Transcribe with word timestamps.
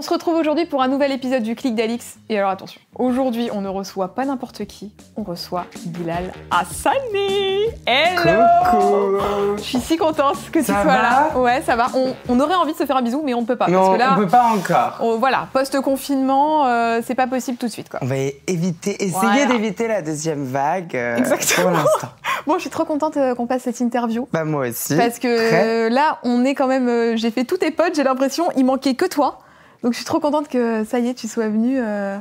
On 0.00 0.02
se 0.02 0.10
retrouve 0.10 0.36
aujourd'hui 0.36 0.64
pour 0.64 0.80
un 0.80 0.86
nouvel 0.86 1.10
épisode 1.10 1.42
du 1.42 1.56
Clic 1.56 1.74
d'Alix. 1.74 2.18
Et 2.28 2.38
alors 2.38 2.50
attention, 2.50 2.80
aujourd'hui 2.94 3.50
on 3.52 3.60
ne 3.60 3.68
reçoit 3.68 4.14
pas 4.14 4.24
n'importe 4.24 4.64
qui, 4.64 4.92
on 5.16 5.24
reçoit 5.24 5.64
Bilal 5.86 6.32
Hassani 6.52 7.64
Hello 7.84 8.44
Coucou 8.70 9.56
Je 9.56 9.62
suis 9.62 9.80
si 9.80 9.96
contente 9.96 10.36
que 10.52 10.60
tu 10.60 10.66
Ça 10.66 10.74
sois 10.74 10.84
va 10.84 11.02
là. 11.02 11.30
Ouais, 11.36 11.62
ça 11.62 11.74
va. 11.74 11.88
On, 11.96 12.14
on 12.28 12.38
aurait 12.38 12.54
envie 12.54 12.74
de 12.74 12.78
se 12.78 12.86
faire 12.86 12.96
un 12.96 13.02
bisou, 13.02 13.22
mais 13.24 13.34
on 13.34 13.40
ne 13.40 13.46
peut 13.46 13.56
pas. 13.56 13.66
Non, 13.66 13.80
parce 13.80 13.92
que 13.94 13.98
là, 13.98 14.12
on 14.12 14.16
peut 14.20 14.28
pas 14.28 14.44
encore. 14.44 14.98
on- 15.00 15.16
voilà, 15.18 15.48
post-confinement, 15.52 16.66
euh, 16.68 17.00
c'est 17.04 17.16
pas 17.16 17.26
possible 17.26 17.58
tout 17.58 17.66
de 17.66 17.72
suite 17.72 17.88
quoi. 17.88 17.98
On 18.00 18.06
va 18.06 18.14
éviter, 18.46 18.92
essayer 19.02 19.10
Voilà. 19.10 19.46
d'éviter 19.46 19.88
la 19.88 20.00
deuxième 20.02 20.44
vague 20.44 20.94
euh, 20.94 21.16
Exactement. 21.16 21.70
pour 21.70 21.76
l'instant. 21.76 22.08
Bon, 22.46 22.54
je 22.54 22.60
suis 22.60 22.70
trop 22.70 22.84
contente 22.84 23.16
euh, 23.16 23.34
qu'on 23.34 23.46
passe 23.48 23.62
cette 23.62 23.80
interview. 23.80 24.26
Bah 24.32 24.44
moi 24.44 24.68
aussi. 24.68 24.96
Parce 24.96 25.18
que 25.18 25.88
là, 25.92 26.18
on 26.22 26.44
est 26.44 26.54
quand 26.54 26.68
même. 26.68 27.16
J'ai 27.16 27.32
fait 27.32 27.44
tous 27.44 27.58
tes 27.58 27.72
potes, 27.72 27.94
j'ai 27.96 28.04
l'impression, 28.04 28.44
il 28.56 28.64
manquait 28.64 28.94
que 28.94 29.04
toi. 29.04 29.40
Donc 29.82 29.92
je 29.92 29.96
suis 29.98 30.04
trop 30.06 30.20
contente 30.20 30.48
que 30.48 30.84
ça 30.84 30.98
y 30.98 31.08
est, 31.08 31.14
tu 31.14 31.28
sois 31.28 31.48
venu, 31.48 31.78
euh, 31.78 32.18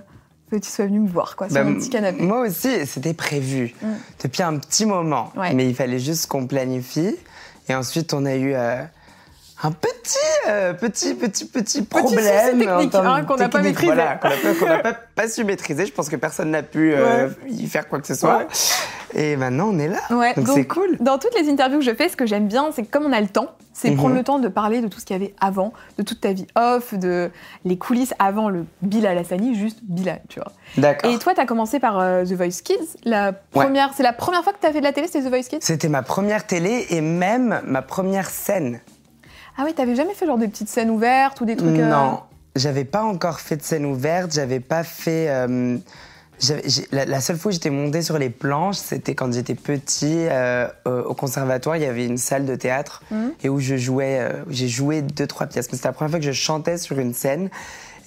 que 0.51 0.57
tu 0.57 0.69
sois 0.69 0.85
venu 0.85 0.99
me 0.99 1.07
voir 1.07 1.35
quoi, 1.35 1.47
sur 1.49 1.55
Bah, 1.55 1.63
mon 1.63 1.75
petit 1.75 1.89
canapé. 1.89 2.21
Moi 2.21 2.41
aussi, 2.41 2.85
c'était 2.85 3.13
prévu 3.13 3.73
Mm. 3.81 3.87
depuis 4.23 4.43
un 4.43 4.57
petit 4.57 4.85
moment. 4.85 5.31
Ouais. 5.35 5.53
Mais 5.53 5.67
il 5.67 5.75
fallait 5.75 5.99
juste 5.99 6.27
qu'on 6.27 6.45
planifie. 6.47 7.15
Et 7.69 7.75
ensuite, 7.75 8.13
on 8.13 8.25
a 8.25 8.35
eu 8.35 8.53
euh, 8.53 8.83
un 9.63 9.71
petit, 9.71 10.17
euh, 10.49 10.73
petit, 10.73 11.15
petit, 11.15 11.45
petit 11.45 11.81
problème. 11.81 12.61
hein, 12.93 13.23
qu'on 13.23 13.35
n'a 13.37 13.49
pas 13.49 13.61
maîtrisé. 13.61 13.91
Voilà, 13.93 14.15
qu'on 14.17 14.65
n'a 14.67 14.77
pas, 15.15 15.27
su 15.27 15.43
maîtriser. 15.43 15.85
Je 15.85 15.91
pense 15.91 16.09
que 16.09 16.15
personne 16.15 16.51
n'a 16.51 16.63
pu 16.63 16.93
euh, 16.93 17.29
y 17.47 17.65
faire 17.67 17.87
quoi 17.89 17.99
que 17.99 18.07
ce 18.07 18.13
soit. 18.15 18.37
Ouais. 18.37 18.47
Et 19.15 19.35
maintenant, 19.35 19.69
on 19.71 19.79
est 19.79 19.87
là. 19.87 19.99
Ouais, 20.11 20.33
donc 20.35 20.47
c'est 20.53 20.67
cool. 20.67 20.97
Dans 20.99 21.17
toutes 21.17 21.33
les 21.39 21.49
interviews 21.49 21.79
que 21.79 21.85
je 21.85 21.95
fais, 21.95 22.07
ce 22.09 22.15
que 22.17 22.25
j'aime 22.27 22.47
bien, 22.47 22.69
c'est 22.73 22.83
que 22.83 22.91
comme 22.91 23.05
on 23.05 23.13
a 23.13 23.21
le 23.21 23.27
temps, 23.27 23.47
c'est 23.73 23.89
Mhm. 23.91 23.97
prendre 23.97 24.15
le 24.15 24.23
temps 24.23 24.37
de 24.39 24.47
parler 24.47 24.81
de 24.81 24.87
tout 24.87 24.99
ce 24.99 25.05
qu'il 25.05 25.15
y 25.15 25.19
avait 25.19 25.33
avant, 25.39 25.71
de 25.97 26.03
toute 26.03 26.19
ta 26.21 26.33
vie 26.33 26.45
off, 26.55 26.93
de 26.93 27.31
les 27.65 27.77
coulisses 27.77 28.13
avant 28.19 28.49
le 28.49 28.65
Bilal 28.81 29.17
Hassani, 29.17 29.55
juste 29.55 29.79
Bilal, 29.83 30.21
tu 30.29 30.39
vois. 30.39 30.51
D'accord. 30.77 31.09
Et 31.11 31.17
toi, 31.19 31.33
tu 31.33 31.41
as 31.41 31.45
commencé 31.45 31.79
par 31.79 31.99
euh, 31.99 32.23
The 32.25 32.33
Voice 32.33 32.61
Kids. 32.63 32.97
La 33.05 33.33
première, 33.33 33.91
C'est 33.95 34.03
la 34.03 34.13
première 34.13 34.43
fois 34.43 34.53
que 34.53 34.59
tu 34.59 34.67
as 34.67 34.71
fait 34.71 34.79
de 34.79 34.85
la 34.85 34.93
télé, 34.93 35.07
c'était 35.07 35.23
The 35.23 35.29
Voice 35.29 35.43
Kids? 35.49 35.59
C'était 35.61 35.89
ma 35.89 36.03
première 36.03 36.45
télé 36.45 36.85
et 36.91 37.01
même 37.01 37.61
ma 37.65 37.81
première 37.81 38.29
scène. 38.29 38.81
Ah 39.57 39.63
oui, 39.65 39.73
t'avais 39.73 39.95
jamais 39.95 40.13
fait 40.13 40.25
genre 40.25 40.37
des 40.37 40.47
petites 40.47 40.69
scènes 40.69 40.89
ouvertes 40.91 41.41
ou 41.41 41.45
des 41.45 41.55
trucs. 41.55 41.69
euh, 41.79 41.89
Non, 41.89 42.21
j'avais 42.55 42.85
pas 42.85 43.03
encore 43.03 43.39
fait 43.39 43.57
de 43.57 43.63
scène 43.63 43.85
ouverte, 43.85 44.31
j'avais 44.33 44.59
pas 44.59 44.83
fait. 44.83 45.27
euh, 45.29 45.77
la, 46.91 47.05
la 47.05 47.19
seule 47.19 47.35
fois 47.37 47.49
où 47.49 47.51
j'étais 47.53 47.71
montée 47.71 48.03
sur 48.03 48.19
les 48.19 48.29
planches, 48.29 48.75
c'était 48.77 49.15
quand 49.15 49.33
j'étais 49.33 49.55
petit 49.55 50.27
euh, 50.29 50.67
au 50.85 51.15
conservatoire. 51.15 51.77
Il 51.77 51.81
y 51.81 51.87
avait 51.87 52.05
une 52.05 52.19
salle 52.19 52.45
de 52.45 52.53
théâtre 52.55 53.01
Mhm. 53.09 53.31
et 53.43 53.49
où 53.49 53.59
je 53.59 53.75
jouais, 53.75 54.21
j'ai 54.49 54.67
joué 54.67 55.01
deux 55.01 55.25
trois 55.25 55.47
pièces. 55.47 55.67
Mais 55.71 55.77
c'était 55.77 55.87
la 55.89 55.93
première 55.93 56.11
fois 56.11 56.19
que 56.19 56.25
je 56.25 56.31
chantais 56.31 56.77
sur 56.77 56.99
une 56.99 57.15
scène. 57.15 57.49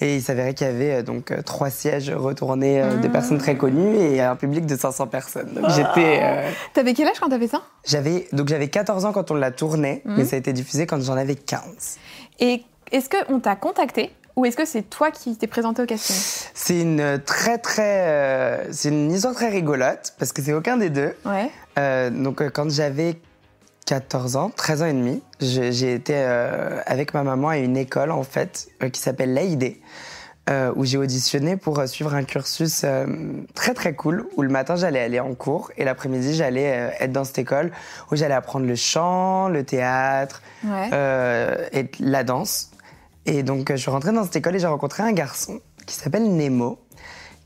Et 0.03 0.15
il 0.15 0.21
s'avérait 0.21 0.53
qu'il 0.55 0.65
y 0.67 0.69
avait 0.69 0.91
euh, 0.95 1.03
donc 1.03 1.31
euh, 1.31 1.41
trois 1.43 1.69
sièges 1.69 2.09
retournés 2.09 2.81
euh, 2.81 2.95
de 2.97 3.07
personnes 3.07 3.37
très 3.37 3.55
connues 3.55 3.95
et 3.97 4.19
un 4.21 4.35
public 4.35 4.65
de 4.65 4.75
500 4.75 5.07
personnes. 5.07 5.53
Donc 5.53 5.69
j'étais, 5.69 6.19
euh, 6.23 6.49
T'avais 6.73 6.93
quel 6.93 7.07
âge 7.07 7.19
quand 7.19 7.29
t'as 7.29 7.37
fait 7.39 7.47
ça? 7.47 7.61
j'avais 7.85 8.27
donc 8.33 8.47
j'avais 8.47 8.67
14 8.67 9.05
ans 9.05 9.11
quand 9.11 9.29
on 9.31 9.35
l'a 9.35 9.51
tourné, 9.51 10.01
Mhm. 10.05 10.15
mais 10.17 10.25
ça 10.25 10.35
a 10.35 10.39
été 10.39 10.53
diffusé 10.53 10.85
quand 10.87 10.99
j'en 11.01 11.15
avais 11.15 11.35
15. 11.35 11.97
Et 12.39 12.63
est-ce 12.91 13.09
qu'on 13.09 13.39
t'a 13.39 13.55
contacté 13.55 14.11
ou 14.35 14.45
est-ce 14.45 14.57
que 14.57 14.65
c'est 14.65 14.83
toi 14.83 15.11
qui 15.11 15.35
t'es 15.37 15.45
présenté 15.47 15.81
au 15.83 15.85
casting? 15.85 16.15
C'est 16.53 16.79
une 16.81 17.21
très 17.25 17.57
très, 17.57 18.07
euh, 18.07 18.67
c'est 18.71 18.89
une 18.89 19.11
histoire 19.11 19.33
très 19.35 19.49
rigolote 19.49 20.13
parce 20.17 20.31
que 20.33 20.41
c'est 20.41 20.53
aucun 20.53 20.77
des 20.77 20.89
deux. 20.89 21.13
Ouais. 21.25 21.49
Euh, 21.77 22.09
donc 22.09 22.41
quand 22.51 22.69
j'avais 22.71 23.15
14 23.85 24.35
ans, 24.35 24.51
13 24.55 24.81
ans 24.83 24.85
et 24.85 24.93
demi, 24.93 25.21
j'ai 25.39 25.93
été 25.93 26.13
euh, 26.15 26.79
avec 26.85 27.13
ma 27.13 27.23
maman 27.23 27.49
à 27.49 27.57
une 27.57 27.75
école 27.77 28.11
en 28.11 28.23
fait 28.23 28.67
euh, 28.83 28.89
qui 28.89 29.01
s'appelle 29.01 29.33
l'AID. 29.33 29.77
euh, 30.49 30.71
où 30.75 30.85
j'ai 30.85 30.97
auditionné 30.97 31.55
pour 31.55 31.81
suivre 31.87 32.13
un 32.15 32.23
cursus 32.23 32.83
très 33.53 33.73
très 33.75 33.93
cool 33.93 34.25
où 34.37 34.41
le 34.41 34.49
matin 34.49 34.75
j'allais 34.75 34.99
aller 34.99 35.19
en 35.19 35.35
cours 35.35 35.71
et 35.77 35.85
l'après-midi 35.85 36.33
j'allais 36.33 36.93
être 36.99 37.11
dans 37.11 37.23
cette 37.23 37.37
école 37.39 37.71
où 38.11 38.15
j'allais 38.15 38.33
apprendre 38.33 38.65
le 38.65 38.75
chant, 38.75 39.49
le 39.49 39.63
théâtre, 39.63 40.41
Ouais. 40.63 40.89
et 41.73 41.89
la 41.99 42.23
danse. 42.23 42.71
Et 43.27 43.43
donc, 43.43 43.71
je 43.71 43.75
suis 43.77 43.91
rentrée 43.91 44.11
dans 44.11 44.23
cette 44.23 44.35
école 44.35 44.55
et 44.55 44.59
j'ai 44.59 44.65
rencontré 44.67 45.03
un 45.03 45.11
garçon 45.11 45.59
qui 45.85 45.95
s'appelle 45.95 46.23
Nemo, 46.35 46.79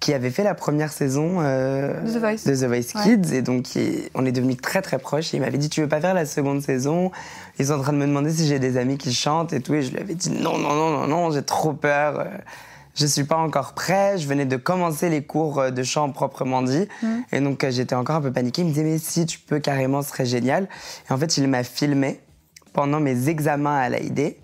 qui 0.06 0.14
avait 0.14 0.30
fait 0.30 0.44
la 0.44 0.54
première 0.54 0.92
saison 0.92 1.38
euh, 1.40 2.00
De 2.02 2.12
The 2.14 2.18
Voice. 2.20 2.46
de 2.46 2.56
The 2.56 2.64
Voice 2.68 2.94
Ouais. 3.08 3.18
Kids. 3.18 3.34
Et 3.34 3.42
donc, 3.42 3.76
il- 3.76 4.08
on 4.14 4.24
est 4.24 4.32
devenus 4.32 4.58
très 4.62 4.84
très 4.84 5.00
proches. 5.00 5.34
Et 5.34 5.38
il 5.38 5.40
m'avait 5.40 5.58
dit 5.58 5.68
Tu 5.68 5.82
veux 5.82 5.88
pas 5.88 6.00
faire 6.00 6.14
la 6.14 6.28
seconde 6.28 6.62
saison? 6.62 7.12
Ils 7.58 7.66
sont 7.66 7.74
en 7.74 7.82
train 7.82 7.92
de 7.94 7.98
me 7.98 8.06
demander 8.06 8.32
si 8.32 8.46
j'ai 8.46 8.60
des 8.60 8.78
amis 8.78 9.00
qui 9.00 9.12
chantent 9.16 9.52
et 9.52 9.62
tout. 9.62 9.74
Et 9.74 9.82
je 9.82 9.90
lui 9.92 9.98
avais 10.00 10.14
dit 10.14 10.30
Non, 10.30 10.60
non, 10.60 10.76
non, 10.76 10.92
non, 10.92 11.08
non, 11.08 11.32
j'ai 11.32 11.42
trop 11.42 11.74
peur. 11.74 12.20
euh, 12.20 12.26
Je 12.94 13.08
suis 13.08 13.24
pas 13.24 13.38
encore 13.38 13.74
prêt. 13.74 14.20
Je 14.20 14.28
venais 14.28 14.46
de 14.46 14.58
commencer 14.58 15.10
les 15.10 15.24
cours 15.24 15.60
euh, 15.60 15.72
de 15.72 15.82
chant 15.82 16.12
proprement 16.12 16.62
dit. 16.62 16.88
Mhm. 17.02 17.24
Et 17.32 17.40
donc, 17.42 17.66
j'étais 17.68 17.96
encore 17.96 18.18
un 18.18 18.22
peu 18.22 18.32
paniquée. 18.32 18.62
Il 18.62 18.66
me 18.66 18.70
disait 18.74 18.84
Mais 18.84 19.00
si, 19.00 19.26
tu 19.26 19.40
peux 19.40 19.58
carrément, 19.60 20.04
ce 20.04 20.10
serait 20.12 20.26
génial. 20.28 20.68
Et 21.10 21.14
en 21.14 21.18
fait, 21.18 21.36
il 21.38 21.48
m'a 21.48 21.64
filmé 21.64 22.20
pendant 22.74 23.00
mes 23.00 23.28
examens 23.28 23.76
à 23.76 23.90
l'AID 23.90 24.20
et 24.20 24.36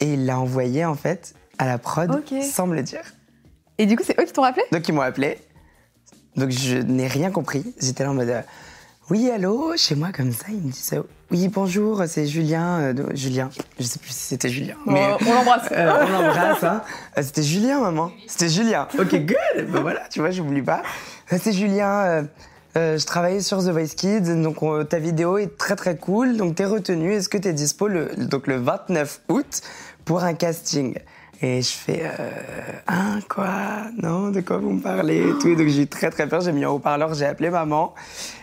il 0.00 0.24
l'a 0.26 0.38
envoyé 0.38 0.84
en 0.84 0.94
fait 0.94 1.34
à 1.58 1.66
la 1.66 1.78
prod 1.78 2.22
sans 2.42 2.66
me 2.68 2.76
le 2.76 2.82
dire. 2.84 3.02
Et 3.80 3.86
du 3.86 3.96
coup, 3.96 4.02
c'est 4.06 4.18
eux 4.20 4.24
qui 4.24 4.32
t'ont 4.32 4.42
rappelé? 4.42 4.64
Donc 4.72 4.86
ils 4.88 4.92
m'ont 4.94 5.00
appelé. 5.00 5.38
Donc 6.36 6.50
je 6.50 6.76
n'ai 6.76 7.06
rien 7.06 7.30
compris. 7.30 7.64
J'étais 7.80 8.04
là 8.04 8.10
en 8.10 8.14
mode 8.14 8.28
euh, 8.28 8.42
oui 9.08 9.30
allô 9.30 9.72
chez 9.76 9.94
moi 9.94 10.08
comme 10.14 10.32
ça. 10.32 10.46
Ils 10.50 10.56
me 10.60 10.70
disent 10.70 10.92
euh, 10.92 11.02
oui 11.30 11.48
bonjour 11.48 12.02
c'est 12.06 12.26
Julien 12.26 12.78
euh, 12.80 12.92
de- 12.92 13.16
Julien. 13.16 13.50
Je 13.78 13.84
sais 13.84 13.98
plus 13.98 14.10
si 14.12 14.20
c'était 14.26 14.48
Julien. 14.48 14.74
Mais 14.86 15.08
Oh, 15.12 15.24
On 15.26 15.34
l'embrasse. 15.34 15.68
euh, 15.72 15.92
on 16.06 16.12
l'embrasse. 16.12 16.62
Hein. 16.62 16.82
Euh, 17.18 17.22
C'était 17.24 17.42
Julien, 17.42 17.80
maman. 17.80 18.12
C'était 18.28 18.48
Julien. 18.48 18.86
Ok, 18.98 19.10
good. 19.14 19.36
Ben 19.72 19.80
voilà, 19.80 20.02
tu 20.10 20.20
vois, 20.20 20.30
j'oublie 20.30 20.62
pas. 20.62 20.82
Euh, 21.32 21.38
C'est 21.42 21.52
Julien. 21.52 21.90
euh, 22.04 22.22
euh, 22.76 22.98
je 22.98 23.04
travaillais 23.06 23.40
sur 23.40 23.58
The 23.58 23.70
Voice 23.70 23.94
Kids, 23.96 24.42
donc 24.42 24.62
on- 24.62 24.84
ta 24.84 24.98
vidéo 25.00 25.38
est 25.38 25.56
très 25.58 25.74
très 25.74 25.96
cool. 25.96 26.36
Donc 26.36 26.54
t'es 26.54 26.64
retenu. 26.66 27.12
Est-ce 27.14 27.28
que 27.28 27.38
t'es 27.38 27.52
dispo 27.52 27.88
le, 27.88 28.10
donc 28.16 28.46
le 28.46 28.56
29 28.56 29.22
août 29.28 29.62
pour 30.04 30.22
un 30.22 30.34
casting? 30.34 30.94
Et 31.42 31.62
je 31.62 31.70
fais 31.70 32.02
euh, 32.04 32.30
hein 32.86 33.20
quoi? 33.28 33.48
Non, 34.02 34.30
de 34.30 34.40
quoi 34.42 34.58
vous 34.58 34.70
me 34.72 34.80
parlez 34.80 35.20
et 35.20 35.38
tout? 35.40 35.48
Et 35.48 35.56
donc 35.56 35.68
j'ai 35.68 35.82
eu 35.82 35.86
très 35.86 36.10
très 36.10 36.26
peur. 36.28 36.42
J'ai 36.42 36.52
mis 36.52 36.66
en 36.66 36.72
haut-parleur, 36.74 37.14
j'ai 37.14 37.24
appelé 37.24 37.48
maman. 37.48 37.94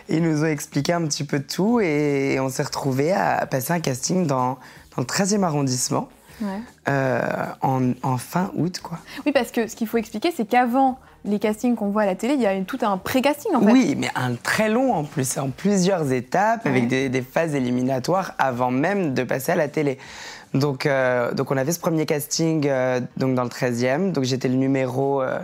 Ils 0.08 0.22
nous 0.22 0.42
ont 0.42 0.46
expliqué 0.48 0.92
un 0.92 1.02
petit 1.06 1.24
peu 1.24 1.38
tout 1.40 1.80
et 1.80 2.38
on 2.40 2.48
s'est 2.48 2.64
retrouvés 2.64 3.12
à 3.12 3.46
passer 3.46 3.72
un 3.72 3.80
casting 3.80 4.26
dans, 4.26 4.58
dans 4.96 5.02
le 5.02 5.04
13e 5.04 5.42
arrondissement. 5.44 6.08
Ouais. 6.40 6.48
Euh, 6.88 7.20
en, 7.62 7.90
en 8.04 8.16
fin 8.16 8.50
août, 8.56 8.78
quoi. 8.82 8.98
Oui, 9.26 9.32
parce 9.32 9.50
que 9.50 9.66
ce 9.66 9.74
qu'il 9.76 9.88
faut 9.88 9.96
expliquer, 9.96 10.32
c'est 10.36 10.44
qu'avant 10.46 10.98
les 11.24 11.40
castings 11.40 11.74
qu'on 11.74 11.90
voit 11.90 12.02
à 12.02 12.06
la 12.06 12.14
télé, 12.14 12.34
il 12.34 12.40
y 12.40 12.46
a 12.46 12.54
une- 12.54 12.64
tout 12.64 12.78
un 12.82 12.96
pré-casting 12.96 13.52
en 13.56 13.60
fait. 13.60 13.72
Oui, 13.72 13.96
mais 13.98 14.08
un 14.14 14.34
très 14.36 14.68
long 14.68 14.94
en 14.94 15.02
plus, 15.02 15.36
en 15.36 15.50
plusieurs 15.50 16.12
étapes, 16.12 16.64
Ouais. 16.64 16.70
avec 16.70 16.86
des, 16.88 17.08
des 17.08 17.22
phases 17.22 17.54
éliminatoires 17.56 18.34
avant 18.38 18.70
même 18.70 19.14
de 19.14 19.24
passer 19.24 19.50
à 19.52 19.56
la 19.56 19.66
télé. 19.66 19.98
Donc, 20.54 20.86
euh, 20.86 21.32
donc 21.34 21.50
on 21.50 21.56
avait 21.56 21.72
ce 21.72 21.80
premier 21.80 22.06
casting 22.06 22.66
euh, 22.68 23.00
donc 23.16 23.34
dans 23.34 23.42
le 23.44 23.50
13e, 23.50 24.12
donc 24.12 24.24
j'étais 24.24 24.48
le 24.48 24.54
numéro 24.54 25.20
euh, 25.22 25.38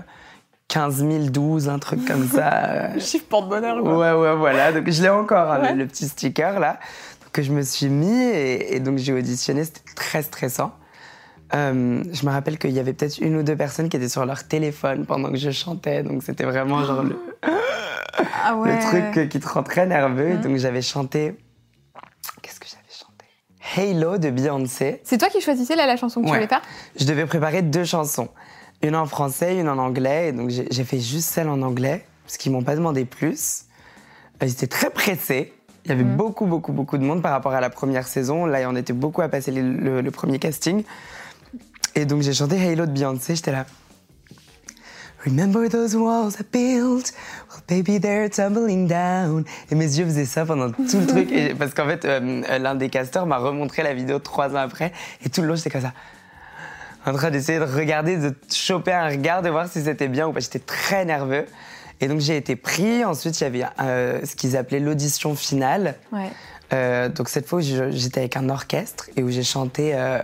15 0.68 1.04
012, 1.30 1.68
un 1.68 1.78
truc 1.78 2.04
comme 2.06 2.26
ça. 2.26 2.52
euh, 2.64 2.98
Chiffre 3.00 3.26
porte-bonheur. 3.28 3.82
Ouais, 3.84 4.12
ouais, 4.12 4.34
voilà. 4.36 4.72
Donc 4.72 4.90
je 4.90 5.02
l'ai 5.02 5.10
encore, 5.10 5.50
hein, 5.52 5.58
le- 5.58 5.64
Ouais. 5.68 5.74
le, 5.74 5.86
petit 5.86 6.08
sticker 6.08 6.58
là, 6.58 6.78
que 7.32 7.42
je 7.42 7.52
me 7.52 7.62
suis 7.62 7.88
mis 7.88 8.22
et, 8.22 8.76
et 8.76 8.80
donc 8.80 8.98
j'ai 8.98 9.12
auditionné. 9.12 9.64
C'était 9.64 9.82
très 9.94 10.22
stressant. 10.22 10.72
Je 11.52 12.26
me 12.26 12.30
rappelle 12.30 12.58
qu'il 12.58 12.72
y 12.72 12.80
avait 12.80 12.94
peut-être 12.94 13.18
une 13.18 13.36
ou 13.36 13.42
deux 13.44 13.54
personnes 13.56 13.88
qui 13.88 13.96
étaient 13.96 14.08
sur 14.08 14.26
leur 14.26 14.42
téléphone 14.48 15.06
pendant 15.06 15.30
que 15.30 15.36
je 15.36 15.50
chantais, 15.52 16.02
donc 16.02 16.24
c'était 16.24 16.42
vraiment 16.44 16.82
genre 16.84 17.04
le, 17.04 17.16
Ah 18.44 18.56
ouais. 18.56 18.74
le 18.74 19.12
truc 19.12 19.28
qui 19.28 19.38
te 19.38 19.46
rend 19.48 19.62
très 19.62 19.86
nerveux. 19.86 20.34
Mhm. 20.34 20.40
Donc 20.40 20.56
j'avais 20.56 20.82
chanté. 20.82 21.36
Qu'est-ce 22.42 22.58
que 22.58 22.66
j'avais 22.68 22.82
Halo 23.76 24.18
de 24.18 24.30
Beyoncé. 24.30 25.00
C'est 25.04 25.18
toi 25.18 25.28
qui 25.28 25.40
choisissais 25.40 25.76
là, 25.76 25.86
la 25.86 25.96
chanson 25.96 26.20
que 26.20 26.26
tu 26.26 26.32
voulais 26.32 26.46
faire? 26.46 26.62
Je 26.98 27.04
devais 27.04 27.26
préparer 27.26 27.62
deux 27.62 27.84
chansons. 27.84 28.28
Une 28.82 28.94
en 28.96 29.06
français, 29.06 29.56
une 29.58 29.68
en 29.68 29.78
anglais. 29.78 30.28
Et 30.28 30.32
donc 30.32 30.50
j'ai 30.50 30.84
fait 30.84 31.00
juste 31.00 31.28
celle 31.30 31.48
en 31.48 31.60
anglais, 31.62 32.04
parce 32.24 32.36
qu'ils 32.36 32.52
m'ont 32.52 32.62
pas 32.62 32.76
demandé 32.76 33.04
plus. 33.04 33.64
Euh, 34.42 34.46
Ils 34.46 34.52
étaient 34.52 34.66
très 34.66 34.90
pressés. 34.90 35.52
Il 35.84 35.90
y 35.90 35.92
avait 35.92 36.04
Mhm. 36.04 36.16
beaucoup, 36.16 36.46
beaucoup, 36.46 36.72
beaucoup 36.72 36.96
de 36.98 37.04
monde 37.04 37.20
par 37.22 37.32
rapport 37.32 37.52
à 37.52 37.60
la 37.60 37.70
première 37.70 38.06
saison. 38.06 38.46
Là, 38.46 38.60
on 38.70 38.76
était 38.76 38.92
beaucoup 38.94 39.20
à 39.22 39.28
passer 39.28 39.50
le, 39.50 39.62
le- 39.72 40.00
le 40.00 40.10
premier 40.10 40.38
casting. 40.38 40.82
Et 41.94 42.04
donc 42.06 42.22
j'ai 42.22 42.32
chanté 42.32 42.56
Halo 42.66 42.86
de 42.86 42.90
Beyoncé. 42.92 43.36
J'étais 43.36 43.52
là. 43.52 43.66
Remember 45.24 45.68
those 45.68 45.96
walls 45.96 46.36
I 46.38 46.44
built? 46.52 47.12
Well, 47.50 47.62
baby, 47.68 47.98
they're 47.98 48.28
tumbling 48.28 48.86
down. 48.86 49.44
Et 49.70 49.74
mes 49.74 49.98
yeux 49.98 50.04
faisaient 50.04 50.26
ça 50.26 50.44
pendant 50.44 50.70
tout 50.70 50.98
le 51.00 51.06
truc. 51.06 51.32
Et- 51.32 51.54
parce 51.54 51.72
qu'en 51.72 51.86
fait, 51.86 52.04
euh, 52.04 52.58
l'un 52.58 52.74
des 52.74 52.90
casteurs 52.90 53.24
m'a 53.26 53.38
remontré 53.38 53.82
la 53.82 53.94
vidéo 53.94 54.18
trois 54.18 54.50
ans 54.50 54.58
après. 54.58 54.92
Et 55.24 55.30
tout 55.30 55.40
le 55.40 55.48
long, 55.48 55.56
j'étais 55.56 55.70
comme 55.70 55.80
ça. 55.80 55.92
En 57.06 57.12
train 57.12 57.30
d'essayer 57.30 57.58
de 57.58 57.64
regarder, 57.64 58.16
de 58.16 58.34
choper 58.52 58.92
un 58.92 59.08
regard, 59.08 59.42
de 59.42 59.50
voir 59.50 59.68
si 59.68 59.82
c'était 59.82 60.08
bien 60.08 60.26
ou 60.28 60.32
pas. 60.32 60.40
J'étais 60.40 60.58
très 60.58 61.04
nerveux. 61.04 61.46
Et 62.00 62.08
donc, 62.08 62.20
j'ai 62.20 62.36
été 62.36 62.56
pris. 62.56 63.04
Ensuite, 63.04 63.40
il 63.40 63.44
y 63.44 63.46
avait 63.46 63.64
euh, 63.80 64.20
ce 64.24 64.34
qu'ils 64.36 64.56
appelaient 64.56 64.80
l'audition 64.80 65.34
finale. 65.34 65.94
Ouais. 66.12 66.30
Euh, 66.72 67.08
donc 67.10 67.28
cette 67.28 67.46
fois, 67.46 67.60
j'étais 67.60 68.20
avec 68.20 68.36
un 68.36 68.48
orchestre 68.48 69.08
et 69.16 69.22
où 69.22 69.30
j'ai 69.30 69.42
chanté 69.42 69.92
euh, 69.94 70.18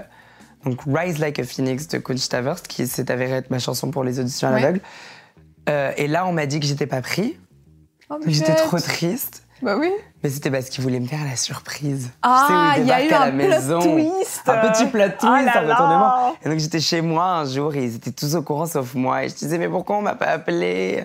donc 0.65 0.81
Rise 0.87 1.19
Like 1.19 1.39
a 1.39 1.45
Phoenix 1.45 1.89
de 1.89 1.99
Wurst, 2.43 2.67
qui 2.69 2.87
s'est 2.87 3.11
avérée 3.11 3.37
être 3.37 3.51
ma 3.51 3.59
chanson 3.59 3.91
pour 3.91 4.05
les 4.05 4.21
auditions 4.21 4.49
à 4.49 4.53
Ouais. 4.53 4.61
l'aveugle. 4.61 4.81
Euh, 5.69 5.93
et 5.97 6.07
là, 6.09 6.27
on 6.27 6.33
m'a 6.33 6.47
dit 6.47 6.61
que 6.61 6.67
j'étais 6.67 6.87
pas 6.87 7.03
pris. 7.03 7.39
Oh, 8.11 8.17
j'étais 8.27 8.55
trop 8.55 8.79
triste. 8.79 9.45
Bah 9.63 9.77
oui. 9.79 9.91
Mais 10.25 10.31
c'était 10.31 10.51
parce 10.51 10.71
qu'ils 10.71 10.83
voulaient 10.83 11.01
me 11.01 11.07
faire 11.07 11.23
la 11.23 11.37
surprise. 11.37 12.09
Ah, 12.23 12.73
Tu 12.75 12.77
sais, 12.77 12.81
où 12.81 12.85
il 12.85 12.89
y 12.89 12.93
a 12.93 13.05
eu 13.05 13.13
un 13.13 13.27
la 13.27 13.31
maison. 13.31 13.79
plot 13.79 13.93
twist. 13.93 14.43
Un 14.49 14.57
petit 14.71 14.87
plot 14.87 15.09
twist, 15.19 15.21
Oh 15.23 15.67
là. 15.67 16.33
Et 16.43 16.49
donc 16.49 16.59
j'étais 16.59 16.81
chez 16.81 17.03
moi 17.03 17.25
un 17.25 17.45
jour 17.45 17.75
et 17.75 17.85
ils 17.85 17.95
étaient 17.97 18.11
tous 18.11 18.35
au 18.37 18.43
courant 18.43 18.65
sauf 18.67 18.95
moi. 18.95 19.25
Et 19.25 19.29
je 19.29 19.35
disais 19.35 19.59
mais 19.59 19.69
pourquoi 19.69 19.99
on 19.99 20.03
m'a 20.03 20.15
pas 20.15 20.29
appelé? 20.29 21.05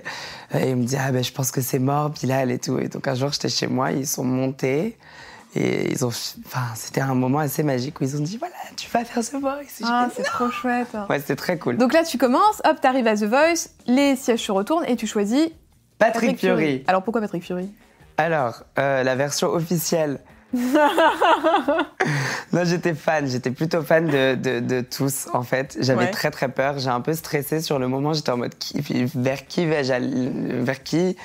Et 0.54 0.69
ils 0.69 0.75
me 0.78 0.84
disaient 0.84 1.00
ah 1.06 1.12
ben 1.12 1.22
je 1.22 1.34
pense 1.34 1.52
que 1.52 1.60
c'est 1.60 1.80
mort 1.80 2.12
Bilal 2.12 2.50
et 2.50 2.57
tout. 2.57 2.80
Et 2.80 2.88
donc 2.88 3.06
un 3.10 3.16
jour 3.16 3.30
j'étais 3.34 3.50
chez 3.50 3.68
moi, 3.68 3.92
ils 3.92 4.07
sont 4.07 4.24
montés 4.24 4.98
et 5.56 5.90
ils 5.92 6.06
ont, 6.06 6.10
enfin 6.46 6.66
c'était 6.75 7.02
un 7.02 7.16
moment 7.16 7.40
assez 7.40 7.63
magique 7.63 8.00
où 8.02 8.04
ils 8.04 8.16
ont 8.18 8.19
dit 8.22 8.38
voilà 8.38 8.54
tu 8.75 8.90
vas 8.90 9.06
faire 9.06 9.24
The 9.24 9.36
Voice. 9.42 9.81
Ah, 9.84 10.10
c'est 10.16 10.24
trop 10.24 10.50
chouette. 10.52 10.90
ouais 11.10 11.19
c'était 11.19 11.36
très 11.38 11.57
cool. 11.57 11.78
Donc 11.78 11.94
là, 11.94 12.04
tu 12.04 12.18
commences, 12.18 12.62
hop, 12.66 12.80
t'arrives 12.81 13.07
à 13.07 13.16
The 13.16 13.24
Voice, 13.24 13.69
les 13.88 14.16
sièges 14.16 14.42
se 14.46 14.52
retournent 14.52 14.86
et 14.86 14.96
tu 14.96 15.07
choisis 15.07 15.48
Patrick, 15.98 16.40
Fury. 16.40 16.84
Alors 16.88 17.04
pourquoi 17.04 17.22
Patrick 17.22 17.44
Fury? 17.44 17.69
Alors, 18.18 18.63
euh, 18.80 19.04
la 19.04 19.16
version 19.16 19.48
officielle. 19.50 20.19
non, 22.54 22.63
j'étais 22.63 22.94
fan, 22.94 23.28
j'étais 23.28 23.52
plutôt 23.52 23.81
fan 23.81 24.07
de, 24.07 24.36
de- 24.36 24.60
de 24.60 24.81
tous 24.81 25.28
en 25.34 25.44
fait. 25.44 25.78
J'avais 25.81 26.06
Ouais. 26.06 26.12
très 26.12 26.31
très 26.31 26.50
peur, 26.50 26.80
j'ai 26.80 26.90
un 26.90 27.02
peu 27.02 27.13
stressé 27.13 27.62
sur 27.62 27.80
le 27.80 27.88
moment, 27.88 28.13
j'étais 28.13 28.31
en 28.31 28.38
mode 28.38 28.56
qui- 28.57 28.81
vers 29.16 29.48
qui 29.48 29.66
vais-je 29.66 29.92
aller 29.94 30.30
Vers 30.62 30.84
qui 30.84 31.18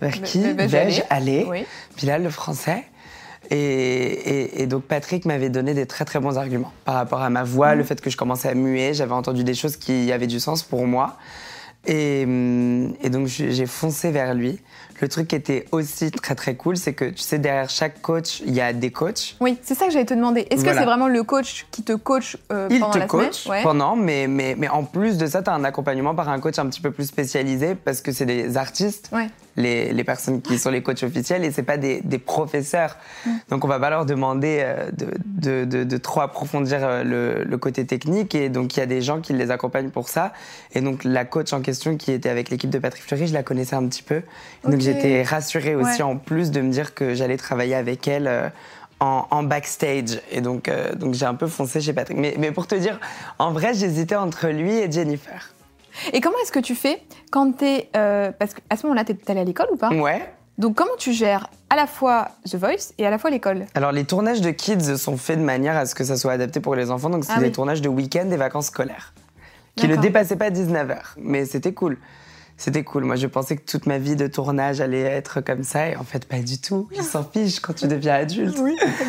Vers 0.00 0.22
qui 0.22 0.40
vais-je 0.52 0.54
vais-je 0.72 1.02
aller? 1.10 1.40
aller? 1.40 1.46
Oui. 1.48 1.66
Puis 1.96 2.06
là, 2.06 2.18
le 2.18 2.30
français. 2.30 2.84
Et, 3.50 3.56
et- 3.56 4.62
et 4.62 4.66
donc 4.66 4.84
Patrick 4.84 5.24
m'avait 5.24 5.50
donné 5.50 5.74
des 5.74 5.86
très 5.86 6.04
très 6.04 6.20
bons 6.20 6.38
arguments 6.38 6.72
par 6.84 6.94
rapport 6.94 7.20
à 7.20 7.30
ma 7.30 7.42
voix, 7.42 7.74
Mm. 7.74 7.78
le 7.78 7.84
fait 7.84 8.00
que 8.00 8.08
je 8.10 8.16
commençais 8.16 8.48
à 8.48 8.54
muer, 8.54 8.94
j'avais 8.94 9.12
entendu 9.12 9.42
des 9.44 9.54
choses 9.54 9.76
qui 9.76 10.12
avaient 10.12 10.28
du 10.28 10.38
sens 10.40 10.62
pour 10.62 10.86
moi. 10.86 11.16
Et, 11.86 12.24
hum, 12.26 12.92
et 13.02 13.08
donc 13.10 13.26
j'ai 13.26 13.66
foncé 13.66 14.10
vers 14.10 14.34
lui. 14.34 14.60
Le 15.00 15.08
truc 15.08 15.28
qui 15.28 15.34
était 15.36 15.64
aussi 15.72 16.10
très 16.10 16.34
très 16.34 16.54
cool, 16.56 16.76
c'est 16.76 16.92
que 16.92 17.06
tu 17.06 17.22
sais, 17.22 17.38
derrière 17.38 17.70
chaque 17.70 18.02
coach, 18.02 18.42
il 18.46 18.54
y 18.54 18.60
a 18.60 18.72
des 18.72 18.90
coachs. 18.90 19.36
Oui, 19.40 19.58
c'est 19.62 19.74
ça 19.74 19.86
que 19.86 19.92
j'allais 19.92 20.04
te 20.04 20.14
demander. 20.14 20.46
Est-ce 20.50 20.64
que 20.64 20.72
c'est 20.74 20.84
vraiment 20.84 21.08
le 21.08 21.22
coach 21.22 21.66
qui 21.70 21.82
te 21.82 21.92
coach 21.94 22.36
euh, 22.52 22.68
Il 22.70 22.80
pendant 22.80 22.92
te 22.92 22.98
la 22.98 23.06
coach 23.06 23.34
semaine 23.44 23.58
Ouais. 23.58 23.62
pendant, 23.62 23.96
mais, 23.96 24.26
mais, 24.26 24.54
mais 24.58 24.68
en 24.68 24.84
plus 24.84 25.16
de 25.16 25.26
ça, 25.26 25.42
tu 25.42 25.50
as 25.50 25.54
un 25.54 25.64
accompagnement 25.64 26.14
par 26.14 26.28
un 26.28 26.38
coach 26.40 26.58
un 26.58 26.66
petit 26.68 26.80
peu 26.80 26.90
plus 26.90 27.06
spécialisé 27.06 27.74
parce 27.74 28.00
que 28.02 28.12
c'est 28.12 28.26
des 28.26 28.56
artistes, 28.56 29.08
Ouais. 29.12 29.28
les, 29.56 29.92
les 29.92 30.04
personnes 30.04 30.42
qui 30.42 30.58
sont 30.58 30.70
les 30.70 30.82
coachs 30.82 31.02
officiels, 31.02 31.44
et 31.44 31.50
c'est 31.50 31.62
pas 31.62 31.76
des, 31.78 32.00
des 32.02 32.18
professeurs. 32.18 32.96
Donc 33.48 33.64
on 33.64 33.68
va 33.68 33.80
pas 33.80 33.90
leur 33.90 34.04
demander 34.06 34.58
euh, 34.62 34.90
de, 34.92 35.06
de, 35.24 35.64
de, 35.64 35.84
de 35.84 35.96
trop 35.96 36.20
approfondir 36.20 36.80
euh, 36.82 37.02
le, 37.04 37.44
le 37.44 37.58
côté 37.58 37.86
technique, 37.86 38.34
et 38.34 38.48
donc 38.50 38.76
il 38.76 38.80
y 38.80 38.82
a 38.82 38.86
des 38.86 39.00
gens 39.02 39.20
qui 39.20 39.32
les 39.32 39.50
accompagnent 39.50 39.90
pour 39.90 40.08
ça. 40.08 40.32
Et 40.74 40.80
donc 40.82 41.04
la 41.04 41.24
coach 41.24 41.52
en 41.52 41.60
question 41.62 41.96
qui 41.96 42.12
était 42.12 42.28
avec 42.28 42.50
l'équipe 42.50 42.70
de 42.70 42.78
Patrick 42.78 43.02
Fleury, 43.04 43.26
je 43.28 43.32
la 43.34 43.42
connaissais 43.42 43.76
un 43.76 43.86
petit 43.86 44.02
peu. 44.02 44.22
Donc. 44.64 44.89
J'étais 44.94 45.22
rassurée 45.22 45.74
aussi 45.74 45.96
Ouais. 45.96 46.02
en 46.02 46.16
plus 46.16 46.50
de 46.50 46.60
me 46.60 46.70
dire 46.70 46.94
que 46.94 47.14
j'allais 47.14 47.36
travailler 47.36 47.74
avec 47.74 48.06
elle. 48.08 48.26
euh, 48.26 48.48
en, 49.02 49.26
en 49.30 49.42
backstage. 49.42 50.20
Et 50.30 50.42
donc, 50.42 50.68
euh, 50.68 50.94
donc 50.94 51.14
j'ai 51.14 51.24
un 51.24 51.34
peu 51.34 51.46
foncé 51.46 51.80
chez 51.80 51.94
Patrick. 51.94 52.18
Mais, 52.18 52.34
mais 52.38 52.50
pour 52.52 52.66
te 52.66 52.74
dire, 52.74 53.00
en 53.38 53.50
vrai, 53.50 53.72
j'hésitais 53.72 54.14
entre 54.16 54.48
lui 54.48 54.72
et 54.76 54.92
Jennifer. 54.92 55.54
Et 56.12 56.20
comment 56.20 56.36
est-ce 56.42 56.52
que 56.52 56.58
tu 56.58 56.74
fais 56.74 57.00
quand 57.30 57.50
t'es. 57.56 57.88
euh, 57.96 58.30
parce 58.38 58.52
qu'à 58.52 58.76
ce 58.76 58.82
moment-là, 58.86 59.04
t'es 59.04 59.16
allé 59.30 59.40
à 59.40 59.44
l'école 59.44 59.68
ou 59.72 59.76
pas? 59.78 59.88
Ouais. 59.88 60.30
Donc 60.58 60.74
comment 60.74 60.90
tu 60.98 61.14
gères 61.14 61.48
à 61.70 61.76
la 61.76 61.86
fois 61.86 62.28
The 62.46 62.56
Voice 62.56 62.92
et 62.98 63.06
à 63.06 63.10
la 63.10 63.16
fois 63.16 63.30
l'école? 63.30 63.64
Alors, 63.74 63.90
les 63.92 64.04
tournages 64.04 64.42
de 64.42 64.50
kids 64.50 64.98
sont 64.98 65.16
faits 65.16 65.38
de 65.38 65.44
manière 65.44 65.78
à 65.78 65.86
ce 65.86 65.94
que 65.94 66.04
ça 66.04 66.18
soit 66.18 66.32
adapté 66.32 66.60
pour 66.60 66.74
les 66.74 66.90
enfants. 66.90 67.08
Donc, 67.08 67.24
c'est 67.24 67.32
Ah 67.34 67.38
des 67.38 67.46
oui. 67.46 67.52
tournages 67.52 67.80
de 67.80 67.88
week-end 67.88 68.28
et 68.30 68.36
vacances 68.36 68.66
scolaires. 68.66 69.14
Qui 69.76 69.88
ne 69.88 69.96
dépassaient 69.96 70.36
pas 70.36 70.50
19h. 70.50 70.98
Mais 71.16 71.46
c'était 71.46 71.72
cool. 71.72 71.96
C'était 72.62 72.84
cool. 72.84 73.04
Moi, 73.04 73.16
je 73.16 73.26
pensais 73.26 73.56
que 73.56 73.62
toute 73.64 73.86
ma 73.86 73.96
vie 73.96 74.16
de 74.16 74.26
tournage 74.26 74.82
allait 74.82 75.00
être 75.00 75.40
comme 75.40 75.62
ça. 75.62 75.88
Et 75.88 75.96
en 75.96 76.04
fait, 76.04 76.26
pas 76.26 76.40
du 76.40 76.58
tout. 76.60 76.88
Ils 76.94 77.02
s'en 77.02 77.24
fichent 77.24 77.58
quand 77.58 77.72
tu 77.72 77.86
deviens 77.86 78.16
adulte. 78.16 78.54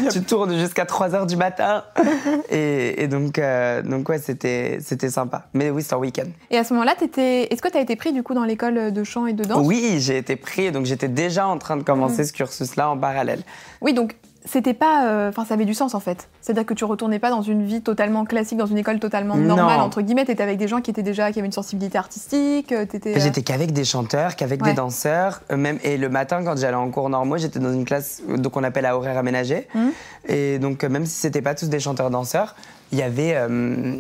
tu 0.10 0.22
tournes 0.22 0.58
jusqu'à 0.58 0.86
3h 0.86 1.28
du 1.28 1.36
matin. 1.36 1.84
et, 2.50 3.04
et 3.04 3.08
donc, 3.10 3.38
euh, 3.40 3.82
donc, 3.82 4.08
ouais, 4.08 4.20
c'était 4.20 4.78
c'était 4.80 5.10
sympa. 5.10 5.50
Mais 5.54 5.70
oui, 5.70 5.84
c'est 5.84 5.94
en 5.94 6.00
week-end. 6.00 6.30
Et 6.50 6.58
à 6.58 6.64
ce 6.64 6.74
moment-là, 6.74 6.96
t'étais- 6.98 7.52
est-ce 7.54 7.62
que 7.62 7.68
tu 7.68 7.78
as 7.78 7.82
été 7.82 7.98
pris 7.98 8.14
du 8.14 8.24
coup 8.24 8.34
dans 8.34 8.46
l'école 8.46 8.94
de 8.94 9.04
chant 9.04 9.26
et 9.28 9.34
de 9.34 9.44
danse? 9.44 9.66
Oui, 9.68 9.98
j'ai 10.00 10.16
été 10.18 10.38
pris. 10.38 10.72
Donc, 10.72 10.86
j'étais 10.86 11.10
déjà 11.10 11.46
en 11.48 11.58
train 11.58 11.76
de 11.76 11.82
Mm. 11.82 11.86
commencer 11.86 12.24
ce 12.24 12.32
cursus-là 12.32 12.90
en 12.90 12.98
parallèle. 12.98 13.42
Oui, 13.82 13.94
donc 13.94 14.16
c'était 14.46 14.74
pas. 14.74 15.08
euh, 15.08 15.30
Enfin, 15.30 15.46
ça 15.46 15.54
avait 15.54 15.66
du 15.66 15.74
sens 15.74 15.94
en 15.96 16.00
fait. 16.00 16.28
C'est-à-dire 16.42 16.66
que 16.66 16.74
tu 16.74 16.84
retournais 16.86 17.20
pas 17.20 17.30
dans 17.30 17.42
une 17.42 17.64
vie 17.66 17.82
totalement 17.82 18.26
classique, 18.26 18.58
dans 18.58 18.66
une 18.66 18.78
école 18.78 19.00
totalement 19.00 19.36
Non. 19.36 19.56
normale, 19.56 19.80
entre 19.82 20.02
guillemets. 20.02 20.26
T'étais 20.26 20.44
avec 20.44 20.58
des 20.58 20.68
gens 20.68 20.82
qui 20.82 20.92
étaient 20.92 21.04
déjà. 21.04 21.32
qui 21.32 21.40
avaient 21.40 21.46
une 21.46 21.52
sensibilité 21.52 21.98
artistique. 21.98 22.72
euh, 22.72 22.86
T'étais. 22.86 23.16
euh, 23.16 23.20
J'étais 23.20 23.42
qu'avec 23.44 23.72
des 23.72 23.84
chanteurs, 23.86 24.36
qu'avec 24.36 24.62
Ouais. 24.64 24.70
des 24.72 24.76
danseurs. 24.76 25.42
euh, 25.52 25.58
Même, 25.58 25.78
et 25.84 25.98
le 25.98 26.10
matin, 26.10 26.44
quand 26.44 26.58
j'allais 26.58 26.76
en 26.76 26.90
cours 26.90 27.10
normaux, 27.10 27.38
j'étais 27.38 27.60
dans 27.60 27.74
une 27.74 27.86
classe 27.86 28.22
euh, 28.30 28.38
donc 28.38 28.58
on 28.58 28.64
appelle 28.64 28.86
à 28.86 28.98
horaire 28.98 29.18
aménagé. 29.18 29.68
Mhm. 29.76 29.92
Et 30.28 30.60
donc, 30.60 30.84
euh, 30.84 30.90
même 30.90 31.06
si 31.06 31.14
c'était 31.20 31.42
pas 31.42 31.56
tous 31.56 31.70
des 31.70 31.80
chanteurs-danseurs, 31.80 32.56
il 32.92 32.98
y 33.00 33.04
avait 33.04 33.34
euh, 33.36 33.96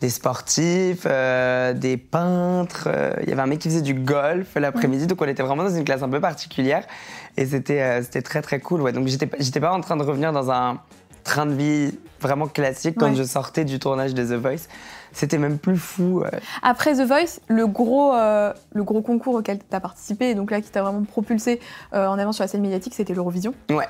des 0.00 0.10
sportifs, 0.10 1.04
euh, 1.06 1.72
des 1.72 1.96
peintres. 1.96 2.84
euh, 2.86 3.12
Il 3.22 3.28
y 3.28 3.32
avait 3.32 3.42
un 3.42 3.46
mec 3.46 3.58
qui 3.60 3.68
faisait 3.68 3.80
du 3.82 3.94
golf 3.94 4.54
l'après-midi. 4.56 5.06
Donc, 5.06 5.20
on 5.22 5.26
était 5.26 5.42
vraiment 5.42 5.64
dans 5.64 5.74
une 5.74 5.84
classe 5.84 6.02
un 6.02 6.08
peu 6.08 6.20
particulière. 6.20 6.84
Et 7.36 7.46
c'était 7.46 7.80
euh, 7.82 8.02
c'était 8.02 8.22
très, 8.22 8.42
très 8.42 8.60
cool. 8.60 8.82
Ouais. 8.82 8.92
Donc, 8.92 9.06
j'étais 9.08 9.26
pas- 9.26 9.36
j'étais 9.40 9.60
pas 9.60 9.72
en 9.72 9.80
train 9.80 9.96
de 9.96 10.02
revenir 10.02 10.32
dans 10.32 10.50
un 10.50 10.78
train 11.24 11.46
de 11.46 11.54
vie 11.54 11.98
vraiment 12.20 12.46
classique 12.46 12.96
quand 12.98 13.08
Ouais. 13.10 13.14
je 13.16 13.22
sortais 13.24 13.64
du 13.64 13.78
tournage 13.78 14.14
de 14.14 14.22
The 14.24 14.38
Voice. 14.40 14.68
C'était 15.12 15.38
même 15.38 15.58
plus 15.58 15.76
fou. 15.78 16.22
Après 16.62 16.94
The 16.94 17.06
Voice, 17.06 17.40
le 17.48 17.66
gros, 17.66 18.12
euh, 18.14 18.52
le 18.74 18.84
gros 18.84 19.00
concours 19.02 19.34
auquel 19.36 19.58
tu 19.58 19.64
as 19.74 19.80
participé, 19.80 20.30
et 20.30 20.34
donc 20.34 20.50
là 20.50 20.60
qui 20.60 20.70
t'a 20.70 20.82
vraiment 20.82 21.02
propulsé 21.04 21.58
euh, 21.94 22.06
en 22.06 22.18
avant 22.18 22.32
sur 22.32 22.44
la 22.44 22.48
scène 22.48 22.60
médiatique, 22.60 22.94
c'était 22.94 23.14
l'Eurovision. 23.14 23.54
Ouais. 23.70 23.86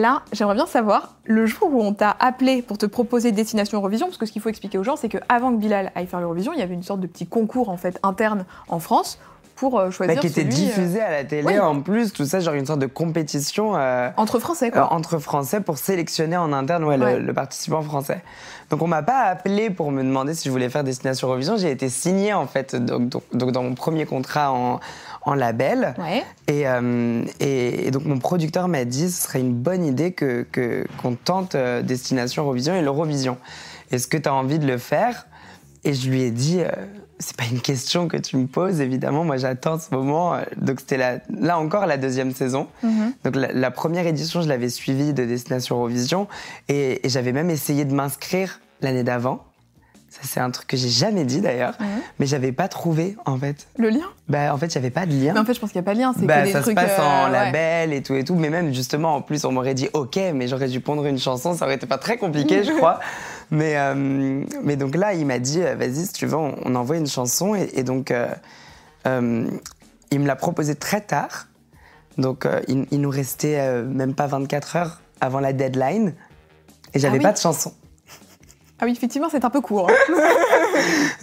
Là, 0.00 0.22
j'aimerais 0.32 0.54
bien 0.56 0.66
savoir, 0.66 1.14
le 1.24 1.46
jour 1.46 1.70
où 1.72 1.80
on 1.80 1.94
t'a 1.94 2.14
appelé 2.20 2.60
pour 2.60 2.76
te 2.76 2.84
proposer 2.86 3.32
Destination 3.32 3.78
Eurovision, 3.78 4.06
parce 4.06 4.18
que 4.18 4.26
ce 4.26 4.32
qu'il 4.32 4.42
faut 4.42 4.48
expliquer 4.50 4.76
aux 4.78 4.84
gens, 4.84 4.96
c'est 4.96 5.08
qu'avant 5.08 5.52
que 5.52 5.56
Bilal 5.58 5.90
aille 5.94 6.06
faire 6.06 6.20
l'Eurovision, 6.20 6.52
il 6.52 6.58
y 6.58 6.62
avait 6.62 6.74
une 6.74 6.82
sorte 6.82 7.00
de 7.00 7.06
petit 7.06 7.26
concours 7.26 7.68
en 7.70 7.76
fait 7.76 7.98
interne 8.02 8.44
en 8.68 8.78
France 8.78 9.18
pour 9.54 9.78
euh, 9.78 9.90
choisir 9.90 10.16
Bah, 10.16 10.20
qui 10.20 10.26
était 10.26 10.42
celui, 10.42 10.52
euh, 10.52 10.66
diffusé 10.66 11.00
à 11.00 11.10
la 11.10 11.24
télé 11.24 11.42
oui. 11.46 11.58
en 11.58 11.80
plus, 11.80 12.12
tout 12.12 12.26
ça, 12.26 12.40
genre 12.40 12.52
une 12.52 12.66
sorte 12.66 12.80
de 12.80 12.86
compétition 12.86 13.74
euh, 13.74 14.10
entre 14.18 14.38
Français 14.38 14.66
euh, 14.68 14.70
quoi. 14.70 14.92
entre 14.92 15.18
Français 15.18 15.62
pour 15.62 15.78
sélectionner 15.78 16.36
en 16.36 16.52
interne 16.52 16.84
ouais, 16.84 16.98
Ouais. 16.98 17.18
Le, 17.18 17.24
le 17.24 17.32
participant 17.32 17.80
français. 17.80 18.22
Donc 18.68 18.82
on 18.82 18.86
m'a 18.86 19.02
pas 19.02 19.20
appelé 19.22 19.70
pour 19.70 19.92
me 19.92 20.02
demander 20.02 20.34
si 20.34 20.44
je 20.46 20.50
voulais 20.50 20.68
faire 20.68 20.84
Destination 20.84 21.28
Eurovision, 21.28 21.56
j'ai 21.56 21.70
été 21.70 21.88
signé 21.88 22.34
en 22.34 22.46
fait 22.46 22.76
donc, 22.76 23.08
donc- 23.08 23.22
donc 23.32 23.52
dans 23.52 23.62
mon 23.62 23.74
premier 23.74 24.04
contrat 24.04 24.52
en, 24.52 24.80
en 25.26 25.34
label. 25.34 25.94
Ouais. 25.98 26.22
Et, 26.48 26.66
euh, 26.66 27.22
et, 27.40 27.86
et 27.88 27.90
donc 27.90 28.04
mon 28.06 28.18
producteur 28.18 28.68
m'a 28.68 28.84
dit 28.86 29.10
ce 29.10 29.24
serait 29.24 29.40
une 29.40 29.52
bonne 29.54 29.84
idée 29.84 30.12
que 30.12 30.46
que- 30.50 30.86
qu'on 31.02 31.14
tente 31.16 31.54
euh, 31.54 31.82
Destination 31.82 32.44
Eurovision 32.44 32.74
et 32.74 32.80
l'Eurovision. 32.80 33.36
Est-ce 33.90 34.06
que 34.06 34.16
tu 34.16 34.28
as 34.28 34.34
envie 34.34 34.58
de 34.58 34.66
le 34.66 34.78
faire? 34.78 35.26
Et 35.84 35.92
je 35.94 36.08
lui 36.08 36.22
ai 36.22 36.30
dit 36.30 36.60
euh, 36.60 36.68
c'est 37.18 37.36
pas 37.36 37.44
une 37.50 37.60
question 37.60 38.08
que 38.08 38.16
tu 38.16 38.36
me 38.36 38.46
poses 38.46 38.80
évidemment. 38.80 39.24
Moi 39.24 39.36
j'attends 39.36 39.78
ce 39.78 39.94
moment. 39.94 40.36
Donc 40.56 40.80
c'était 40.80 41.20
là 41.30 41.58
encore 41.58 41.86
la 41.86 41.96
deuxième 41.96 42.32
saison. 42.32 42.68
Mhm. 42.82 43.12
Donc 43.24 43.36
la, 43.36 43.52
la 43.52 43.70
première 43.70 44.06
édition 44.06 44.42
je 44.42 44.48
l'avais 44.48 44.68
suivie 44.68 45.12
de 45.12 45.24
Destination 45.24 45.76
Eurovision 45.76 46.28
et, 46.68 47.04
et 47.04 47.08
j'avais 47.08 47.32
même 47.32 47.50
essayé 47.50 47.84
de 47.84 47.92
m'inscrire 47.94 48.60
l'année 48.80 49.02
d'avant. 49.02 49.42
Ça 50.16 50.22
c'est 50.22 50.40
un 50.40 50.50
truc 50.50 50.66
que 50.66 50.76
j'ai 50.78 50.88
jamais 50.88 51.24
dit 51.24 51.40
d'ailleurs, 51.42 51.76
mais 52.18 52.24
j'avais 52.26 52.52
pas 52.52 52.68
trouvé 52.68 53.16
en 53.26 53.36
fait. 53.36 53.66
Le 53.78 53.90
lien? 53.90 54.06
Bah 54.28 54.54
en 54.54 54.56
fait 54.58 54.74
avait 54.76 54.90
pas 54.90 55.04
de 55.06 55.12
lien. 55.12 55.34
Mais 55.34 55.40
en 55.40 55.44
fait, 55.44 55.52
je 55.54 55.60
pense 55.60 55.70
qu'il 55.72 55.80
n'y 55.80 55.84
a 55.84 55.90
pas 55.90 55.94
de 55.94 56.00
lien. 56.00 56.12
C'est 56.18 56.24
Bah, 56.26 56.40
que 56.40 56.46
des 56.46 56.52
ça 56.52 56.60
trucs. 56.62 56.78
se 56.78 56.84
passe 56.84 56.98
en 56.98 57.02
euh, 57.02 57.26
ouais. 57.26 57.32
label 57.32 57.92
et 57.92 58.02
tout 58.02 58.14
et 58.14 58.24
tout, 58.24 58.34
mais 58.34 58.48
même 58.50 58.72
justement 58.72 59.16
en 59.16 59.20
plus 59.22 59.44
on 59.44 59.52
m'aurait 59.52 59.74
dit 59.74 59.88
ok, 59.92 60.18
mais 60.34 60.48
j'aurais 60.48 60.68
dû 60.68 60.80
pondre 60.80 61.04
une 61.06 61.18
chanson, 61.18 61.54
ça 61.54 61.66
aurait 61.66 61.74
été 61.74 61.86
pas 61.86 61.98
très 61.98 62.16
compliqué 62.16 62.64
je 62.64 62.72
crois. 62.76 62.98
Mais 63.50 63.76
euh, 63.76 63.94
mais 64.64 64.76
donc 64.76 64.96
là 64.96 65.12
il 65.14 65.26
m'a 65.26 65.38
dit 65.38 65.60
euh, 65.62 65.74
vas-y 65.76 66.06
si 66.06 66.12
tu 66.14 66.26
veux 66.26 66.36
on, 66.36 66.54
on 66.64 66.74
envoie 66.74 66.96
une 66.96 67.06
chanson 67.06 67.54
et, 67.54 67.68
et 67.74 67.82
donc 67.82 68.10
euh, 68.10 68.26
il 70.10 70.20
me 70.20 70.26
l'a 70.26 70.36
proposé 70.36 70.74
très 70.74 71.00
tard, 71.00 71.46
donc 72.18 72.46
il, 72.68 72.86
il 72.90 73.00
nous 73.00 73.10
restait 73.10 73.82
même 73.82 74.14
pas 74.14 74.26
24 74.26 74.76
heures 74.76 75.00
avant 75.20 75.40
la 75.40 75.52
deadline 75.52 76.14
et 76.94 76.98
j'avais 76.98 77.16
Ah 77.16 77.18
oui. 77.18 77.22
pas 77.22 77.32
de 77.32 77.38
chanson. 77.38 77.72
Ah 78.78 78.84
oui, 78.84 78.92
effectivement, 78.92 79.28
c'est 79.30 79.44
un 79.44 79.50
peu 79.50 79.62
court. 79.62 79.88
Hein. 79.90 80.14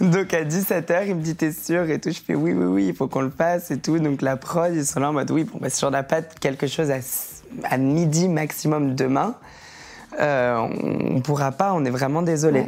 donc 0.00 0.34
à 0.34 0.42
17h, 0.42 1.04
il 1.06 1.14
me 1.14 1.20
dit 1.20 1.36
T'es 1.36 1.52
sûr 1.52 1.88
Et 1.88 2.00
tout. 2.00 2.10
Je 2.10 2.20
fais 2.20 2.34
Oui, 2.34 2.52
oui, 2.52 2.64
oui, 2.64 2.86
il 2.88 2.94
faut 2.94 3.06
qu'on 3.06 3.20
le 3.20 3.30
fasse 3.30 3.70
et 3.70 3.78
tout. 3.78 3.98
Donc 4.00 4.22
la 4.22 4.36
prod, 4.36 4.74
ils 4.74 4.84
sont 4.84 4.98
là 4.98 5.10
en 5.10 5.12
mode 5.12 5.30
Oui, 5.30 5.44
bon, 5.44 5.58
bah, 5.60 5.70
si 5.70 5.84
on 5.84 5.90
n'a 5.90 6.02
pas 6.02 6.20
quelque 6.22 6.66
chose 6.66 6.90
à, 6.90 6.98
à, 7.62 7.76
midi 7.78 8.28
maximum 8.28 8.96
demain, 8.96 9.36
euh, 10.18 10.56
on 10.56 11.14
ne 11.14 11.20
pourra 11.20 11.52
pas, 11.52 11.72
on 11.74 11.84
est 11.84 11.90
vraiment 11.90 12.22
désolé. 12.22 12.66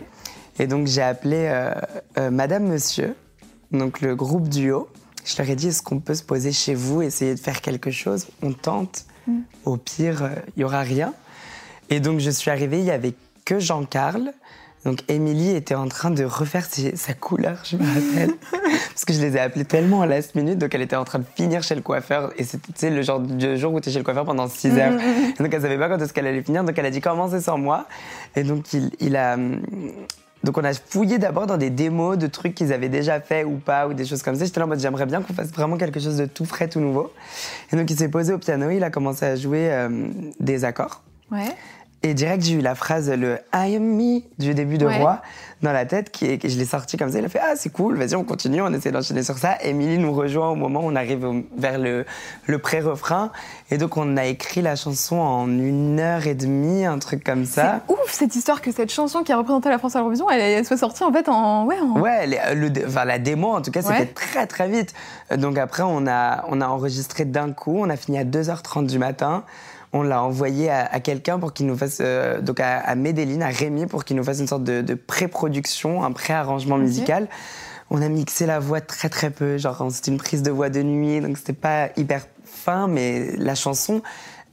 Et 0.61 0.69
donc 0.69 0.87
j'ai 0.87 1.03
appelé 1.03 1.49
euh, 1.49 1.75
euh, 2.19 2.31
Madame 2.31 2.65
Monsieur, 2.65 3.17
donc 3.73 4.01
le 4.01 4.15
groupe 4.15 4.49
duo. 4.49 4.89
Je 5.25 5.37
leur 5.39 5.51
ai 5.51 5.57
dit 5.57 5.69
Est-ce 5.69 5.83
qu'on 5.83 5.99
peut 5.99 6.15
se 6.15 6.23
poser 6.23 6.53
chez 6.53 6.77
vous, 6.77 7.03
essayer 7.03 7.35
de 7.35 7.41
faire 7.41 7.61
quelque 7.61 7.91
chose? 7.91 8.29
On 8.41 8.53
tente. 8.53 9.05
Mm. 9.27 9.41
Au 9.65 9.77
pire, 9.77 10.31
il 10.57 10.61
n'y 10.61 10.65
aura 10.65 10.83
rien. 10.83 11.13
Et 11.91 11.99
donc 11.99 12.21
je 12.21 12.31
suis 12.31 12.53
arrivée, 12.53 12.79
il 12.79 12.85
n'y 12.85 12.93
avait 12.93 13.15
que 13.45 13.59
Jean-Carl. 13.59 14.33
Donc 14.85 15.03
Émilie 15.09 15.51
était 15.51 15.75
en 15.75 15.89
train 15.89 16.13
de 16.13 16.25
refaire 16.25 16.65
sa 16.95 17.13
couleur, 17.13 17.59
je 17.65 17.77
me 17.77 17.85
rappelle. 17.85 18.37
parce 18.53 19.05
que 19.05 19.13
je 19.13 19.21
les 19.21 19.37
ai 19.37 19.41
appelés 19.41 19.65
tellement 19.65 20.03
à 20.03 20.07
last 20.07 20.37
minute. 20.37 20.59
Donc 20.59 20.75
elle 20.75 20.83
était 20.83 20.97
en 20.97 21.05
train 21.05 21.19
de 21.19 21.25
finir 21.35 21.63
chez 21.63 21.75
le 21.75 21.81
coiffeur. 21.81 22.33
Et 22.39 22.45
c'était 22.45 22.91
le 22.91 23.03
genre 23.03 23.19
de 23.19 23.57
jour 23.57 23.73
où 23.73 23.81
tu 23.81 23.89
es 23.89 23.93
chez 23.93 23.99
le 23.99 24.05
coiffeur 24.05 24.25
pendant 24.25 24.49
6 24.49 24.79
heures. 24.79 24.93
donc 25.41 25.53
elle 25.53 25.61
savait 25.61 25.77
pas 25.77 25.89
quand 25.89 25.99
est-ce 25.99 26.13
qu'elle 26.13 26.27
allait 26.27 26.43
finir. 26.43 26.63
Donc 26.63 26.79
elle 26.79 26.87
a 26.87 26.91
dit 26.91 27.01
commencez 27.01 27.41
sans 27.41 27.59
moi? 27.59 27.87
Et 28.37 28.45
donc 28.45 28.67
il, 29.01 29.17
a... 29.17 29.37
Donc 30.45 30.57
on 30.57 30.63
a 30.63 30.73
fouillé 30.73 31.19
d'abord 31.19 31.49
dans 31.49 31.57
des 31.57 31.71
démos 31.71 32.17
de 32.17 32.29
trucs 32.29 32.55
qu'ils 32.55 32.73
avaient 32.73 32.89
déjà 32.89 33.21
fait 33.21 33.43
ou 33.43 33.57
pas, 33.57 33.89
ou 33.89 33.93
des 33.93 34.05
choses 34.05 34.23
comme 34.23 34.37
ça. 34.37 34.45
J'étais 34.45 34.61
là 34.61 34.67
en 34.67 34.69
mode 34.69 34.79
j'aimerais 34.79 35.07
bien 35.07 35.21
qu'on 35.21 35.35
fasse 35.35 35.51
vraiment 35.51 35.77
quelque 35.77 35.99
chose 35.99 36.17
de 36.17 36.27
tout 36.27 36.45
frais, 36.45 36.69
tout 36.69 36.81
nouveau. 36.81 37.13
Et 37.73 37.77
donc 37.77 37.91
il 37.91 37.97
s'est 37.97 38.09
posé 38.09 38.33
au 38.33 38.39
piano, 38.39 38.71
il 38.71 38.85
a 38.85 38.91
commencé 38.91 39.27
à 39.27 39.35
jouer 39.35 39.69
euh, 39.73 39.89
des 40.39 40.65
accords. 40.65 41.03
Ouais. 41.33 41.53
Et 42.07 42.15
direct, 42.15 42.45
j'ai 42.45 42.53
eu 42.53 42.61
la 42.61 42.77
phrase, 42.77 43.11
le 43.11 43.39
I 43.53 43.75
am 43.75 43.83
me 43.83 44.21
du 44.39 44.55
début 44.55 44.79
de 44.79 44.87
Roi 44.87 45.21
dans 45.61 45.73
la 45.73 45.87
tête, 45.87 46.11
qui 46.13 46.27
est, 46.27 46.49
je 46.49 46.57
l'ai 46.57 46.65
sorti 46.65 46.97
comme 46.97 47.11
ça. 47.11 47.19
Il 47.19 47.25
a 47.25 47.29
fait 47.29 47.41
Ah, 47.43 47.55
c'est 47.57 47.71
cool, 47.71 47.97
vas-y, 47.97 48.15
on 48.15 48.23
continue, 48.23 48.63
on 48.63 48.73
essaie 48.73 48.93
d'enchaîner 48.93 49.25
sur 49.25 49.39
ça. 49.39 49.57
Émilie 49.61 49.99
nous 49.99 50.13
rejoint 50.13 50.51
au 50.51 50.55
moment 50.55 50.83
où 50.83 50.85
on 50.85 50.95
arrive 50.95 51.27
vers 51.57 51.81
le, 51.81 52.07
le 52.47 52.59
pré-refrain. 52.59 53.33
Et 53.73 53.79
donc, 53.79 53.97
on 53.97 54.17
a 54.17 54.25
écrit 54.27 54.63
la 54.63 54.77
chanson 54.77 55.17
en 55.17 55.49
une 55.49 55.99
heure 55.99 56.29
et 56.29 56.37
demie, 56.37 56.85
un 56.85 57.01
truc 57.01 57.25
comme 57.25 57.45
ça. 57.45 57.81
C'est 57.89 57.93
ouf 57.93 58.13
cette 58.13 58.37
histoire 58.37 58.63
que 58.63 58.71
cette 58.71 58.93
chanson 58.93 59.25
qui 59.25 59.33
a 59.33 59.37
représenté 59.37 59.69
la 59.69 59.79
France 59.79 59.97
à 59.97 59.99
l'Eurovision, 59.99 60.31
elle, 60.31 60.41
elle, 60.41 60.65
soit 60.65 60.77
sortie 60.77 61.03
en 61.03 61.13
fait 61.13 61.29
en. 61.29 61.67
Ouais, 61.67 61.81
ouais 61.81 62.55
le, 62.55 62.71
enfin, 62.87 63.05
la 63.05 63.19
démo, 63.19 63.49
en 63.49 63.63
tout 63.63 63.73
cas, 63.73 63.83
c'était 63.83 64.07
très 64.07 64.47
très 64.47 64.69
vite. 64.69 64.95
Donc, 65.37 65.59
après, 65.59 65.83
on 65.83 66.07
a, 66.07 66.45
on 66.47 66.61
a 66.61 66.69
enregistré 66.69 67.25
d'un 67.25 67.51
coup, 67.53 67.79
on 67.81 67.91
a 67.91 67.97
fini 67.97 68.17
à 68.17 68.25
2h30 68.25 68.87
du 68.87 69.01
matin 69.01 69.43
on 69.97 70.03
l'a 70.03 70.23
envoyé 70.23 70.71
à, 70.71 71.01
quelqu'un 71.01 71.39
pour 71.39 71.53
qu'il 71.53 71.67
nous 71.67 71.77
fasse, 71.77 71.99
euh, 72.01 72.41
donc 72.41 72.61
à, 72.61 72.79
à 72.79 72.95
Medellin, 72.95 73.41
à 73.41 73.49
Rémi, 73.49 73.87
pour 73.87 74.05
qu'il 74.05 74.17
nous 74.17 74.25
fasse 74.25 74.41
une 74.41 74.47
sorte 74.47 74.65
de, 74.65 74.95
pré-production, 74.95 76.05
un 76.05 76.13
pré-arrangement 76.13 76.79
musical. 76.79 77.29
On 77.91 78.03
a 78.03 78.09
mixé 78.09 78.47
la 78.47 78.59
voix 78.59 78.81
très 78.81 79.09
très 79.09 79.31
peu, 79.31 79.59
genre 79.59 79.87
c'était 79.91 80.11
une 80.11 80.19
prise 80.19 80.43
de 80.43 80.51
voix 80.51 80.71
de 80.71 80.83
nuit, 80.83 81.21
donc 81.21 81.39
c'était 81.39 81.53
pas 81.53 81.89
hyper 81.97 82.27
fin, 82.45 82.89
mais 82.89 83.37
la 83.37 83.55
chanson, 83.55 84.03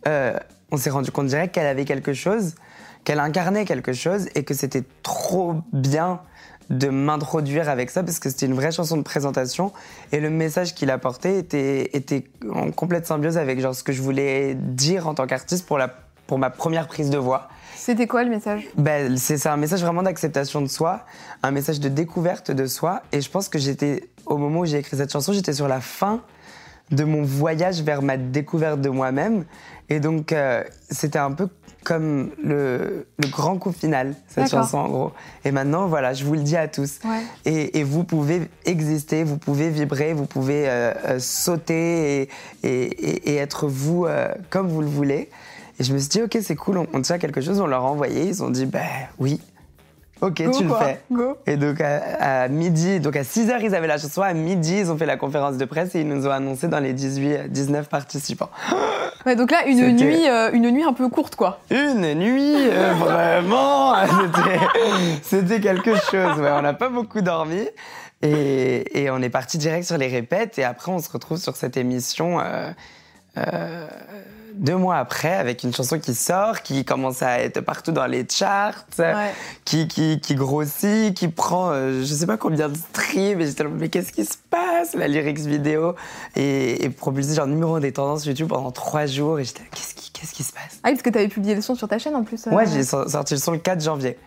euh, 0.07 0.37
on 0.71 0.77
s'est 0.77 0.91
rendu 0.91 1.11
compte 1.11 1.27
direct 1.27 1.53
qu'elle 1.53 1.67
avait 1.67 1.85
quelque 1.85 2.13
chose, 2.13 2.55
qu'elle 3.03 3.19
incarnait 3.19 3.65
quelque 3.65 3.93
chose 3.93 4.27
et 4.35 4.43
que 4.43 4.53
c'était 4.53 4.83
trop 5.01 5.55
bien 5.73 6.21
de 6.69 6.89
m'introduire 6.89 7.69
avec 7.69 7.89
ça 7.89 8.03
parce 8.03 8.19
que 8.19 8.29
c'était 8.29 8.45
une 8.45 8.53
vraie 8.53 8.71
chanson 8.71 8.97
de 8.97 9.01
présentation 9.01 9.71
et 10.11 10.19
le 10.19 10.29
message 10.29 10.73
qu'il 10.73 10.91
apportait 10.91 11.37
était, 11.37 11.89
était 11.93 12.25
en 12.51 12.71
complète 12.71 13.05
symbiose 13.05 13.37
avec 13.37 13.59
genre 13.59 13.75
ce 13.75 13.83
que 13.83 13.91
je 13.91 14.01
voulais 14.01 14.55
dire 14.55 15.07
en 15.07 15.13
tant 15.13 15.27
qu'artiste 15.27 15.65
pour, 15.65 15.77
la, 15.77 15.93
pour 16.27 16.39
ma 16.39 16.49
première 16.49 16.87
prise 16.87 17.09
de 17.09 17.17
voix. 17.17 17.49
C'était 17.75 18.07
quoi 18.07 18.23
le 18.23 18.29
message? 18.29 18.67
Ben, 18.77 19.17
C'est 19.17 19.45
un 19.47 19.57
message 19.57 19.81
vraiment 19.81 20.03
d'acceptation 20.03 20.61
de 20.61 20.67
soi, 20.67 21.01
un 21.41 21.51
message 21.51 21.79
de 21.79 21.89
découverte 21.89 22.51
de 22.51 22.65
soi 22.65 23.01
et 23.11 23.21
je 23.21 23.29
pense 23.29 23.49
que 23.49 23.59
j'étais, 23.59 24.09
au 24.25 24.37
moment 24.37 24.61
où 24.61 24.65
j'ai 24.65 24.77
écrit 24.77 24.97
cette 24.97 25.11
chanson, 25.11 25.33
j'étais 25.33 25.53
sur 25.53 25.67
la 25.67 25.81
fin 25.81 26.21
de 26.93 27.03
mon 27.03 27.23
voyage 27.23 27.81
vers 27.81 28.01
ma 28.01 28.17
découverte 28.17 28.81
de 28.81 28.89
moi-même 28.89 29.45
et 29.89 29.99
donc 29.99 30.31
euh, 30.31 30.63
c'était 30.89 31.19
un 31.19 31.31
peu 31.31 31.47
comme 31.83 32.31
le, 32.41 33.05
grand 33.29 33.57
coup 33.57 33.73
final, 33.73 34.15
cette 34.29 34.49
chanson 34.49 34.77
en 34.77 34.87
gros. 34.87 35.11
Et 35.43 35.51
maintenant, 35.51 35.87
voilà, 35.87 36.13
je 36.13 36.23
vous 36.23 36.33
le 36.33 36.39
dis 36.39 36.55
à 36.55 36.69
tous. 36.69 36.99
Et, 37.43 37.83
vous 37.83 38.05
pouvez 38.05 38.43
exister, 38.65 39.25
vous 39.25 39.37
pouvez 39.37 39.69
vibrer, 39.69 40.13
vous 40.13 40.25
pouvez 40.25 40.69
euh, 40.69 40.93
euh, 41.05 41.19
sauter 41.19 42.29
et, 42.63 43.35
être 43.35 43.67
vous 43.67 44.07
comme 44.49 44.69
vous 44.69 44.79
le 44.79 44.87
voulez. 44.87 45.29
Et 45.77 45.83
je 45.83 45.93
me 45.93 45.97
suis 45.97 46.07
dit, 46.07 46.21
ok, 46.21 46.37
c'est 46.41 46.55
cool, 46.55 46.77
on, 46.77 46.87
on 46.93 47.01
tient 47.01 47.17
quelque 47.17 47.41
chose, 47.41 47.59
on 47.59 47.67
leur 47.67 47.83
a 47.83 47.89
envoyé, 47.89 48.27
ils 48.27 48.43
ont 48.43 48.49
dit, 48.49 48.65
ben 48.65 48.87
oui, 49.19 49.41
Ok, 50.23 50.35
tu 50.35 50.63
le 50.63 50.73
fais. 50.73 51.01
Go. 51.11 51.35
Et 51.45 51.57
donc 51.57 51.81
à, 51.81 52.47
midi, 52.47 53.01
donc 53.01 53.17
à 53.17 53.25
6 53.25 53.47
h 53.47 53.59
ils 53.61 53.75
avaient 53.75 53.87
la 53.87 53.97
chanson. 53.97 54.21
À 54.21 54.33
midi, 54.33 54.77
ils 54.79 54.89
ont 54.89 54.97
fait 54.97 55.05
la 55.05 55.17
conférence 55.17 55.57
de 55.57 55.65
presse 55.65 55.95
et 55.95 55.99
ils 55.99 56.07
nous 56.07 56.25
ont 56.27 56.31
annoncé 56.31 56.69
dans 56.69 56.79
les 56.79 56.93
18, 56.93 57.51
19 57.51 57.89
participants. 57.89 58.49
Ouais, 59.25 59.37
donc 59.37 59.51
là, 59.51 59.65
une 59.67 59.95
nuit, 59.95 60.27
euh, 60.27 60.51
une 60.51 60.69
nuit 60.69 60.83
un 60.83 60.91
peu 60.91 61.07
courte, 61.07 61.37
quoi. 61.37 61.61
Une 61.71 62.13
nuit, 62.15 62.55
euh, 62.57 62.91
vraiment, 62.99 63.95
c'était 65.21 65.61
quelque 65.61 65.95
chose. 65.95 66.41
Ouais, 66.41 66.51
on 66.51 66.61
n'a 66.61 66.73
pas 66.73 66.89
beaucoup 66.89 67.21
dormi. 67.21 67.65
Et, 68.21 69.01
et, 69.01 69.09
on 69.11 69.21
est 69.21 69.29
parti 69.29 69.57
direct 69.57 69.85
sur 69.85 69.97
les 69.97 70.09
répètes. 70.09 70.59
Et 70.59 70.65
après, 70.65 70.91
on 70.91 70.99
se 70.99 71.09
retrouve 71.09 71.37
sur 71.37 71.55
cette 71.55 71.77
émission. 71.77 72.41
Euh, 72.41 72.69
euh 73.37 73.87
deux 74.55 74.75
mois 74.75 74.97
après, 74.97 75.33
avec 75.33 75.63
une 75.63 75.73
chanson 75.73 75.99
qui 75.99 76.13
sort, 76.13 76.61
qui 76.61 76.85
commence 76.85 77.21
à 77.21 77.39
être 77.39 77.61
partout 77.61 77.91
dans 77.91 78.05
les 78.05 78.25
charts, 78.29 78.85
qui, 79.65 79.87
qui, 79.87 80.19
qui, 80.19 80.35
grossit, 80.35 81.13
qui 81.13 81.27
prend 81.27 81.71
euh, 81.71 82.01
je 82.01 82.13
sais 82.13 82.25
pas 82.25 82.37
combien 82.37 82.69
de 82.69 82.75
streams, 82.75 83.41
et 83.41 83.45
j'étais 83.45 83.63
là, 83.63 83.69
mais 83.71 83.89
qu'est-ce 83.89 84.11
qui 84.11 84.25
se 84.25 84.37
passe? 84.49 84.93
La 84.95 85.07
lyrics 85.07 85.39
vidéo 85.39 85.95
est, 86.35 86.89
propulsée 86.95 87.35
genre 87.35 87.47
numéro 87.47 87.75
1 87.75 87.79
des 87.79 87.93
tendances 87.93 88.25
YouTube 88.25 88.49
pendant 88.49 88.71
trois 88.71 89.05
jours, 89.05 89.39
et 89.39 89.43
j'étais 89.43 89.63
là, 89.63 89.69
qu'est-ce 89.73 89.95
qui, 89.95 90.11
qu'est-ce 90.11 90.33
qui 90.33 90.43
se 90.43 90.53
passe? 90.53 90.79
Ah 90.83 90.89
oui, 90.89 90.93
parce 90.93 91.03
que 91.03 91.09
tu 91.09 91.17
avais 91.17 91.27
publié 91.27 91.55
le 91.55 91.61
son 91.61 91.75
sur 91.75 91.87
ta 91.87 91.99
chaîne 91.99 92.15
en 92.15 92.23
plus. 92.23 92.47
Euh... 92.47 92.51
Ouais, 92.51 92.65
j'ai 92.67 92.83
sorti 92.83 93.33
le 93.33 93.39
son 93.39 93.51
le 93.51 93.57
4 93.57 93.81
janvier. 93.81 94.17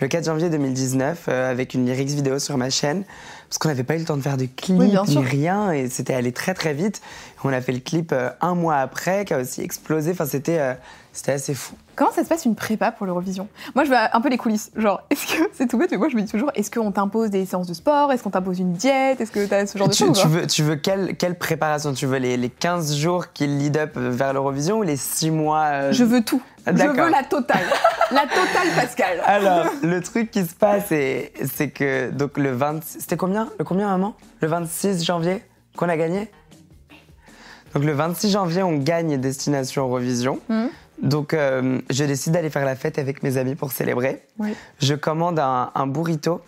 Le 0.00 0.08
4 0.08 0.24
janvier 0.24 0.50
2019, 0.50 1.26
euh, 1.28 1.50
avec 1.50 1.74
une 1.74 1.86
lyrics 1.86 2.08
vidéo 2.08 2.40
sur 2.40 2.56
ma 2.58 2.70
chaîne 2.70 3.04
parce 3.52 3.58
qu'on 3.58 3.68
n'avait 3.68 3.84
pas 3.84 3.96
eu 3.96 3.98
le 3.98 4.06
temps 4.06 4.16
de 4.16 4.22
faire 4.22 4.38
de 4.38 4.46
clip 4.46 4.78
ni 4.78 5.18
rien 5.18 5.72
et 5.72 5.90
c'était 5.90 6.14
allé 6.14 6.32
très 6.32 6.54
très 6.54 6.72
vite. 6.72 7.02
On 7.44 7.52
a 7.52 7.60
fait 7.60 7.72
le 7.72 7.80
clip 7.80 8.10
euh, 8.12 8.30
un 8.40 8.54
mois 8.54 8.76
après 8.76 9.26
qui 9.26 9.34
a 9.34 9.38
aussi 9.38 9.60
explosé. 9.60 10.12
Enfin, 10.12 10.24
c'était 10.24 10.58
euh, 10.58 10.72
c'était 11.12 11.32
assez 11.32 11.52
fou. 11.52 11.74
Comment 11.94 12.10
ça 12.10 12.24
se 12.24 12.28
passe 12.28 12.46
une 12.46 12.54
prépa 12.54 12.90
pour 12.90 13.04
l'Eurovision? 13.04 13.48
Moi, 13.74 13.84
je 13.84 13.90
veux 13.90 13.96
un 13.96 14.20
peu 14.22 14.30
les 14.30 14.38
coulisses. 14.38 14.70
Genre, 14.76 15.02
est-ce 15.10 15.26
que 15.26 15.42
c'est 15.52 15.66
tout 15.66 15.76
bête, 15.76 15.90
mais 15.90 15.98
moi, 15.98 16.08
je 16.08 16.16
me 16.16 16.22
dis 16.22 16.30
toujours, 16.30 16.50
est-ce 16.54 16.70
qu'on 16.70 16.90
t'impose 16.90 17.28
des 17.28 17.44
séances 17.44 17.66
de 17.66 17.74
sport? 17.74 18.10
Est-ce 18.10 18.22
qu'on 18.22 18.30
t'impose 18.30 18.60
une 18.60 18.72
diète? 18.72 19.20
Est-ce 19.20 19.30
que 19.30 19.44
tu 19.44 19.52
as 19.52 19.66
ce 19.66 19.76
genre 19.76 19.88
de 19.88 19.94
choses 19.94 20.18
tu 20.18 20.26
veux, 20.26 20.46
tu 20.46 20.62
veux 20.62 20.76
quelle, 20.76 21.14
quelle 21.16 21.36
préparation? 21.36 21.92
Tu 21.92 22.06
veux 22.06 22.16
les, 22.16 22.38
les 22.38 22.48
15 22.48 22.96
jours 22.96 23.32
qui 23.34 23.46
lead 23.46 23.76
up 23.76 23.90
vers 23.94 24.32
l'Eurovision 24.32 24.78
ou 24.78 24.82
les 24.82 24.96
6 24.96 25.30
mois 25.30 25.64
euh, 25.64 25.92
Je 25.92 26.04
veux 26.04 26.22
tout. 26.22 26.42
Je 26.66 26.72
veux 26.72 27.10
la 27.10 27.24
totale. 27.24 27.66
la 28.10 28.22
totale, 28.22 28.68
Pascal. 28.74 29.20
Alors, 29.26 29.66
le 29.82 30.00
truc 30.00 30.30
qui 30.30 30.46
se 30.46 30.54
passe, 30.54 30.86
c'est 30.86 31.68
que 31.70 32.10
donc 32.10 32.38
le 32.38 32.52
26... 32.52 33.00
C'était 33.00 33.16
combien? 33.16 33.41
Le 33.58 33.64
combien, 33.64 33.88
maman 33.88 34.14
Le 34.40 34.48
26 34.48 35.04
janvier 35.04 35.42
qu'on 35.76 35.88
a 35.88 35.96
gagné 35.96 36.30
donc 37.74 37.84
le 37.84 37.92
26 37.92 38.30
janvier, 38.30 38.62
on 38.62 38.76
gagne 38.76 39.18
Destination 39.18 39.82
Eurovision. 39.84 40.40
Mmh. 40.48 40.64
Donc 41.02 41.34
euh, 41.34 41.80
je 41.90 42.04
décide 42.04 42.32
d'aller 42.32 42.50
faire 42.50 42.64
la 42.64 42.76
fête 42.76 42.98
avec 42.98 43.22
mes 43.22 43.36
amis 43.36 43.54
pour 43.54 43.72
célébrer. 43.72 44.22
Je 44.80 44.94
commande 44.94 45.38
un, 45.38 45.86
burrito. 45.86 46.42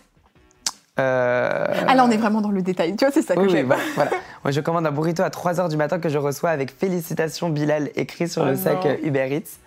Euh... 1.01 1.67
Ah 1.89 1.95
là, 1.95 2.05
on 2.05 2.11
est 2.11 2.17
vraiment 2.17 2.41
dans 2.41 2.51
le 2.51 2.63
détail. 2.63 2.95
Tu 2.95 3.05
vois, 3.05 3.13
c'est 3.13 3.23
ça 3.23 3.35
que 3.35 3.49
j'aime. 3.49 3.75
voilà. 3.97 4.11
je 4.47 4.61
commande 4.61 4.87
un 4.87 4.93
burrito 4.93 5.23
à 5.23 5.29
3h 5.29 5.69
du 5.69 5.77
matin 5.77 5.99
que 5.99 6.09
je 6.09 6.19
reçois 6.19 6.51
avec 6.51 6.71
félicitations 6.71 7.49
Bilal 7.49 7.91
écrit 7.97 8.29
sur 8.29 8.45
le 8.45 8.53
oh 8.53 8.57
sac 8.57 8.87
euh, 8.87 8.97
Uber 9.03 9.35
Eats. 9.35 9.59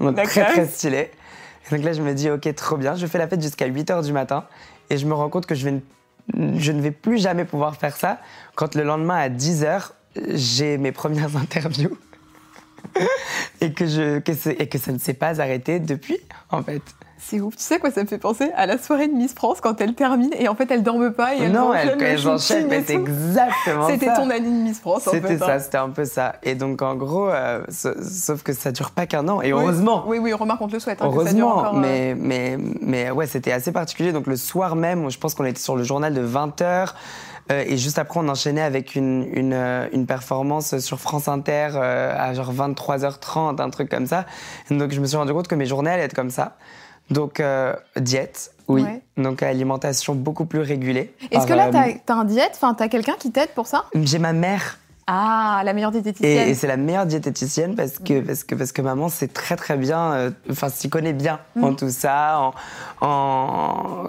Donc 0.00 0.16
très 0.16 0.44
très 0.44 0.66
stylé. 0.66 1.10
donc 1.70 1.84
là, 1.84 1.92
je 1.92 2.02
me 2.02 2.14
dis, 2.14 2.30
ok, 2.30 2.52
trop 2.56 2.76
bien. 2.76 2.96
Je 2.96 3.06
fais 3.06 3.18
la 3.18 3.28
fête 3.28 3.40
jusqu'à 3.40 3.68
8h 3.68 4.04
du 4.04 4.12
matin 4.12 4.44
et 4.90 4.96
je 4.96 5.06
me 5.06 5.14
rends 5.14 5.28
compte 5.28 5.46
que 5.46 5.54
je, 5.54 5.68
vais, 5.68 5.80
je 6.34 6.72
ne 6.72 6.80
vais 6.80 6.90
plus 6.90 7.18
jamais 7.18 7.44
pouvoir 7.44 7.76
faire 7.76 7.96
ça. 7.96 8.20
Quand 8.54 8.74
le 8.74 8.84
lendemain 8.84 9.16
à 9.16 9.28
10h, 9.28 9.90
j'ai 10.34 10.78
mes 10.78 10.92
premières 10.92 11.36
interviews 11.42 11.96
et, 13.60 13.72
que 13.72 13.86
je, 13.86 14.18
que 14.18 14.32
et 14.50 14.68
que 14.68 14.78
ça 14.78 14.92
ne 14.92 14.98
s'est 14.98 15.14
pas 15.14 15.40
arrêté 15.40 15.80
depuis, 15.80 16.18
en 16.50 16.62
fait. 16.62 16.82
C'est 17.24 17.40
ouf. 17.40 17.54
Tu 17.56 17.62
sais 17.62 17.78
quoi, 17.78 17.92
ça 17.92 18.02
me 18.02 18.08
fait 18.08 18.18
penser 18.18 18.50
à 18.56 18.66
la 18.66 18.78
soirée 18.78 19.06
de 19.06 19.12
Miss 19.12 19.32
France 19.32 19.60
quand 19.60 19.80
elle 19.80 19.94
termine 19.94 20.32
et 20.36 20.48
en 20.48 20.56
fait 20.56 20.68
elle 20.72 20.82
dorme 20.82 21.12
pas 21.12 21.36
et 21.36 21.42
elle 21.42 21.52
Non, 21.52 21.72
elle, 21.72 21.96
elle 22.00 22.28
enchaîne, 22.28 22.66
mais 22.68 22.82
c'est 22.84 22.94
exactement 22.94 23.86
ça. 23.86 23.92
C'était 23.92 24.12
ton 24.12 24.28
année 24.28 24.50
de 24.50 24.64
Miss 24.64 24.80
France 24.80 25.06
en 25.06 25.12
fait. 25.12 25.20
C'était 25.20 25.38
ça, 25.38 25.54
hein. 25.54 25.58
c'était 25.60 25.78
un 25.78 25.90
peu 25.90 26.04
ça. 26.04 26.34
Et 26.42 26.56
donc 26.56 26.82
en 26.82 26.96
gros, 26.96 27.28
euh, 27.28 27.62
sauf 27.68 28.42
que 28.42 28.52
ça 28.52 28.72
dure 28.72 28.90
pas 28.90 29.06
qu'un 29.06 29.28
an 29.28 29.40
et 29.40 29.52
heureusement. 29.52 30.02
Oui, 30.08 30.18
oui, 30.18 30.32
remarque, 30.32 30.62
on 30.62 30.66
te 30.66 30.72
le 30.72 30.80
souhaite. 30.80 31.00
Hein, 31.00 31.06
heureusement, 31.06 31.58
encore, 31.58 31.74
mais, 31.74 32.12
euh, 32.12 32.16
mais, 32.18 32.58
mais 32.80 33.10
ouais, 33.12 33.28
c'était 33.28 33.52
assez 33.52 33.70
particulier. 33.70 34.10
Donc 34.10 34.26
le 34.26 34.36
soir 34.36 34.74
même, 34.74 35.08
je 35.08 35.18
pense 35.18 35.34
qu'on 35.34 35.44
était 35.44 35.60
sur 35.60 35.76
le 35.76 35.84
journal 35.84 36.12
de 36.12 36.26
20h. 36.26 36.88
Euh, 37.50 37.64
et 37.66 37.76
juste 37.76 37.98
après, 37.98 38.20
on 38.20 38.28
enchaînait 38.28 38.62
avec 38.62 38.94
une, 38.94 39.28
une, 39.32 39.52
euh, 39.52 39.88
une 39.92 40.06
performance 40.06 40.78
sur 40.78 41.00
France 41.00 41.28
Inter 41.28 41.70
euh, 41.74 42.14
à 42.16 42.34
genre 42.34 42.52
23h30, 42.52 43.60
un 43.60 43.70
truc 43.70 43.88
comme 43.90 44.06
ça. 44.06 44.26
donc, 44.70 44.92
je 44.92 45.00
me 45.00 45.06
suis 45.06 45.16
rendu 45.16 45.32
compte 45.32 45.48
que 45.48 45.54
mes 45.54 45.66
journées 45.66 45.90
allaient 45.90 46.04
être 46.04 46.14
comme 46.14 46.30
ça. 46.30 46.56
Donc, 47.10 47.42
diète, 47.96 48.52
Oui, 48.68 48.84
donc 49.18 49.42
alimentation 49.42 50.14
beaucoup 50.14 50.46
plus 50.46 50.60
régulée. 50.60 51.12
Est-ce 51.30 51.46
que 51.46 51.52
là, 51.52 51.68
tu 51.70 51.76
as, 51.76 52.14
un 52.14 52.24
diète? 52.24 52.52
Enfin, 52.54 52.74
tu 52.74 52.82
as 52.82 52.88
quelqu'un 52.88 53.16
qui 53.18 53.30
t'aide 53.30 53.50
pour 53.50 53.66
ça? 53.66 53.84
J'ai 53.94 54.18
ma 54.18 54.32
mère. 54.32 54.78
Ah, 55.06 55.62
la 55.64 55.72
meilleure 55.72 55.90
diététicienne. 55.90 56.48
Et, 56.48 56.54
c'est 56.54 56.68
la 56.68 56.76
meilleure 56.76 57.06
diététicienne 57.06 57.74
parce 57.74 57.98
que, 57.98 58.20
parce 58.20 58.44
que, 58.44 58.54
parce 58.54 58.72
que 58.72 58.82
maman 58.82 59.08
sait 59.08 59.28
très 59.28 59.56
très 59.56 59.76
bien, 59.76 60.12
euh, 60.12 60.30
enfin, 60.50 60.68
s'y 60.68 60.88
connaît 60.88 61.12
bien 61.12 61.40
en 61.60 61.72
mm. 61.72 61.76
tout 61.76 61.90
ça, 61.90 62.38
en, 63.00 63.06
en 63.06 64.04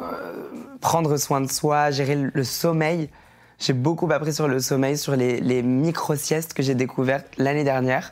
prendre 0.82 1.18
soin 1.18 1.42
de 1.42 1.52
soi, 1.52 1.90
gérer 1.92 2.16
le 2.32 2.44
sommeil. 2.44 3.10
J'ai 3.66 3.72
beaucoup 3.72 4.12
appris 4.12 4.34
sur 4.34 4.50
le 4.50 4.60
sommeil, 4.60 4.98
sur 4.98 5.16
les, 5.16 5.62
micro-siestes 5.62 6.54
que 6.54 6.62
j'ai 6.62 6.76
découvertes 6.76 7.28
l'année 7.38 7.64
dernière. 7.64 8.12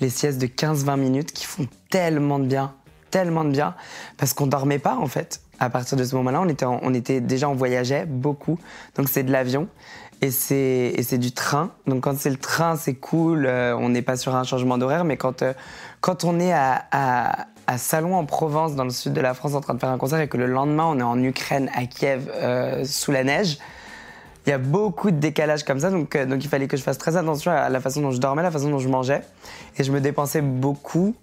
Les 0.00 0.08
siestes 0.08 0.40
de 0.40 0.46
15-20 0.46 0.96
minutes 0.96 1.32
qui 1.32 1.44
font 1.44 1.66
tellement 1.90 2.38
de 2.38 2.44
bien, 2.44 2.72
tellement 3.10 3.42
de 3.42 3.50
bien, 3.50 3.74
parce 4.16 4.32
qu'on 4.32 4.46
dormait 4.46 4.78
pas 4.78 4.94
en 4.94 5.08
fait. 5.08 5.40
À 5.58 5.70
partir 5.70 5.98
de 5.98 6.04
ce 6.04 6.14
moment-là, 6.14 6.40
on 6.82 6.94
était, 6.94 7.20
déjà, 7.20 7.48
on 7.48 7.54
voyageait 7.54 8.06
beaucoup, 8.06 8.60
donc 8.94 9.08
c'est 9.08 9.24
de 9.24 9.32
l'avion 9.32 9.66
et 10.22 10.30
c'est, 10.30 11.18
du 11.18 11.32
train. 11.32 11.72
Donc 11.88 12.04
quand 12.04 12.16
c'est 12.16 12.30
le 12.30 12.36
train, 12.36 12.76
c'est 12.76 12.94
cool, 12.94 13.46
euh, 13.46 13.76
on 13.76 13.88
n'est 13.88 14.02
pas 14.02 14.16
sur 14.16 14.36
un 14.36 14.44
changement 14.44 14.78
d'horaire, 14.78 15.04
mais 15.04 15.16
quand, 15.16 15.42
euh, 15.42 15.52
on 16.22 16.38
est 16.38 16.52
à, 16.52 17.46
Salon 17.76 18.14
en 18.14 18.24
Provence, 18.24 18.76
dans 18.76 18.84
le 18.84 18.90
sud 18.90 19.14
de 19.14 19.20
la 19.20 19.34
France, 19.34 19.54
en 19.54 19.60
train 19.60 19.74
de 19.74 19.80
faire 19.80 19.90
un 19.90 19.98
concert, 19.98 20.20
et 20.20 20.28
que 20.28 20.36
le 20.36 20.46
lendemain, 20.46 20.84
on 20.84 21.00
est 21.00 21.02
en 21.02 21.20
Ukraine, 21.20 21.72
à 21.74 21.86
Kiev, 21.86 22.30
euh, 22.32 22.84
sous 22.84 23.10
la 23.10 23.24
neige, 23.24 23.58
il 24.46 24.50
y 24.50 24.52
a 24.52 24.58
beaucoup 24.58 25.10
de 25.10 25.18
décalage 25.18 25.64
comme 25.64 25.80
ça, 25.80 25.90
donc, 25.90 26.16
donc 26.16 26.44
il 26.44 26.48
fallait 26.48 26.68
que 26.68 26.76
je 26.76 26.82
fasse 26.82 26.98
très 26.98 27.16
attention 27.16 27.50
à 27.50 27.68
la 27.68 27.80
façon 27.80 28.00
dont 28.00 28.12
je 28.12 28.20
dormais, 28.20 28.42
la 28.42 28.50
façon 28.50 28.70
dont 28.70 28.78
je 28.78 28.88
mangeais. 28.88 29.22
Et 29.78 29.84
je 29.84 29.92
me 29.92 30.00
dépensais 30.00 30.40
beaucoup 30.40 31.14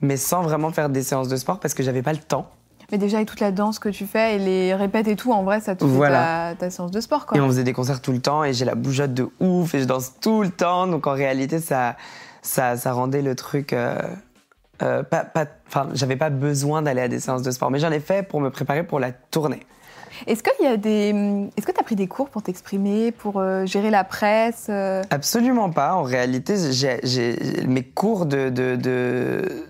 mais 0.00 0.16
sans 0.16 0.42
vraiment 0.42 0.70
faire 0.70 0.88
des 0.88 1.02
séances 1.02 1.28
de 1.28 1.36
sport 1.36 1.60
parce 1.60 1.74
que 1.74 1.82
j'avais 1.82 2.02
pas 2.02 2.12
le 2.12 2.18
temps. 2.18 2.50
Mais 2.90 2.96
déjà, 2.98 3.18
avec 3.18 3.28
toute 3.28 3.40
la 3.40 3.52
danse 3.52 3.78
que 3.78 3.90
tu 3.90 4.06
fais 4.06 4.36
et 4.36 4.38
les 4.38 4.74
répètes 4.74 5.08
et 5.08 5.16
tout, 5.16 5.30
en 5.30 5.42
vrai, 5.42 5.60
ça 5.60 5.76
te 5.76 5.86
fait 5.86 6.56
ta, 6.58 6.70
séance 6.70 6.90
de 6.90 7.00
sport. 7.00 7.26
Quoi. 7.26 7.36
Et 7.36 7.40
on 7.40 7.46
faisait 7.46 7.64
des 7.64 7.74
concerts 7.74 8.00
tout 8.00 8.12
le 8.12 8.20
temps 8.20 8.44
et 8.44 8.54
j'ai 8.54 8.64
la 8.64 8.74
bougeotte 8.74 9.12
de 9.12 9.28
ouf 9.40 9.74
et 9.74 9.80
je 9.80 9.84
danse 9.84 10.14
tout 10.20 10.42
le 10.42 10.48
temps. 10.48 10.86
Donc 10.86 11.06
en 11.06 11.12
réalité, 11.12 11.60
ça, 11.60 11.96
ça, 12.40 12.76
ça 12.78 12.92
rendait 12.92 13.20
le 13.20 13.34
truc. 13.34 13.74
Euh, 13.74 14.00
euh, 14.80 15.02
pas, 15.02 15.24
pas, 15.24 15.44
enfin, 15.66 15.88
j'avais 15.92 16.16
pas 16.16 16.30
besoin 16.30 16.80
d'aller 16.80 17.02
à 17.02 17.08
des 17.08 17.20
séances 17.20 17.42
de 17.42 17.50
sport, 17.50 17.70
mais 17.70 17.78
j'en 17.78 17.90
ai 17.90 18.00
fait 18.00 18.26
pour 18.26 18.40
me 18.40 18.48
préparer 18.48 18.84
pour 18.84 19.00
la 19.00 19.12
tournée. 19.12 19.66
Est-ce 20.26 20.42
des, 20.76 21.12
que 21.56 21.72
tu 21.72 21.80
as 21.80 21.82
pris 21.82 21.96
des 21.96 22.08
cours 22.08 22.28
pour 22.28 22.42
t'exprimer, 22.42 23.12
pour 23.12 23.38
euh, 23.38 23.66
gérer 23.66 23.90
la 23.90 24.04
presse 24.04 24.70
Absolument 25.10 25.70
pas. 25.70 25.94
En 25.94 26.02
réalité, 26.02 26.54
j'ai, 26.72 27.36
mes 27.66 27.82
cours 27.82 28.26
de, 28.26 28.48
de, 28.48 28.76
de 28.76 29.66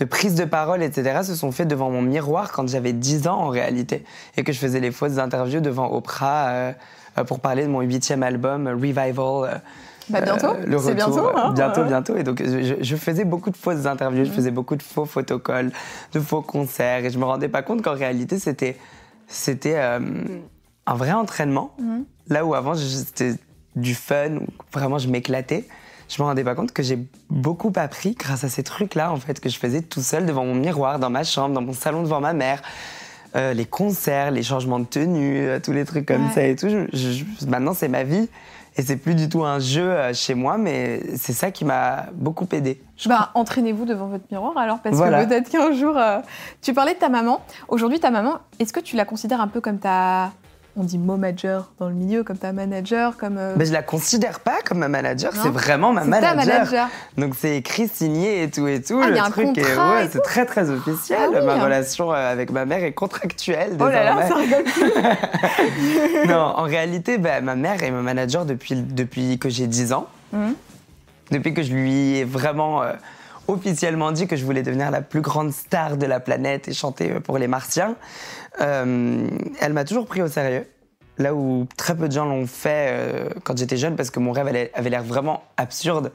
de 0.00 0.06
prise 0.06 0.34
de 0.34 0.44
parole, 0.44 0.82
etc., 0.82 1.20
se 1.22 1.34
sont 1.34 1.52
faits 1.52 1.68
devant 1.68 1.90
mon 1.90 2.00
miroir 2.00 2.50
quand 2.52 2.66
j'avais 2.68 2.94
10 2.94 3.28
ans 3.28 3.38
en 3.38 3.48
réalité, 3.48 4.04
et 4.36 4.42
que 4.42 4.52
je 4.52 4.58
faisais 4.58 4.80
les 4.80 4.90
fausses 4.90 5.18
interviews 5.18 5.60
devant 5.60 5.92
Oprah 5.92 6.48
euh, 6.48 6.72
euh, 7.18 7.24
pour 7.24 7.40
parler 7.40 7.64
de 7.64 7.68
mon 7.68 7.82
huitième 7.82 8.22
album, 8.22 8.66
Revival. 8.66 9.14
Euh, 9.18 9.54
bah 10.08 10.22
bientôt, 10.22 10.56
c'est 10.80 10.94
bientôt. 10.94 11.28
Hein 11.36 11.52
bientôt, 11.52 11.84
bientôt. 11.84 12.16
Et 12.16 12.24
donc, 12.24 12.42
je, 12.42 12.96
faisais 12.96 13.24
beaucoup 13.24 13.50
de 13.50 13.56
fausses 13.56 13.86
interviews, 13.86 14.24
je 14.24 14.30
mm. 14.30 14.34
faisais 14.34 14.50
beaucoup 14.50 14.74
de 14.74 14.82
faux 14.82 15.04
photocolles, 15.04 15.70
de 16.14 16.18
faux 16.18 16.40
concerts, 16.40 17.04
et 17.04 17.10
je 17.10 17.18
me 17.18 17.24
rendais 17.24 17.48
pas 17.48 17.62
compte 17.62 17.82
qu'en 17.82 17.94
réalité, 17.94 18.38
c'était, 18.38 18.76
c'était 19.30 19.78
un 19.78 20.94
vrai 20.94 21.12
entraînement. 21.12 21.74
Mm. 21.78 22.00
Là 22.28 22.44
où 22.44 22.54
avant, 22.54 22.74
c'était 22.74 23.34
du 23.74 23.94
fun, 23.94 24.36
où 24.36 24.46
vraiment 24.72 24.98
je 24.98 25.08
m'éclatais 25.08 25.66
je 26.10 26.20
me 26.20 26.26
rendais 26.26 26.44
pas 26.44 26.54
compte 26.54 26.72
que 26.72 26.82
j'ai 26.82 26.98
beaucoup 27.30 27.72
appris 27.76 28.16
grâce 28.18 28.42
à 28.42 28.48
ces 28.48 28.64
trucs-là, 28.64 29.12
en 29.12 29.16
fait, 29.16 29.38
que 29.38 29.48
je 29.48 29.56
faisais 29.58 29.80
tout 29.80 30.00
seul 30.00 30.26
devant 30.26 30.44
mon 30.44 30.56
miroir, 30.56 30.98
dans 30.98 31.10
ma 31.10 31.22
chambre, 31.22 31.54
dans 31.54 31.62
mon 31.62 31.72
salon 31.72 32.02
devant 32.02 32.20
ma 32.20 32.32
mère. 32.32 32.62
Euh, 33.36 33.54
les 33.54 33.64
concerts, 33.64 34.32
les 34.32 34.42
changements 34.42 34.80
de 34.80 34.86
tenue, 34.86 35.38
euh, 35.38 35.60
tous 35.60 35.72
les 35.72 35.84
trucs 35.84 36.04
comme 36.04 36.28
ça 36.32 36.42
et 36.42 36.56
tout. 36.56 36.66
maintenant, 37.46 37.74
c'est 37.74 37.86
ma 37.86 38.02
vie. 38.02 38.28
Et 38.80 38.82
c'est 38.82 38.96
plus 38.96 39.14
du 39.14 39.28
tout 39.28 39.44
un 39.44 39.58
jeu 39.58 39.90
euh, 39.90 40.14
chez 40.14 40.32
moi, 40.34 40.56
mais 40.56 41.02
c'est 41.16 41.34
ça 41.34 41.50
qui 41.50 41.66
m'a 41.66 42.06
beaucoup 42.14 42.46
aidé. 42.50 42.80
Bah, 43.04 43.30
entraînez-vous 43.34 43.84
devant 43.84 44.06
votre 44.06 44.24
miroir 44.30 44.56
alors, 44.56 44.78
parce 44.78 44.98
que 44.98 45.26
peut-être 45.26 45.50
qu'un 45.50 45.72
jour. 45.72 45.98
Tu 46.62 46.72
parlais 46.72 46.94
de 46.94 46.98
ta 46.98 47.10
maman. 47.10 47.42
Aujourd'hui, 47.68 48.00
ta 48.00 48.10
maman, 48.10 48.38
est-ce 48.58 48.72
que 48.72 48.80
tu 48.80 48.96
la 48.96 49.04
considères 49.04 49.42
un 49.42 49.48
peu 49.48 49.60
comme 49.60 49.78
ta 49.78 50.32
on 50.80 50.84
dit 50.84 50.98
manager 50.98 51.70
dans 51.78 51.88
le 51.88 51.94
milieu, 51.94 52.24
comme 52.24 52.38
ta 52.38 52.52
manager, 52.52 53.16
comme. 53.18 53.36
Euh, 53.36 53.54
Mais 53.56 53.66
je 53.66 53.72
la 53.72 53.82
considère 53.82 54.40
pas 54.40 54.58
comme 54.64 54.78
ma 54.78 54.88
manager, 54.88 55.32
c'est 55.34 55.50
vraiment 55.50 55.92
ma 55.92 56.04
manager. 56.04 56.36
manager. 56.36 56.88
Donc 57.18 57.34
c'est 57.38 57.56
écrit, 57.58 57.86
signé 57.86 58.42
et 58.42 58.50
tout 58.50 58.66
et 58.66 58.80
tout. 58.80 59.00
Ah, 59.02 59.10
le 59.10 59.30
truc 59.30 59.58
est, 59.58 59.76
ouais, 59.76 60.08
c'est 60.10 60.22
très 60.22 60.46
très 60.46 60.70
officiel. 60.70 61.30
Ah 61.36 61.42
ma 61.42 61.62
relation 61.62 62.12
euh, 62.12 62.32
avec 62.32 62.50
ma 62.50 62.64
mère 62.64 62.82
est 62.82 62.92
contractuelle. 62.92 63.76
Oh 63.78 63.84
là 63.84 64.04
là, 64.04 64.28
ça 64.28 64.34
rigole 64.36 64.64
Non, 66.28 66.54
en 66.56 66.62
réalité, 66.62 67.18
bah, 67.18 67.42
ma 67.42 67.56
mère 67.56 67.82
est 67.82 67.90
ma 67.90 68.02
manager 68.02 68.46
depuis, 68.46 68.74
depuis 68.76 69.38
que 69.38 69.50
j'ai 69.50 69.66
10 69.66 69.92
ans. 69.92 70.06
Mhm. 70.32 70.54
Depuis 71.30 71.52
que 71.52 71.62
je 71.62 71.72
lui 71.72 72.16
ai 72.16 72.24
vraiment. 72.24 72.82
Euh, 72.82 72.92
officiellement 73.48 74.12
dit 74.12 74.26
que 74.26 74.36
je 74.36 74.44
voulais 74.44 74.62
devenir 74.62 74.90
la 74.90 75.00
plus 75.00 75.20
grande 75.20 75.52
star 75.52 75.96
de 75.96 76.06
la 76.06 76.20
planète 76.20 76.68
et 76.68 76.72
chanter 76.72 77.08
pour 77.20 77.36
les 77.36 77.48
Martiens. 77.48 77.96
Euh, 78.60 79.28
elle 79.60 79.72
m'a 79.72 79.84
toujours 79.84 80.06
pris 80.06 80.22
au 80.22 80.28
sérieux. 80.28 80.66
Là 81.18 81.34
où 81.34 81.66
très 81.76 81.94
peu 81.94 82.08
de 82.08 82.12
gens 82.12 82.24
l'ont 82.24 82.46
fait 82.46 82.88
euh, 82.90 83.28
quand 83.44 83.56
j'étais 83.58 83.76
jeune, 83.76 83.96
parce 83.96 84.10
que 84.10 84.20
mon 84.20 84.32
rêve 84.32 84.48
avait 84.74 84.90
l'air 84.90 85.02
vraiment 85.02 85.42
absurde, 85.56 86.12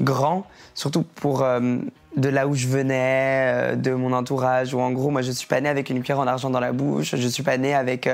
grand, 0.00 0.44
surtout 0.74 1.02
pour 1.02 1.42
euh, 1.42 1.76
de 2.16 2.28
là 2.28 2.48
où 2.48 2.54
je 2.54 2.66
venais, 2.66 3.76
de 3.76 3.92
mon 3.92 4.12
entourage, 4.12 4.74
où 4.74 4.80
en 4.80 4.90
gros, 4.90 5.10
moi 5.10 5.22
je 5.22 5.30
suis 5.30 5.46
pas 5.46 5.60
née 5.60 5.68
avec 5.68 5.88
une 5.90 6.02
cuillère 6.02 6.18
en 6.18 6.26
argent 6.26 6.50
dans 6.50 6.58
la 6.58 6.72
bouche, 6.72 7.14
je 7.14 7.28
suis 7.28 7.44
pas 7.44 7.58
née 7.58 7.74
avec, 7.74 8.08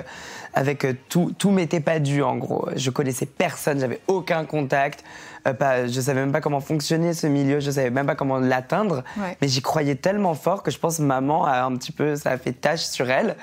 avec 0.53 0.87
tout, 1.09 1.33
tout 1.39 1.51
m'était 1.51 1.81
pas 1.81 2.01
dû 2.01 2.23
en 2.23 2.37
gros. 2.37 2.69
Je 2.77 2.91
connaissais 2.91 3.27
personne, 3.27 3.81
j'avais 3.81 4.01
aucun 4.07 4.45
contact, 4.45 5.05
pas, 5.55 5.87
je 5.87 6.01
savais 6.01 6.21
même 6.21 6.33
pas 6.33 6.41
comment 6.41 6.61
fonctionnait 6.61 7.15
ce 7.15 7.27
milieu, 7.27 7.61
je 7.61 7.71
savais 7.71 7.91
même 7.91 8.07
pas 8.07 8.15
comment 8.15 8.39
l'atteindre, 8.39 9.05
mais 9.41 9.49
j'y 9.49 9.63
croyais 9.63 9.95
tellement 9.95 10.35
fort 10.35 10.63
que 10.63 10.71
je 10.71 10.79
pense 10.79 10.99
que 10.99 11.03
maman 11.03 11.45
a 11.45 11.63
un 11.63 11.75
petit 11.77 11.93
peu, 11.93 12.17
ça 12.17 12.31
a 12.31 12.39
fait 12.39 12.53
tâche 12.53 12.83
sur 12.83 13.11
elle. 13.11 13.37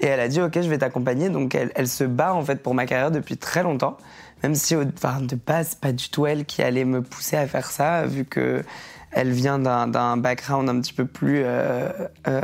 Et 0.00 0.06
elle 0.06 0.20
a 0.20 0.28
dit, 0.28 0.42
OK, 0.42 0.52
je 0.54 0.68
vais 0.68 0.78
t'accompagner. 0.78 1.30
Donc, 1.30 1.54
elle, 1.54 1.72
elle, 1.74 1.88
se 1.88 2.04
bat, 2.04 2.34
en 2.34 2.44
fait, 2.44 2.62
pour 2.62 2.74
ma 2.74 2.84
carrière 2.84 3.10
depuis 3.10 3.38
très 3.38 3.62
longtemps. 3.62 3.96
Même 4.42 4.54
si, 4.54 4.76
enfin, 4.76 5.20
de 5.22 5.36
base, 5.36 5.74
pas 5.74 5.92
du 5.92 6.10
tout 6.10 6.26
elle 6.26 6.44
qui 6.44 6.62
allait 6.62 6.84
me 6.84 7.00
pousser 7.00 7.36
à 7.36 7.46
faire 7.46 7.70
ça, 7.70 8.04
vu 8.04 8.24
que 8.24 8.62
elle 9.10 9.30
vient 9.30 9.58
d'un 9.58 10.16
background 10.18 10.68
un 10.68 10.78
petit 10.80 10.92
peu 10.92 11.06
plus 11.06 11.42
euh, 11.42 11.88
euh, 12.28 12.42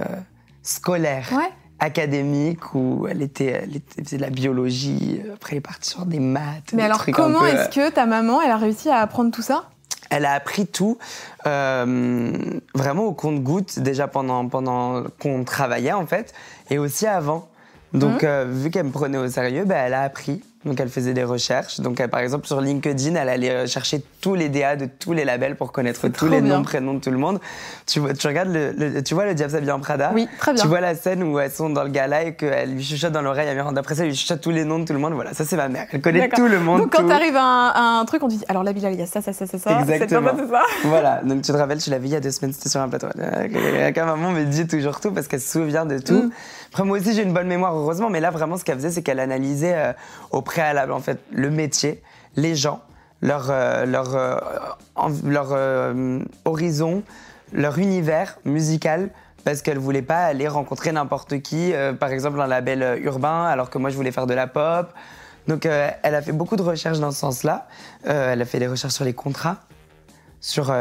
scolaire. 0.63 1.29
Académique 1.83 2.75
où 2.75 3.07
elle 3.11 3.23
était, 3.23 3.63
elle 3.65 3.77
était 3.77 4.03
faisait 4.03 4.17
de 4.17 4.23
la 4.23 4.31
biologie, 4.31 5.21
après 5.35 5.53
elle 5.53 5.59
est 5.59 5.61
partie 5.61 5.91
sur 5.91 6.07
des 6.07 6.21
maths. 6.21 6.73
Mais 6.73 6.85
alors 6.85 7.05
comment 7.13 7.45
est-ce 7.45 7.69
que 7.69 7.91
ta 7.91 8.07
maman 8.07 8.41
elle 8.41 8.51
a 8.51 8.57
réussi 8.57 8.89
à 8.89 8.99
apprendre 8.99 9.33
tout 9.33 9.43
ça? 9.43 9.65
Elle 10.09 10.27
a 10.27 10.33
appris 10.33 10.67
tout, 10.67 10.99
euh, 11.47 12.61
vraiment 12.75 13.05
au 13.05 13.13
compte-goutte, 13.13 13.79
déjà 13.79 14.09
pendant, 14.09 14.47
pendant 14.47 15.05
qu'on 15.21 15.43
travaillait 15.43 15.93
en 15.93 16.07
fait, 16.07 16.35
et 16.71 16.79
aussi 16.79 17.07
avant. 17.07 17.49
Donc, 17.95 18.23
mmh. 18.23 18.27
euh, 18.27 18.45
vu 18.49 18.71
qu'elle 18.71 18.87
me 18.87 18.91
prenait 18.91 19.19
au 19.19 19.29
sérieux, 19.29 19.65
ben, 19.65 19.77
elle 19.87 19.95
a 19.95 20.03
appris. 20.03 20.43
Donc 20.65 20.79
elle 20.81 20.89
faisait 20.89 21.15
des 21.15 21.25
recherches. 21.25 21.81
Donc 21.81 22.05
par 22.07 22.21
exemple 22.21 22.47
sur 22.47 22.61
LinkedIn, 22.61 23.15
elle 23.15 23.29
allait 23.29 23.67
chercher 23.67 24.03
tous 24.21 24.35
les 24.35 24.49
DA 24.49 24.77
de 24.77 24.87
tous 24.87 25.13
les 25.13 25.25
labels 25.25 25.57
pour 25.57 25.73
connaître 25.73 26.09
tous 26.09 26.29
les 26.29 26.41
noms, 26.41 26.63
prénoms 26.63 26.95
de 26.95 27.01
tout 27.01 27.11
le 27.11 27.19
monde. 27.19 27.41
Tu, 27.87 27.99
vois, 28.01 28.15
tu 28.15 28.27
regardes 28.27 28.51
le, 28.53 29.03
tu 29.03 29.15
vois 29.15 29.27
le 29.27 29.35
Diable 29.35 29.53
s'habille 29.53 29.71
en 29.73 29.81
Prada 29.81 30.13
Oui, 30.15 30.29
très 30.39 30.53
bien. 30.53 30.63
Tu 30.63 30.69
vois 30.69 30.81
la 30.81 30.95
scène 30.95 31.23
où 31.23 31.39
elles 31.39 31.51
sont 31.51 31.71
dans 31.71 31.83
le 31.83 31.91
gala 31.91 32.23
et 32.25 32.35
qu'elle 32.35 32.75
lui 32.75 32.83
chuchote 32.83 33.13
dans 33.13 33.23
l'oreille 33.23 33.49
à 33.49 33.55
Miranda. 33.55 33.81
Après 33.81 33.95
ça, 33.95 34.03
elle 34.03 34.11
lui 34.11 34.17
chuchote 34.17 34.41
tous 34.41 34.51
les 34.51 34.65
noms 34.65 34.79
de 34.79 34.85
tout 34.85 34.93
le 34.93 34.99
monde. 34.99 35.15
Voilà, 35.15 35.35
ça 35.35 35.45
c'est 35.45 35.57
ma 35.57 35.69
mère. 35.69 35.87
Elle 35.91 36.01
connaît 36.01 36.29
tout 36.29 36.47
le 36.47 36.61
monde. 36.61 36.83
Donc 36.83 36.93
quand 36.93 37.07
t'arrives 37.07 37.37
à, 37.37 37.99
un, 37.99 38.05
truc, 38.05 38.23
on 38.23 38.29
dit 38.29 38.43
alors 38.49 38.63
la 38.63 38.73
Bilal, 38.73 38.93
il 38.93 39.01
y 39.01 39.03
a 39.03 39.07
ça, 39.07 39.21
ça, 39.21 39.33
ça, 39.33 39.47
ça, 39.47 39.59
ça. 39.59 39.81
Exactement. 39.81 40.31
Ça. 40.37 40.63
voilà. 40.85 41.21
Donc 41.25 41.43
tu 41.43 41.53
te 41.53 41.57
rappelles, 41.57 41.79
tu 41.79 41.91
vu 41.91 42.07
il 42.07 42.13
y 42.13 42.17
a 42.17 42.21
deux 42.21 42.31
semaines, 42.31 42.53
c'était 42.53 42.69
sur 42.69 42.81
un 42.81 42.89
plateau. 42.89 43.09
Quand 43.95 44.07
maman 44.07 44.31
me 44.31 44.45
dit 44.45 44.67
toujours 44.67 45.01
tout 45.01 45.13
parce 45.13 45.29
qu'elle 45.29 45.41
se 45.41 45.51
souvient 45.51 45.87
de 45.87 45.99
tout. 45.99 46.15
Mm. 46.15 46.31
Après 46.73 46.85
moi 46.85 46.99
aussi 46.99 47.13
j'ai 47.13 47.23
une 47.23 47.35
bonne 47.35 47.49
mémoire 47.49 47.77
heureusement, 47.77 48.09
mais 48.09 48.21
là 48.21 48.31
vraiment 48.31 48.57
ce 48.57 48.65
qu'elle 48.65 48.77
faisait, 48.77 48.91
c'est 48.91 49.03
qu'elle 49.03 49.21
analysait 49.21 49.75
euh, 49.77 49.93
au 50.31 50.41
préalable 50.53 50.93
en 50.93 51.01
fait 51.01 51.19
le 51.31 51.51
métier, 51.51 52.03
les 52.37 52.55
gens, 52.55 52.83
leur, 53.23 53.51
euh, 53.51 53.87
leur, 53.87 54.15
euh, 54.15 54.39
leur 55.25 55.49
euh, 55.53 56.21
horizon, 56.45 57.03
leur 57.53 57.79
univers 57.79 58.39
musical, 58.45 59.09
parce 59.45 59.63
qu'elle 59.63 59.79
voulait 59.79 60.03
pas 60.03 60.25
aller 60.25 60.49
rencontrer 60.49 60.93
n'importe 60.93 61.41
qui, 61.41 61.73
par 61.99 62.11
exemple 62.11 62.41
un 62.41 62.47
label 62.47 63.01
urbain, 63.03 63.45
alors 63.47 63.71
que 63.71 63.79
moi 63.79 63.91
je 63.91 63.97
voulais 63.97 64.13
faire 64.13 64.27
de 64.27 64.35
la 64.35 64.47
pop. 64.47 64.93
Donc 65.49 65.67
elle 65.67 66.15
a 66.15 66.23
fait 66.23 66.33
beaucoup 66.33 66.55
de 66.55 66.63
recherches 66.63 67.01
dans 67.01 67.11
ce 67.11 67.19
sens-là. 67.19 67.67
elle 68.05 68.41
a 68.41 68.45
fait 68.45 68.61
des 68.61 68.69
recherches 68.69 68.95
sur 68.95 69.05
les 69.05 69.15
contrats, 69.15 69.57
sur 70.41 70.73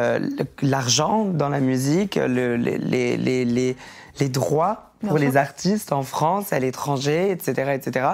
l'argent 0.61 1.25
dans 1.25 1.49
la 1.49 1.59
musique, 1.59 2.15
les, 2.15 2.55
les, 2.57 3.17
les, 3.17 3.75
les 4.19 4.29
droits 4.29 4.90
pour 5.07 5.17
les 5.17 5.37
artistes 5.37 5.91
en 5.91 6.03
France, 6.03 6.53
à 6.53 6.59
l'étranger, 6.59 7.31
etc., 7.31 7.71
etc. 7.73 8.05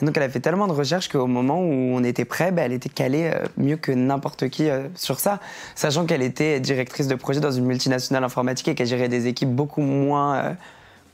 Et 0.00 0.04
donc 0.04 0.16
elle 0.16 0.22
a 0.22 0.28
fait 0.28 0.40
tellement 0.40 0.66
de 0.66 0.72
recherches 0.72 1.08
qu'au 1.08 1.26
moment 1.26 1.60
où 1.60 1.72
on 1.72 2.04
était 2.04 2.24
prêt, 2.24 2.52
bah, 2.52 2.62
elle 2.62 2.72
était 2.72 2.88
calée 2.88 3.30
euh, 3.32 3.46
mieux 3.56 3.76
que 3.76 3.92
n'importe 3.92 4.48
qui 4.48 4.68
euh, 4.68 4.88
sur 4.94 5.20
ça, 5.20 5.40
sachant 5.74 6.06
qu'elle 6.06 6.22
était 6.22 6.60
directrice 6.60 7.08
de 7.08 7.14
projet 7.14 7.40
dans 7.40 7.52
une 7.52 7.64
multinationale 7.64 8.24
informatique 8.24 8.68
et 8.68 8.74
qu'elle 8.74 8.86
gérait 8.86 9.08
des 9.08 9.26
équipes 9.26 9.54
beaucoup 9.54 9.82
moins 9.82 10.36
euh, 10.36 10.52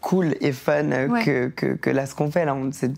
cool 0.00 0.36
et 0.40 0.52
fun 0.52 0.90
que, 1.24 1.48
que, 1.48 1.74
que, 1.74 1.90
là 1.90 2.06
ce 2.06 2.14
qu'on 2.14 2.30
fait 2.30 2.44
là. 2.44 2.56
C'est 2.72 2.92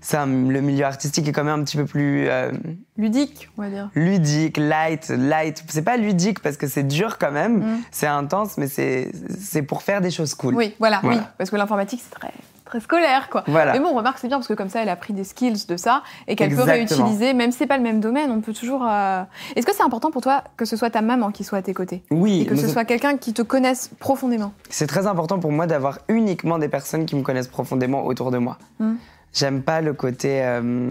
ça, 0.00 0.24
le 0.26 0.60
milieu 0.60 0.84
artistique 0.84 1.28
est 1.28 1.32
quand 1.32 1.44
même 1.44 1.60
un 1.60 1.64
petit 1.64 1.76
peu 1.76 1.84
plus 1.84 2.28
euh, 2.28 2.52
ludique, 2.96 3.50
on 3.58 3.62
va 3.62 3.68
dire. 3.68 3.90
Ludique, 3.94 4.56
light, 4.56 5.08
light. 5.08 5.62
C'est 5.68 5.82
pas 5.82 5.96
ludique 5.96 6.40
parce 6.40 6.56
que 6.56 6.66
c'est 6.66 6.84
dur 6.84 7.18
quand 7.18 7.32
même, 7.32 7.58
mm. 7.58 7.82
c'est 7.90 8.06
intense, 8.06 8.56
mais 8.56 8.66
c'est 8.66 9.12
c'est 9.38 9.62
pour 9.62 9.82
faire 9.82 10.00
des 10.00 10.10
choses 10.10 10.34
cool. 10.34 10.54
Oui, 10.54 10.74
voilà, 10.78 11.00
oui, 11.04 11.16
parce 11.38 11.50
que 11.50 11.56
l'informatique 11.56 12.00
c'est 12.02 12.18
très 12.18 12.32
très 12.70 12.80
scolaire, 12.80 13.28
quoi. 13.28 13.42
Voilà. 13.48 13.72
Mais 13.72 13.80
bon, 13.80 13.88
on 13.88 13.96
remarque 13.96 14.18
c'est 14.18 14.28
bien 14.28 14.38
parce 14.38 14.46
que 14.46 14.54
comme 14.54 14.68
ça, 14.68 14.80
elle 14.80 14.88
a 14.88 14.96
pris 14.96 15.12
des 15.12 15.24
skills 15.24 15.66
de 15.68 15.76
ça 15.76 16.02
et 16.28 16.36
qu'elle 16.36 16.54
peut 16.54 16.62
réutiliser, 16.62 17.34
même 17.34 17.50
si 17.50 17.58
c'est 17.58 17.66
pas 17.66 17.76
le 17.76 17.82
même 17.82 18.00
domaine, 18.00 18.30
on 18.30 18.40
peut 18.40 18.54
toujours. 18.54 18.86
Euh, 18.88 19.22
Est-ce 19.56 19.66
que 19.66 19.74
c'est 19.74 19.82
important 19.82 20.10
pour 20.10 20.22
toi 20.22 20.44
que 20.56 20.64
ce 20.64 20.76
soit 20.76 20.90
ta 20.90 21.02
maman 21.02 21.32
qui 21.32 21.44
soit 21.44 21.58
à 21.58 21.62
tes 21.62 21.74
côtés? 21.74 22.02
Oui. 22.10 22.42
Et 22.42 22.46
que 22.46 22.56
ce 22.56 22.68
soit 22.68 22.84
quelqu'un 22.84 23.16
qui 23.16 23.34
te 23.34 23.42
connaisse 23.42 23.90
profondément? 23.98 24.52
C'est 24.70 24.86
très 24.86 25.06
important 25.06 25.38
pour 25.38 25.52
moi 25.52 25.66
d'avoir 25.66 25.98
uniquement 26.08 26.58
des 26.58 26.68
personnes 26.68 27.06
qui 27.06 27.16
me 27.16 27.22
connaissent 27.22 27.48
profondément 27.48 28.06
autour 28.06 28.30
de 28.30 28.38
moi. 28.38 28.56
Mm. 28.78 28.94
J'aime 29.32 29.62
pas 29.62 29.80
le 29.80 29.92
côté. 29.94 30.42
Euh, 30.42 30.90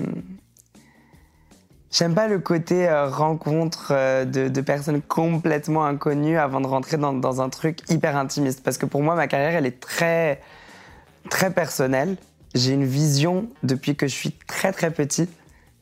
j'aime 1.91 2.15
pas 2.15 2.27
le 2.27 2.39
côté 2.39 2.87
euh, 2.87 3.07
rencontre 3.09 3.91
euh, 3.91 4.25
de, 4.25 4.61
personnes 4.61 5.01
complètement 5.01 5.85
inconnues 5.85 6.37
avant 6.37 6.61
de 6.61 6.67
rentrer 6.67 6.97
dans, 6.97 7.13
dans, 7.13 7.41
un 7.41 7.49
truc 7.49 7.79
hyper 7.89 8.15
intimiste. 8.15 8.63
Parce 8.63 8.77
que 8.77 8.85
pour 8.85 9.01
moi, 9.01 9.15
ma 9.15 9.27
carrière, 9.27 9.55
elle 9.55 9.65
est 9.65 9.79
très, 9.79 10.41
très 11.29 11.51
personnelle. 11.51 12.17
J'ai 12.55 12.73
une 12.73 12.85
vision 12.85 13.47
depuis 13.63 13.95
que 13.95 14.07
je 14.07 14.13
suis 14.13 14.31
très 14.47 14.71
très 14.71 14.91
petit. 14.91 15.27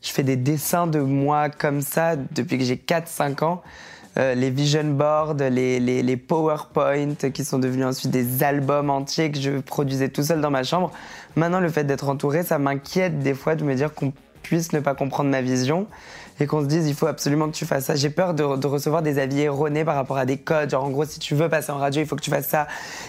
Je 0.02 0.10
fais 0.10 0.22
des 0.22 0.36
dessins 0.36 0.86
de 0.86 1.00
moi 1.00 1.48
comme 1.50 1.80
ça 1.80 2.16
depuis 2.16 2.58
que 2.58 2.64
j'ai 2.64 2.76
4-5 2.76 3.44
ans. 3.44 3.62
Euh, 4.18 4.34
les 4.34 4.50
vision 4.50 4.84
boards, 4.84 5.34
les, 5.34 5.78
les, 5.78 6.02
les, 6.02 6.16
PowerPoint 6.16 7.14
qui 7.32 7.44
sont 7.44 7.60
devenus 7.60 7.86
ensuite 7.86 8.10
des 8.10 8.42
albums 8.42 8.90
entiers 8.90 9.30
que 9.30 9.38
je 9.38 9.60
produisais 9.60 10.08
tout 10.08 10.24
seul 10.24 10.40
dans 10.40 10.50
ma 10.50 10.64
chambre. 10.64 10.90
Maintenant, 11.36 11.60
le 11.60 11.68
fait 11.68 11.84
d'être 11.84 12.08
entouré, 12.08 12.42
ça 12.42 12.58
m'inquiète 12.58 13.20
des 13.20 13.34
fois 13.34 13.54
de 13.54 13.62
me 13.62 13.74
dire 13.76 13.94
qu'on 13.94 14.12
puisse 14.42 14.72
ne 14.72 14.80
pas 14.80 14.94
comprendre 14.94 15.30
ma 15.30 15.40
vision 15.40 15.86
et 16.40 16.46
qu'on 16.46 16.62
se 16.62 16.66
dise 16.66 16.86
il 16.86 16.94
faut 16.94 17.06
absolument 17.06 17.46
que 17.46 17.54
tu 17.54 17.66
fasses 17.66 17.86
ça. 17.86 17.96
J'ai 17.96 18.10
peur 18.10 18.34
de, 18.34 18.66
recevoir 18.66 19.02
des 19.02 19.18
avis 19.18 19.40
erronés 19.40 19.84
par 19.84 19.96
rapport 19.96 20.18
à 20.18 20.26
des 20.26 20.36
codes. 20.36 20.70
Genre 20.70 20.84
en 20.84 20.90
gros, 20.90 21.04
si 21.04 21.18
tu 21.18 21.34
veux 21.34 21.48
passer 21.48 21.72
en 21.72 21.78
radio, 21.78 22.00
il 22.02 22.06
faut 22.06 22.16
que 22.16 22.22
tu 22.22 22.30
fasses 22.30 22.48
ça. 22.48 22.66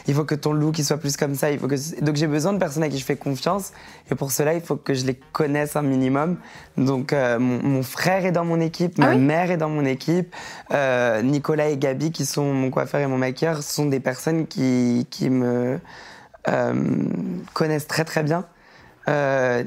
Il 0.08 0.14
faut 0.14 0.24
que 0.24 0.36
ton 0.36 0.54
look 0.54 0.80
il 0.80 0.86
soit 0.86 0.98
plus 0.98 1.18
comme 1.18 1.36
ça. 1.36 1.52
Il 1.52 1.60
faut 1.60 1.68
que... 1.68 1.76
Donc 2.02 2.16
j'ai 2.16 2.28
besoin 2.28 2.54
de 2.54 2.58
personnes 2.58 2.84
à 2.84 2.90
qui 2.90 2.98
je 2.98 3.06
fais 3.06 3.16
confiance. 3.16 3.72
Et 4.12 4.16
pour 4.16 4.32
cela, 4.32 4.54
il 4.54 4.62
faut 4.62 4.76
que 4.76 4.94
je 4.94 5.06
les 5.06 5.16
connaisse 5.32 5.76
un 5.76 5.82
minimum. 5.82 6.38
Donc 6.78 7.14
euh, 7.14 7.38
mon, 7.40 7.84
frère 7.84 8.26
est 8.26 8.32
dans 8.32 8.46
mon 8.46 8.60
équipe, 8.60 8.96
ah 9.00 9.08
ma 9.08 9.16
mère 9.16 9.52
est 9.52 9.58
dans 9.58 9.70
mon 9.70 9.86
équipe. 9.86 10.36
Euh, 10.72 11.22
Nicolas 11.22 11.70
et 11.70 11.78
Gabi, 11.78 12.12
qui 12.12 12.26
sont 12.26 12.54
mon 12.54 12.70
coiffeur 12.70 13.02
et 13.02 13.08
mon 13.08 13.18
maquilleur, 13.18 13.62
sont 13.64 13.86
des 13.86 14.00
personnes 14.00 14.48
qui, 14.48 15.06
qui 15.10 15.30
me 15.30 15.80
euh, 16.48 16.74
connaissent 17.54 17.88
très 17.88 18.06
très 18.06 18.24
bien. 18.24 18.46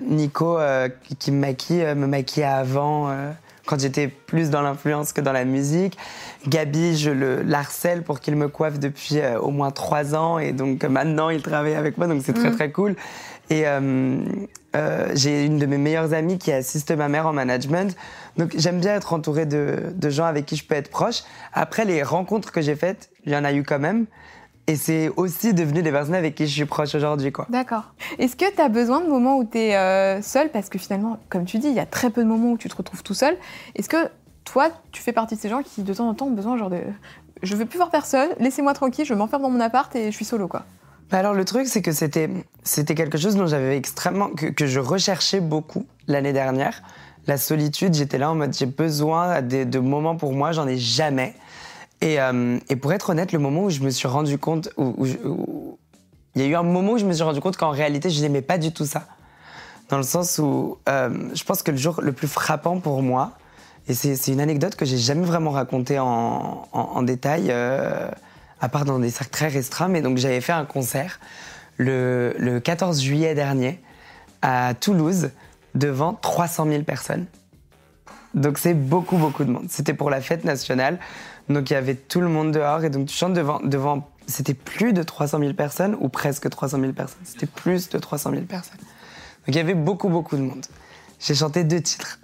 Nico, 0.09 0.59
qui 1.19 1.33
me 1.33 1.41
maquille, 1.41 1.85
me 1.97 2.07
maquillait 2.07 2.47
avant 2.47 3.13
quand 3.67 3.81
j'étais 3.81 4.09
plus 4.09 4.51
dans 4.51 4.63
l'influence 4.63 5.13
que 5.13 5.21
dans 5.21 5.33
la 5.33 5.45
musique. 5.45 5.97
Gabi, 6.49 6.97
je 6.97 7.11
le 7.11 7.45
harcèle 7.53 8.03
pour 8.03 8.21
qu'il 8.21 8.37
me 8.37 8.49
coiffe 8.49 8.79
depuis 8.79 9.19
euh, 9.19 9.39
au 9.39 9.51
moins 9.51 9.71
trois 9.71 10.15
ans 10.15 10.39
et 10.39 10.53
donc 10.53 10.85
maintenant 10.85 11.31
il 11.31 11.43
travaille 11.43 11.75
avec 11.75 11.99
moi, 11.99 12.07
donc 12.07 12.23
c'est 12.25 12.33
très 12.33 12.51
mm. 12.51 12.57
très 12.57 12.71
cool. 12.73 12.97
Et 13.51 13.67
euh, 13.67 14.17
euh, 14.75 15.09
j'ai 15.15 15.45
une 15.45 15.59
de 15.59 15.67
mes 15.67 15.79
meilleures 15.79 16.15
amies 16.15 16.39
qui 16.39 16.53
assiste 16.53 16.91
ma 16.93 17.09
mère 17.09 17.27
en 17.27 17.33
management. 17.33 17.97
Donc 18.37 18.55
j'aime 18.57 18.81
bien 18.81 18.95
être 18.95 19.13
entourée 19.13 19.47
de, 19.47 19.93
de 19.95 20.11
gens 20.11 20.25
avec 20.25 20.47
qui 20.47 20.57
je 20.57 20.65
peux 20.65 20.75
être 20.75 20.91
proche. 20.91 21.23
Après 21.53 21.85
les 21.85 22.03
rencontres 22.03 22.51
que 22.51 22.61
j'ai 22.61 22.77
faites, 22.77 23.11
il 23.25 23.33
y 23.33 23.37
en 23.37 23.45
a 23.45 23.53
eu 23.53 23.63
quand 23.63 23.79
même. 23.79 24.07
Et 24.69 24.77
c'est 24.77 25.11
aussi 25.17 25.55
devenu 25.55 25.83
des 25.83 25.91
personnes 25.91 26.15
avec 26.15 26.37
qui 26.37 26.47
je 26.47 26.53
suis 26.53 26.65
proche 26.65 26.95
aujourd'hui. 26.95 27.33
quoi. 27.33 27.47
D'accord. 27.51 27.93
Est-ce 28.19 28.37
que 28.37 28.55
tu 28.55 28.61
as 28.61 28.69
besoin 28.69 29.01
de 29.01 29.09
moments 29.09 29.37
où 29.39 29.45
tu 29.45 29.59
es 29.59 29.77
euh, 29.77 30.23
seul 30.23 30.51
Parce 30.51 30.69
que 30.69 30.79
finalement, 30.79 31.19
comme 31.29 31.45
tu 31.45 31.59
dis, 31.59 31.69
il 31.69 31.75
y 31.75 31.81
a 31.81 31.87
très 31.87 32.11
peu 32.11 32.23
de 32.23 32.29
moments 32.29 32.53
où 32.53 32.59
tu 32.59 32.69
te 32.69 32.77
retrouves 32.77 33.03
tout 33.03 33.15
seul. 33.15 33.37
Est-ce 33.75 33.89
que 33.89 34.09
toi, 34.45 34.69
tu 34.93 35.03
fais 35.03 35.13
partie 35.13 35.35
de 35.35 35.41
ces 35.41 35.49
gens 35.49 35.63
qui, 35.63 35.83
de 35.83 35.93
temps 35.93 36.09
en 36.09 36.15
temps, 36.15 36.27
ont 36.27 36.31
besoin 36.31 36.57
genre 36.57 36.71
de... 36.71 36.79
Je 37.43 37.57
veux 37.57 37.67
plus 37.67 37.77
voir 37.77 37.91
personne, 37.91 38.29
laissez-moi 38.39 38.73
tranquille, 38.73 39.05
je 39.05 39.15
m'enferme 39.15 39.43
dans 39.43 39.51
mon 39.51 39.61
appart 39.61 39.95
et 39.97 40.13
je 40.13 40.17
suis 40.17 40.25
solo, 40.25 40.47
quoi? 40.47 40.63
Bah 41.11 41.19
alors 41.19 41.35
le 41.35 41.45
truc, 41.45 41.67
c'est 41.67 41.83
que 41.83 41.93
c'était, 41.93 42.31
c'était 42.63 42.95
quelque 42.95 43.19
chose 43.19 43.35
dont 43.35 43.47
j'avais 43.47 43.77
extrêmement... 43.77 44.31
Que, 44.31 44.47
que 44.47 44.67
je 44.67 44.79
recherchais 44.79 45.41
beaucoup 45.41 45.87
l'année 46.07 46.33
dernière. 46.33 46.83
La 47.27 47.37
solitude, 47.37 47.95
j'étais 47.95 48.19
là 48.19 48.31
en 48.31 48.35
mode 48.35 48.53
j'ai 48.53 48.67
besoin 48.67 49.43
de, 49.43 49.65
de 49.65 49.79
moments 49.79 50.17
pour 50.17 50.33
moi, 50.33 50.53
j'en 50.53 50.67
ai 50.67 50.79
jamais. 50.79 51.35
Euh, 52.03 52.59
et, 52.69 52.77
pour 52.77 52.93
être 52.93 53.11
honnête, 53.11 53.33
le 53.33 53.39
moment 53.39 53.65
où 53.65 53.71
je 53.71 53.81
me 53.81 53.91
suis 53.91 54.09
rendu 54.09 54.39
compte, 54.39 54.71
il 54.77 56.43
y 56.43 56.45
a 56.45 56.47
eu 56.47 56.55
un 56.55 56.63
moment 56.63 56.93
où 56.93 56.99
je 56.99 57.05
me 57.05 57.13
suis 57.13 57.23
rendu 57.23 57.41
compte 57.41 57.57
qu'en 57.57 57.71
réalité, 57.71 58.11
je 58.11 58.21
n'aimais 58.23 58.43
pas 58.43 58.59
du 58.59 58.73
tout 58.73 58.87
ça. 58.87 59.07
Dans 59.89 59.99
le 59.99 60.03
sens 60.03 60.39
où 60.39 60.79
euh, 60.89 61.11
je 61.35 61.45
pense 61.45 61.63
que 61.63 61.71
le 61.71 61.77
jour 61.77 62.01
le 62.01 62.13
plus 62.13 62.29
frappant 62.29 62.81
pour 62.81 63.03
moi, 63.03 63.33
et 63.89 63.95
c'est 63.95 64.33
une 64.33 64.41
anecdote 64.41 64.77
que 64.77 64.85
j'ai 64.85 64.97
jamais 64.97 65.27
vraiment 65.27 65.51
racontée 65.51 65.99
en, 65.99 67.03
détail, 67.03 67.47
euh, 67.51 68.09
à 68.61 68.69
part 68.69 68.85
dans 68.85 69.01
des 69.01 69.11
cercles 69.11 69.33
très 69.33 69.49
restreints, 69.49 69.89
mais 69.89 70.03
donc 70.03 70.19
j'avais 70.19 70.41
fait 70.41 70.53
un 70.53 70.65
concert 70.65 71.19
le 71.79 72.61
14 72.61 73.03
juillet 73.03 73.35
dernier 73.35 73.81
à 74.41 74.75
Toulouse 74.75 75.31
devant 75.75 76.15
300 76.15 76.67
000 76.69 76.83
personnes. 76.85 77.27
Donc 78.35 78.59
c'est 78.59 78.75
beaucoup, 78.75 79.17
beaucoup 79.17 79.45
de 79.45 79.51
monde. 79.51 79.67
C'était 79.69 79.95
pour 79.95 80.11
la 80.11 80.21
fête 80.21 80.45
nationale. 80.45 80.99
Donc 81.49 81.71
il 81.71 81.75
y 81.75 81.77
avait 81.77 81.95
tout 81.95 82.21
le 82.21 82.29
monde 82.29 82.53
dehors 82.53 82.85
et 82.85 82.91
donc 82.91 83.07
tu 83.07 83.17
chantes 83.17 83.35
devant, 83.35 83.61
devant 83.63 84.09
c'était 84.27 84.55
plus 84.55 84.93
de 84.93 85.03
300 85.03 85.39
000 85.41 85.53
personnes 85.55 85.97
ou 86.01 86.09
presque 86.09 86.49
300 86.49 86.79
000 86.81 86.93
personnes? 86.93 87.21
C'était 87.25 87.47
plus 87.47 87.89
de 87.89 87.99
300 87.99 88.31
000 88.31 88.43
personnes. 88.43 88.79
Donc 88.79 89.49
il 89.49 89.57
y 89.57 89.61
avait 89.61 89.75
beaucoup, 89.75 90.09
beaucoup 90.09 90.37
de 90.37 90.43
monde. 90.43 90.65
J'ai 91.19 91.35
chanté 91.35 91.65
deux 91.65 91.81
titres. 91.81 92.21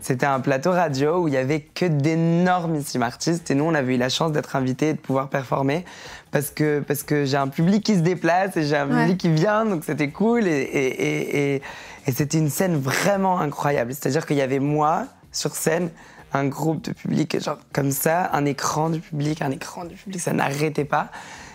C'était 0.00 0.26
un 0.26 0.40
plateau 0.40 0.70
radio 0.70 1.22
où 1.22 1.28
il 1.28 1.34
y 1.34 1.36
avait 1.36 1.60
que 1.60 1.84
d'énormissimes 1.84 3.02
artistes 3.02 3.50
et 3.50 3.54
nous 3.54 3.64
on 3.64 3.74
avait 3.74 3.96
eu 3.96 3.98
la 3.98 4.08
chance 4.08 4.30
d'être 4.30 4.54
invités 4.54 4.90
et 4.90 4.94
de 4.94 4.98
pouvoir 4.98 5.28
performer 5.28 5.84
parce 6.30 6.50
que, 6.50 6.80
parce 6.80 7.02
que 7.02 7.24
j'ai 7.24 7.36
un 7.36 7.48
public 7.48 7.82
qui 7.82 7.94
se 7.94 8.00
déplace 8.00 8.56
et 8.56 8.62
j'ai 8.62 8.76
un 8.76 8.86
public 8.86 9.18
qui 9.18 9.30
vient 9.30 9.64
donc 9.64 9.84
c'était 9.84 10.10
cool 10.10 10.46
et, 10.46 10.50
et, 10.50 11.54
et, 11.54 11.62
et 12.06 12.12
c'était 12.12 12.38
une 12.38 12.50
scène 12.50 12.76
vraiment 12.76 13.40
incroyable. 13.40 13.92
C'est-à-dire 13.94 14.26
qu'il 14.26 14.36
y 14.36 14.42
avait 14.42 14.60
moi 14.60 15.06
sur 15.32 15.56
scène 15.56 15.90
un 16.32 16.46
groupe 16.46 16.82
de 16.82 16.92
public, 16.92 17.40
genre 17.42 17.58
comme 17.72 17.90
ça, 17.90 18.30
un 18.32 18.44
écran 18.44 18.90
du 18.90 19.00
public, 19.00 19.42
un 19.42 19.50
écran 19.50 19.84
du 19.84 19.94
public, 19.94 20.20
ça 20.20 20.32
n'arrêtait 20.32 20.84
pas. 20.84 21.10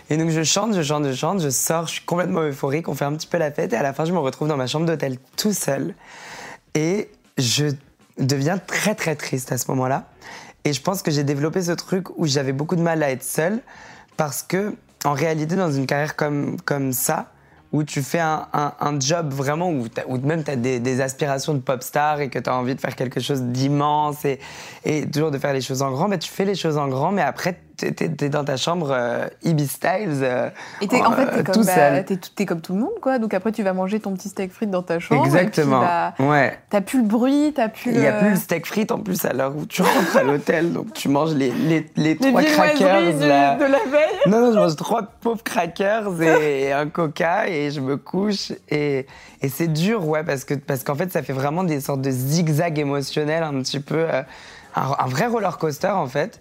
Et 0.10 0.18
donc 0.18 0.30
je 0.30 0.44
chante, 0.44 0.74
je 0.74 0.82
chante, 0.82 1.06
je 1.06 1.14
chante, 1.14 1.42
je 1.42 1.50
sors, 1.50 1.88
je 1.88 1.94
suis 1.94 2.06
complètement 2.06 2.42
euphorique, 2.42 2.88
on 2.90 2.96
fait 2.96 3.06
un 3.06 3.14
petit 3.14 3.28
peu 3.28 3.38
la 3.38 3.52
fête 3.52 3.74
et 3.74 3.78
à 3.78 3.84
la 3.84 3.94
fin 3.94 4.06
je 4.06 4.12
me 4.12 4.20
retrouve 4.20 4.48
dans 4.48 4.58
ma 4.58 4.68
chambre 4.68 4.86
d'hôtel 4.86 5.18
tout 5.38 5.54
seul. 5.54 5.96
Et 6.74 7.10
je 7.38 7.68
deviens 8.18 8.58
très 8.58 8.96
très 8.96 9.16
triste 9.16 9.52
à 9.52 9.58
ce 9.58 9.70
moment-là. 9.72 10.06
Et 10.64 10.74
je 10.74 10.82
pense 10.82 11.02
que 11.02 11.12
j'ai 11.12 11.24
développé 11.24 11.62
ce 11.62 11.72
truc 11.72 12.08
où 12.18 12.28
j'avais 12.28 12.52
beaucoup 12.52 12.76
de 12.76 12.82
mal 12.82 13.02
à 13.04 13.12
être 13.12 13.24
seule 13.24 13.62
parce 14.18 14.44
que 14.44 14.76
en 15.06 15.14
réalité 15.14 15.56
dans 15.56 15.72
une 15.72 15.88
carrière 15.88 16.16
comme, 16.16 16.60
comme 16.62 16.94
ça, 16.94 17.32
où 17.72 17.84
tu 17.84 18.02
fais 18.02 18.20
un, 18.20 18.48
un, 18.54 19.00
job 19.00 19.32
vraiment 19.32 19.70
où, 19.70 19.86
où 20.08 20.18
même 20.18 20.44
tu 20.44 20.52
as 20.52 20.56
des, 20.56 21.02
aspirations 21.02 21.54
de 21.54 21.60
pop 21.60 21.82
star 21.82 22.20
et 22.20 22.30
que 22.30 22.38
tu 22.38 22.50
as 22.50 22.56
envie 22.56 22.76
de 22.76 22.82
faire 22.82 22.96
quelque 22.96 23.20
chose 23.20 23.44
d'immense 23.44 24.26
et, 24.26 24.40
et 24.84 25.10
toujours 25.10 25.32
de 25.32 25.38
faire 25.38 25.54
les 25.54 25.62
choses 25.62 25.82
en 25.82 25.92
grand, 25.92 26.10
bah, 26.10 26.18
tu 26.18 26.30
fais 26.30 26.46
les 26.46 26.56
choses 26.56 26.78
en 26.78 26.90
grand, 26.90 27.12
mais 27.12 27.22
après, 27.22 27.60
t'es 27.90 28.26
es 28.26 28.30
dans 28.30 28.44
ta 28.44 28.58
chambre 28.58 28.90
euh, 28.92 29.28
Ibis 29.44 29.68
Styles. 29.68 30.22
Euh, 30.22 30.50
et 30.82 30.86
es, 30.86 31.02
en, 31.02 31.12
fait, 31.12 31.26
t'es 31.26 31.44
comme, 31.44 31.66
bah, 31.66 31.98
es, 32.40 32.46
comme 32.46 32.62
tout 32.62 32.74
le 32.74 32.80
monde, 32.80 33.00
quoi. 33.02 33.20
Donc 33.20 33.34
après, 33.34 33.52
tu 33.52 33.64
vas 33.64 33.74
manger 33.74 34.00
ton 34.00 34.14
petit 34.14 34.30
steak 34.30 34.52
frites 34.52 34.70
dans 34.70 34.84
ta 34.84 35.00
chambre. 35.00 35.26
Exactement. 35.26 35.84
Et 36.20 36.24
ouais. 36.24 36.60
T'as 36.70 36.82
plus 36.82 37.02
le 37.02 37.08
bruit, 37.08 37.54
t'as 37.56 37.70
plus. 37.70 37.92
Il 37.92 38.00
n'y 38.00 38.08
a 38.08 38.14
plus 38.14 38.32
le 38.32 38.36
steak 38.36 38.66
frites 38.66 38.92
en 38.92 39.00
plus 39.00 39.26
à 39.26 39.34
l'heure 39.34 39.56
où 39.56 39.66
tu 39.66 39.82
rentres 39.82 40.18
à 40.18 40.24
l'hôtel. 40.24 40.72
Donc 40.74 40.94
tu 40.94 41.10
manges 41.10 41.34
les, 41.34 41.52
les, 41.52 41.90
les, 41.96 42.16
trois 42.18 42.44
crackers. 42.44 43.02
De, 43.02 43.26
la... 43.26 43.56
de 43.56 43.64
la 43.64 43.80
veille. 43.90 44.20
Non, 44.28 44.40
non, 44.42 44.54
je 44.54 44.60
mange 44.60 44.76
trois 44.76 45.04
pauvres 45.04 45.44
crackers 45.44 46.22
et 46.22 46.72
un 46.72 46.88
coca 46.88 47.48
et 47.48 47.72
je 47.72 47.82
me 47.82 47.98
couche. 47.98 48.52
Et, 48.70 49.08
et 49.42 49.50
c'est 49.50 49.68
dur, 49.68 50.08
ouais, 50.08 50.24
parce 50.24 50.44
que 50.44 50.54
parce 50.54 50.84
qu'en 50.84 50.96
fait, 50.96 51.12
ça 51.12 51.24
fait 51.24 51.34
vraiment 51.34 51.64
des 51.64 51.80
sortes 51.82 52.02
de 52.02 52.12
zigzags 52.12 52.80
émotionnels 52.80 53.44
un 53.44 53.62
petit 53.62 53.80
peu. 53.80 54.06
Euh, 54.10 54.22
un, 54.76 54.96
un 55.00 55.08
vrai 55.08 55.28
roller 55.28 55.58
coaster 55.58 55.90
en 55.90 56.08
fait. 56.08 56.40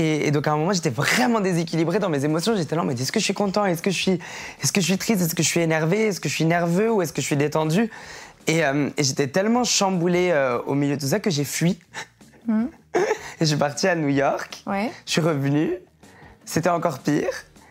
Et, 0.00 0.30
donc 0.30 0.46
à 0.46 0.52
un 0.52 0.56
moment, 0.56 0.72
j'étais 0.72 0.90
vraiment 0.90 1.40
déséquilibrée 1.40 1.98
dans 1.98 2.08
mes 2.08 2.24
émotions. 2.24 2.56
J'étais 2.56 2.76
là, 2.76 2.84
mais 2.84 2.94
est-ce 2.94 3.10
que 3.10 3.18
je 3.18 3.24
suis 3.24 3.34
content? 3.34 3.64
Est-ce 3.64 3.82
que 3.82 3.90
je 3.90 4.00
suis, 4.00 4.18
est-ce 4.62 4.70
que 4.70 4.80
je 4.80 4.86
suis 4.86 4.96
triste? 4.96 5.20
Est-ce 5.20 5.34
que 5.34 5.42
je 5.42 5.48
suis 5.48 5.60
énervé 5.60 6.06
Est-ce 6.06 6.20
que 6.20 6.28
je 6.28 6.34
suis 6.34 6.44
nerveux? 6.44 6.90
Ou 6.92 7.02
est-ce 7.02 7.12
que 7.12 7.20
je 7.20 7.26
suis 7.26 7.36
détendu 7.36 7.90
Et, 8.46 8.64
euh, 8.64 8.90
j'étais 8.96 9.26
tellement 9.26 9.64
chamboulée 9.64 10.30
euh, 10.30 10.62
au 10.66 10.74
milieu 10.74 10.94
de 10.94 11.00
tout 11.00 11.08
ça 11.08 11.18
que 11.18 11.30
j'ai 11.30 11.42
fui. 11.42 11.80
Hmm. 12.46 12.66
et 12.94 13.00
je 13.40 13.46
suis 13.46 13.56
partie 13.56 13.88
à 13.88 13.96
New 13.96 14.08
York. 14.08 14.62
Ouais. 14.68 14.92
Je 15.04 15.10
suis 15.10 15.20
revenue. 15.20 15.72
C'était 16.44 16.70
encore 16.70 17.00
pire. 17.00 17.28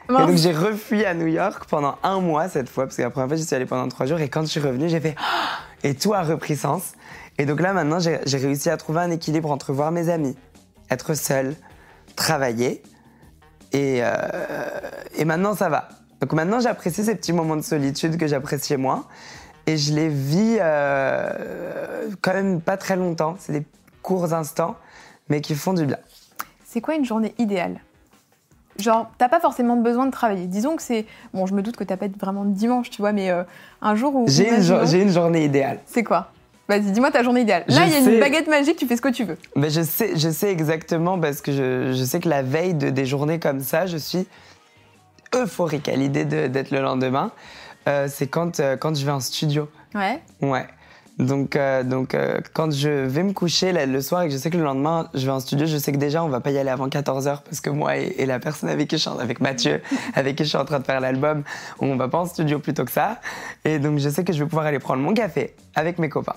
Et 0.10 0.14
donc 0.14 0.38
j'ai 0.38 0.54
refui 0.54 1.04
à 1.04 1.14
New 1.14 1.28
York 1.28 1.66
pendant 1.70 1.98
un 2.02 2.22
mois 2.22 2.48
cette 2.48 2.70
fois, 2.70 2.86
parce 2.86 2.96
que 2.96 3.02
la 3.02 3.10
première 3.10 3.28
fois 3.28 3.36
j'y 3.36 3.44
suis 3.44 3.56
allée 3.56 3.66
pendant 3.66 3.90
trois 3.90 4.06
jours, 4.06 4.22
et 4.22 4.30
quand 4.30 4.42
je 4.42 4.48
suis 4.48 4.60
revenue, 4.62 4.88
j'ai 4.88 5.02
fait 5.02 5.16
et 5.84 5.96
tout 5.96 6.14
a 6.14 6.24
repris 6.24 6.56
sens. 6.56 6.94
Et 7.38 7.46
donc 7.46 7.60
là 7.60 7.74
maintenant 7.74 8.00
j'ai 8.00 8.38
réussi 8.38 8.70
à 8.70 8.78
trouver 8.78 9.02
un 9.02 9.12
équilibre 9.12 9.52
entre 9.52 9.74
voir 9.74 9.92
mes 9.92 10.08
amis, 10.08 10.38
être 10.90 11.14
seule, 11.14 11.56
travailler. 12.18 12.84
Et, 13.72 14.00
euh, 14.02 14.12
et 15.16 15.24
maintenant, 15.24 15.56
ça 15.56 15.70
va. 15.70 15.88
Donc 16.20 16.34
maintenant, 16.34 16.60
j'apprécie 16.60 17.06
ces 17.06 17.16
petits 17.16 17.32
moments 17.32 17.56
de 17.56 17.62
solitude 17.62 18.18
que 18.18 18.28
j'appréciais 18.28 18.76
moins. 18.78 19.06
Et 19.68 19.78
je 19.78 19.94
les 19.94 20.10
vis 20.10 20.58
euh, 20.60 22.10
quand 22.22 22.34
même 22.34 22.60
pas 22.62 22.76
très 22.78 22.96
longtemps. 22.98 23.36
C'est 23.40 23.54
des 23.54 23.66
courts 24.02 24.34
instants, 24.34 24.76
mais 25.30 25.42
qui 25.42 25.56
font 25.56 25.74
du 25.74 25.86
bien. 25.86 25.98
C'est 26.66 26.82
quoi 26.82 26.96
une 26.96 27.06
journée 27.06 27.34
idéale? 27.38 27.80
Genre, 28.80 29.10
t'as 29.18 29.28
pas 29.28 29.40
forcément 29.40 29.76
besoin 29.76 30.06
de 30.06 30.12
travailler. 30.12 30.46
Disons 30.48 30.76
que 30.76 30.84
c'est. 30.84 31.06
Bon, 31.34 31.46
je 31.48 31.54
me 31.54 31.62
doute 31.64 31.76
que 31.78 31.84
t'as 31.84 31.98
pas 31.98 32.08
vraiment 32.20 32.46
de 32.46 32.52
dimanche, 32.54 32.90
tu 32.90 33.02
vois, 33.02 33.12
mais 33.12 33.32
euh, 33.32 33.44
un 33.82 33.96
jour 33.96 34.16
où. 34.16 34.26
J'ai 34.28 34.50
une, 34.56 34.62
jo- 34.62 34.86
journée 35.10 35.46
idéale. 35.46 35.80
C'est 35.88 36.04
quoi? 36.04 36.32
Vas-y, 36.70 36.92
dis-moi 36.92 37.12
ta 37.12 37.24
journée 37.24 37.42
idéale. 37.42 37.64
Là, 37.68 37.86
il 37.86 37.92
y 37.94 37.96
a 37.96 38.02
sais. 38.02 38.14
une 38.14 38.20
baguette 38.20 38.48
magique, 38.48 38.76
tu 38.78 38.86
fais 38.88 38.98
ce 38.98 39.02
que 39.02 39.08
tu 39.10 39.24
veux. 39.24 39.38
Mais 39.56 39.70
je 39.70 39.82
sais, 39.82 40.18
je 40.18 40.30
sais 40.30 40.52
exactement 40.52 41.18
parce 41.20 41.42
que 41.42 41.52
je, 41.52 41.94
je 41.98 42.04
sais 42.04 42.20
que 42.20 42.28
la 42.30 42.42
veille 42.42 42.74
de 42.74 42.90
des 42.90 43.06
journées 43.06 43.40
comme 43.40 43.62
ça, 43.62 43.86
je 43.86 43.98
suis 43.98 44.28
euphorique 45.36 45.88
à 45.90 45.96
l'idée 45.96 46.26
de- 46.26 46.48
d'être 46.48 46.72
le 46.72 46.82
lendemain. 46.82 47.32
Euh, 47.88 48.08
c'est 48.10 48.28
quand, 48.28 48.60
euh, 48.60 48.76
quand 48.76 48.96
je 48.98 49.06
vais 49.06 49.12
en 49.12 49.20
studio. 49.22 49.70
Ouais. 49.96 50.22
Ouais. 50.42 50.66
Donc, 51.20 51.56
euh, 51.56 51.84
donc 51.84 52.14
euh, 52.14 52.40
quand 52.54 52.72
je 52.72 52.90
vais 52.90 53.24
me 53.24 53.34
coucher 53.34 53.72
là, 53.72 53.86
le 53.86 54.02
soir 54.02 54.22
et 54.22 54.28
que 54.28 54.34
je 54.34 54.38
sais 54.38 54.52
que 54.52 54.58
le 54.58 54.64
lendemain 54.64 55.10
je 55.16 55.26
vais 55.26 55.32
en 55.32 55.40
studio, 55.40 55.66
je 55.66 55.78
sais 55.78 55.92
que 55.92 55.98
déjà 55.98 56.24
on 56.24 56.30
va 56.30 56.42
pas 56.42 56.52
y 56.52 56.58
aller 56.60 56.70
avant 56.70 56.88
14h 56.88 57.42
parce 57.42 57.60
que 57.60 57.72
moi 57.72 57.98
et, 57.98 58.16
et 58.20 58.26
la 58.28 58.40
personne 58.40 58.70
avec 58.70 58.88
qui 58.88 58.98
je 58.98 59.02
suis, 59.02 59.20
avec 59.20 59.40
Mathieu, 59.40 59.82
avec 60.16 60.36
qui 60.36 60.44
je 60.44 60.50
suis 60.50 60.58
en 60.58 60.66
train 60.66 60.80
de 60.80 60.86
faire 60.86 61.00
l'album, 61.00 61.44
on 61.80 61.96
va 61.96 62.08
pas 62.08 62.20
en 62.20 62.26
studio 62.26 62.60
plus 62.60 62.74
tôt 62.76 62.86
que 62.86 62.92
ça. 62.92 63.20
Et 63.66 63.80
donc 63.80 63.98
je 63.98 64.10
sais 64.10 64.24
que 64.24 64.32
je 64.32 64.40
vais 64.44 64.48
pouvoir 64.48 64.68
aller 64.68 64.80
prendre 64.80 65.02
mon 65.02 65.14
café 65.14 65.56
avec 65.76 65.98
mes 65.98 66.10
copains 66.10 66.36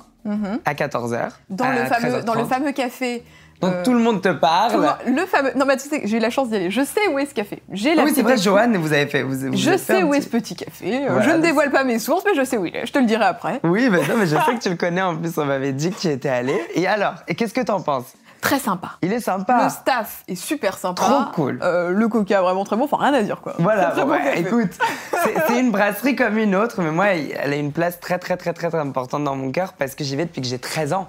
à 0.65 0.75
14h. 0.75 1.31
Dans, 1.49 1.65
à 1.65 1.75
le 1.75 1.85
fameux, 1.87 2.23
dans 2.23 2.35
le 2.35 2.43
13h30. 2.43 2.49
fameux 2.49 2.73
café. 2.73 3.23
Donc 3.61 3.73
euh, 3.75 3.83
tout 3.85 3.93
le 3.93 3.99
monde 3.99 4.23
te 4.23 4.29
parle. 4.31 4.73
le 4.73 4.79
monde- 4.79 5.19
le 5.21 5.27
fameux. 5.27 5.53
Non, 5.57 5.67
mais 5.67 5.77
tu 5.77 5.89
sais, 5.89 6.01
j'ai 6.05 6.17
eu 6.17 6.21
la 6.21 6.31
chance 6.31 6.49
d'y 6.49 6.57
aller. 6.57 6.71
Je 6.71 6.83
sais 6.85 7.09
où 7.13 7.19
est 7.19 7.27
ce 7.27 7.35
café. 7.35 7.63
J'ai 7.73 7.95
la 7.95 8.03
Ah 8.03 8.05
oui, 8.07 8.13
c'est 8.15 8.23
vrai. 8.23 8.37
Joanne, 8.39 8.77
vous 8.77 8.93
avez 8.93 9.07
fait. 9.07 9.23
Vous, 9.23 9.35
vous 9.37 9.57
Je 9.57 9.71
fait 9.73 9.79
sais 9.79 10.03
où 10.03 10.15
est 10.15 10.21
ce 10.23 10.29
petit 10.29 10.57
café. 10.57 11.05
Euh, 11.05 11.09
Voilà, 11.11 11.23
je 11.29 11.31
ne 11.37 11.43
dévoile 11.43 11.71
pas 11.71 11.85
mes 11.85 11.99
sources, 11.99 12.25
mais 12.25 12.35
je 12.35 12.45
sais 12.45 12.57
où 12.57 12.65
il 12.67 12.75
est. 12.75 12.87
Je 12.87 12.93
te 12.93 12.99
le 12.99 13.05
dirai 13.07 13.25
après. 13.25 13.61
Oui, 13.65 13.89
bah 13.91 13.99
non, 14.09 14.15
mais 14.19 14.27
je 14.27 14.37
sais 14.37 14.55
que 14.59 14.63
tu 14.63 14.71
le 14.71 14.77
connais 14.77 15.03
en 15.03 15.17
plus, 15.17 15.37
on 15.39 15.45
m'avait 15.45 15.73
dit 15.73 15.91
que 15.91 15.99
tu 16.01 16.09
étais 16.09 16.29
allé. 16.31 16.59
Et 16.75 16.87
alors, 16.87 17.15
et 17.29 17.35
qu'est-ce 17.35 17.55
que 17.55 17.61
t'en 17.61 17.81
penses? 17.81 18.13
Très 18.41 18.59
sympa. 18.59 18.93
Il 19.03 19.13
est 19.13 19.21
sympa. 19.21 19.65
Le 19.65 19.69
staff 19.69 20.23
est 20.27 20.35
super 20.35 20.79
sympa. 20.79 21.03
Trop 21.03 21.25
cool. 21.35 21.59
Euh, 21.63 21.91
le 21.91 22.09
coca 22.09 22.41
vraiment 22.41 22.65
très 22.65 22.75
bon. 22.75 22.85
Enfin, 22.85 22.97
rien 22.97 23.13
à 23.13 23.21
dire 23.23 23.43
quoi. 23.43 23.53
Voilà, 23.59 23.89
Très, 23.91 23.93
très 23.97 24.05
bon 24.07 24.13
ouais, 24.13 24.19
café. 24.25 24.41
écoute, 24.41 24.71
c'est 25.25 25.35
c'est 25.47 25.61
une 25.61 25.71
brasserie 25.71 26.17
comme 26.17 26.39
une 26.39 26.57
autre, 26.57 26.81
mais 26.81 26.91
moi, 26.91 27.09
elle 27.09 27.53
a 27.53 27.57
une 27.57 27.71
place 27.73 28.01
très, 28.01 28.19
très, 28.19 28.39
très, 28.39 28.55
très, 28.55 28.71
très 28.71 28.79
importante 28.79 29.25
dans 29.25 29.37
mon 29.37 29.51
cœur 29.53 29.75
parce 29.75 29.95
que 29.95 30.05
j'y 30.05 30.17
vais 30.17 30.25
depuis 30.25 30.41
que 30.41 30.47
j'ai 30.49 30.59
13 30.59 30.95
ans. 30.95 31.07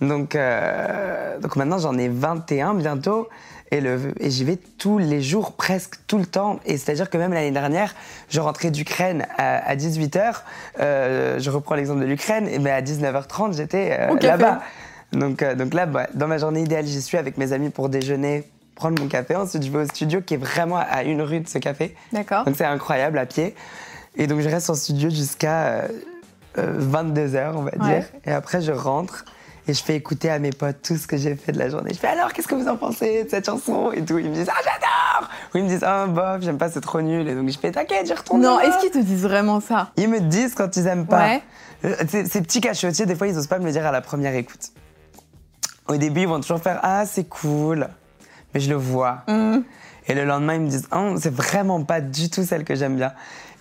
Donc, 0.00 0.34
euh, 0.34 1.38
donc 1.38 1.56
maintenant, 1.56 1.78
j'en 1.78 1.96
ai 1.98 2.08
21 2.08 2.74
bientôt. 2.74 3.28
Et, 3.72 3.82
et 4.20 4.30
j'y 4.30 4.44
vais 4.44 4.56
tous 4.78 4.98
les 4.98 5.20
jours, 5.22 5.52
presque 5.52 5.96
tout 6.06 6.18
le 6.18 6.26
temps. 6.26 6.60
Et 6.66 6.76
c'est-à-dire 6.76 7.10
que 7.10 7.18
même 7.18 7.32
l'année 7.32 7.50
dernière, 7.50 7.94
je 8.28 8.40
rentrais 8.40 8.70
d'Ukraine 8.70 9.26
à, 9.38 9.74
18h. 9.74 10.36
je 10.78 11.50
reprends 11.50 11.74
l'exemple 11.74 12.00
de 12.00 12.06
l'Ukraine, 12.06 12.48
mais 12.60 12.70
à 12.70 12.80
19h30, 12.80 13.56
j'étais 13.56 13.96
euh, 13.98 14.14
là-bas. 14.20 14.60
Donc, 15.12 15.42
euh, 15.42 15.54
donc 15.56 15.74
là, 15.74 15.86
bah, 15.86 16.06
dans 16.14 16.28
ma 16.28 16.38
journée 16.38 16.60
idéale, 16.62 16.86
j'y 16.86 17.02
suis 17.02 17.18
avec 17.18 17.38
mes 17.38 17.52
amis 17.52 17.70
pour 17.70 17.88
déjeuner, 17.88 18.44
prendre 18.76 19.02
mon 19.02 19.08
café. 19.08 19.34
Ensuite, 19.34 19.64
je 19.64 19.70
vais 19.72 19.78
au 19.78 19.86
studio 19.86 20.20
qui 20.20 20.34
est 20.34 20.38
vraiment 20.38 20.76
à 20.78 21.02
une 21.02 21.22
rue 21.22 21.40
de 21.40 21.48
ce 21.48 21.58
café. 21.58 21.96
D'accord. 22.12 22.44
Donc 22.44 22.54
c'est 22.56 22.64
incroyable 22.64 23.18
à 23.18 23.26
pied. 23.26 23.54
Et 24.16 24.26
donc 24.28 24.40
je 24.40 24.48
reste 24.48 24.70
en 24.70 24.74
studio 24.74 25.10
jusqu'à 25.10 25.82
22h, 26.56 27.52
on 27.54 27.62
va 27.62 27.70
Ouais. 27.80 27.94
dire. 27.98 28.04
Et 28.24 28.30
après, 28.32 28.60
je 28.60 28.72
rentre 28.72 29.24
et 29.68 29.74
je 29.74 29.82
fais 29.82 29.96
écouter 29.96 30.30
à 30.30 30.38
mes 30.38 30.50
potes 30.50 30.82
tout 30.82 30.96
ce 30.96 31.06
que 31.06 31.16
j'ai 31.16 31.34
fait 31.34 31.52
de 31.52 31.58
la 31.58 31.68
journée. 31.68 31.92
Je 31.92 31.98
fais 31.98 32.06
alors, 32.06 32.32
qu'est-ce 32.32 32.46
que 32.46 32.54
vous 32.54 32.68
en 32.68 32.76
pensez 32.76 33.24
de 33.24 33.30
cette 33.30 33.46
chanson? 33.46 33.90
Et 33.92 34.04
tout. 34.04 34.18
Ils 34.18 34.28
me 34.30 34.34
disent, 34.34 34.48
ah, 34.50 34.60
j'adore 34.62 35.30
Ou 35.54 35.58
ils 35.58 35.64
me 35.64 35.68
disent, 35.68 35.84
ah, 35.84 36.06
bof, 36.06 36.42
j'aime 36.42 36.58
pas, 36.58 36.70
c'est 36.70 36.80
trop 36.80 37.00
nul. 37.00 37.26
Et 37.28 37.34
donc 37.34 37.48
je 37.48 37.58
fais, 37.58 37.72
t'inquiète, 37.72 38.06
j'y 38.06 38.14
retourne. 38.14 38.40
Non, 38.40 38.60
est-ce 38.60 38.78
qu'ils 38.78 38.90
te 38.90 38.98
disent 38.98 39.22
vraiment 39.22 39.60
ça? 39.60 39.90
Ils 39.96 40.08
me 40.08 40.20
disent 40.20 40.54
quand 40.54 40.76
ils 40.76 40.86
aiment 40.86 41.06
pas. 41.06 41.26
Ouais. 41.26 41.42
Euh, 41.84 41.94
Ces, 42.08 42.26
ces 42.26 42.42
petits 42.42 42.60
cachotiers, 42.60 43.06
des 43.06 43.16
fois, 43.16 43.26
ils 43.26 43.36
osent 43.36 43.48
pas 43.48 43.58
me 43.58 43.64
le 43.66 43.72
dire 43.72 43.84
à 43.86 43.92
la 43.92 44.00
première 44.00 44.34
écoute. 44.34 44.70
Au 45.88 45.96
début, 45.96 46.22
ils 46.22 46.28
vont 46.28 46.40
toujours 46.40 46.60
faire 46.60 46.80
Ah, 46.82 47.04
c'est 47.06 47.28
cool. 47.28 47.88
Mais 48.54 48.60
je 48.60 48.70
le 48.70 48.76
vois. 48.76 49.22
Mm. 49.28 49.58
Et 50.08 50.14
le 50.14 50.24
lendemain, 50.24 50.54
ils 50.54 50.60
me 50.60 50.68
disent 50.68 50.86
Ah, 50.90 51.10
c'est 51.20 51.34
vraiment 51.34 51.82
pas 51.82 52.00
du 52.00 52.30
tout 52.30 52.44
celle 52.44 52.64
que 52.64 52.74
j'aime 52.74 52.96
bien. 52.96 53.12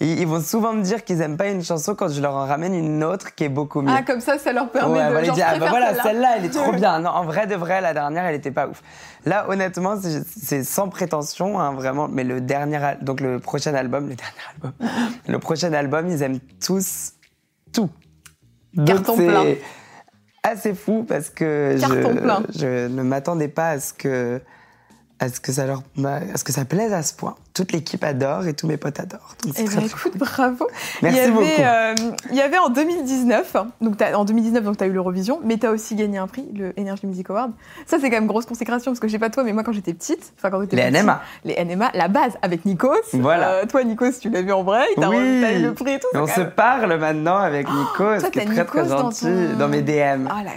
Ils 0.02 0.28
vont 0.28 0.42
souvent 0.42 0.74
me 0.74 0.82
dire 0.84 1.04
qu'ils 1.04 1.22
aiment 1.22 1.38
pas 1.38 1.48
une 1.48 1.64
chanson 1.64 1.96
quand 1.96 2.10
je 2.10 2.22
leur 2.22 2.34
en 2.36 2.46
ramène 2.46 2.74
une 2.74 3.04
autre 3.04 3.34
qui 3.34 3.46
est 3.46 3.50
beaucoup 3.50 3.82
mieux. 3.82 3.94
Ah, 3.96 4.04
comme 4.04 4.20
ça, 4.20 4.38
ça 4.38 4.52
leur 4.52 4.70
permet 4.70 4.94
Ouais, 5.00 5.06
de. 5.06 5.12
voilà, 5.12 5.24
genre, 5.28 5.36
je 5.38 5.42
ah 5.42 5.58
bah 5.60 5.68
voilà, 5.70 6.04
celle-là. 6.04 6.36
elle 6.38 6.46
est 6.46 6.50
trop 6.50 6.72
bien. 6.74 7.00
Non, 7.00 7.12
en 7.12 7.24
vrai 7.24 7.48
de 7.48 7.56
vrai, 7.56 7.80
la 7.80 7.94
dernière, 7.94 8.26
elle 8.26 8.36
était 8.36 8.52
pas 8.52 8.68
ouf. 8.68 8.82
Là, 9.26 9.46
honnêtement, 9.50 9.96
c'est 10.36 10.64
sans 10.64 10.90
prétention, 10.90 11.60
hein, 11.60 11.74
vraiment. 11.74 12.08
Mais 12.10 12.24
le 12.24 12.42
dernier, 12.42 12.80
donc 13.02 13.22
le 13.22 13.40
prochain 13.40 13.74
album, 13.74 14.10
le 14.10 14.16
dernier 14.16 14.34
album, 14.54 14.74
le 15.28 15.40
prochain 15.40 15.72
album, 15.74 16.08
ils 16.10 16.22
aiment 16.22 16.40
tous 16.64 17.14
tout. 17.72 17.90
Donc, 18.74 18.88
Carton 18.88 19.14
c'est 19.18 19.28
plein. 19.28 19.44
Assez 20.44 20.76
fou 20.76 21.04
parce 21.08 21.30
que 21.30 21.76
je, 21.78 22.18
plein. 22.20 22.44
je 22.56 22.88
ne 22.88 23.02
m'attendais 23.02 23.48
pas 23.48 23.70
à 23.70 23.80
ce 23.80 23.94
que 23.94 24.40
à 25.20 25.30
ce 25.30 25.40
que 25.40 25.52
ça 25.52 25.66
leur 25.66 25.82
à 26.06 26.38
ce 26.38 26.44
que 26.44 26.52
ça 26.52 26.66
plaise 26.66 26.94
à 26.94 27.02
ce 27.02 27.14
point. 27.16 27.36
Toute 27.56 27.72
l'équipe 27.72 28.04
adore 28.04 28.46
et 28.48 28.54
tous 28.54 28.68
mes 28.68 28.76
potes 28.76 29.00
adorent. 29.00 29.36
Donc 29.44 29.54
Eh 29.58 29.63
très 29.63 29.76
ben, 29.78 29.82
cool. 29.89 30.12
écoute, 30.12 30.18
bravo. 30.18 30.68
Merci 31.02 31.18
il 31.18 31.22
y 31.22 31.24
avait, 31.24 31.32
beaucoup. 31.32 31.46
euh, 31.62 31.96
il 32.30 32.36
y 32.36 32.41
avait 32.41 32.58
en 32.58 32.68
2019, 32.70 33.56
donc 33.80 33.96
en 34.02 34.26
2019, 34.26 34.63
donc 34.63 34.78
tu 34.78 34.84
as 34.84 34.88
eu 34.88 34.91
l'Eurovision, 34.91 35.39
mais 35.44 35.58
tu 35.58 35.65
as 35.65 35.72
aussi 35.72 35.96
gagné 35.96 36.18
un 36.18 36.28
prix, 36.28 36.46
le 36.54 36.74
Energy 36.78 37.08
Music 37.08 37.30
Award. 37.30 37.52
Ça, 37.88 37.98
c'est 38.00 38.10
quand 38.10 38.18
même 38.18 38.28
grosse 38.28 38.46
consécration, 38.46 38.91
parce 38.91 39.00
que 39.00 39.08
je 39.08 39.13
sais 39.13 39.20
pas 39.20 39.30
toi, 39.30 39.44
mais 39.46 39.54
moi, 39.54 39.63
quand 39.63 39.72
j'étais 39.72 39.94
petite, 39.94 40.34
enfin, 40.38 40.50
quand 40.52 40.60
j'étais 40.62 40.76
Les 40.76 40.91
petit, 40.91 41.02
NMA. 41.04 41.22
Les 41.46 41.63
NMA, 41.63 41.91
la 41.94 42.08
base, 42.10 42.34
avec 42.41 42.65
Nikos. 42.65 42.91
Voilà. 43.13 43.50
Euh, 43.52 43.65
toi, 43.65 43.84
Nikos, 43.86 44.20
tu 44.20 44.30
l'as 44.30 44.41
vu 44.41 44.52
en 44.52 44.63
vrai, 44.63 44.84
t'as 44.98 45.08
Oui. 45.10 45.15
eu 45.18 45.62
le 45.63 45.74
prix 45.74 45.94
et 45.94 46.00
tout. 46.00 46.08
Et 46.13 46.18
on 46.18 46.28
se 46.28 46.41
même- 46.41 46.52
parle 46.52 46.94
maintenant 47.00 47.38
avec 47.38 47.70
Nico, 47.70 47.94
toi, 47.96 48.20
ce 48.20 48.26
qui 48.28 48.39
est 48.39 48.46
très 48.46 48.65
très 48.65 48.82
Nikos 48.84 48.89
dans 48.89 49.10
ton- 49.12 49.58
dans 49.58 49.68
mes 49.70 49.82
DM 49.82 50.28
Ah, 50.30 50.44
la 50.44 50.52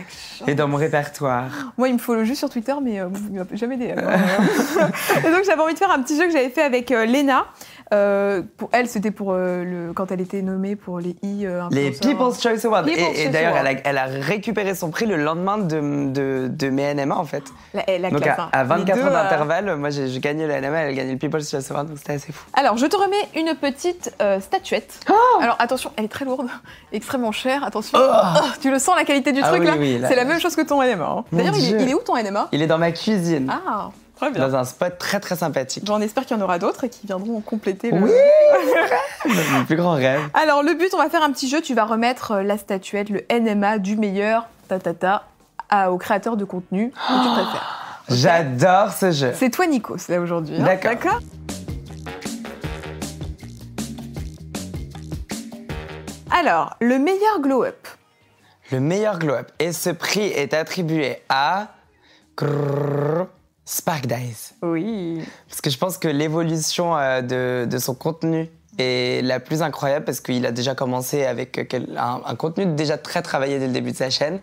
et 0.46 0.54
dans 0.54 0.66
mon 0.68 0.76
répertoire. 0.76 1.44
Moi, 1.76 1.88
il 1.88 1.94
me 1.94 1.98
follow 1.98 2.24
juste 2.24 2.38
sur 2.40 2.50
Twitter, 2.50 2.74
mais 2.82 3.00
euh, 3.00 3.06
il 3.32 3.38
m'a 3.38 3.44
jamais 3.54 3.76
des. 3.76 3.86
et 3.86 5.30
donc, 5.30 5.44
j'avais 5.44 5.60
envie 5.62 5.74
de 5.74 5.78
faire 5.78 5.90
un 5.90 6.00
petit 6.02 6.16
jeu 6.16 6.26
que 6.26 6.32
j'avais 6.32 6.50
fait 6.50 6.62
avec 6.62 6.87
euh, 6.90 7.04
Léna. 7.04 7.46
Euh, 7.94 8.42
pour 8.58 8.68
elle, 8.72 8.86
c'était 8.86 9.10
pour 9.10 9.32
euh, 9.32 9.64
le 9.64 9.92
quand 9.94 10.12
elle 10.12 10.20
était 10.20 10.42
nommée 10.42 10.76
pour 10.76 10.98
les 11.00 11.16
i. 11.22 11.46
euh, 11.46 11.62
Les. 11.70 11.92
People's 11.92 12.38
Choice 12.42 12.66
Awards. 12.66 12.86
Et 12.86 13.28
d'ailleurs, 13.30 13.56
elle 13.56 13.66
a, 13.66 13.80
elle 13.84 13.96
a 13.98 14.04
récupéré 14.04 14.74
son 14.74 14.90
prix 14.90 15.06
le 15.06 15.16
lendemain 15.16 15.56
de, 15.56 16.10
de, 16.12 16.48
de 16.52 16.68
mes 16.68 16.92
NMA, 16.94 17.16
en 17.16 17.24
fait. 17.24 17.44
La, 17.72 17.84
eh, 17.88 17.98
la 17.98 18.10
donc 18.10 18.20
classe, 18.20 18.38
à, 18.38 18.42
hein. 18.42 18.48
à 18.52 18.62
Les 18.62 18.68
24 18.68 18.96
deux, 18.96 19.02
ans 19.02 19.06
euh, 19.06 19.10
d'intervalle, 19.10 19.76
moi 19.76 19.88
j'ai 19.88 20.06
gagné 20.20 20.46
le 20.46 20.52
NMA, 20.60 20.78
elle 20.80 20.88
a 20.90 20.92
gagné 20.92 21.12
le 21.12 21.18
People's 21.18 21.50
Choice 21.50 21.70
Award, 21.70 21.88
donc 21.88 21.96
c'était 21.98 22.12
assez 22.12 22.30
fou. 22.30 22.44
Alors, 22.52 22.76
je 22.76 22.84
te 22.84 22.96
remets 22.96 23.16
une 23.34 23.54
petite 23.54 24.12
statuette. 24.40 25.00
Oh 25.10 25.14
Alors, 25.40 25.56
attention, 25.58 25.90
elle 25.96 26.04
est 26.04 26.08
très 26.08 26.26
lourde, 26.26 26.48
extrêmement 26.92 27.32
chère. 27.32 27.64
Attention. 27.64 27.98
Oh, 27.98 28.40
tu 28.60 28.70
le 28.70 28.78
sens, 28.78 28.96
la 28.96 29.04
qualité 29.04 29.32
du 29.32 29.40
Ah 29.42 29.48
truc 29.48 29.60
oui, 29.60 29.66
là 29.66 29.74
oui, 29.78 29.98
là- 29.98 30.08
C'est 30.08 30.16
la 30.16 30.24
même 30.26 30.40
chose 30.40 30.54
que 30.56 30.62
ton 30.62 30.82
NMA. 30.82 31.04
hein. 31.06 31.24
D'ailleurs, 31.32 31.56
il, 31.56 31.80
il 31.80 31.88
est 31.88 31.94
où 31.94 32.00
ton 32.00 32.16
NMA 32.22 32.48
Il 32.52 32.60
est 32.60 32.66
dans 32.66 32.76
ma 32.78 32.92
cuisine, 32.92 33.50
Ah, 33.50 33.88
très 34.18 34.30
bien. 34.30 34.46
dans 34.48 34.56
un 34.56 34.64
spot 34.64 34.98
très 34.98 35.20
très 35.20 35.36
sympathique. 35.36 35.84
J'en 35.86 36.00
espère 36.00 36.26
qu'il 36.26 36.36
y 36.36 36.40
en 36.40 36.42
aura 36.44 36.58
d'autres 36.58 36.84
et 36.84 36.88
qui 36.88 37.06
viendront 37.06 37.40
compléter 37.40 37.90
le. 37.90 38.00
Oui 38.02 38.10
Mon 39.52 39.64
plus 39.64 39.76
grand 39.76 39.92
rêve. 39.92 40.20
Alors, 40.34 40.62
le 40.62 40.74
but, 40.74 40.92
on 40.94 40.98
va 40.98 41.08
faire 41.08 41.22
un 41.22 41.32
petit 41.32 41.48
jeu. 41.48 41.60
Tu 41.60 41.74
vas 41.74 41.84
remettre 41.84 42.32
euh, 42.32 42.42
la 42.42 42.58
statuette, 42.58 43.08
le 43.10 43.22
NMA 43.30 43.78
du 43.78 43.96
meilleur, 43.96 44.46
ta 44.68 44.78
ta 44.78 44.94
ta, 44.94 45.24
à- 45.70 45.90
au 45.92 45.98
créateur 45.98 46.36
de 46.36 46.44
contenu 46.44 46.90
que 46.90 47.22
tu 47.22 47.28
préfères. 47.32 47.74
J'adore 48.10 48.92
ce 48.92 49.10
jeu. 49.12 49.32
C'est 49.34 49.50
toi, 49.50 49.66
Nikos, 49.66 50.08
là 50.08 50.20
aujourd'hui. 50.20 50.56
hein. 50.58 50.64
D'accord. 50.64 51.20
Alors, 56.30 56.76
le 56.80 56.98
meilleur 56.98 57.40
glow-up. 57.40 57.86
Le 58.70 58.80
meilleur 58.80 59.18
glow-up. 59.18 59.50
Et 59.58 59.72
ce 59.72 59.90
prix 59.90 60.26
est 60.26 60.54
attribué 60.54 61.18
à. 61.28 61.68
Spark 63.70 64.06
Dice. 64.06 64.54
Oui. 64.62 65.20
Parce 65.46 65.60
que 65.60 65.68
je 65.68 65.76
pense 65.76 65.98
que 65.98 66.08
l'évolution 66.08 66.96
euh, 66.96 67.20
de, 67.20 67.66
de 67.70 67.78
son 67.78 67.94
contenu 67.94 68.48
est 68.78 69.22
la 69.22 69.40
plus 69.40 69.60
incroyable 69.60 70.06
parce 70.06 70.20
qu'il 70.20 70.46
a 70.46 70.52
déjà 70.52 70.74
commencé 70.74 71.26
avec 71.26 71.68
quel- 71.68 71.98
un, 71.98 72.22
un 72.24 72.34
contenu 72.34 72.64
déjà 72.64 72.96
très 72.96 73.20
travaillé 73.20 73.58
dès 73.58 73.66
le 73.66 73.72
début 73.74 73.92
de 73.92 73.96
sa 73.96 74.08
chaîne. 74.08 74.40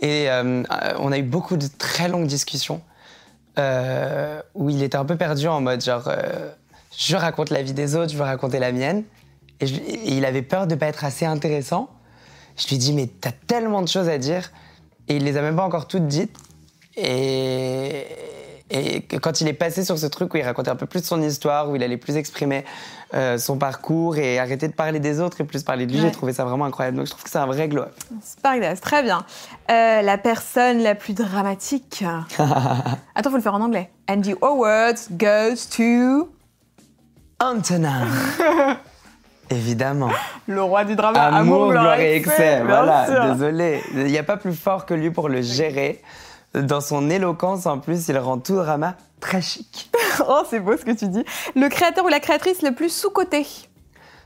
Et 0.00 0.28
euh, 0.28 0.62
euh, 0.70 0.94
on 0.98 1.12
a 1.12 1.18
eu 1.18 1.22
beaucoup 1.22 1.56
de 1.56 1.66
très 1.78 2.08
longues 2.08 2.26
discussions 2.26 2.82
euh, 3.58 4.42
où 4.54 4.68
il 4.68 4.82
était 4.82 4.98
un 4.98 5.06
peu 5.06 5.16
perdu 5.16 5.48
en 5.48 5.62
mode 5.62 5.82
genre 5.82 6.04
euh, 6.08 6.50
je 6.96 7.16
raconte 7.16 7.48
la 7.48 7.62
vie 7.62 7.72
des 7.72 7.96
autres, 7.96 8.12
je 8.12 8.18
veux 8.18 8.24
raconter 8.24 8.58
la 8.58 8.70
mienne. 8.72 9.02
Et, 9.60 9.66
je- 9.66 9.76
et 9.76 10.12
il 10.12 10.26
avait 10.26 10.42
peur 10.42 10.66
de 10.66 10.74
pas 10.74 10.86
être 10.88 11.04
assez 11.06 11.24
intéressant. 11.24 11.88
Je 12.58 12.68
lui 12.68 12.76
dis 12.76 12.92
mais 12.92 13.06
t'as 13.06 13.32
tellement 13.46 13.80
de 13.80 13.88
choses 13.88 14.10
à 14.10 14.18
dire 14.18 14.50
et 15.08 15.16
il 15.16 15.24
les 15.24 15.38
a 15.38 15.40
même 15.42 15.56
pas 15.56 15.64
encore 15.64 15.88
toutes 15.88 16.06
dites. 16.06 16.36
Et, 16.96 18.06
et 18.70 19.00
quand 19.22 19.40
il 19.40 19.48
est 19.48 19.52
passé 19.54 19.82
sur 19.84 19.98
ce 19.98 20.06
truc 20.06 20.34
où 20.34 20.36
il 20.36 20.42
racontait 20.42 20.70
un 20.70 20.76
peu 20.76 20.86
plus 20.86 21.02
son 21.04 21.22
histoire, 21.22 21.70
où 21.70 21.76
il 21.76 21.82
allait 21.82 21.96
plus 21.96 22.16
exprimer 22.16 22.64
euh, 23.14 23.38
son 23.38 23.56
parcours 23.56 24.16
et 24.18 24.38
arrêter 24.38 24.68
de 24.68 24.74
parler 24.74 25.00
des 25.00 25.20
autres 25.20 25.40
et 25.40 25.44
plus 25.44 25.62
parler 25.62 25.86
de 25.86 25.92
lui, 25.92 25.98
Ouais. 26.00 26.06
j'ai 26.06 26.12
trouvé 26.12 26.32
ça 26.34 26.44
vraiment 26.44 26.66
incroyable. 26.66 26.98
Donc 26.98 27.06
je 27.06 27.10
trouve 27.12 27.24
que 27.24 27.30
c'est 27.30 27.38
un 27.38 27.46
vrai 27.46 27.66
glow-up. 27.68 27.94
Sparkdas, 28.22 28.76
très 28.76 29.02
bien. 29.02 29.24
Euh, 29.70 30.02
la 30.02 30.18
personne 30.18 30.80
la 30.82 30.94
plus 30.94 31.14
dramatique. 31.14 32.04
Attends, 33.14 33.30
faut 33.30 33.36
le 33.36 33.42
faire 33.42 33.54
en 33.54 33.62
anglais. 33.62 33.90
And 34.10 34.20
the 34.20 34.36
award 34.42 34.96
goes 35.12 35.66
to. 35.76 36.28
Antonin. 37.40 38.06
Évidemment. 39.50 40.10
Le 40.46 40.62
roi 40.62 40.84
du 40.84 40.94
drama. 40.94 41.20
Amour, 41.22 41.70
gloire 41.70 41.98
et 41.98 42.16
excès. 42.16 42.60
Voilà, 42.62 43.32
désolé. 43.32 43.80
Il 43.94 44.04
n'y 44.04 44.18
a 44.18 44.22
pas 44.22 44.36
plus 44.36 44.52
fort 44.52 44.84
que 44.84 44.92
lui 44.92 45.10
pour 45.10 45.28
le 45.30 45.40
gérer. 45.40 46.02
Dans 46.54 46.80
son 46.80 47.10
éloquence, 47.10 47.66
en 47.66 47.78
plus, 47.78 48.08
il 48.08 48.18
rend 48.18 48.38
tout 48.38 48.56
drama 48.56 48.96
très 49.20 49.42
chic. 49.42 49.90
oh, 50.28 50.42
c'est 50.48 50.60
beau 50.60 50.76
ce 50.76 50.84
que 50.84 50.92
tu 50.92 51.08
dis. 51.08 51.24
Le 51.54 51.68
créateur 51.68 52.04
ou 52.04 52.08
la 52.08 52.20
créatrice 52.20 52.62
le 52.62 52.74
plus 52.74 52.90
sous-coté 52.90 53.46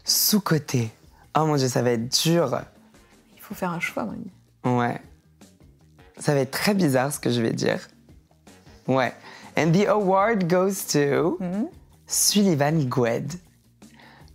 Sous-coté. 0.04 0.90
Oh 1.36 1.46
mon 1.46 1.56
dieu, 1.56 1.68
ça 1.68 1.82
va 1.82 1.90
être 1.90 2.08
dur. 2.22 2.60
Il 3.36 3.40
faut 3.40 3.54
faire 3.54 3.70
un 3.70 3.80
choix, 3.80 4.04
Mani. 4.04 4.30
Ouais. 4.64 5.00
Ça 6.18 6.34
va 6.34 6.40
être 6.40 6.50
très 6.50 6.74
bizarre 6.74 7.12
ce 7.12 7.18
que 7.18 7.30
je 7.30 7.40
vais 7.40 7.52
dire. 7.52 7.88
Ouais. 8.86 9.12
And 9.56 9.72
the 9.72 9.86
award 9.86 10.48
goes 10.48 10.86
to 10.92 11.38
hmm? 11.40 11.66
Sullivan 12.06 12.84
Gwed 12.88 13.32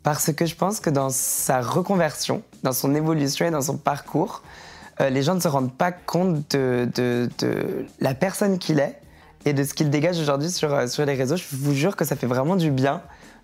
parce 0.08 0.32
que 0.32 0.46
je 0.46 0.56
pense 0.56 0.80
que 0.80 0.90
dans 0.90 1.10
sa 1.10 1.60
reconversion, 1.60 2.42
dans 2.64 2.72
son 2.72 2.96
évolution 2.96 3.46
et 3.46 3.52
dans 3.52 3.62
son 3.62 3.76
parcours, 3.76 4.42
euh, 5.00 5.10
les 5.10 5.22
gens 5.22 5.36
ne 5.36 5.40
se 5.40 5.48
rendent 5.48 5.74
pas 5.74 5.92
compte 5.92 6.52
de, 6.56 7.36
la 8.00 8.14
personne 8.14 8.58
qu'il 8.58 8.80
est 8.80 9.00
et 9.46 9.54
de 9.54 9.64
ce 9.64 9.74
qu'il 9.74 9.90
dégage 9.90 10.20
aujourd'hui 10.20 10.50
sur, 10.50 10.74
euh, 10.74 10.88
sur 10.88 11.06
les 11.06 11.14
réseaux. 11.14 11.36
Je 11.36 11.46
vous 11.52 11.74
jure 11.74 11.96
que 11.96 12.06
ça 12.06 12.16
fait 12.16 12.28
vraiment 12.28 12.56
du 12.56 12.72
bien 12.72 13.02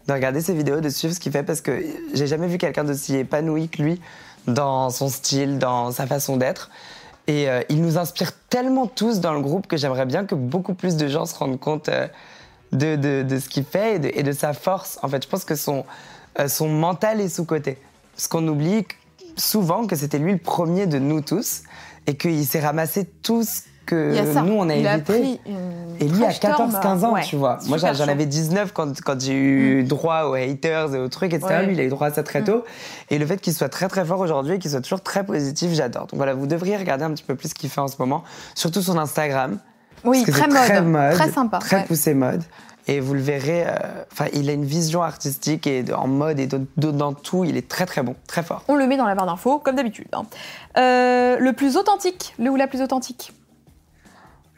de 0.08 0.14
regarder 0.14 0.42
ses 0.42 0.54
vidéos, 0.54 0.82
de 0.82 0.90
suivre 0.90 1.14
ce 1.14 1.20
qu'il 1.20 1.32
fait 1.32 1.44
parce 1.44 1.62
que 1.62 1.82
j'ai 2.14 2.28
jamais 2.28 2.48
vu 2.48 2.58
quelqu'un 2.58 2.84
d'aussi 2.84 3.16
épanoui 3.16 3.70
que 3.70 3.82
lui 3.82 4.02
dans 4.48 4.90
son 4.90 5.08
style, 5.08 5.60
dans 5.60 5.92
sa 5.92 6.08
façon 6.08 6.38
d'être. 6.38 6.70
Et 7.28 7.50
euh, 7.50 7.62
il 7.70 7.82
nous 7.82 7.98
inspire 7.98 8.32
tellement 8.50 8.88
tous 8.88 9.22
dans 9.22 9.34
le 9.34 9.40
groupe 9.40 9.68
que 9.68 9.78
j'aimerais 9.78 10.06
bien 10.06 10.26
que 10.26 10.36
beaucoup 10.36 10.74
plus 10.74 10.98
de 10.98 11.08
gens 11.08 11.26
se 11.26 11.36
rendent 11.36 11.60
compte 11.60 11.90
de, 12.74 13.26
ce 13.40 13.48
qu'il 13.48 13.64
fait 13.64 13.96
et 14.14 14.24
de, 14.24 14.32
sa 14.34 14.52
force. 14.52 15.00
En 15.04 15.08
fait, 15.08 15.24
je 15.24 15.30
pense 15.30 15.46
que 15.46 15.56
son, 15.56 15.86
son 16.48 16.68
mental 16.68 17.22
est 17.22 17.30
sous-côté. 17.30 17.78
Parce 18.14 18.28
qu'on 18.28 18.46
oublie 18.48 18.86
souvent 19.36 19.88
que 19.88 19.96
c'était 19.96 20.20
lui 20.20 20.34
le 20.34 20.38
premier 20.38 20.88
de 20.88 21.00
nous 21.00 21.22
tous 21.22 21.64
et 22.08 22.16
qu'il 22.16 22.46
s'est 22.46 22.60
ramassé 22.60 23.06
tout 23.06 23.44
ce 23.44 23.62
que 23.86 24.42
nous 24.42 24.54
on 24.54 24.70
a 24.70 24.76
évité. 24.76 25.40
et 26.00 26.08
lui 26.08 26.24
à 26.24 26.30
14-15 26.30 27.06
ans, 27.06 27.16
tu 27.22 27.36
vois. 27.36 27.60
Moi 27.68 27.78
j'en 27.78 28.08
avais 28.08 28.26
19 28.26 28.72
quand, 28.74 29.02
quand 29.02 29.20
j'ai 29.20 29.34
eu 29.34 29.84
mm. 29.84 29.88
droit 29.88 30.24
aux 30.24 30.34
haters 30.34 30.96
et 30.96 31.00
aux 31.00 31.10
trucs, 31.10 31.34
etc. 31.34 31.64
Lui 31.66 31.74
il 31.74 31.80
a 31.80 31.84
eu 31.84 31.90
droit 31.90 32.08
à 32.08 32.14
ça 32.14 32.24
très 32.24 32.42
mm. 32.42 32.46
tôt. 32.46 32.64
Et 33.10 33.18
le 33.18 33.26
fait 33.26 33.40
qu'il 33.42 33.54
soit 33.54 33.70
très 33.70 33.88
très 33.88 34.06
fort 34.06 34.20
aujourd'hui 34.20 34.56
et 34.56 34.60
qu'il 34.60 34.72
soit 34.72 34.82
toujours 34.82 35.02
très 35.02 35.26
positif, 35.26 35.72
j'adore. 35.74 36.08
Donc 36.08 36.16
voilà, 36.16 36.34
vous 36.34 36.48
devriez 36.48 36.78
regarder 36.78 37.04
un 37.04 37.12
petit 37.12 37.24
peu 37.24 37.36
plus 37.36 37.50
ce 37.50 37.56
qu'il 37.56 37.70
fait 37.70 37.82
en 37.82 37.88
ce 37.88 37.96
moment, 38.00 38.24
surtout 38.56 38.82
son 38.82 38.98
Instagram. 38.98 39.60
Oui, 40.06 40.24
très, 40.24 40.48
mode, 40.48 40.58
très, 40.58 40.82
mode, 40.82 41.14
très 41.14 41.32
sympa. 41.32 41.60
Très 41.60 41.86
poussé 41.86 42.14
mode. 42.14 42.44
Et 42.88 43.00
vous 43.00 43.14
le 43.14 43.22
verrez, 43.22 43.66
euh, 43.66 44.04
enfin, 44.12 44.26
il 44.34 44.50
a 44.50 44.54
une 44.54 44.66
vision 44.66 45.04
artistique 45.04 45.68
et 45.68 45.86
en 45.94 46.08
mode 46.08 46.40
et 46.40 46.48
dans 46.76 47.14
tout, 47.14 47.46
il 47.46 47.56
est 47.56 47.68
très 47.68 47.86
très 47.86 48.04
bon, 48.04 48.16
très 48.28 48.44
fort. 48.44 48.64
On 48.68 48.76
le 48.76 48.88
met 48.88 48.98
dans 48.98 49.06
la 49.06 49.16
barre 49.16 49.26
d'infos, 49.26 49.60
comme 49.60 49.76
d'habitude. 49.76 50.08
Hein. 50.12 50.26
Euh, 50.78 51.38
le 51.40 51.54
plus 51.54 51.78
authentique, 51.78 52.36
le 52.40 52.50
ou 52.50 52.56
la 52.56 52.68
plus 52.68 52.82
authentique? 52.82 53.32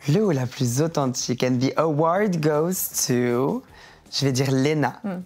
Le 0.10 0.26
ou 0.26 0.32
la 0.32 0.48
plus 0.48 0.82
authentique. 0.82 1.44
And 1.44 1.60
the 1.60 1.74
award 1.78 2.40
goes 2.40 2.90
to, 3.08 3.64
je 4.12 4.26
vais 4.26 4.32
dire 4.32 4.52
Lena. 4.52 4.94
Hmm. 5.04 5.22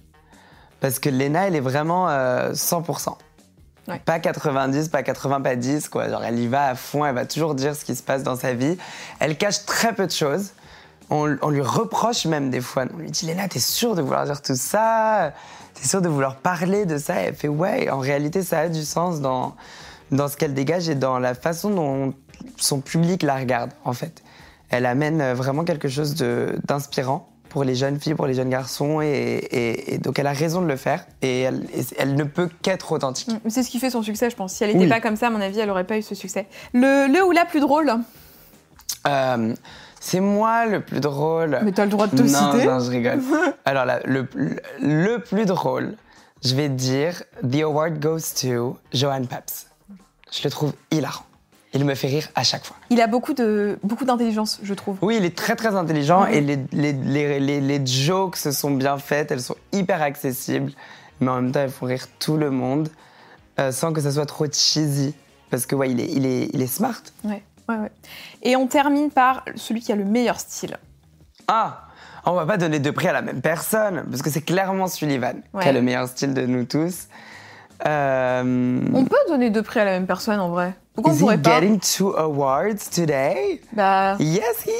Parce 0.81 0.99
que 0.99 1.09
Lena, 1.09 1.47
elle 1.47 1.55
est 1.55 1.61
vraiment 1.61 2.09
100%. 2.09 3.09
Euh, 3.89 3.95
pas 4.05 4.19
90, 4.19 4.89
pas 4.89 5.03
80, 5.03 5.41
pas 5.41 5.55
10, 5.55 5.89
quoi. 5.89 6.09
Genre, 6.09 6.23
elle 6.23 6.39
y 6.39 6.47
va 6.47 6.67
à 6.67 6.75
fond, 6.75 7.05
elle 7.05 7.15
va 7.15 7.25
toujours 7.25 7.55
dire 7.55 7.75
ce 7.75 7.83
qui 7.83 7.95
se 7.95 8.03
passe 8.03 8.23
dans 8.23 8.35
sa 8.35 8.53
vie. 8.53 8.77
Elle 9.19 9.37
cache 9.37 9.65
très 9.65 9.93
peu 9.93 10.05
de 10.05 10.11
choses 10.11 10.51
on, 11.09 11.49
lui 11.49 11.61
reproche 11.61 12.25
même 12.25 12.49
des 12.49 12.61
fois. 12.61 12.85
On 12.93 12.97
lui 12.97 13.11
dit 13.11 13.25
Léna, 13.25 13.47
t'es 13.47 13.59
sûre 13.59 13.95
de 13.95 14.01
vouloir 14.01 14.25
dire 14.25 14.41
tout 14.41 14.55
ça? 14.55 15.33
T'es 15.73 15.87
sûre 15.87 16.01
de 16.01 16.09
vouloir 16.09 16.35
parler 16.35 16.85
de 16.85 16.97
ça? 16.97 17.21
Et 17.21 17.25
elle 17.27 17.35
fait 17.35 17.47
ouais, 17.47 17.89
en 17.89 17.99
réalité, 17.99 18.43
ça 18.43 18.59
a 18.59 18.69
du 18.69 18.83
sens 18.83 19.21
dans, 19.21 19.55
dans 20.11 20.27
ce 20.27 20.37
qu'elle 20.37 20.53
dégage 20.53 20.89
et 20.89 20.95
dans 20.95 21.19
la 21.19 21.33
façon 21.33 21.69
dont 21.69 22.13
son 22.57 22.81
public 22.81 23.23
la 23.23 23.37
regarde, 23.37 23.71
en 23.85 23.93
fait. 23.93 24.23
Elle 24.69 24.85
amène 24.85 25.33
vraiment 25.33 25.63
quelque 25.63 25.87
chose 25.87 26.15
d'inspirant 26.15 27.27
pour 27.49 27.63
les 27.63 27.75
jeunes 27.75 27.99
filles, 27.99 28.13
pour 28.13 28.27
les 28.27 28.35
jeunes 28.35 28.49
garçons, 28.49 29.01
et, 29.01 29.99
donc 30.03 30.19
elle 30.19 30.27
a 30.27 30.33
raison 30.33 30.61
de 30.61 30.67
le 30.67 30.75
faire, 30.75 31.05
et 31.23 31.41
elle, 31.41 32.15
ne 32.15 32.23
peut 32.23 32.47
qu'être 32.61 32.91
authentique. 32.91 33.29
Mm, 33.29 33.49
c'est 33.49 33.63
ce 33.63 33.71
qui 33.71 33.79
fait 33.79 33.89
son 33.89 34.03
succès, 34.03 34.29
je 34.29 34.35
pense. 34.35 34.53
Si 34.53 34.63
elle 34.63 34.77
n'était 34.77 34.87
pas 34.87 35.01
comme 35.01 35.15
ça, 35.15 35.27
à 35.27 35.29
mon 35.31 35.41
avis, 35.41 35.59
elle 35.59 35.67
n'aurait 35.67 35.87
pas 35.87 35.97
eu 35.97 36.03
ce 36.03 36.13
succès. 36.13 36.45
Le, 36.73 37.11
le 37.11 37.25
ou 37.25 37.31
la 37.31 37.45
plus 37.45 37.59
drôle? 37.59 37.91
Euh, 39.07 39.55
c'est 39.99 40.19
moi 40.19 40.65
le 40.65 40.81
plus 40.81 40.99
drôle. 40.99 41.59
Mais 41.63 41.71
t'as 41.71 41.85
le 41.85 41.91
droit 41.91 42.07
de 42.07 42.15
te 42.15 42.27
citer. 42.27 42.65
Non, 42.65 42.79
je 42.79 42.89
rigole. 42.89 43.21
Alors 43.65 43.85
là, 43.85 43.99
le, 44.05 44.27
le 44.81 45.17
plus 45.17 45.45
drôle, 45.45 45.95
je 46.43 46.55
vais 46.55 46.69
dire 46.69 47.23
The 47.49 47.61
award 47.63 47.99
goes 47.99 48.33
to 48.41 48.77
Johan 48.93 49.25
Paps. 49.25 49.67
Je 50.31 50.43
le 50.43 50.49
trouve 50.49 50.73
hilarant. 50.91 51.25
Il 51.73 51.85
me 51.85 51.93
fait 51.93 52.07
rire 52.07 52.27
à 52.33 52.43
chaque 52.43 52.65
fois. 52.65 52.75
Il 52.89 52.99
a 52.99 53.05
beaucoup 53.05 53.33
de 53.33 53.77
beaucoup 53.83 54.05
d'intelligence, 54.05 54.59
je 54.63 54.73
trouve. 54.73 54.97
Oui, 55.03 55.17
il 55.17 55.25
est 55.25 55.37
très 55.37 55.55
très 55.55 55.75
intelligent 55.75 56.25
et 56.25 56.41
les, 56.41 56.57
les, 56.71 56.93
les, 57.39 57.61
les, 57.61 57.85
jokes 57.85 58.37
se 58.37 58.51
sont 58.51 58.71
bien 58.71 58.97
faites, 58.97 59.31
elles 59.31 59.41
sont 59.41 59.55
hyper 59.71 60.01
accessibles, 60.01 60.71
mais 61.19 61.29
en 61.29 61.35
même 61.41 61.51
temps 61.51 61.59
elles 61.59 61.69
font 61.69 61.85
rire 61.85 62.07
tout 62.17 62.37
le 62.37 62.49
monde 62.49 62.89
euh, 63.59 63.71
sans 63.71 63.93
que 63.93 64.01
ça 64.01 64.11
soit 64.11 64.25
trop 64.25 64.47
cheesy. 64.51 65.13
Parce 65.51 65.65
que 65.65 65.75
ouais, 65.75 65.91
il 65.91 65.99
est, 65.99 66.09
il 66.11 66.25
est, 66.25 66.49
il 66.53 66.61
est 66.61 66.67
smart. 66.67 67.01
Ouais. 67.23 67.43
Et 68.41 68.55
on 68.55 68.67
termine 68.67 69.11
par 69.11 69.43
celui 69.55 69.81
qui 69.81 69.91
a 69.91 69.95
le 69.95 70.05
meilleur 70.05 70.39
style. 70.39 70.77
Ah 71.47 71.87
On 72.25 72.33
va 72.33 72.45
pas 72.45 72.57
donner 72.57 72.79
deux 72.79 72.91
prix 72.91 73.07
à 73.07 73.13
la 73.13 73.21
même 73.21 73.41
personne, 73.41 74.05
parce 74.09 74.21
que 74.21 74.29
c'est 74.29 74.41
clairement 74.41 74.87
Sullivan 74.87 75.41
qui 75.59 75.67
a 75.67 75.71
le 75.71 75.81
meilleur 75.81 76.07
style 76.07 76.33
de 76.33 76.45
nous 76.45 76.65
tous. 76.65 77.07
Euh, 77.85 78.81
on 78.93 79.05
peut 79.05 79.15
donner 79.29 79.49
deux 79.49 79.61
prix 79.61 79.79
à 79.79 79.85
la 79.85 79.91
même 79.91 80.05
personne 80.05 80.39
en 80.39 80.49
vrai. 80.49 80.73
Pourquoi 80.93 81.13
is 81.13 81.23
on 81.23 81.31
he 81.31 81.37
getting 81.41 81.79
two 81.79 82.13
awards 82.17 82.89
today? 82.91 83.61
Bah... 83.71 84.17
Yes, 84.19 84.65
he 84.65 84.71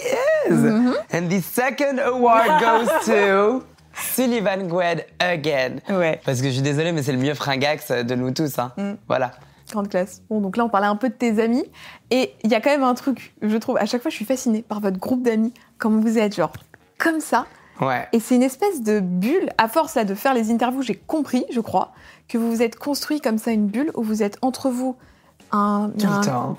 is. 0.50 0.54
Mm-hmm. 0.54 0.94
And 1.14 1.30
the 1.30 1.42
second 1.42 2.00
award 2.00 2.48
goes 2.60 2.90
to 3.06 3.64
Sullivan 3.94 4.68
Gwed 4.68 5.06
again. 5.20 5.80
Ouais. 5.90 6.20
Parce 6.26 6.42
que 6.42 6.48
je 6.48 6.56
suis 6.56 6.62
désolée, 6.62 6.92
mais 6.92 7.04
c'est 7.04 7.14
le 7.14 7.20
mieux 7.20 7.36
fringax 7.36 7.92
de 7.92 8.16
nous 8.16 8.32
tous. 8.32 8.60
Hein. 8.60 8.74
Mm. 8.76 8.94
Voilà. 9.08 9.32
Grande 9.72 9.90
classe. 9.90 10.22
Bon, 10.30 10.42
donc 10.42 10.58
là, 10.58 10.66
on 10.66 10.70
parlait 10.70 10.88
un 10.88 10.96
peu 10.96 11.10
de 11.10 11.14
tes 11.14 11.42
amis. 11.42 11.66
Et 12.10 12.34
il 12.44 12.52
y 12.52 12.56
a 12.56 12.62
quand 12.62 12.72
même 12.72 12.84
un 12.84 12.96
truc, 12.96 13.36
je 13.42 13.58
trouve, 13.58 13.78
à 13.78 13.86
chaque 13.86 14.02
fois, 14.02 14.10
je 14.10 14.16
suis 14.16 14.26
fascinée 14.26 14.64
par 14.64 14.80
votre 14.80 14.98
groupe 14.98 15.22
d'amis, 15.22 15.54
comme 15.78 16.02
vous 16.02 16.18
êtes, 16.18 16.36
genre, 16.36 16.52
comme 16.98 17.20
ça. 17.20 17.46
Ouais. 17.82 18.08
Et 18.12 18.20
c'est 18.20 18.36
une 18.36 18.44
espèce 18.44 18.82
de 18.82 19.00
bulle. 19.00 19.50
À 19.58 19.68
force 19.68 19.96
là, 19.96 20.06
de 20.06 20.16
faire 20.16 20.34
les 20.34 20.52
interviews, 20.52 20.82
j'ai 20.82 20.96
compris, 20.96 21.46
je 21.52 21.60
crois, 21.60 21.92
que 22.28 22.38
vous 22.38 22.50
vous 22.50 22.62
êtes 22.62 22.78
construit 22.78 23.22
comme 23.22 23.38
ça 23.38 23.52
une 23.52 23.68
bulle 23.68 23.92
où 23.96 24.04
vous 24.04 24.24
êtes 24.24 24.38
entre 24.42 24.70
vous 24.70 24.96
un, 25.52 25.92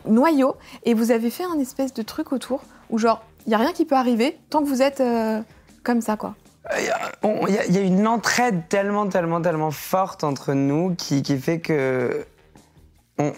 noyau 0.07 0.57
et 0.85 0.95
vous 0.95 1.11
avez 1.13 1.31
fait 1.31 1.45
un 1.45 1.59
espèce 1.59 1.95
de 1.95 2.03
truc 2.03 2.33
autour 2.33 2.63
où, 2.91 2.99
genre, 2.99 3.23
il 3.47 3.53
y 3.53 3.55
a 3.55 3.59
rien 3.59 3.73
qui 3.73 3.85
peut 3.85 3.95
arriver 3.95 4.39
tant 4.51 4.63
que 4.63 4.69
vous 4.69 4.83
êtes 4.83 5.01
euh, 5.01 5.41
comme 5.83 6.01
ça, 6.01 6.17
quoi. 6.17 6.35
Il 6.77 7.75
y, 7.75 7.79
a 7.79 7.81
une 7.81 8.07
entraide 8.07 8.69
tellement, 8.69 9.09
tellement, 9.09 9.41
tellement 9.41 9.71
forte 9.71 10.25
entre 10.25 10.53
nous 10.53 10.95
qui, 10.95 11.23
qui 11.23 11.37
fait 11.39 11.59
que 11.59 12.25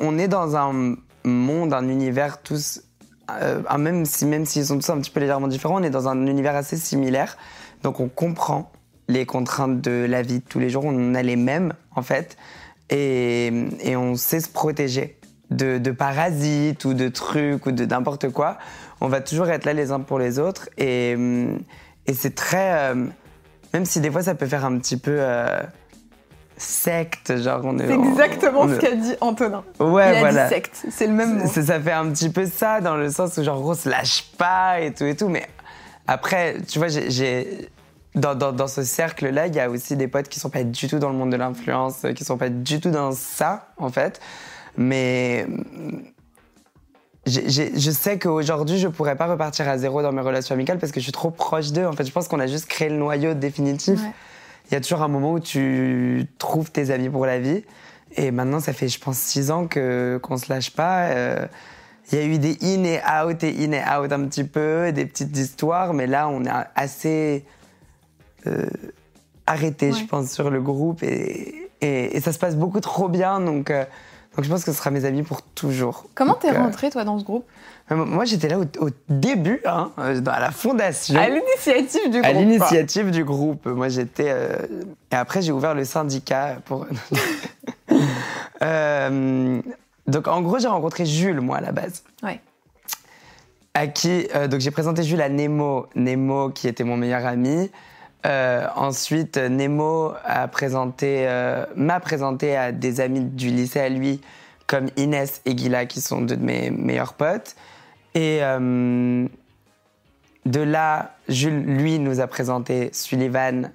on, 0.00 0.18
est 0.18 0.28
dans 0.28 0.56
un 0.56 0.96
monde, 1.24 1.72
un 1.72 1.88
univers 1.88 2.42
tous, 2.42 2.82
euh, 3.30 3.62
même 3.78 4.04
si 4.04 4.26
même 4.26 4.44
s'ils 4.46 4.66
sont 4.66 4.78
tous 4.78 4.90
un 4.90 5.00
petit 5.00 5.10
peu 5.10 5.20
légèrement 5.20 5.48
différents, 5.48 5.80
on 5.80 5.82
est 5.82 5.90
dans 5.90 6.08
un 6.08 6.26
univers 6.26 6.56
assez 6.56 6.76
similaire. 6.76 7.36
Donc 7.82 8.00
on 8.00 8.08
comprend 8.08 8.70
les 9.08 9.26
contraintes 9.26 9.80
de 9.80 10.06
la 10.08 10.22
vie 10.22 10.38
de 10.38 10.44
tous 10.44 10.58
les 10.58 10.70
jours, 10.70 10.84
on 10.84 11.14
a 11.14 11.22
les 11.22 11.36
mêmes 11.36 11.74
en 11.94 12.02
fait, 12.02 12.36
et, 12.90 13.52
on 13.96 14.14
sait 14.14 14.40
se 14.40 14.48
protéger 14.48 15.18
de, 15.50 15.90
parasites 15.90 16.84
ou 16.84 16.94
de 16.94 17.08
trucs 17.08 17.66
ou 17.66 17.72
de 17.72 17.84
n'importe 17.84 18.30
quoi. 18.30 18.58
On 19.00 19.08
va 19.08 19.20
toujours 19.20 19.48
être 19.48 19.64
là 19.64 19.72
les 19.72 19.90
uns 19.90 20.00
pour 20.00 20.18
les 20.18 20.38
autres, 20.38 20.68
et, 20.78 21.16
c'est 22.12 22.34
très, 22.34 22.92
euh, 22.92 23.06
même 23.74 23.84
si 23.84 24.00
des 24.00 24.10
fois 24.10 24.22
ça 24.22 24.34
peut 24.34 24.46
faire 24.46 24.64
un 24.64 24.78
petit 24.78 24.96
peu 24.96 25.16
euh, 25.18 25.62
secte, 26.62 27.36
genre 27.38 27.60
on 27.64 27.78
est. 27.78 27.86
C'est 27.86 27.94
exactement 27.94 28.68
ce 28.68 28.74
qu'a 28.76 28.94
dit 28.94 29.14
Antonin. 29.20 29.64
Ouais, 29.80 30.20
Il 30.20 30.24
a 30.38 30.44
Dit 30.44 30.54
secte, 30.54 30.86
c'est 30.90 31.06
le 31.06 31.12
même 31.12 31.38
mot. 31.38 31.46
Ça, 31.46 31.80
fait 31.80 31.92
un 31.92 32.10
petit 32.10 32.30
peu 32.30 32.46
ça 32.46 32.80
dans 32.80 32.96
le 32.96 33.10
sens 33.10 33.36
où 33.36 33.42
genre 33.42 33.64
on 33.64 33.74
se 33.74 33.88
lâche 33.88 34.24
pas 34.38 34.80
et 34.80 34.92
tout 34.92 35.04
et 35.04 35.16
tout, 35.16 35.28
mais 35.28 35.46
après, 36.06 36.56
tu 36.68 36.78
vois, 36.78 36.88
j'ai 36.88 37.68
dans, 38.14 38.34
dans, 38.34 38.52
dans, 38.52 38.66
ce 38.66 38.82
cercle-là, 38.82 39.46
il 39.46 39.54
y 39.54 39.60
a 39.60 39.70
aussi 39.70 39.96
des 39.96 40.08
potes 40.08 40.28
qui 40.28 40.38
sont 40.38 40.50
pas 40.50 40.64
du 40.64 40.88
tout 40.88 40.98
dans 40.98 41.08
le 41.08 41.16
monde 41.16 41.30
de 41.30 41.36
l'influence, 41.36 42.06
qui 42.14 42.24
sont 42.24 42.36
pas 42.36 42.50
du 42.50 42.80
tout 42.80 42.90
dans 42.90 43.12
ça, 43.12 43.68
en 43.78 43.88
fait. 43.88 44.20
Mais 44.76 45.46
je 47.26 47.90
sais 47.90 48.18
qu'aujourd'hui, 48.18 48.78
je 48.78 48.88
pourrais 48.88 49.16
pas 49.16 49.26
repartir 49.26 49.68
à 49.68 49.78
zéro 49.78 50.02
dans 50.02 50.12
mes 50.12 50.22
relations 50.22 50.54
amicales 50.54 50.78
parce 50.78 50.92
que 50.92 51.00
je 51.00 51.04
suis 51.04 51.12
trop 51.12 51.30
proche 51.30 51.72
d'eux. 51.72 51.86
En 51.86 51.92
fait, 51.92 52.04
je 52.04 52.12
pense 52.12 52.28
qu'on 52.28 52.40
a 52.40 52.46
juste 52.46 52.66
créé 52.66 52.88
le 52.88 52.96
noyau 52.96 53.34
définitif. 53.34 54.00
Ouais 54.00 54.12
il 54.72 54.76
y 54.76 54.78
a 54.78 54.80
toujours 54.80 55.02
un 55.02 55.08
moment 55.08 55.32
où 55.32 55.40
tu 55.40 56.26
trouves 56.38 56.70
tes 56.70 56.90
amis 56.90 57.10
pour 57.10 57.26
la 57.26 57.38
vie. 57.38 57.62
Et 58.16 58.30
maintenant, 58.30 58.58
ça 58.58 58.72
fait, 58.72 58.88
je 58.88 58.98
pense, 58.98 59.18
six 59.18 59.50
ans 59.50 59.66
que 59.66 60.18
qu'on 60.22 60.38
se 60.38 60.50
lâche 60.50 60.70
pas. 60.70 61.10
Euh, 61.10 61.46
il 62.10 62.18
y 62.18 62.22
a 62.22 62.24
eu 62.24 62.38
des 62.38 62.56
in 62.62 62.84
et 62.84 63.00
out 63.00 63.44
et 63.44 63.64
in 63.64 63.72
et 63.72 63.82
out 63.82 64.10
un 64.10 64.26
petit 64.26 64.44
peu, 64.44 64.90
des 64.92 65.04
petites 65.04 65.36
histoires, 65.36 65.92
mais 65.92 66.06
là, 66.06 66.28
on 66.28 66.44
est 66.44 66.50
assez 66.74 67.44
euh, 68.46 68.66
arrêter, 69.46 69.92
je 69.92 70.06
pense, 70.06 70.30
sur 70.30 70.48
le 70.48 70.62
groupe. 70.62 71.02
Et, 71.02 71.70
et, 71.82 72.18
ça 72.22 72.32
se 72.32 72.38
passe 72.38 72.56
beaucoup 72.56 72.80
trop 72.80 73.10
bien. 73.10 73.40
Donc, 73.40 73.70
euh, 73.70 73.84
donc 74.36 74.44
je 74.44 74.50
pense 74.50 74.64
que 74.64 74.72
ce 74.72 74.78
sera 74.78 74.90
mes 74.90 75.04
amis 75.04 75.22
pour 75.22 75.42
toujours. 75.42 76.06
Comment 76.14 76.34
t'es 76.34 76.50
rentré, 76.50 76.90
toi, 76.90 77.04
dans 77.04 77.18
ce 77.18 77.24
groupe? 77.24 77.44
Moi, 77.90 78.24
j'étais 78.24 78.48
là 78.48 78.58
au, 78.58 78.88
début, 79.08 79.60
hein, 79.66 79.90
à 79.96 80.40
la 80.40 80.50
fondation. 80.50 81.18
À 81.18 81.28
l'initiative 81.28 82.10
du 82.10 82.20
groupe. 82.20 82.24
À 82.24 82.32
l'initiative 82.32 83.10
du 83.10 83.24
groupe. 83.24 83.66
Moi, 83.66 83.88
j'étais. 83.88 84.34
Et 85.10 85.14
après, 85.14 85.42
j'ai 85.42 85.52
ouvert 85.52 85.74
le 85.74 85.84
syndicat 85.84 86.56
pour. 86.64 86.86
donc, 90.06 90.28
en 90.28 90.40
gros, 90.40 90.58
j'ai 90.58 90.68
rencontré 90.68 91.04
Jules, 91.04 91.40
moi, 91.40 91.58
à 91.58 91.60
la 91.60 91.72
base. 91.72 92.02
Ouais 92.22 92.40
à 93.74 93.86
qui 93.86 94.28
euh, 94.34 94.48
donc 94.48 94.60
j'ai 94.60 94.70
présenté 94.70 95.02
Jules 95.02 95.20
à 95.20 95.28
Nemo, 95.28 95.86
Nemo 95.94 96.50
qui 96.50 96.68
était 96.68 96.84
mon 96.84 96.96
meilleur 96.96 97.26
ami. 97.26 97.70
Euh, 98.24 98.66
ensuite, 98.76 99.36
Nemo 99.36 100.14
présenté, 100.52 101.26
euh, 101.26 101.66
m'a 101.74 102.00
présenté 102.00 102.56
à 102.56 102.72
des 102.72 103.00
amis 103.00 103.24
du 103.24 103.48
lycée 103.48 103.80
à 103.80 103.88
lui, 103.88 104.20
comme 104.66 104.88
Inès 104.96 105.42
et 105.44 105.56
Gila, 105.56 105.86
qui 105.86 106.00
sont 106.00 106.20
deux 106.22 106.36
de 106.36 106.44
mes 106.44 106.70
meilleurs 106.70 107.14
potes. 107.14 107.56
Et 108.14 108.40
de 110.44 110.60
là, 110.60 111.14
Jules, 111.28 111.64
lui, 111.64 111.98
nous 111.98 112.20
a 112.20 112.26
présenté 112.26 112.90
Sullivan 112.92 113.70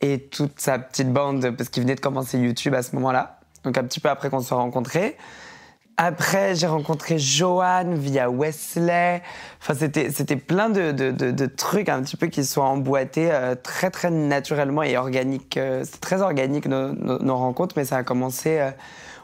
et 0.00 0.18
toute 0.18 0.60
sa 0.60 0.78
petite 0.78 1.12
bande, 1.12 1.50
parce 1.56 1.68
qu'il 1.68 1.82
venait 1.82 1.94
de 1.94 2.00
commencer 2.00 2.38
YouTube 2.38 2.74
à 2.74 2.82
ce 2.82 2.94
moment-là. 2.96 3.40
Donc 3.64 3.76
un 3.76 3.84
petit 3.84 4.00
peu 4.00 4.08
après 4.08 4.30
qu'on 4.30 4.40
se 4.40 4.48
soit 4.48 4.56
rencontrés. 4.56 5.16
Après, 6.02 6.54
j'ai 6.54 6.66
rencontré 6.66 7.18
Joanne 7.18 7.94
via 7.94 8.30
Wesley. 8.30 9.22
Enfin, 9.60 9.74
c'était, 9.74 10.10
c'était 10.10 10.36
plein 10.36 10.70
de, 10.70 10.92
de, 10.92 11.10
de, 11.10 11.46
trucs 11.46 11.90
un 11.90 12.00
petit 12.00 12.16
peu 12.16 12.28
qui 12.28 12.42
sont 12.46 12.62
emboîtés 12.62 13.30
euh, 13.30 13.54
très, 13.54 13.90
très 13.90 14.10
naturellement 14.10 14.82
et 14.82 14.96
organiques. 14.96 15.58
Euh, 15.58 15.84
c'est 15.84 16.00
très 16.00 16.22
organique 16.22 16.64
nos, 16.64 16.94
nos, 16.94 17.36
rencontres, 17.36 17.74
mais 17.76 17.84
ça 17.84 17.98
a 17.98 18.02
commencé 18.02 18.60
euh, 18.60 18.70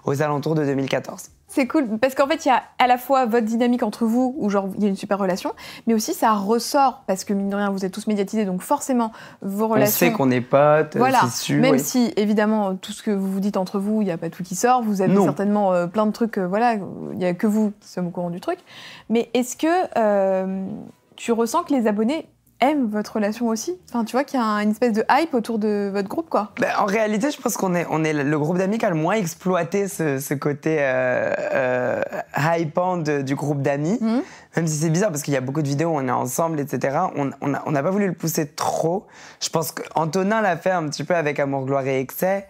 aux 0.05 0.21
alentours 0.21 0.55
de 0.55 0.67
2014. 0.67 1.31
C'est 1.49 1.69
cool 1.69 1.99
parce 2.01 2.15
qu'en 2.15 2.27
fait, 2.27 2.45
il 2.45 2.49
y 2.49 2.51
a 2.51 2.63
à 2.79 2.87
la 2.87 2.99
fois 2.99 3.25
votre 3.25 3.47
dynamique 3.47 3.83
entre 3.85 4.05
vous, 4.05 4.35
où 4.37 4.51
genre 4.51 4.69
il 4.77 4.83
y 4.83 4.87
a 4.87 4.89
une 4.89 4.97
super 4.97 5.19
relation, 5.19 5.55
mais 5.87 5.95
aussi 5.95 6.13
ça 6.13 6.33
ressort 6.33 7.05
parce 7.07 7.25
que 7.25 7.33
mine 7.33 7.49
de 7.49 7.57
rien, 7.57 7.71
vous 7.71 7.85
êtes 7.85 7.93
tous 7.93 8.09
médiatisés, 8.09 8.45
donc 8.45 8.63
forcément 8.63 9.13
vos 9.43 9.69
relations. 9.69 10.07
On 10.07 10.11
sait 10.11 10.13
qu'on 10.13 10.31
est 10.33 10.41
potes, 10.41 10.97
voilà. 10.97 11.21
c'est 11.23 11.45
sûr. 11.45 11.61
Même 11.61 11.79
si 11.79 12.13
évidemment 12.17 12.75
tout 12.75 12.93
ce 12.93 13.03
que 13.03 13.13
vous 13.13 13.31
vous 13.31 13.41
dites 13.41 13.57
entre 13.57 13.79
vous, 13.79 14.03
il 14.03 14.07
n'y 14.07 14.11
a 14.11 14.19
pas 14.19 14.29
tout 14.29 14.43
qui 14.43 14.57
sort, 14.57 14.83
vous 14.83 15.03
avez 15.03 15.17
certainement 15.23 15.73
euh, 15.73 15.87
plein 15.87 16.07
de 16.07 16.13
trucs, 16.13 16.39
euh, 16.39 16.47
voilà, 16.47 16.75
il 17.13 17.19
n'y 17.19 17.25
a 17.25 17.33
que 17.33 17.47
vous 17.47 17.73
qui 17.81 17.89
sommes 17.89 18.09
au 18.09 18.11
courant 18.11 18.31
du 18.31 18.41
truc. 18.41 18.59
Mais 19.09 19.31
est-ce 19.33 19.57
que 19.57 19.67
euh, 19.97 20.67
tu 21.15 21.31
ressens 21.31 21.63
que 21.63 21.73
les 21.73 21.87
abonnés 21.87 22.29
aiment 22.61 22.89
votre 22.89 23.15
relation 23.15 23.49
aussi 23.49 23.79
Enfin, 23.89 24.05
tu 24.05 24.13
vois 24.13 24.25
qu'il 24.25 24.41
y 24.41 24.43
a 24.43 24.47
une 24.47 24.71
espèce 24.71 24.93
de 24.93 25.05
hype 25.11 25.35
autour 25.35 25.59
de 25.59 25.91
votre 25.93 26.09
groupe, 26.09 26.29
quoi. 26.31 26.53
Ben, 26.61 26.71
en 26.79 26.87
réalité, 26.87 27.31
je 27.31 27.41
pense 27.41 27.57
qu'on 27.57 27.75
est, 27.75 27.87
on 27.91 28.03
est 28.03 28.13
le 28.13 28.39
groupe 28.39 28.59
d'amis 28.59 28.79
qui 28.79 28.87
a 28.87 28.91
le 28.91 28.97
moins 28.97 29.15
exploité 29.15 29.89
ce, 29.89 30.35
côté 30.35 30.79
euh, 30.81 31.35
euh, 31.55 32.03
hypant 32.59 32.97
du 32.97 33.35
groupe 33.35 33.63
d'amis. 33.63 33.99
Mhm. 34.01 34.23
Même 34.57 34.67
si 34.67 34.75
c'est 34.75 34.91
bizarre 34.91 35.11
parce 35.11 35.23
qu'il 35.23 35.35
y 35.35 35.37
a 35.37 35.43
beaucoup 35.43 35.63
de 35.63 35.69
vidéos 35.69 35.91
où 35.91 35.97
on 35.97 36.09
est 36.09 36.11
ensemble, 36.11 36.61
etc. 36.61 36.99
On 37.15 37.27
n'a 37.49 37.63
on 37.67 37.73
pas 37.73 37.91
voulu 37.91 38.07
le 38.07 38.15
pousser 38.15 38.47
trop. 38.47 39.07
Je 39.41 39.51
pense 39.51 39.73
qu'Antonin 39.73 40.41
l'a 40.41 40.57
fait 40.57 40.71
un 40.71 40.89
petit 40.89 41.05
peu 41.05 41.15
avec 41.15 41.39
Amour, 41.39 41.67
Gloire 41.67 41.87
et 41.87 42.01
Excès. 42.01 42.47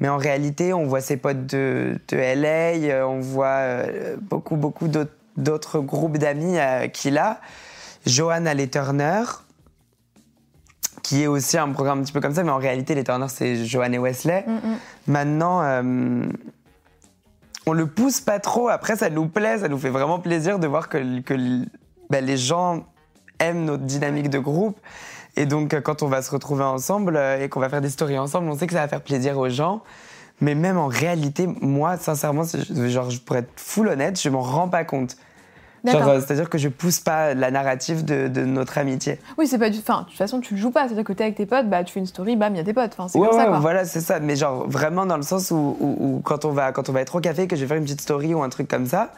Mais 0.00 0.08
en 0.08 0.18
réalité, 0.18 0.74
on 0.74 0.86
voit 0.86 1.00
ses 1.00 1.16
potes 1.16 1.46
de, 1.46 1.98
de 2.08 2.16
LA, 2.16 3.06
on 3.06 3.20
voit 3.20 3.46
euh, 3.46 4.16
beaucoup, 4.20 4.56
beaucoup 4.56 4.88
d'autres 5.36 5.80
groupes 5.80 6.18
d'amis 6.18 6.58
qu'il 6.92 7.16
a. 7.16 7.40
Johan 8.06 8.44
les 8.54 8.68
Turner, 8.68 9.22
qui 11.02 11.22
est 11.22 11.26
aussi 11.26 11.58
un 11.58 11.70
programme 11.70 12.00
un 12.00 12.02
petit 12.02 12.12
peu 12.12 12.20
comme 12.20 12.34
ça, 12.34 12.42
mais 12.42 12.50
en 12.50 12.58
réalité, 12.58 12.94
les 12.94 13.04
Turner, 13.04 13.26
c'est 13.28 13.64
Johan 13.64 13.92
et 13.92 13.98
Wesley. 13.98 14.44
Mm, 14.46 14.52
mm. 14.52 14.76
Maintenant, 15.08 15.62
euh, 15.62 16.26
on 17.66 17.72
le 17.72 17.86
pousse 17.86 18.20
pas 18.20 18.38
trop. 18.38 18.68
Après, 18.68 18.96
ça 18.96 19.10
nous 19.10 19.28
plaît, 19.28 19.58
ça 19.58 19.68
nous 19.68 19.78
fait 19.78 19.90
vraiment 19.90 20.18
plaisir 20.18 20.58
de 20.58 20.66
voir 20.66 20.88
que, 20.88 20.98
ben, 22.10 22.24
les 22.24 22.36
gens 22.36 22.86
aiment 23.38 23.64
notre 23.64 23.84
dynamique 23.84 24.30
de 24.30 24.38
groupe. 24.38 24.78
Et 25.36 25.44
donc, 25.46 25.78
quand 25.82 26.02
on 26.02 26.08
va 26.08 26.22
se 26.22 26.30
retrouver 26.30 26.64
ensemble 26.64 27.16
euh, 27.16 27.44
et 27.44 27.48
qu'on 27.48 27.60
va 27.60 27.68
faire 27.68 27.82
des 27.82 27.90
stories 27.90 28.18
ensemble, 28.18 28.48
on 28.48 28.56
sait 28.56 28.66
que 28.66 28.72
ça 28.72 28.80
va 28.80 28.88
faire 28.88 29.02
plaisir 29.02 29.36
aux 29.36 29.48
gens. 29.48 29.82
Mais 30.40 30.54
même 30.54 30.78
en 30.78 30.86
réalité, 30.86 31.46
moi, 31.46 31.96
sincèrement, 31.96 32.44
genre, 32.70 33.10
je 33.10 33.20
pourrais 33.20 33.40
être 33.40 33.52
full 33.56 33.88
honnête, 33.88 34.20
je 34.20 34.28
m'en 34.28 34.42
rends 34.42 34.68
pas 34.68 34.84
compte. 34.84 35.16
Euh, 35.86 36.20
c'est-à-dire 36.20 36.48
que 36.48 36.58
je 36.58 36.68
pousse 36.68 37.00
pas 37.00 37.34
la 37.34 37.50
narrative 37.50 38.04
de, 38.04 38.44
notre 38.44 38.78
amitié. 38.78 39.18
Oui, 39.38 39.46
c'est 39.46 39.58
pas 39.58 39.70
du. 39.70 39.78
Enfin, 39.78 40.02
de 40.02 40.06
toute 40.06 40.16
façon, 40.16 40.40
tu 40.40 40.54
le 40.54 40.60
joues 40.60 40.70
pas. 40.70 40.86
C'est-à-dire 40.86 41.04
que 41.04 41.12
t'es 41.12 41.24
avec 41.24 41.36
tes 41.36 41.46
potes, 41.46 41.68
bah, 41.68 41.84
tu 41.84 41.92
fais 41.92 42.00
une 42.00 42.06
story, 42.06 42.36
bam, 42.36 42.54
il 42.54 42.58
y 42.58 42.60
a 42.60 42.64
tes 42.64 42.72
potes. 42.72 42.92
Enfin, 42.96 43.08
c'est 43.08 43.18
comme 43.18 43.32
ça, 43.32 43.46
quoi. 43.46 43.58
voilà, 43.58 43.84
c'est 43.84 44.00
ça. 44.00 44.20
Mais 44.20 44.36
genre, 44.36 44.68
vraiment 44.68 45.06
dans 45.06 45.16
le 45.16 45.22
sens 45.22 45.50
où, 45.50 46.20
quand, 46.24 46.44
on 46.44 46.50
va, 46.50 46.72
quand 46.72 46.88
on 46.88 46.92
va 46.92 47.00
être 47.00 47.16
au 47.16 47.20
café, 47.20 47.46
que 47.46 47.56
je 47.56 47.62
vais 47.62 47.66
faire 47.66 47.76
une 47.76 47.84
petite 47.84 48.00
story 48.00 48.34
ou 48.34 48.42
un 48.42 48.48
truc 48.48 48.68
comme 48.68 48.86
ça, 48.86 49.12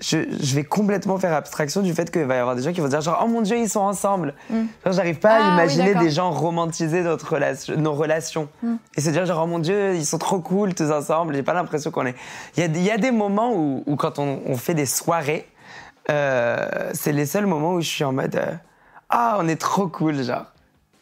je, 0.00 0.54
vais 0.54 0.64
complètement 0.64 1.18
faire 1.18 1.34
abstraction 1.34 1.82
du 1.82 1.92
fait 1.92 2.10
qu'il 2.10 2.24
va 2.24 2.36
y 2.36 2.38
avoir 2.38 2.56
des 2.56 2.62
gens 2.62 2.72
qui 2.72 2.80
vont 2.80 2.88
dire 2.88 3.00
genre 3.00 3.20
oh 3.22 3.28
mon 3.28 3.42
dieu 3.42 3.58
ils 3.58 3.68
sont 3.68 3.80
ensemble. 3.80 4.34
Mm. 4.48 4.64
j'arrive 4.86 5.18
pas 5.18 5.36
à 5.36 5.40
ah 5.42 5.52
imaginer 5.52 5.94
des 5.94 6.10
gens 6.10 6.30
romantiser 6.30 7.02
notre 7.02 7.34
relation, 7.34 7.76
nos 7.76 7.92
relations. 7.92 8.48
Mm. 8.62 8.74
et 8.96 9.00
se 9.00 9.10
dire 9.10 9.26
genre 9.26 9.42
oh 9.44 9.46
mon 9.46 9.58
dieu 9.58 9.94
ils 9.94 10.06
sont 10.06 10.18
trop 10.18 10.40
cool 10.40 10.74
tous 10.74 10.90
ensemble. 10.90 11.34
J'ai 11.34 11.42
pas 11.42 11.54
l'impression 11.54 11.90
qu'on 11.90 12.06
est. 12.06 12.14
Il 12.56 12.62
y 12.62 12.66
a, 12.66 12.82
y 12.82 12.90
a, 12.90 12.96
des 12.96 13.10
moments 13.10 13.52
où, 13.54 13.84
où 13.86 13.96
quand 13.96 14.18
on, 14.18 14.40
on, 14.46 14.56
fait 14.56 14.74
des 14.74 14.86
soirées 14.86 15.46
euh, 16.08 16.90
c'est 16.94 17.12
les 17.12 17.26
seuls 17.26 17.46
moments 17.46 17.74
où 17.74 17.80
je 17.80 17.88
suis 17.88 18.04
en 18.04 18.12
mode 18.12 18.36
euh, 18.36 18.54
ah 19.10 19.36
on 19.38 19.48
est 19.48 19.60
trop 19.60 19.86
cool 19.86 20.22
genre. 20.22 20.46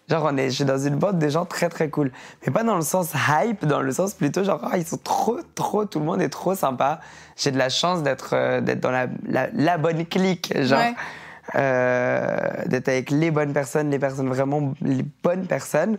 Genre 0.09 0.26
on 0.28 0.36
est 0.36 0.51
je 0.51 0.57
suis 0.57 0.64
dans 0.64 0.78
une 0.78 0.96
bande 0.96 1.18
des 1.18 1.30
gens 1.30 1.44
très 1.44 1.68
très 1.68 1.88
cool. 1.88 2.11
Mais 2.44 2.53
pas 2.53 2.64
dans 2.64 2.76
le 2.76 2.82
sens 2.82 3.12
hype 3.14 3.64
dans 3.64 3.80
le 3.80 3.92
sens 3.92 4.14
plutôt 4.14 4.42
genre 4.42 4.61
ah, 4.64 4.76
ils 4.76 4.86
sont 4.86 4.96
trop 4.96 5.38
trop 5.55 5.84
tout 5.84 6.01
le 6.01 6.05
monde 6.05 6.20
est 6.20 6.30
trop 6.30 6.57
sympa 6.57 7.01
j'ai 7.39 7.51
de 7.51 7.59
la 7.59 7.68
chance 7.68 8.03
d'être 8.03 8.30
euh, 8.34 8.61
d'être 8.61 8.80
dans 8.80 8.91
la, 8.91 9.07
la, 9.53 9.78
bonne 9.78 10.05
clique 10.07 10.53
genre. 10.61 10.80
D'être 11.55 12.89
avec 12.89 13.11
les 13.11 13.30
bonnes 13.30 13.55
personnes 13.55 13.91
les 13.91 13.99
personnes 13.99 14.28
vraiment 14.28 14.74
les 14.82 15.05
bonnes 15.22 15.47
personnes. 15.47 15.99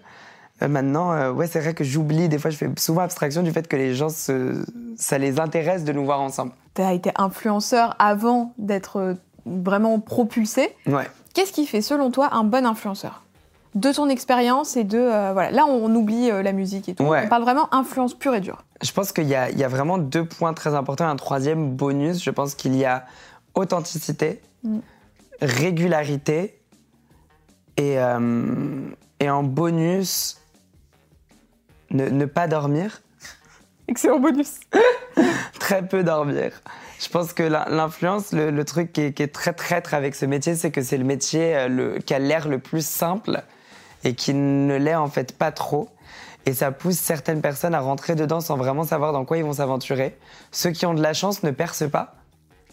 Maintenant 0.61 1.31
ouais 1.31 1.47
c'est 1.47 1.61
vrai 1.61 1.73
que 1.73 1.83
j'oublie 1.83 2.29
des 2.29 2.37
fois 2.37 2.51
je 2.51 2.57
fais 2.57 2.69
souvent 2.77 3.01
abstraction 3.01 3.41
du 3.41 3.51
fait 3.51 3.67
que 3.67 3.77
les 3.77 3.95
gens 3.95 4.09
se, 4.09 4.63
ça 4.97 5.17
les 5.17 5.39
intéresse 5.39 5.83
de 5.85 5.93
nous 5.93 6.05
voir 6.05 6.21
ensemble. 6.21 6.51
Tu 6.75 6.81
as 6.81 6.93
été 6.93 7.11
influenceur 7.15 7.95
avant 7.99 8.53
d'être 8.57 8.97
euh, 8.97 9.13
vraiment 9.45 9.99
propulsé. 9.99 10.75
Ouais. 10.85 11.09
Qu'est-ce 11.33 11.53
qui 11.53 11.65
fait, 11.65 11.81
selon 11.81 12.11
toi, 12.11 12.29
un 12.33 12.43
bon 12.43 12.65
influenceur? 12.65 13.23
De 13.75 13.91
ton 13.91 14.09
expérience 14.09 14.77
et 14.77 14.83
de 14.83 14.97
euh, 14.97 15.31
voilà. 15.33 15.51
Là 15.51 15.65
on 15.65 15.93
oublie 15.93 16.31
euh, 16.31 16.41
la 16.41 16.53
musique 16.53 16.89
et 16.89 16.95
tout. 16.95 17.03
On 17.03 17.27
parle 17.27 17.43
vraiment 17.43 17.73
influence 17.73 18.13
pure 18.13 18.35
et 18.35 18.41
dure. 18.41 18.63
Je 18.81 18.91
pense 18.91 19.11
qu'il 19.11 19.25
y, 19.25 19.29
y, 19.29 19.63
a 19.63 19.67
vraiment 19.67 19.97
deux 19.97 20.25
points 20.25 20.53
très 20.53 20.73
importants. 20.73 21.07
Un 21.07 21.15
troisième 21.15 21.71
bonus 21.71 22.23
je 22.23 22.31
pense 22.31 22.55
qu'il 22.55 22.75
y 22.75 22.85
a 22.85 23.05
authenticité 23.55 24.41
mm. 24.63 24.79
régularité 25.41 26.59
et, 27.77 27.95
et 29.21 29.29
en 29.29 29.43
bonus 29.43 30.39
ne, 31.91 32.09
ne 32.09 32.25
pas 32.25 32.47
dormir. 32.47 33.01
Excellent 33.87 34.19
bonus. 34.19 34.59
Très 35.59 35.87
peu 35.87 36.03
dormir. 36.03 36.51
Je 36.99 37.07
pense 37.07 37.31
que 37.31 37.43
l'influence, 37.43 38.33
le, 38.33 38.63
truc 38.65 38.91
qui 38.91 39.01
est, 39.01 39.33
très 39.33 39.53
traître 39.53 39.93
avec 39.93 40.15
ce 40.15 40.25
métier, 40.25 40.55
c'est 40.55 40.69
que 40.69 40.81
c'est 40.81 40.97
le 40.97 41.05
métier 41.05 41.55
euh, 41.55 41.67
le, 41.69 41.99
qui 41.99 42.13
a 42.13 42.19
l'air 42.19 42.49
le 42.49 42.59
plus 42.59 42.85
simple 42.85 43.41
et 44.03 44.13
qui 44.13 44.33
ne 44.33 44.75
l'est 44.75 44.95
en 44.95 45.07
fait 45.07 45.37
pas 45.37 45.51
trop. 45.51 45.89
Et 46.45 46.53
ça 46.53 46.71
pousse 46.71 46.97
certaines 46.97 47.41
personnes 47.41 47.75
à 47.75 47.79
rentrer 47.79 48.15
dedans 48.15 48.41
sans 48.41 48.57
vraiment 48.57 48.83
savoir 48.83 49.13
dans 49.13 49.25
quoi 49.25 49.37
ils 49.37 49.43
vont 49.43 49.53
s'aventurer. 49.53 50.17
Ceux 50.51 50.71
qui 50.71 50.85
ont 50.85 50.93
de 50.93 51.01
la 51.01 51.13
chance 51.13 51.43
ne 51.43 51.51
percent 51.51 51.89
pas, 51.89 52.15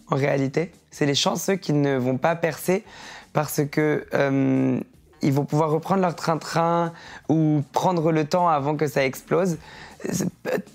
en 0.09 0.17
réalité. 0.17 0.73
C'est 0.91 1.07
les 1.07 1.15
chanceux 1.15 1.57
qui 1.57 1.73
ne 1.73 1.97
vont 1.97 2.17
pas 2.17 2.37
percer 2.37 2.85
parce 3.33 3.61
que 3.71 4.07
euh, 4.15 4.81
ils 5.21 5.33
vont 5.33 5.45
pouvoir 5.45 5.71
reprendre 5.71 6.01
leur 6.01 6.15
train-train 6.15 6.93
ou 7.29 7.63
prendre 7.73 8.13
le 8.13 8.25
temps 8.25 8.49
avant 8.49 8.77
que 8.77 8.87
ça 8.87 9.05
explose 9.05 9.59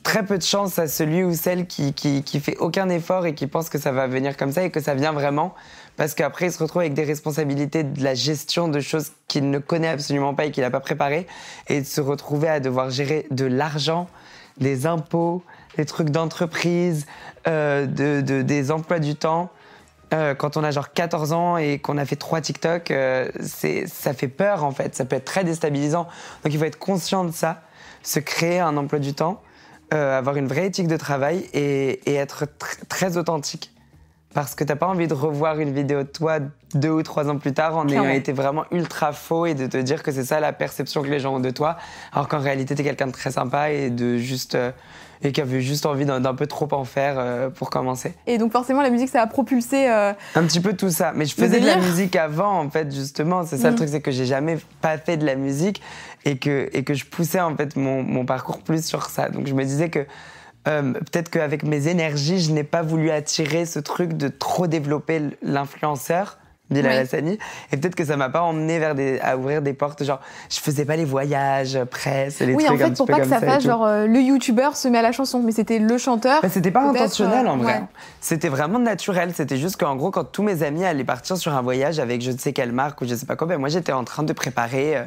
très 0.04 0.26
peu 0.26 0.38
de 0.38 0.44
chance 0.44 0.80
à 0.80 0.88
celui 0.88 1.24
ou 1.24 1.34
celle 1.34 1.68
qui, 1.68 1.94
qui, 1.94 2.40
fait 2.40 2.58
aucun 2.58 2.90
effort 2.90 3.26
et 3.26 3.34
qui 3.34 3.48
pense 3.48 3.70
que 3.70 3.78
ça 3.78 3.92
va 3.92 4.08
venir 4.08 4.36
comme 4.36 4.52
ça 4.52 4.64
et 4.64 4.72
que 4.72 4.82
ça 4.82 4.94
vient 4.94 5.14
vraiment. 5.14 5.54
Parce 5.98 6.14
qu'après, 6.14 6.48
il 6.48 6.52
se 6.52 6.60
retrouve 6.60 6.82
avec 6.82 6.94
des 6.94 7.04
responsabilités 7.04 7.84
de 7.84 8.04
la 8.04 8.14
gestion 8.16 8.68
de 8.68 8.80
choses 8.80 9.12
qu'il 9.28 9.50
ne 9.50 9.60
connaît 9.60 9.88
absolument 9.88 10.34
pas 10.34 10.46
et 10.46 10.52
qu'il 10.52 10.64
n'a 10.64 10.72
pas 10.72 10.80
préparées. 10.80 11.28
Et 11.68 11.82
de 11.82 11.86
se 11.86 12.02
retrouver 12.02 12.48
à 12.48 12.60
devoir 12.60 12.90
gérer 12.90 13.28
de 13.32 13.46
l'argent, 13.46 14.08
des 14.58 14.86
impôts, 14.86 15.44
des 15.78 15.86
trucs 15.86 16.10
d'entreprise, 16.10 17.06
euh, 17.48 17.86
de, 17.86 18.42
des 18.42 18.72
emplois 18.72 19.00
du 19.00 19.16
temps. 19.16 19.50
Euh, 20.14 20.36
quand 20.36 20.58
on 20.58 20.64
a 20.64 20.72
genre 20.72 20.92
14 20.92 21.32
ans 21.32 21.58
et 21.58 21.80
qu'on 21.80 21.98
a 21.98 22.06
fait 22.06 22.18
trois 22.18 22.42
TikTok, 22.42 22.92
euh, 22.92 23.30
ça 23.40 24.14
fait 24.14 24.28
peur 24.28 24.64
en 24.64 24.72
fait. 24.72 24.96
Ça 24.96 25.06
peut 25.06 25.16
être 25.16 25.26
très 25.26 25.44
déstabilisant. 25.44 26.08
Donc 26.44 26.54
il 26.54 26.60
faut 26.60 26.66
être 26.66 26.80
conscient 26.80 27.24
de 27.24 27.32
ça 27.32 27.62
se 28.04 28.20
créer 28.20 28.60
un 28.60 28.78
emploi 28.78 29.00
du 29.00 29.14
temps, 29.14 29.42
euh, 29.94 30.18
avoir 30.18 30.36
une 30.36 30.48
vraie 30.48 30.68
éthique 30.68 30.88
de 30.88 30.98
travail 30.98 31.50
et, 31.54 32.00
être 32.16 32.46
très 32.90 33.18
authentique. 33.18 33.71
Parce 34.34 34.56
que 34.56 34.64
t'as 34.64 34.76
pas 34.76 34.88
envie 34.88 35.08
de 35.08 35.14
revoir 35.14 35.60
une 35.60 35.74
vidéo 35.74 36.04
de 36.04 36.08
toi 36.08 36.40
deux 36.74 36.90
ou 36.90 37.04
trois 37.04 37.30
ans 37.30 37.38
plus 37.38 37.54
tard 37.54 37.76
en 37.76 37.88
ayant 37.90 38.04
été 38.16 38.32
vraiment 38.32 38.64
ultra 38.72 39.12
faux 39.12 39.46
et 39.46 39.54
de 39.56 39.68
te 39.68 39.78
dire 39.78 40.04
que 40.04 40.12
c'est 40.12 40.24
ça 40.24 40.40
la 40.40 40.54
perception 40.54 41.02
que 41.02 41.10
les 41.10 41.20
gens 41.20 41.36
ont 41.36 41.40
de 41.40 41.50
toi, 41.50 41.78
alors 42.14 42.28
qu'en 42.28 42.40
réalité 42.40 42.76
t'es 42.76 42.84
quelqu'un 42.84 43.08
de 43.08 43.12
très 43.12 43.32
sympa 43.32 43.72
et 43.72 43.90
de 43.90 44.18
juste 44.18 44.56
euh, 44.56 44.72
et 45.24 45.32
qui 45.34 45.40
avait 45.42 45.62
juste 45.62 45.86
envie 45.86 46.06
d'un 46.06 46.34
peu 46.34 46.48
trop 46.48 46.68
en 46.72 46.84
faire 46.84 47.14
euh, 47.20 47.50
pour 47.52 47.70
commencer. 47.70 48.16
Et 48.26 48.40
donc 48.40 48.52
forcément, 48.52 48.82
la 48.82 48.90
musique, 48.90 49.10
ça 49.10 49.22
a 49.22 49.28
propulsé. 49.28 49.88
euh, 49.88 50.14
Un 50.34 50.44
petit 50.46 50.60
peu 50.60 50.74
tout 50.74 50.90
ça. 50.90 51.12
Mais 51.16 51.26
je 51.26 51.36
faisais 51.36 51.60
de 51.60 51.66
la 51.68 51.76
musique 51.78 52.16
avant, 52.16 52.58
en 52.60 52.68
fait, 52.72 52.92
justement. 52.92 53.46
C'est 53.46 53.58
ça 53.58 53.70
le 53.70 53.76
truc, 53.76 53.88
c'est 53.90 54.02
que 54.02 54.10
j'ai 54.10 54.26
jamais 54.26 54.58
pas 54.82 54.98
fait 54.98 55.18
de 55.18 55.26
la 55.28 55.36
musique 55.36 55.80
et 56.26 56.40
que, 56.40 56.70
et 56.74 56.84
que 56.84 56.96
je 56.96 57.06
poussais, 57.06 57.40
en 57.40 57.56
fait, 57.56 57.76
mon, 57.76 58.02
mon 58.02 58.26
parcours 58.26 58.58
plus 58.64 58.84
sur 58.84 59.06
ça. 59.06 59.30
Donc 59.30 59.46
je 59.46 59.54
me 59.54 59.64
disais 59.64 59.90
que 59.90 60.08
euh, 60.68 60.94
peut-être 60.94 61.30
qu'avec 61.30 61.64
mes 61.64 61.88
énergies, 61.88 62.40
je 62.40 62.52
n'ai 62.52 62.64
pas 62.64 62.82
voulu 62.82 63.10
attirer 63.10 63.66
ce 63.66 63.80
truc 63.80 64.14
de 64.14 64.28
trop 64.28 64.68
développer 64.68 65.22
l'influenceur. 65.42 66.38
Bilal 66.72 66.92
Ouais. 66.92 66.98
Hassani. 67.00 67.38
Et 67.72 67.78
peut-être 67.78 67.96
que 67.96 68.06
ça 68.06 68.18
m'a 68.18 68.30
pas 68.30 68.42
emmené 68.42 68.80
vers 68.80 68.96
des, 68.96 69.20
à 69.22 69.38
ouvrir 69.38 69.62
des 69.62 69.74
portes. 69.74 70.04
Genre, 70.04 70.20
je 70.50 70.60
faisais 70.60 70.86
pas 70.86 70.96
les 70.96 71.06
voyages, 71.06 71.80
presse, 71.90 72.40
les 72.40 72.54
Oui, 72.54 72.64
en 72.64 72.68
trucs 72.68 72.82
un 72.82 72.86
fait, 72.86 72.92
petit 72.92 72.98
pour 72.98 73.08
pas 73.08 73.20
que 73.20 73.28
ça 73.28 73.38
et 73.38 73.46
fasse 73.46 73.64
genre 73.64 73.86
euh, 73.86 74.08
le 74.08 74.20
youtubeur 74.20 74.76
se 74.76 74.88
met 74.88 74.98
à 74.98 75.02
la 75.02 75.12
chanson, 75.12 75.42
mais 75.44 75.52
c'était 75.52 75.80
le 75.80 75.98
chanteur. 75.98 76.42
Bah, 76.42 76.50
c'était 76.50 76.72
pas 76.72 76.82
intentionnel 76.84 77.48
en 77.48 77.60
euh, 77.60 77.64
vrai. 77.64 77.74
ouais. 77.74 77.84
C'était 78.20 78.50
vraiment 78.50 78.80
naturel. 78.80 79.32
C'était 79.36 79.58
juste 79.58 79.78
qu'en 79.78 79.96
gros, 79.96 80.12
quand 80.12 80.24
tous 80.24 80.44
mes 80.44 80.64
amis 80.64 80.86
allaient 80.86 81.04
partir 81.04 81.38
sur 81.38 81.54
un 81.56 81.62
voyage 81.62 82.00
avec 82.00 82.22
je 82.22 82.32
ne 82.32 82.38
sais 82.38 82.54
quelle 82.54 82.72
marque 82.72 83.02
ou 83.02 83.06
je 83.08 83.16
sais 83.16 83.26
pas 83.26 83.36
quoi, 83.36 83.48
ben 83.48 83.58
moi 83.58 83.70
j'étais 83.70 83.92
en 83.92 84.04
train 84.04 84.24
de 84.24 84.34
préparer 84.34 84.98
euh, 84.98 85.04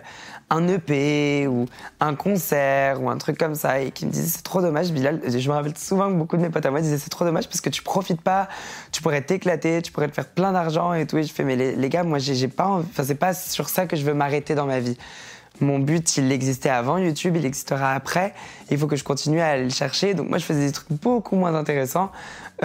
un 0.51 0.67
EP 0.69 1.47
ou 1.49 1.67
un 2.01 2.15
concert 2.15 3.03
ou 3.03 3.09
un 3.11 3.17
truc 3.19 3.39
comme 3.39 3.55
ça 3.55 3.81
et 3.81 3.91
qui 3.91 4.07
me 4.07 4.11
disaient 4.11 4.27
c'est 4.29 4.43
trop 4.43 4.61
dommage, 4.61 4.91
Bilal. 4.93 5.21
Je 5.27 5.49
me 5.49 5.55
rappelle 5.55 5.77
souvent 5.77 6.09
que 6.09 6.15
beaucoup 6.17 6.37
de 6.37 6.43
mes 6.43 6.51
potes 6.51 6.67
à 6.67 6.71
moi 6.71 6.81
disaient 6.81 6.99
c'est 6.99 7.11
trop 7.11 7.25
dommage 7.25 7.49
parce 7.49 7.61
que 7.61 7.71
tu 7.71 7.83
profites 7.83 8.21
pas, 8.21 8.49
tu 8.93 9.01
pourrais 9.03 9.23
t'éclater, 9.23 9.81
tu 9.83 9.91
pourrais 9.93 10.09
te 10.09 10.15
faire 10.15 10.27
plein 10.29 10.53
d'argent 10.53 10.93
et 10.95 11.07
tout. 11.07 11.17
Et 11.19 11.23
je 11.23 11.33
fais 11.33 11.45
mais 11.45 11.54
les, 11.57 11.89
gars, 11.89 12.03
moi 12.03 12.19
j'ai 12.19 12.49
pas, 12.49 12.67
enfin 12.67 13.05
c'est 13.05 13.15
pas 13.15 13.35
sur 13.35 13.69
ça 13.69 13.87
que 13.87 13.97
je 13.97 14.05
veux 14.05 14.15
m'arrêter 14.15 14.55
dans 14.55 14.67
ma 14.67 14.81
vie. 14.81 14.97
Mon 15.61 15.79
but, 15.79 16.17
il 16.17 16.33
existait 16.33 16.69
avant 16.69 16.99
YouTube, 16.99 17.37
il 17.37 17.47
existera 17.47 17.93
après. 17.93 18.35
Il 18.73 18.79
faut 18.79 18.89
que 18.89 18.97
je 18.97 19.05
continue 19.05 19.41
à 19.41 19.51
aller 19.51 19.65
le 19.65 19.71
chercher. 19.71 20.15
Donc 20.15 20.29
moi, 20.29 20.39
je 20.39 20.45
faisais 20.45 20.67
des 20.67 20.73
trucs 20.73 20.91
beaucoup 20.91 21.37
moins 21.37 21.55
intéressants 21.55 22.11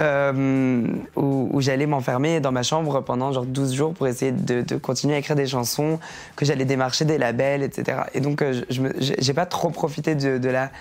euh, 0.00 0.82
où, 1.14 1.60
j'allais 1.60 1.86
m'enfermer 1.86 2.40
dans 2.40 2.50
ma 2.50 2.64
chambre 2.64 3.00
pendant 3.00 3.30
genre 3.30 3.46
12 3.46 3.74
jours 3.74 3.94
pour 3.94 4.08
essayer 4.08 4.32
de, 4.32 4.76
continuer 4.76 5.14
à 5.14 5.18
écrire 5.18 5.36
des 5.36 5.46
chansons, 5.46 6.00
que 6.34 6.44
j'allais 6.44 6.64
démarcher 6.64 7.04
des 7.04 7.16
labels, 7.16 7.62
etc. 7.62 7.98
Et 8.14 8.20
donc, 8.20 8.42
euh, 8.42 8.60
je, 8.70 8.82
j'ai 8.98 9.34
pas 9.34 9.46
trop 9.46 9.70
profité 9.70 10.16
de, 10.16 10.38
de 10.38 10.48
la, 10.48 10.72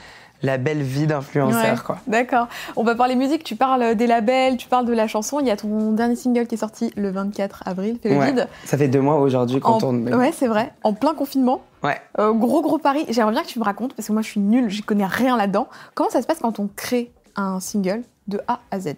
la 0.41 0.57
belle 0.57 0.81
vie 0.81 1.05
d'influenceur, 1.07 1.61
Ouais, 1.61 1.83
quoi. 1.85 1.97
D'accord. 2.07 2.47
On 2.75 2.83
va 2.83 2.95
parler 2.95 3.15
musique. 3.15 3.43
Tu 3.43 3.55
parles 3.55 3.95
des 3.95 4.07
labels, 4.07 4.57
tu 4.57 4.67
parles 4.67 4.85
de 4.85 4.93
la 4.93 5.07
chanson. 5.07 5.39
Il 5.39 5.47
y 5.47 5.51
a 5.51 5.57
ton 5.57 5.91
dernier 5.91 6.15
single 6.15 6.47
qui 6.47 6.55
est 6.55 6.59
sorti 6.59 6.91
le 6.95 7.11
24 7.11 7.63
avril, 7.65 7.97
Fais 8.01 8.09
le 8.09 8.17
Ouais. 8.17 8.27
vide. 8.31 8.47
Ça 8.65 8.77
fait 8.77 8.87
deux 8.87 9.01
mois 9.01 9.19
aujourd'hui 9.19 9.59
qu'on 9.59 9.73
En- 9.73 9.77
tourne. 9.79 9.99
mais- 9.99 10.13
Ouais, 10.15 10.31
c'est 10.31 10.47
vrai. 10.47 10.71
En 10.83 10.93
plein 10.93 11.13
confinement. 11.13 11.61
Ouais. 11.83 11.97
Euh, 12.19 12.31
gros, 12.33 12.61
gros 12.61 12.77
pari. 12.77 13.05
J'aimerais 13.09 13.33
bien 13.33 13.41
que 13.43 13.47
tu 13.47 13.59
me 13.59 13.63
racontes, 13.63 13.93
parce 13.93 14.07
que 14.07 14.13
moi, 14.13 14.21
je 14.21 14.27
suis 14.29 14.39
nulle, 14.39 14.69
je 14.69 14.81
connais 14.81 15.05
rien 15.05 15.35
là-dedans. 15.37 15.67
Comment 15.95 16.09
ça 16.09 16.21
se 16.21 16.27
passe 16.27 16.39
quand 16.39 16.59
on 16.59 16.69
crée 16.75 17.11
un 17.35 17.59
single 17.59 18.03
de 18.27 18.39
A 18.47 18.59
à 18.71 18.79
Z? 18.79 18.95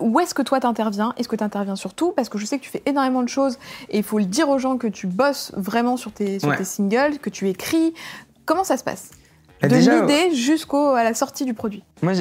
Où 0.00 0.18
est-ce 0.20 0.34
que 0.34 0.42
toi 0.42 0.60
t'interviens? 0.60 1.12
Est-ce 1.16 1.28
que 1.28 1.36
tu 1.36 1.44
interviens 1.44 1.76
sur 1.76 1.94
tout? 1.94 2.12
Parce 2.12 2.28
que 2.28 2.38
je 2.38 2.44
sais 2.46 2.58
que 2.58 2.64
tu 2.64 2.70
fais 2.70 2.82
énormément 2.86 3.22
de 3.22 3.28
choses 3.28 3.58
et 3.90 3.98
il 3.98 4.02
faut 4.04 4.18
le 4.18 4.24
dire 4.24 4.48
aux 4.48 4.58
gens 4.58 4.76
que 4.76 4.86
tu 4.88 5.06
bosses 5.06 5.52
vraiment 5.56 5.96
sur 5.96 6.12
tes, 6.12 6.38
sur 6.38 6.48
Ouais. 6.48 6.56
tes 6.56 6.64
singles, 6.64 7.18
que 7.20 7.30
tu 7.30 7.48
écris. 7.48 7.94
Comment 8.44 8.64
ça 8.64 8.76
se 8.76 8.82
passe? 8.84 9.10
De 9.62 9.68
déjà, 9.68 10.00
l'idée 10.00 10.34
jusqu'à 10.34 11.04
la 11.04 11.14
sortie 11.14 11.44
du 11.44 11.54
produit. 11.54 11.82
Moi, 12.02 12.12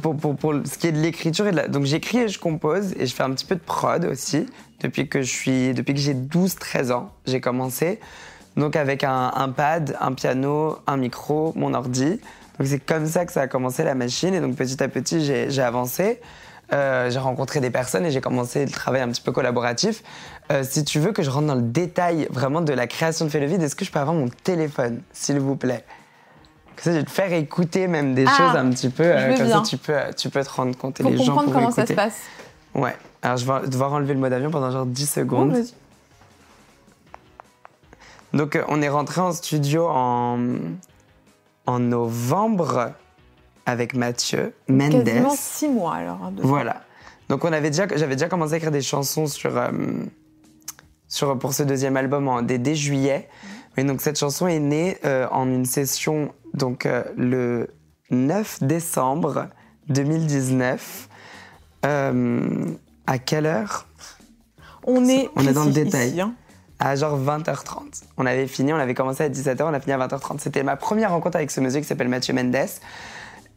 pour, 0.00 0.16
pour, 0.16 0.36
pour 0.36 0.54
ce 0.64 0.78
qui 0.78 0.86
est 0.86 0.92
de 0.92 1.00
l'écriture 1.00 1.44
de. 1.44 1.68
Donc, 1.68 1.84
j'écris 1.84 2.18
et 2.18 2.28
je 2.28 2.38
compose 2.38 2.94
et 2.98 3.06
je 3.06 3.14
fais 3.14 3.22
un 3.22 3.30
petit 3.30 3.44
peu 3.44 3.54
de 3.54 3.60
prod 3.60 4.04
aussi. 4.04 4.46
Depuis 4.80 5.08
que 5.08 5.22
je 5.22 5.30
suis... 5.30 5.74
Depuis 5.74 5.92
que 5.92 6.00
j'ai 6.00 6.14
12-13 6.14 6.92
ans, 6.92 7.10
j'ai 7.26 7.40
commencé. 7.40 8.00
Donc, 8.56 8.76
avec 8.76 9.04
un, 9.04 9.32
un 9.34 9.48
pad, 9.50 9.96
un 10.00 10.12
piano, 10.12 10.78
un 10.86 10.96
micro, 10.96 11.52
mon 11.56 11.74
ordi. 11.74 12.20
Donc, 12.58 12.66
c'est 12.66 12.78
comme 12.78 13.06
ça 13.06 13.26
que 13.26 13.32
ça 13.32 13.42
a 13.42 13.46
commencé 13.48 13.84
la 13.84 13.94
machine. 13.94 14.34
Et 14.34 14.40
donc, 14.40 14.56
petit 14.56 14.82
à 14.82 14.88
petit, 14.88 15.24
j'ai 15.24 15.62
avancé. 15.62 16.20
Euh, 16.72 17.10
j'ai 17.10 17.18
rencontré 17.18 17.60
des 17.60 17.70
personnes 17.70 18.04
et 18.04 18.10
j'ai 18.10 18.20
commencé 18.20 18.64
le 18.64 18.70
travail 18.70 19.00
un 19.00 19.08
petit 19.08 19.22
peu 19.22 19.32
collaboratif. 19.32 20.02
Euh, 20.52 20.62
si 20.68 20.84
tu 20.84 20.98
veux 20.98 21.12
que 21.12 21.22
je 21.22 21.30
rentre 21.30 21.46
dans 21.46 21.54
le 21.54 21.62
détail 21.62 22.28
vraiment 22.30 22.60
de 22.60 22.72
la 22.72 22.86
création 22.86 23.24
de 23.24 23.30
Fais 23.30 23.40
le 23.40 23.46
vide, 23.46 23.62
est-ce 23.62 23.74
que 23.74 23.84
je 23.84 23.90
peux 23.90 23.98
avoir 23.98 24.14
mon 24.14 24.28
téléphone, 24.28 25.00
s'il 25.12 25.40
vous 25.40 25.56
plaît? 25.56 25.84
Ça, 26.82 26.92
je 26.92 26.98
vais 26.98 27.04
te 27.04 27.10
faire 27.10 27.32
écouter 27.32 27.86
même 27.88 28.14
des 28.14 28.24
Ah, 28.26 28.36
choses 28.36 28.56
un 28.56 28.70
petit 28.70 28.88
peu. 28.90 29.04
euh, 29.04 29.36
comme 29.36 29.46
bien. 29.46 29.62
ça, 29.64 29.68
tu 29.68 29.76
peux, 29.76 29.94
tu 30.16 30.30
peux 30.30 30.42
te 30.42 30.50
rendre 30.50 30.76
compte 30.76 31.00
et 31.00 31.02
Pour 31.02 31.10
les 31.12 31.16
gens 31.18 31.24
comprendre 31.34 31.46
pourront 31.48 31.60
comment 31.60 31.70
ça 31.70 31.86
se 31.86 31.92
passe. 31.92 32.18
Ouais. 32.74 32.94
Alors, 33.22 33.36
je 33.36 33.44
vais 33.50 33.68
devoir 33.68 33.92
enlever 33.92 34.14
le 34.14 34.20
mode 34.20 34.32
avion 34.32 34.50
pendant 34.50 34.70
genre 34.70 34.86
10 34.86 35.10
Oh, 35.16 35.20
secondes. 35.20 35.52
vas-y. 35.52 35.72
Donc, 38.32 38.56
euh, 38.56 38.62
on 38.68 38.82
est 38.82 38.88
rentré 38.88 39.20
en 39.20 39.32
studio 39.32 39.88
en, 39.88 40.38
en 41.66 41.78
novembre 41.78 42.92
avec 43.66 43.94
Mathieu 43.94 44.54
Mendes. 44.68 45.04
Quasiment 45.04 45.34
six 45.36 45.68
mois 45.68 45.94
alors. 45.94 46.18
hein, 46.22 46.30
de- 46.32 46.42
Voilà. 46.42 46.82
Donc 47.28 47.44
on 47.44 47.52
avait 47.52 47.68
déjà, 47.70 47.86
j'avais 47.94 48.16
déjà 48.16 48.28
commencé 48.28 48.54
à 48.54 48.56
écrire 48.56 48.70
des 48.72 48.80
chansons 48.80 49.26
sur, 49.26 49.54
euh, 49.58 49.68
sur 51.08 51.38
pour 51.38 51.52
ce 51.52 51.62
deuxième 51.62 51.96
album 51.98 52.26
en 52.28 52.40
dès, 52.40 52.56
dès 52.58 52.74
juillet. 52.74 53.28
Mais 53.78 53.84
donc 53.84 54.00
cette 54.00 54.18
chanson 54.18 54.48
est 54.48 54.58
née 54.58 54.98
euh, 55.04 55.28
en 55.30 55.48
une 55.48 55.64
session 55.64 56.34
donc 56.52 56.84
euh, 56.84 57.04
le 57.16 57.68
9 58.10 58.64
décembre 58.64 59.46
2019. 59.88 61.08
Euh, 61.86 62.64
à 63.06 63.18
quelle 63.18 63.46
heure? 63.46 63.86
On 64.82 65.06
est, 65.06 65.30
On 65.36 65.46
est 65.46 65.52
dans 65.52 65.64
le 65.64 65.70
détail. 65.70 66.08
ici, 66.08 66.20
hein. 66.20 66.34
À 66.80 66.96
genre 66.96 67.16
20h30. 67.20 68.02
On 68.16 68.26
avait 68.26 68.48
fini, 68.48 68.72
on 68.72 68.78
avait 68.78 68.94
commencé 68.94 69.22
à 69.22 69.28
17h, 69.28 69.62
on 69.62 69.72
a 69.72 69.78
fini 69.78 69.92
à 69.92 69.98
20h30. 70.08 70.40
C'était 70.40 70.64
ma 70.64 70.74
première 70.74 71.12
rencontre 71.12 71.36
avec 71.36 71.52
ce 71.52 71.60
monsieur 71.60 71.78
qui 71.78 71.86
s'appelle 71.86 72.08
Mathieu 72.08 72.34
Mendes. 72.34 72.56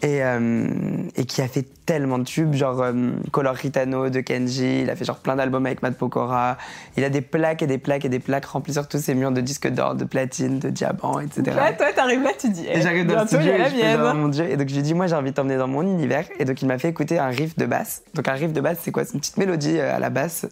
Et, 0.04 0.24
euh, 0.24 0.68
et 1.16 1.26
qui 1.26 1.44
a 1.44 1.48
fait 1.48 1.68
tellement 1.86 2.18
de 2.18 2.24
tubes, 2.24 2.54
genre 2.54 2.82
euh, 2.82 3.12
Color 3.32 3.54
Ritano 3.54 4.10
de 4.10 4.20
Kenji, 4.22 4.82
il 4.82 4.90
a 4.90 4.96
fait 4.96 5.06
genre 5.06 5.18
plein 5.18 5.36
d'albums 5.36 5.66
avec 5.66 5.84
Matt 5.84 5.96
Pokora. 5.96 6.58
Il 6.98 7.04
a 7.04 7.10
des 7.10 7.22
plaques 7.22 7.62
et 7.62 7.68
des 7.68 7.78
plaques 7.78 8.06
et 8.06 8.10
des 8.10 8.20
plaques 8.20 8.46
remplies 8.46 8.74
sur 8.74 8.88
tous 8.88 8.98
ses 8.98 9.14
murs 9.14 9.32
de 9.32 9.42
disques 9.42 9.68
d'or, 9.68 9.94
de 9.94 10.04
platine, 10.04 10.58
de 10.58 10.70
diamant, 10.70 11.20
etc. 11.20 11.56
Là, 11.56 11.74
toi, 11.74 11.88
t'arrives 11.96 12.24
là, 12.24 12.32
tu 12.40 12.50
dis. 12.50 12.66
Et 12.66 12.78
eh, 12.78 12.82
j'arrive 12.82 13.06
dans 13.06 13.22
le 13.22 13.28
studio 13.28 13.52
et 13.52 13.58
la 13.60 13.70
je 13.70 13.76
fais 13.76 13.98
mienne. 13.98 14.18
mon 14.18 14.28
Dieu. 14.30 14.50
Et 14.50 14.58
donc 14.58 14.70
je 14.70 14.76
lui 14.76 14.82
dit, 14.82 14.96
moi 14.96 15.06
j'ai 15.06 15.16
envie 15.16 15.30
de 15.30 15.36
t'emmener 15.36 15.58
dans 15.58 15.68
mon 15.68 15.84
univers. 15.84 16.26
Et 16.40 16.46
donc 16.46 16.60
il 16.64 16.66
m'a 16.68 16.80
fait 16.80 16.90
écouter 16.90 17.20
un 17.20 17.28
riff 17.28 17.56
de 17.56 17.66
basse. 17.68 18.02
Donc 18.16 18.28
un 18.28 18.34
riff 18.34 18.54
de 18.54 18.62
basse, 18.62 18.80
c'est 18.82 18.92
quoi? 18.92 19.06
C'est 19.06 19.14
une 19.14 19.20
petite 19.20 19.38
mélodie 19.38 19.78
euh, 19.78 19.96
à 19.96 20.00
la 20.00 20.10
basse 20.10 20.48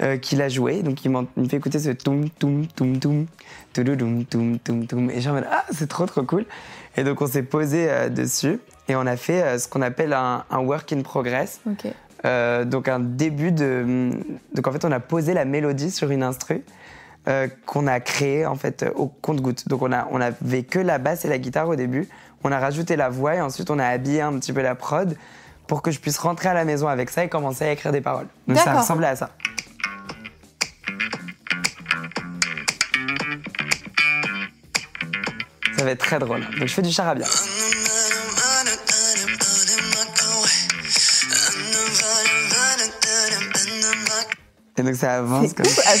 euh, 0.00 0.16
qu'il 0.16 0.40
a 0.40 0.48
joué. 0.48 0.82
Donc 0.82 1.04
il, 1.04 1.10
il 1.36 1.42
me 1.42 1.48
fait 1.48 1.58
écouter 1.58 1.80
ce 1.80 1.90
toum 1.90 2.30
toum 2.30 2.66
toum 2.68 2.98
toum 2.98 3.26
Et 5.10 5.20
j'ai 5.20 5.30
en 5.30 5.34
mode, 5.34 5.46
ah 5.50 5.64
c'est 5.72 5.88
trop 5.88 6.06
trop 6.06 6.22
cool. 6.22 6.44
Et 6.96 7.04
donc 7.04 7.20
on 7.20 7.26
s'est 7.26 7.42
posé 7.42 7.90
euh, 7.90 8.08
dessus 8.08 8.58
et 8.88 8.96
on 8.96 9.06
a 9.06 9.16
fait 9.16 9.42
euh, 9.42 9.58
ce 9.58 9.68
qu'on 9.68 9.82
appelle 9.82 10.12
un, 10.12 10.44
un 10.50 10.58
work 10.58 10.92
in 10.92 11.02
progress. 11.02 11.60
Euh, 12.24 12.64
donc 12.64 12.88
un 12.88 13.00
début 13.00 13.52
de... 13.52 14.10
Donc 14.54 14.66
en 14.66 14.72
fait 14.72 14.84
on 14.84 14.92
a 14.92 15.00
posé 15.00 15.34
la 15.34 15.44
mélodie 15.44 15.90
sur 15.90 16.10
une 16.10 16.22
instru 16.22 16.62
qu'on 17.66 17.88
a 17.88 17.98
créée 17.98 18.46
en 18.46 18.54
fait 18.54 18.86
au 18.94 19.08
compte-goutte. 19.08 19.66
Donc 19.66 19.82
on, 19.82 19.90
a, 19.92 20.06
on 20.12 20.20
avait 20.20 20.62
que 20.62 20.78
la 20.78 20.98
basse 20.98 21.24
et 21.24 21.28
la 21.28 21.38
guitare 21.38 21.68
au 21.68 21.74
début. 21.74 22.08
On 22.44 22.52
a 22.52 22.60
rajouté 22.60 22.94
la 22.94 23.08
voix 23.08 23.34
et 23.34 23.40
ensuite 23.40 23.68
on 23.68 23.80
a 23.80 23.86
habillé 23.86 24.20
un 24.20 24.32
petit 24.38 24.52
peu 24.52 24.62
la 24.62 24.76
prod 24.76 25.16
pour 25.66 25.82
que 25.82 25.90
je 25.90 25.98
puisse 25.98 26.18
rentrer 26.18 26.48
à 26.48 26.54
la 26.54 26.64
maison 26.64 26.86
avec 26.86 27.10
ça 27.10 27.24
et 27.24 27.28
commencer 27.28 27.64
à 27.64 27.72
écrire 27.72 27.90
des 27.90 28.00
paroles. 28.00 28.28
Donc 28.46 28.58
ça 28.58 28.74
ressemblait 28.78 29.08
à 29.08 29.16
ça. 29.16 29.30
Ça 35.76 35.84
va 35.84 35.90
être 35.90 36.00
très 36.00 36.18
drôle. 36.18 36.40
Donc 36.58 36.66
je 36.68 36.74
fais 36.74 36.82
du 36.82 36.90
charabia. 36.92 37.26
Et 44.78 44.82
donc 44.82 44.94
ça 44.94 45.18
avance 45.18 45.52
comme 45.54 45.66
ça. 45.66 45.82
Ah. 45.86 45.94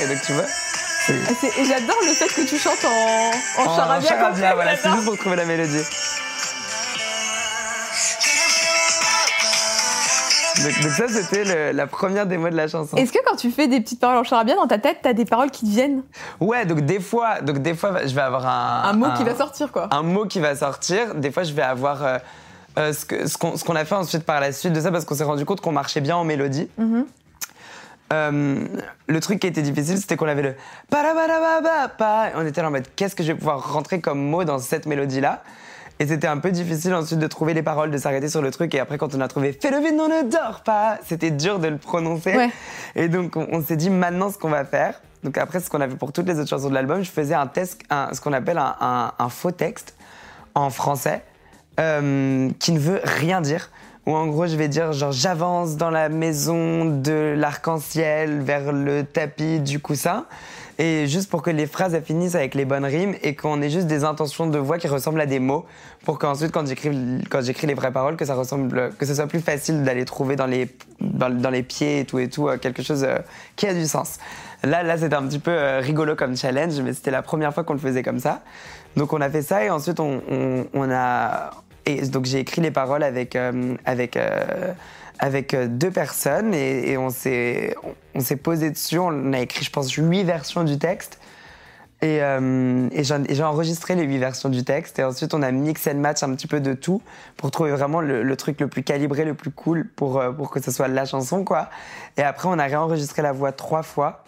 Et 0.00 0.06
donc 0.06 0.22
tu 0.22 0.32
vois, 0.32 0.44
c'est 1.06 1.14
ah, 1.28 1.46
Et 1.58 1.64
j'adore 1.64 1.98
le 2.06 2.12
fait 2.12 2.28
que 2.28 2.42
tu 2.42 2.58
chantes 2.58 2.84
en, 2.84 3.62
en, 3.62 3.66
en 3.66 3.76
charabia. 3.76 4.08
charabia, 4.08 4.54
voilà, 4.54 4.76
c'est 4.76 4.90
juste 4.90 5.04
pour 5.04 5.18
trouver 5.18 5.36
la 5.36 5.44
mélodie. 5.44 5.82
Donc, 10.56 10.82
donc 10.82 10.92
ça, 10.92 11.08
c'était 11.08 11.72
la 11.72 11.86
première 11.86 12.26
démo 12.26 12.50
de 12.50 12.56
la 12.56 12.68
chanson. 12.68 12.96
Est-ce 12.96 13.12
que 13.12 13.18
quand 13.26 13.36
tu 13.36 13.50
fais 13.50 13.68
des 13.68 13.80
petites 13.80 14.00
paroles 14.00 14.18
en 14.18 14.24
charabia, 14.24 14.54
dans 14.54 14.66
ta 14.66 14.78
tête, 14.78 14.98
t'as 15.02 15.12
des 15.12 15.24
paroles 15.24 15.50
qui 15.50 15.64
te 15.64 15.70
viennent? 15.70 16.02
Ouais, 16.40 16.66
donc 16.66 16.80
des 16.80 17.00
fois, 17.00 17.40
donc 17.40 17.58
des 17.58 17.74
fois, 17.74 18.04
je 18.04 18.14
vais 18.14 18.20
avoir 18.20 18.46
un 18.46 18.90
Un 18.90 18.92
mot 18.94 19.06
qui 19.16 19.24
va 19.24 19.34
sortir, 19.34 19.72
quoi. 19.72 19.88
un 19.90 20.02
mot 20.02 20.26
qui 20.26 20.40
va 20.40 20.54
sortir. 20.54 21.14
Des 21.14 21.30
fois, 21.30 21.44
je 21.44 21.52
vais 21.52 21.62
avoir 21.62 22.04
euh, 22.04 22.18
euh, 22.78 22.92
ce 22.92 23.36
qu'on 23.64 23.76
a 23.76 23.84
fait 23.84 23.94
ensuite 23.94 24.24
par 24.24 24.40
la 24.40 24.52
suite 24.52 24.72
de 24.72 24.80
ça 24.80 24.90
parce 24.90 25.04
qu'on 25.04 25.14
s'est 25.14 25.24
rendu 25.24 25.44
compte 25.44 25.60
qu'on 25.60 25.72
marchait 25.72 26.00
bien 26.00 26.16
en 26.16 26.24
mélodie. 26.24 26.68
Mhm. 26.78 27.06
euh, 28.12 28.66
le 29.06 29.20
truc 29.20 29.40
qui 29.40 29.46
était 29.46 29.62
difficile, 29.62 29.98
c'était 29.98 30.16
qu'on 30.16 30.28
avait 30.28 30.42
le 30.42 30.54
pa 30.90 31.02
On 32.36 32.46
était 32.46 32.62
là 32.62 32.68
en 32.68 32.70
mode 32.70 32.86
qu'est-ce 32.96 33.14
que 33.14 33.22
je 33.22 33.32
vais 33.32 33.38
pouvoir 33.38 33.72
rentrer 33.72 34.00
comme 34.00 34.20
mot 34.20 34.44
dans 34.44 34.58
cette 34.58 34.86
mélodie-là? 34.86 35.42
Et 36.02 36.06
c'était 36.08 36.26
un 36.26 36.38
peu 36.38 36.50
difficile 36.50 36.94
ensuite 36.94 37.20
de 37.20 37.26
trouver 37.28 37.54
les 37.54 37.62
paroles, 37.62 37.92
de 37.92 37.96
s'arrêter 37.96 38.28
sur 38.28 38.42
le 38.42 38.50
truc. 38.50 38.74
Et 38.74 38.80
après, 38.80 38.98
quand 38.98 39.14
on 39.14 39.20
a 39.20 39.28
trouvé 39.28 39.52
Fais 39.52 39.70
le 39.70 39.78
vide, 39.78 39.94
on 40.00 40.08
ne 40.08 40.28
dort 40.28 40.62
pas, 40.64 40.98
c'était 41.06 41.30
dur 41.30 41.60
de 41.60 41.68
le 41.68 41.76
prononcer. 41.76 42.50
Et 42.96 43.06
donc, 43.06 43.36
on, 43.36 43.62
s'est 43.62 43.76
dit 43.76 43.88
maintenant 43.88 44.28
ce 44.28 44.36
qu'on 44.36 44.48
va 44.48 44.64
faire. 44.64 45.00
Donc, 45.22 45.38
après, 45.38 45.60
ce 45.60 45.70
qu'on 45.70 45.80
a 45.80 45.86
fait 45.86 45.94
pour 45.94 46.12
toutes 46.12 46.26
les 46.26 46.40
autres 46.40 46.48
chansons 46.48 46.70
de 46.70 46.74
l'album, 46.74 47.04
je 47.04 47.10
faisais 47.12 47.34
un 47.34 47.46
test, 47.46 47.82
ce 47.88 48.20
qu'on 48.20 48.32
appelle 48.32 48.58
un, 48.58 49.28
faux 49.28 49.52
texte 49.52 49.94
en 50.56 50.70
français 50.70 51.22
euh, 51.78 52.50
qui 52.58 52.72
ne 52.72 52.80
veut 52.80 53.00
rien 53.04 53.40
dire. 53.40 53.70
Ou 54.06 54.16
en 54.16 54.26
gros, 54.26 54.48
je 54.48 54.56
vais 54.56 54.66
dire 54.66 54.92
genre 54.92 55.12
j'avance 55.12 55.76
dans 55.76 55.90
la 55.90 56.08
maison 56.08 56.84
de 56.84 57.32
l'arc-en-ciel 57.36 58.40
vers 58.40 58.72
le 58.72 59.04
tapis 59.04 59.60
du 59.60 59.78
coussin 59.78 60.26
et 60.82 61.06
juste 61.06 61.30
pour 61.30 61.42
que 61.42 61.50
les 61.50 61.68
phrases 61.68 61.96
finissent 62.04 62.34
avec 62.34 62.56
les 62.56 62.64
bonnes 62.64 62.84
rimes 62.84 63.14
et 63.22 63.36
qu'on 63.36 63.62
ait 63.62 63.70
juste 63.70 63.86
des 63.86 64.02
intentions 64.02 64.48
de 64.48 64.58
voix 64.58 64.78
qui 64.78 64.88
ressemblent 64.88 65.20
à 65.20 65.26
des 65.26 65.38
mots 65.38 65.64
pour 66.04 66.18
qu'ensuite 66.18 66.50
quand 66.50 66.66
j'écris 66.66 66.90
quand 67.30 67.40
j'écris 67.40 67.68
les 67.68 67.74
vraies 67.74 67.92
paroles 67.92 68.16
que 68.16 68.24
ça 68.24 68.34
ressemble 68.34 68.90
que 68.98 69.06
ce 69.06 69.14
soit 69.14 69.28
plus 69.28 69.38
facile 69.38 69.84
d'aller 69.84 70.04
trouver 70.04 70.34
dans 70.34 70.46
les 70.46 70.68
dans, 71.00 71.50
les 71.50 71.62
pieds 71.62 72.00
et 72.00 72.04
tout 72.04 72.18
et 72.18 72.28
tout 72.28 72.48
euh, 72.48 72.58
quelque 72.58 72.82
chose 72.82 73.04
euh, 73.04 73.18
qui 73.54 73.68
a 73.68 73.74
du 73.74 73.86
sens. 73.86 74.18
Là 74.64 74.82
là 74.82 74.98
c'était 74.98 75.14
un 75.14 75.22
petit 75.22 75.38
peu 75.38 75.52
euh, 75.52 75.78
rigolo 75.78 76.16
comme 76.16 76.36
challenge 76.36 76.80
mais 76.80 76.92
c'était 76.94 77.12
la 77.12 77.22
première 77.22 77.54
fois 77.54 77.62
qu'on 77.62 77.74
le 77.74 77.78
faisait 77.78 78.02
comme 78.02 78.18
ça. 78.18 78.42
Donc 78.96 79.12
on 79.12 79.20
a 79.20 79.30
fait 79.30 79.42
ça 79.42 79.64
et 79.64 79.70
ensuite 79.70 80.00
on, 80.00 80.20
on, 80.74 80.90
a 80.90 81.50
et 81.86 82.02
donc 82.08 82.24
j'ai 82.24 82.40
écrit 82.40 82.60
les 82.60 82.72
paroles 82.72 83.04
avec 83.04 83.38
avec 83.84 84.18
avec 85.18 85.54
euh, 85.54 85.66
deux 85.68 85.90
personnes 85.90 86.54
et, 86.54 86.96
on 86.96 87.10
s'est 87.10 87.74
posé 88.42 88.70
dessus. 88.70 88.98
On 88.98 89.32
a 89.32 89.40
écrit, 89.40 89.64
je 89.64 89.70
pense, 89.70 89.92
huit 89.92 90.24
versions 90.24 90.64
du 90.64 90.78
texte. 90.78 91.18
Et, 92.00 92.20
euh, 92.20 92.88
et 92.90 93.04
j'ai 93.04 93.44
enregistré 93.44 93.94
les 93.94 94.02
huit 94.02 94.18
versions 94.18 94.48
du 94.48 94.64
texte. 94.64 94.98
Et 94.98 95.04
ensuite, 95.04 95.34
on 95.34 95.42
a 95.42 95.52
mix 95.52 95.86
and 95.86 95.94
match 95.94 96.22
un 96.24 96.34
petit 96.34 96.48
peu 96.48 96.60
de 96.60 96.74
tout 96.74 97.00
pour 97.36 97.52
trouver 97.52 97.70
vraiment 97.70 98.00
le, 98.00 98.36
truc 98.36 98.60
le 98.60 98.66
plus 98.66 98.82
calibré, 98.82 99.24
le 99.24 99.34
plus 99.34 99.52
cool 99.52 99.88
pour, 99.88 100.18
euh, 100.18 100.32
pour 100.32 100.50
que 100.50 100.60
ce 100.60 100.72
soit 100.72 100.88
la 100.88 101.04
chanson, 101.04 101.44
quoi. 101.44 101.70
Et 102.16 102.22
après, 102.22 102.48
on 102.48 102.58
a 102.58 102.64
réenregistré 102.64 103.22
la 103.22 103.32
voix 103.32 103.52
trois 103.52 103.82
fois 103.82 104.24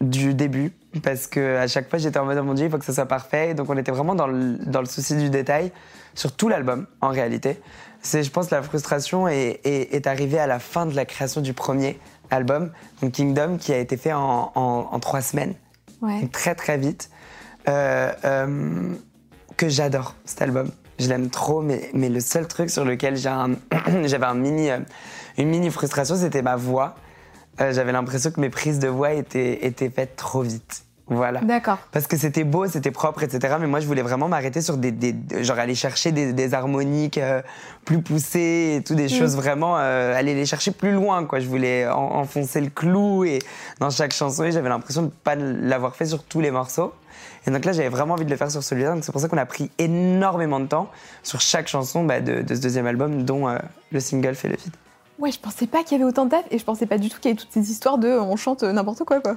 du 0.00 0.34
début. 0.34 0.72
Parce 1.02 1.26
que 1.26 1.56
à 1.56 1.66
chaque 1.66 1.88
fois, 1.88 1.98
j'étais 1.98 2.18
en 2.18 2.24
mode, 2.24 2.38
oh 2.38 2.44
mon 2.44 2.54
Dieu, 2.54 2.66
il 2.66 2.70
faut 2.70 2.78
que 2.78 2.84
ce 2.84 2.92
soit 2.92 3.06
parfait. 3.06 3.54
donc, 3.54 3.70
on 3.70 3.76
était 3.76 3.90
vraiment 3.90 4.14
dans 4.14 4.26
le, 4.26 4.58
dans 4.58 4.80
le 4.80 4.86
souci 4.86 5.16
du 5.16 5.30
détail 5.30 5.72
sur 6.14 6.32
tout 6.32 6.48
l'album, 6.48 6.86
en 7.00 7.08
réalité. 7.08 7.60
C'est, 8.04 8.22
je 8.22 8.30
pense, 8.30 8.50
la 8.50 8.62
frustration 8.62 9.26
est, 9.28 9.60
est, 9.64 10.06
arrivée 10.06 10.38
à 10.38 10.46
la 10.46 10.58
fin 10.58 10.84
de 10.84 10.94
la 10.94 11.06
création 11.06 11.40
du 11.40 11.54
premier 11.54 11.98
album, 12.30 12.70
donc 13.00 13.12
Kingdom, 13.12 13.56
qui 13.56 13.72
a 13.72 13.78
été 13.78 13.96
fait 13.96 14.12
en, 14.12 14.52
en, 14.54 15.00
trois 15.00 15.22
semaines, 15.22 15.54
très 16.30 16.54
très 16.54 16.76
vite. 16.76 17.08
Euh, 17.66 18.12
euh, 18.24 18.92
que 19.56 19.68
j'adore 19.68 20.16
cet 20.24 20.42
album. 20.42 20.70
Je 20.98 21.08
l'aime 21.08 21.30
trop, 21.30 21.62
mais, 21.62 21.88
mais 21.94 22.08
le 22.08 22.20
seul 22.20 22.46
truc 22.46 22.68
sur 22.70 22.84
lequel 22.84 23.16
j'avais 23.16 24.26
un 24.26 24.34
mini, 24.34 24.70
euh, 24.70 24.80
une 25.38 25.48
mini 25.48 25.70
frustration, 25.70 26.16
c'était 26.16 26.42
ma 26.42 26.56
voix. 26.56 26.96
j'avais 27.58 27.92
l'impression 27.92 28.32
que 28.32 28.40
mes 28.40 28.50
prises 28.50 28.80
de 28.80 28.88
voix 28.88 29.12
étaient, 29.12 29.64
étaient 29.64 29.88
faites 29.88 30.16
trop 30.16 30.42
vite. 30.42 30.84
Voilà. 31.06 31.40
D'accord. 31.40 31.78
Parce 31.92 32.06
que 32.06 32.16
c'était 32.16 32.44
beau, 32.44 32.66
c'était 32.66 32.90
propre, 32.90 33.22
etc. 33.22 33.56
Mais 33.60 33.66
moi, 33.66 33.80
je 33.80 33.86
voulais 33.86 34.02
vraiment 34.02 34.26
m'arrêter 34.26 34.62
sur 34.62 34.78
des, 34.78 34.90
des, 34.90 35.14
genre 35.44 35.58
aller 35.58 35.74
chercher 35.74 36.12
des, 36.12 36.32
des 36.32 36.54
harmoniques 36.54 37.18
euh, 37.18 37.42
plus 37.84 38.00
poussées 38.00 38.76
et 38.78 38.82
tout, 38.82 38.94
des 38.94 39.06
mm. 39.06 39.10
choses 39.10 39.36
vraiment, 39.36 39.76
euh, 39.78 40.16
aller 40.16 40.34
les 40.34 40.46
chercher 40.46 40.70
plus 40.70 40.92
loin, 40.92 41.26
quoi. 41.26 41.40
Je 41.40 41.46
voulais 41.46 41.86
enfoncer 41.86 42.60
le 42.62 42.70
clou 42.70 43.24
et 43.24 43.40
dans 43.80 43.90
chaque 43.90 44.12
chanson, 44.12 44.44
et 44.44 44.52
j'avais 44.52 44.70
l'impression 44.70 45.02
de 45.02 45.10
pas 45.10 45.34
l'avoir 45.34 45.94
fait 45.94 46.06
sur 46.06 46.24
tous 46.24 46.40
les 46.40 46.50
morceaux. 46.50 46.94
Et 47.46 47.50
donc 47.50 47.64
là, 47.66 47.72
j'avais 47.72 47.90
vraiment 47.90 48.14
envie 48.14 48.24
de 48.24 48.30
le 48.30 48.36
faire 48.36 48.50
sur 48.50 48.62
celui-là. 48.62 48.94
Donc 48.94 49.04
c'est 49.04 49.12
pour 49.12 49.20
ça 49.20 49.28
qu'on 49.28 49.36
a 49.36 49.46
pris 49.46 49.70
énormément 49.78 50.60
de 50.60 50.66
temps 50.66 50.90
sur 51.22 51.40
chaque 51.42 51.68
chanson 51.68 52.04
bah, 52.04 52.20
de, 52.20 52.40
de, 52.40 52.54
ce 52.54 52.60
deuxième 52.60 52.86
album, 52.86 53.24
dont 53.24 53.48
euh, 53.48 53.58
le 53.92 54.00
single 54.00 54.34
fait 54.34 54.48
le 54.48 54.56
feed. 54.56 54.72
Ouais, 55.18 55.30
je 55.30 55.38
pensais 55.38 55.66
pas 55.66 55.84
qu'il 55.84 55.92
y 55.92 55.94
avait 56.00 56.08
autant 56.08 56.24
de 56.24 56.30
taf 56.30 56.44
et 56.50 56.58
je 56.58 56.64
pensais 56.64 56.86
pas 56.86 56.98
du 56.98 57.08
tout 57.08 57.20
qu'il 57.20 57.30
y 57.30 57.32
avait 57.32 57.40
toutes 57.40 57.52
ces 57.52 57.70
histoires 57.70 57.98
de 57.98 58.08
on 58.08 58.34
chante 58.36 58.64
n'importe 58.64 59.04
quoi 59.04 59.20
quoi. 59.20 59.36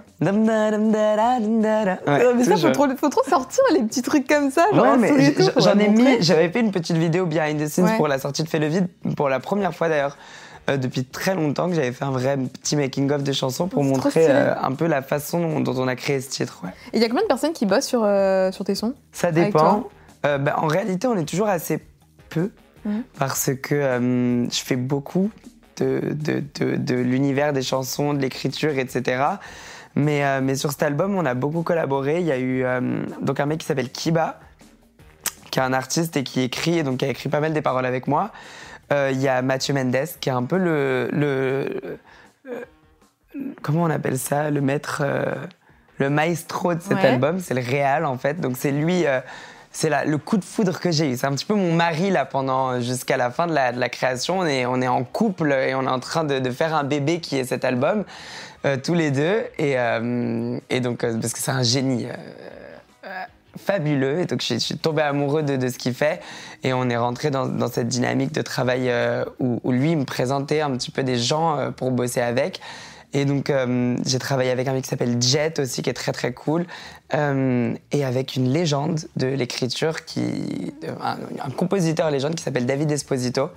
Ouais, 2.08 2.34
mais 2.36 2.44
ça, 2.44 2.58
faut 2.58 2.72
trop, 2.72 2.88
faut 2.96 3.10
trop, 3.10 3.24
sortir 3.24 3.64
les 3.74 3.84
petits 3.84 4.02
trucs 4.02 4.28
comme 4.28 4.50
ça. 4.50 4.66
ouais, 4.74 4.98
mais 4.98 5.36
j'en 5.58 5.78
ai 5.78 5.90
mis, 5.90 6.18
j'avais 6.22 6.50
fait 6.50 6.62
une 6.62 6.72
petite 6.72 6.98
vidéo 6.98 7.26
behind 7.26 7.62
the 7.62 7.68
scenes 7.68 7.96
pour 7.96 8.08
la 8.08 8.18
sortie 8.18 8.44
de 8.44 8.50
Fais 8.50 8.60
le 8.60 8.68
vide, 8.68 8.88
pour 9.16 9.30
la 9.30 9.40
première 9.40 9.74
fois 9.74 9.90
d'ailleurs. 9.90 10.18
Euh, 10.70 10.76
depuis 10.76 11.06
très 11.06 11.34
longtemps 11.34 11.70
que 11.70 11.76
j'avais 11.76 11.94
fait 11.94 12.04
un 12.04 12.12
vrai 12.12 12.36
petit 12.36 12.76
making-of 12.76 13.24
de 13.24 13.32
chansons 13.32 13.70
pour 13.70 13.86
montrer 13.86 14.28
euh, 14.30 14.54
un 14.62 14.74
peu 14.74 14.86
la 14.86 15.02
façon 15.02 15.62
dont, 15.62 15.74
on 15.78 15.88
a 15.88 15.96
créé 15.96 16.20
ce 16.20 16.30
titre. 16.30 16.62
Et 16.92 16.98
il 16.98 17.02
y 17.02 17.06
a 17.06 17.08
combien 17.08 17.24
de 17.24 17.28
personnes 17.28 17.54
qui 17.54 17.66
bossent 17.66 17.88
sur, 17.88 18.04
euh, 18.04 18.52
sur 18.52 18.66
tes 18.66 18.76
sons 18.76 18.94
Ça 19.14 19.32
dépend. 19.32 19.88
Bah, 20.24 20.56
en 20.58 20.68
réalité, 20.68 21.08
on 21.08 21.16
est 21.16 21.24
toujours 21.24 21.48
assez 21.48 21.82
peu 22.28 22.52
mmh. 22.84 22.98
parce 23.18 23.50
que 23.64 24.48
je 24.52 24.60
fais 24.60 24.76
beaucoup 24.76 25.30
de, 25.78 26.14
de, 26.14 26.76
de, 26.76 26.96
l'univers 26.96 27.54
des 27.54 27.62
chansons, 27.62 28.14
de 28.14 28.20
l'écriture, 28.20 28.78
etc. 28.78 29.24
Mais, 29.96 30.24
euh, 30.24 30.42
mais 30.42 30.56
sur 30.56 30.72
cet 30.72 30.84
album, 30.84 31.16
on 31.16 31.26
a 31.26 31.34
beaucoup 31.34 31.64
collaboré. 31.64 32.20
Il 32.20 32.26
y 32.26 32.32
a 32.32 32.38
eu 32.38 32.64
euh, 32.64 33.04
donc 33.22 33.40
un 33.40 33.46
mec 33.46 33.60
qui 33.60 33.66
s'appelle 33.66 33.90
Kiba, 33.90 34.40
qui 35.52 35.60
est 35.60 35.64
un 35.64 35.74
artiste 35.74 36.18
et 36.18 36.24
qui 36.24 36.42
écrit, 36.42 36.80
et 36.80 36.84
donc 36.84 36.98
qui 36.98 37.06
a 37.06 37.10
écrit 37.10 37.30
pas 37.30 37.40
mal 37.40 37.54
des 37.54 37.62
paroles 37.62 37.86
avec 37.86 38.08
moi. 38.08 38.32
Euh, 38.94 39.10
il 39.12 39.20
y 39.20 39.28
a 39.28 39.42
Mathieu 39.42 39.74
Mendes, 39.74 40.08
qui 40.20 40.30
est 40.30 40.34
un 40.34 40.44
peu 40.44 40.58
le, 40.58 41.10
le, 41.12 42.00
comment 43.62 43.84
on 43.84 43.90
appelle 43.90 44.18
ça, 44.18 44.50
le 44.50 44.62
maître, 44.62 45.04
le 45.98 46.10
maestro 46.10 46.74
de 46.76 46.82
cet 46.82 47.00
album. 47.00 47.40
C'est 47.40 47.54
le 47.54 47.62
réal 47.62 48.06
en 48.06 48.18
fait. 48.18 48.40
Donc 48.40 48.56
c'est 48.56 48.72
lui 48.72 49.06
c'est 49.72 49.92
le 50.06 50.18
coup 50.18 50.38
de 50.38 50.44
foudre 50.44 50.80
que 50.80 50.92
j'ai 50.92 51.12
eu. 51.12 51.18
C'est 51.18 51.28
un 51.28 51.34
petit 51.34 51.46
peu 51.46 51.54
mon 51.54 51.74
mari 51.74 52.10
là 52.10 52.26
pendant 52.26 52.80
jusqu'à 52.80 53.18
la 53.18 53.30
fin 53.30 53.48
de 53.48 53.54
la, 53.54 53.90
création. 53.90 54.40
On 54.40 54.46
est, 54.46 54.66
on 54.66 54.82
est 54.82 54.88
en 54.88 55.04
couple 55.04 55.52
et 55.52 55.76
on 55.76 55.84
est 55.84 55.90
en 55.90 56.00
train 56.00 56.24
de, 56.24 56.50
faire 56.50 56.74
un 56.74 56.84
bébé 56.84 57.20
qui 57.20 57.38
est 57.38 57.46
cet 57.46 57.66
album 57.66 58.04
euh, 58.66 58.78
tous 58.82 58.94
les 58.94 59.12
deux. 59.12 59.44
Et, 59.58 59.78
euh, 59.78 60.60
et 60.70 60.80
donc 60.80 61.04
euh, 61.04 61.18
parce 61.20 61.34
que 61.34 61.40
c'est 61.40 61.52
un 61.52 61.64
génie. 61.64 62.08
fabuleux 63.58 64.20
et 64.20 64.26
donc 64.26 64.42
je, 64.42 64.56
suis 64.60 64.78
tombé 64.78 65.02
amoureux 65.02 65.42
de, 65.42 65.56
de 65.56 65.68
ce 65.68 65.78
qu'il 65.78 65.94
fait 65.94 66.22
et 66.64 66.74
on 66.74 66.90
est 66.90 66.98
rentré 66.98 67.32
dans, 67.32 67.68
cette 67.68 67.88
dynamique 67.88 68.32
de 68.32 68.44
travail 68.44 68.92
où, 69.40 69.72
lui 69.72 69.96
me 69.96 70.06
présentait 70.06 70.62
un 70.62 70.72
petit 70.72 70.92
peu 70.92 71.04
des 71.04 71.18
gens 71.18 71.72
pour 71.76 71.90
bosser 71.92 72.22
avec 72.22 72.62
et 73.14 73.24
donc, 73.24 73.50
euh, 73.50 73.96
j'ai 74.06 74.20
travaillé 74.20 74.52
avec 74.52 74.68
un 74.68 74.74
mec 74.74 74.84
qui 74.84 74.90
s'appelle 74.90 75.22
Jet 75.22 75.60
aussi, 75.60 75.82
qui 75.82 75.90
est 75.90 75.94
très 75.94 76.12
très 76.12 76.34
cool, 76.34 76.66
euh, 77.14 77.74
et 77.94 78.04
avec 78.04 78.36
une 78.36 78.52
légende 78.52 79.00
de 79.16 79.28
l'écriture, 79.28 80.04
qui, 80.04 80.74
un, 81.02 81.18
un, 81.42 81.50
compositeur 81.52 82.12
légende 82.12 82.36
qui 82.36 82.44
s'appelle 82.44 82.66
David 82.66 82.92
Esposito, 82.92 83.50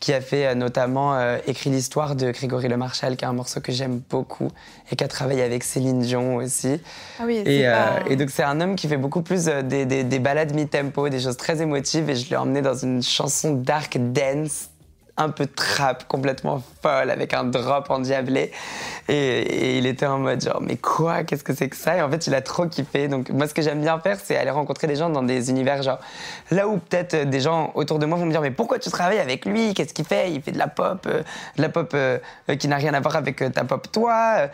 qui 0.00 0.12
a 0.12 0.20
fait 0.20 0.46
euh, 0.48 0.54
notamment 0.56 1.16
écrit 1.46 1.70
l'histoire 1.70 2.16
de 2.16 2.32
Grégory 2.32 2.66
Le 2.66 2.76
Marchal, 2.76 3.16
qui 3.16 3.24
est 3.24 3.28
un 3.28 3.32
morceau 3.32 3.60
que 3.60 3.70
j'aime 3.70 4.02
beaucoup, 4.10 4.48
et 4.90 4.96
qui 4.96 5.04
a 5.04 5.08
travaillé 5.08 5.42
avec 5.42 5.62
Céline 5.62 6.00
Dion 6.00 6.36
aussi. 6.36 6.80
Ah 7.20 7.24
oui, 7.26 7.36
et, 7.46 7.64
et 8.10 8.16
donc, 8.16 8.30
c'est 8.30 8.42
un 8.42 8.60
homme 8.60 8.74
qui 8.74 8.88
fait 8.88 8.96
beaucoup 8.96 9.22
plus 9.22 9.44
des, 9.44 9.86
des, 9.86 10.02
des 10.02 10.18
balades 10.18 10.52
mi-tempo, 10.52 11.08
des 11.10 11.20
choses 11.20 11.36
très 11.36 11.62
émotives, 11.62 12.10
et 12.10 12.16
je 12.16 12.28
l'ai 12.28 12.36
emmené 12.36 12.60
dans 12.60 12.74
une 12.74 13.04
chanson 13.04 13.52
dark 13.52 13.98
dance 13.98 14.70
un 15.16 15.30
peu 15.30 15.46
trap, 15.46 16.06
complètement 16.08 16.62
folle, 16.82 17.10
avec 17.10 17.32
un 17.32 17.44
drop 17.44 17.90
endiablé. 17.90 18.52
Et, 19.08 19.14
et 19.14 19.78
il 19.78 19.86
était 19.86 20.06
en 20.06 20.18
mode 20.18 20.42
genre, 20.42 20.60
mais 20.60 20.76
quoi, 20.76 21.24
qu'est-ce 21.24 21.44
que 21.44 21.54
c'est 21.54 21.68
que 21.68 21.76
ça? 21.76 21.96
Et 21.96 22.02
en 22.02 22.10
fait, 22.10 22.26
il 22.26 22.34
a 22.34 22.42
trop 22.42 22.66
kiffé. 22.66 23.08
Donc, 23.08 23.30
moi, 23.30 23.48
ce 23.48 23.54
que 23.54 23.62
j'aime 23.62 23.80
bien 23.80 23.98
faire, 23.98 24.18
c'est 24.22 24.36
aller 24.36 24.50
rencontrer 24.50 24.86
des 24.86 24.96
gens 24.96 25.08
dans 25.08 25.22
des 25.22 25.48
univers, 25.50 25.82
genre, 25.82 25.98
là 26.50 26.68
où 26.68 26.78
peut-être 26.78 27.14
euh, 27.14 27.24
des 27.24 27.40
gens 27.40 27.72
autour 27.74 27.98
de 27.98 28.06
moi 28.06 28.18
vont 28.18 28.26
me 28.26 28.30
dire, 28.30 28.42
mais 28.42 28.50
pourquoi 28.50 28.78
tu 28.78 28.90
travailles 28.90 29.18
avec 29.18 29.46
lui? 29.46 29.72
Qu'est-ce 29.72 29.94
qu'il 29.94 30.04
fait? 30.04 30.32
Il 30.32 30.42
fait 30.42 30.52
de 30.52 30.58
la 30.58 30.68
pop, 30.68 31.06
euh, 31.06 31.22
de 31.56 31.62
la 31.62 31.70
pop 31.70 31.90
euh, 31.94 32.18
qui 32.58 32.68
n'a 32.68 32.76
rien 32.76 32.92
à 32.92 33.00
voir 33.00 33.16
avec 33.16 33.42
ta 33.52 33.64
pop 33.64 33.90
toi. 33.90 34.48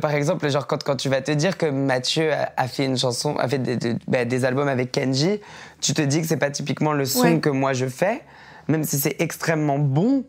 par 0.00 0.10
exemple, 0.12 0.48
genre, 0.48 0.66
quand, 0.66 0.82
quand 0.82 0.96
tu 0.96 1.08
vas 1.08 1.20
te 1.20 1.30
dire 1.30 1.56
que 1.56 1.66
Mathieu 1.66 2.30
a, 2.56 2.68
fait 2.68 2.84
une 2.84 2.98
chanson, 2.98 3.36
a 3.36 3.48
fait 3.48 3.58
des, 3.58 3.96
bah, 4.08 4.24
des, 4.24 4.44
albums 4.44 4.68
avec 4.68 4.90
Kenji, 4.90 5.40
tu 5.80 5.94
te 5.94 6.02
dis 6.02 6.20
que 6.20 6.26
c'est 6.26 6.36
pas 6.36 6.50
typiquement 6.50 6.92
le 6.92 7.04
son 7.04 7.38
que 7.38 7.48
moi 7.48 7.72
je 7.72 7.86
fais 7.86 8.22
même 8.68 8.84
si 8.84 8.98
c'est 8.98 9.16
extrêmement 9.20 9.78
bon, 9.78 10.24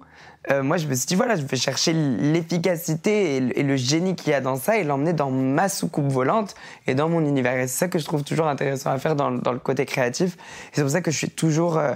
euh, 0.52 0.62
moi 0.62 0.78
je 0.78 0.88
me 0.88 0.94
suis 0.94 1.08
dit 1.08 1.16
voilà, 1.16 1.36
je 1.36 1.44
vais 1.44 1.58
chercher 1.58 1.94
l'efficacité 1.94 3.38
et, 3.38 3.64
le 3.64 3.76
génie 3.76 4.16
qu'il 4.16 4.32
y 4.32 4.34
a 4.34 4.42
dans 4.42 4.58
ça 4.58 4.78
et 4.78 4.84
l'emmener 4.84 5.14
dans 5.14 5.32
ma 5.32 5.70
soucoupe 5.70 6.12
volante 6.12 6.56
et 6.88 6.94
dans 6.94 7.10
mon 7.10 7.26
univers. 7.26 7.58
Et 7.58 7.68
c'est 7.68 7.80
ça 7.80 7.88
que 7.88 7.98
je 7.98 8.06
trouve 8.06 8.24
toujours 8.24 8.48
intéressant 8.48 8.92
à 8.92 9.00
faire 9.00 9.16
dans, 9.16 9.30
le 9.30 9.60
côté 9.60 9.86
créatif. 9.86 10.36
Et 10.36 10.72
c'est 10.74 10.82
pour 10.82 10.92
ça 10.92 11.02
que 11.02 11.12
je 11.12 11.18
suis 11.18 11.30
toujours 11.30 11.78
euh, 11.78 11.94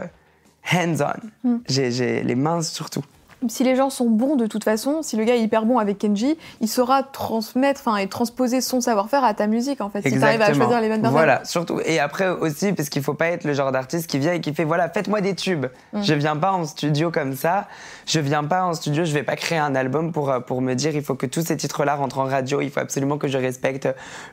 hands-on. 0.72 1.48
Mm. 1.48 1.58
J'ai 1.68 2.24
les 2.24 2.36
mains 2.36 2.62
surtout. 2.62 3.04
Si 3.48 3.64
les 3.64 3.76
gens 3.76 3.90
sont 3.90 4.10
bons 4.10 4.36
de 4.36 4.48
toute 4.48 4.64
façon, 4.64 5.02
si 5.02 5.16
le 5.16 5.24
gars 5.24 5.36
est 5.36 5.42
hyper 5.42 5.66
bon 5.66 5.78
avec 5.78 5.98
Kenji, 5.98 6.38
il 6.60 6.68
saura 6.68 7.04
transmettre, 7.04 7.82
enfin, 7.86 7.98
et 7.98 8.08
transposer 8.08 8.60
son 8.60 8.82
savoir-faire 8.82 9.24
à 9.24 9.34
ta 9.34 9.48
musique, 9.48 9.82
en 9.82 9.90
fait. 9.90 10.02
Si 10.02 10.20
t'arrives 10.20 10.42
à 10.42 10.54
choisir 10.54 10.82
les 10.82 10.90
bonnes 10.90 11.02
personnes. 11.02 11.12
Voilà, 11.12 11.46
surtout. 11.46 11.80
Et 11.86 12.00
après 12.00 12.28
aussi, 12.28 12.74
parce 12.74 12.90
qu'il 12.90 13.02
faut 13.02 13.14
pas 13.14 13.28
être 13.28 13.46
le 13.46 13.54
genre 13.54 13.72
d'artiste 13.72 14.08
qui 14.08 14.20
vient 14.20 14.34
et 14.34 14.42
qui 14.42 14.54
fait, 14.54 14.66
voilà, 14.66 14.90
faites-moi 14.90 15.22
des 15.22 15.36
tubes. 15.36 15.68
Mm. 15.94 16.02
Je 16.02 16.14
viens 16.14 16.36
pas 16.36 16.52
en 16.52 16.66
studio 16.66 17.12
comme 17.12 17.36
ça. 17.36 17.68
Je 18.06 18.20
viens 18.20 18.44
pas 18.44 18.64
en 18.64 18.74
studio, 18.74 19.06
je 19.06 19.14
vais 19.14 19.24
pas 19.24 19.36
créer 19.36 19.60
un 19.60 19.76
album 19.76 20.12
pour, 20.12 20.30
euh, 20.30 20.40
pour 20.40 20.62
me 20.62 20.74
dire, 20.74 20.96
il 20.96 21.04
faut 21.04 21.16
que 21.16 21.26
tous 21.26 21.46
ces 21.46 21.56
titres-là 21.56 21.96
rentrent 21.96 22.20
en 22.20 22.26
radio. 22.26 22.60
Il 22.60 22.70
faut 22.70 22.82
absolument 22.82 23.18
que 23.18 23.28
je 23.28 23.38
respecte 23.38 23.88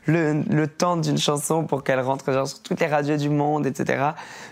le, 0.05 0.43
le 0.49 0.67
temps 0.67 0.97
d'une 0.97 1.17
chanson 1.17 1.63
pour 1.63 1.83
qu'elle 1.83 2.01
rentre 2.01 2.33
genre, 2.33 2.47
sur 2.47 2.61
toutes 2.61 2.79
les 2.81 2.87
radios 2.87 3.17
du 3.17 3.29
monde, 3.29 3.65
etc. 3.65 4.09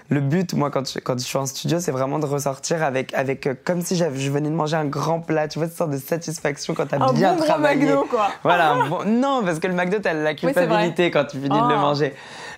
Le 0.10 0.22
but, 0.22 0.54
moi, 0.54 0.70
quand 0.70 0.88
je, 0.88 1.00
quand 1.00 1.20
je 1.20 1.26
suis 1.26 1.38
en 1.38 1.46
studio, 1.46 1.80
c'est 1.80 1.92
vraiment 1.92 2.20
de 2.20 2.26
ressortir 2.26 2.84
avec, 2.84 3.14
avec 3.14 3.48
euh, 3.48 3.56
comme 3.66 3.82
si 3.82 3.96
je 3.96 4.06
venais 4.06 4.45
de 4.50 4.56
manger 4.56 4.78
un 4.78 4.86
grand 4.86 5.20
plat, 5.20 5.48
tu 5.48 5.60
vois, 5.60 5.68
cette 5.68 5.78
sorte 5.78 5.92
de 5.92 5.98
satisfaction 5.98 6.74
quand 6.74 6.86
t'as 6.88 6.98
bien 7.14 7.34
bon 7.36 7.44
travaillé. 7.44 7.86
McDo, 7.86 8.06
quoi. 8.10 8.28
Voilà, 8.44 8.76
non, 9.06 9.42
parce 9.44 9.60
que 9.60 9.68
le 9.68 9.74
McDo, 9.74 9.98
t'as 10.00 10.14
la 10.14 10.34
culpabilité 10.34 11.12
quand 11.12 11.26
tu 11.26 11.38
finis 11.38 11.50
de 11.50 11.68
le 11.68 11.76
Oh. 11.76 11.80
manger. 11.80 12.14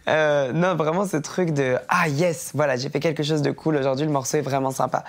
Euh, 0.07 0.53
non, 0.53 0.75
vraiment 0.75 1.05
ce 1.05 1.17
truc 1.17 1.51
de 1.51 1.75
ah 1.89 2.07
yes, 2.07 2.51
voilà, 2.53 2.77
j'ai 2.77 2.89
fait 2.89 2.99
quelque 3.01 3.23
chose 3.23 3.41
de 3.41 3.51
cool 3.51 3.75
aujourd'hui, 3.75 4.05
le 4.05 4.11
morceau 4.11 4.37
est 4.37 4.41
vraiment 4.41 4.71
sympa. 4.71 5.03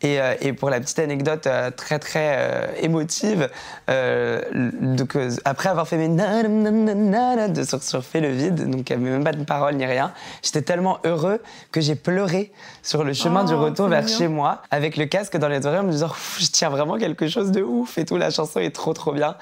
Et, 0.00 0.20
euh, 0.20 0.34
et 0.40 0.52
pour 0.52 0.70
la 0.70 0.78
petite 0.80 0.98
anecdote 1.00 1.46
euh, 1.46 1.70
très 1.70 1.98
très 1.98 2.36
euh, 2.38 2.66
émotive, 2.80 3.48
euh, 3.90 4.40
donc 4.80 5.16
euh, 5.16 5.30
après 5.44 5.68
avoir 5.70 5.88
fait 5.88 5.96
mes 5.96 6.08
na- 6.08 6.42
na- 6.44 6.70
na- 6.70 6.94
na- 6.94 7.36
na 7.36 7.48
de 7.48 7.64
sur, 7.64 7.82
sur 7.82 8.02
le 8.14 8.28
vide, 8.28 8.70
donc 8.70 8.90
il 8.90 8.96
n'y 8.98 9.02
avait 9.06 9.10
même 9.16 9.24
pas 9.24 9.32
de 9.32 9.42
parole 9.44 9.74
ni 9.74 9.86
rien, 9.86 10.12
j'étais 10.42 10.62
tellement 10.62 10.98
heureux 11.04 11.40
que 11.72 11.80
j'ai 11.80 11.94
pleuré 11.96 12.52
sur 12.82 13.02
le 13.02 13.12
chemin 13.12 13.42
Oh, 13.44 13.48
du 13.48 13.54
retour 13.54 13.88
vers 13.88 14.04
mignon. 14.04 14.18
chez 14.18 14.28
moi 14.28 14.62
avec 14.70 14.96
le 14.96 15.06
casque 15.06 15.36
dans 15.36 15.48
les 15.48 15.66
oreilles 15.66 15.80
en 15.80 15.84
me 15.84 15.90
disant 15.90 16.10
je 16.38 16.46
tiens 16.46 16.68
vraiment 16.70 16.96
quelque 16.98 17.26
chose 17.28 17.50
de 17.50 17.62
ouf 17.62 17.98
et 17.98 18.04
tout, 18.04 18.16
la 18.16 18.30
chanson 18.30 18.60
est 18.60 18.74
trop 18.74 18.92
trop 18.92 19.12
bien. 19.12 19.34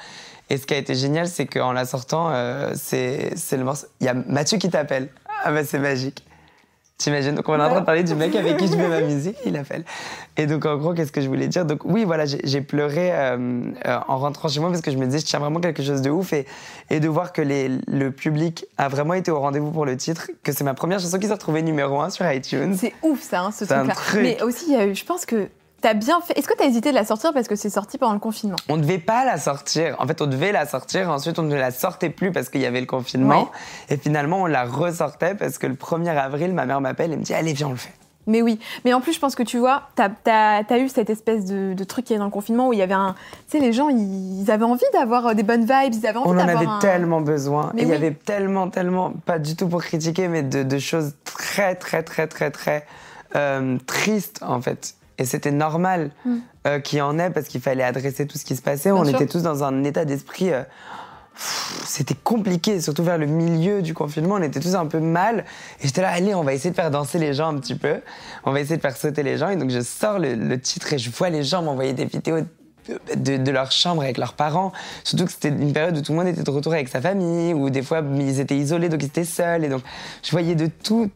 Et 0.52 0.58
ce 0.58 0.66
qui 0.66 0.74
a 0.74 0.76
été 0.76 0.94
génial, 0.94 1.28
c'est 1.28 1.46
qu'en 1.46 1.72
la 1.72 1.86
sortant, 1.86 2.28
euh, 2.30 2.72
c'est 2.76 3.32
le 3.52 3.64
morceau. 3.64 3.86
Il 4.00 4.06
y 4.06 4.08
a 4.10 4.14
Mathieu 4.14 4.58
qui 4.58 4.68
t'appelle. 4.68 5.08
Ah 5.44 5.50
bah 5.50 5.64
c'est 5.64 5.78
magique. 5.78 6.22
T'imagines? 6.98 7.34
Donc 7.34 7.48
on 7.48 7.58
est 7.58 7.62
en 7.62 7.70
train 7.70 7.80
de 7.80 7.86
parler 7.86 8.04
du 8.04 8.14
mec 8.14 8.36
avec 8.36 8.58
qui 8.58 8.66
je 8.68 8.74
fais 8.74 8.86
ma 8.86 9.00
musique, 9.00 9.36
il 9.46 9.56
appelle. 9.56 9.82
Et 10.36 10.46
donc 10.46 10.66
en 10.66 10.76
gros, 10.76 10.92
qu'est-ce 10.92 11.10
que 11.10 11.22
je 11.22 11.26
voulais 11.26 11.48
dire? 11.48 11.64
Donc 11.64 11.80
oui, 11.86 12.04
voilà, 12.04 12.26
j'ai 12.26 12.60
pleuré 12.60 13.10
euh, 13.12 13.62
euh, 13.86 13.98
en 14.08 14.18
rentrant 14.18 14.48
chez 14.48 14.60
moi 14.60 14.68
parce 14.68 14.82
que 14.82 14.90
je 14.90 14.98
me 14.98 15.06
disais, 15.06 15.20
je 15.20 15.24
tiens 15.24 15.38
vraiment 15.40 15.58
quelque 15.58 15.82
chose 15.82 16.02
de 16.02 16.10
ouf 16.10 16.34
et, 16.34 16.46
et 16.90 17.00
de 17.00 17.08
voir 17.08 17.32
que 17.32 17.40
les, 17.40 17.70
le 17.88 18.10
public 18.12 18.66
a 18.76 18.88
vraiment 18.88 19.14
été 19.14 19.30
au 19.30 19.40
rendez-vous 19.40 19.70
pour 19.72 19.86
le 19.86 19.96
titre, 19.96 20.30
que 20.44 20.52
c'est 20.52 20.64
ma 20.64 20.74
première 20.74 21.00
chanson 21.00 21.18
qui 21.18 21.26
s'est 21.28 21.32
retrouvée 21.32 21.62
numéro 21.62 21.98
1 22.02 22.10
sur 22.10 22.30
iTunes. 22.30 22.76
C'est 22.78 22.92
ouf, 23.02 23.22
ça, 23.22 23.40
hein, 23.40 23.52
ce 23.52 23.64
truc-là. 23.64 23.94
truc. 23.94 24.20
Mais 24.22 24.42
aussi, 24.42 24.66
il 24.68 24.74
y 24.74 24.76
a 24.76 24.86
eu- 24.86 24.94
je 24.94 25.04
pense 25.06 25.24
que 25.24 25.48
t'as 25.82 25.92
bien 25.94 26.20
fait. 26.22 26.38
Est-ce 26.38 26.48
que 26.48 26.54
t'as 26.56 26.64
hésité 26.64 26.90
de 26.90 26.94
la 26.94 27.04
sortir 27.04 27.32
parce 27.34 27.48
que 27.48 27.56
c'est 27.56 27.68
sorti 27.70 27.98
pendant 27.98 28.14
le 28.14 28.18
confinement? 28.20 28.56
On 28.70 28.76
ne 28.78 28.82
devait 28.82 28.98
pas 28.98 29.24
la 29.26 29.36
sortir. 29.36 29.96
En 29.98 30.06
fait, 30.06 30.22
on 30.22 30.26
devait 30.26 30.52
la 30.52 30.64
sortir. 30.66 31.10
Ensuite, 31.10 31.38
on 31.38 31.42
ne 31.42 31.54
la 31.54 31.70
sortait 31.70 32.08
plus 32.10 32.32
parce 32.32 32.48
qu'il 32.48 32.62
y 32.62 32.66
avait 32.66 32.80
le 32.80 32.86
confinement. 32.86 33.50
Et 33.90 33.96
finalement, 33.98 34.42
on 34.42 34.46
la 34.46 34.64
ressortait 34.64 35.34
parce 35.34 35.58
que 35.58 35.66
le 35.66 35.74
1er 35.74 36.16
avril, 36.16 36.54
ma 36.54 36.64
mère 36.64 36.80
m'appelle 36.80 37.12
et 37.12 37.16
me 37.16 37.22
dit 37.22 37.34
Allez, 37.34 37.52
viens, 37.52 37.68
on 37.68 37.72
le 37.72 37.76
fait. 37.76 37.92
Mais 38.28 38.40
oui, 38.40 38.60
mais 38.84 38.94
en 38.94 39.00
plus, 39.00 39.12
je 39.12 39.18
pense 39.18 39.34
que 39.34 39.42
tu 39.42 39.58
vois, 39.58 39.88
t'as 39.96 40.08
as, 40.26 40.78
eu 40.78 40.88
cette 40.88 41.10
espèce 41.10 41.44
de, 41.44 41.74
de 41.74 41.82
truc 41.84 42.04
qui 42.04 42.14
est 42.14 42.18
dans 42.18 42.24
le 42.26 42.30
confinement 42.30 42.68
où 42.68 42.72
il 42.72 42.78
y 42.78 42.82
avait 42.82 42.94
un. 42.94 43.16
Tu 43.50 43.58
sais, 43.58 43.64
les 43.64 43.72
gens, 43.72 43.88
ils, 43.88 44.42
ils 44.42 44.48
avaient 44.48 44.64
envie 44.64 44.84
d'avoir 44.92 45.26
euh, 45.26 45.34
des 45.34 45.42
bonnes 45.42 45.62
vibes, 45.62 45.92
ils 45.92 46.06
avaient 46.06 46.18
envie 46.18 46.28
On 46.28 46.32
en 46.38 46.46
d'avoir. 46.46 46.56
avait 46.56 46.66
un- 46.66 46.78
tellement 46.78 47.20
besoin. 47.20 47.72
Mais 47.74 47.82
Et 47.82 47.84
il 47.86 47.88
y 47.90 47.94
avait 47.94 48.12
tellement, 48.12 48.70
tellement, 48.70 49.10
pas 49.26 49.40
du 49.40 49.56
tout 49.56 49.66
pour 49.66 49.82
critiquer, 49.82 50.28
mais 50.28 50.44
de, 50.44 50.62
de 50.62 50.78
choses 50.78 51.14
très, 51.24 51.74
très, 51.74 52.04
très, 52.04 52.28
très, 52.28 52.52
très 52.52 52.86
euh, 53.34 53.76
tristes, 53.88 54.38
en 54.46 54.60
fait. 54.60 54.94
Et 55.22 55.26
c'était 55.26 55.50
normal 55.52 56.10
Mm. 56.24 56.36
euh, 56.66 56.78
qu'il 56.80 56.98
y 56.98 57.02
en 57.02 57.18
ait 57.18 57.30
parce 57.30 57.46
qu'il 57.48 57.60
fallait 57.60 57.82
adresser 57.82 58.26
tout 58.26 58.36
ce 58.38 58.44
qui 58.44 58.54
se 58.56 58.62
passait. 58.62 58.90
Bien 58.92 59.00
on 59.00 59.04
sûr. 59.04 59.14
était 59.16 59.26
tous 59.26 59.42
dans 59.42 59.64
un 59.64 59.82
état 59.84 60.04
d'esprit. 60.04 60.52
euh, 60.52 60.62
c'était 61.86 62.14
compliqué, 62.14 62.80
surtout 62.80 63.02
vers 63.04 63.16
le 63.18 63.26
milieu 63.26 63.80
du 63.82 63.94
confinement. 63.94 64.34
On 64.34 64.42
était 64.42 64.60
tous 64.60 64.74
un 64.74 64.86
peu 64.86 65.00
mal. 65.00 65.44
Et 65.80 65.86
j'étais 65.86 66.02
là, 66.02 66.10
allez, 66.10 66.34
on 66.34 66.42
va 66.44 66.52
essayer 66.52 66.70
de 66.70 66.74
faire 66.76 66.90
danser 66.90 67.18
les 67.18 67.32
gens 67.32 67.48
un 67.54 67.58
petit 67.58 67.74
peu. 67.74 67.96
On 68.44 68.52
va 68.52 68.60
essayer 68.60 68.76
de 68.76 68.82
faire 68.82 68.96
sauter 68.96 69.22
les 69.22 69.38
gens. 69.38 69.48
Et 69.48 69.56
donc, 69.56 69.70
je 69.70 69.80
sors 69.80 70.18
le, 70.18 70.34
le 70.34 70.60
titre 70.60 70.92
et 70.92 70.98
je 70.98 71.10
vois 71.10 71.30
les 71.30 71.42
gens 71.42 71.62
m'envoyer 71.62 71.94
des 71.94 72.04
vidéos 72.04 72.40
de, 73.16 73.36
de 73.38 73.50
leur 73.50 73.72
chambre 73.72 74.02
avec 74.02 74.18
leurs 74.18 74.34
parents. 74.34 74.72
Surtout 75.04 75.24
que 75.24 75.32
c'était 75.32 75.48
une 75.48 75.72
période 75.72 75.96
où 75.96 76.02
tout 76.02 76.12
le 76.12 76.18
monde 76.18 76.28
était 76.28 76.42
de 76.42 76.50
retour 76.50 76.72
avec 76.74 76.88
sa 76.88 77.00
famille, 77.00 77.54
ou 77.54 77.70
des 77.70 77.82
fois 77.82 78.02
ils 78.16 78.40
étaient 78.40 78.56
isolés, 78.56 78.88
donc 78.90 79.02
ils 79.02 79.06
étaient 79.06 79.24
seuls. 79.24 79.64
Et 79.64 79.68
donc 79.68 79.82
je 80.22 80.30
voyais 80.32 80.54
de 80.54 80.66
tout, 80.66 81.10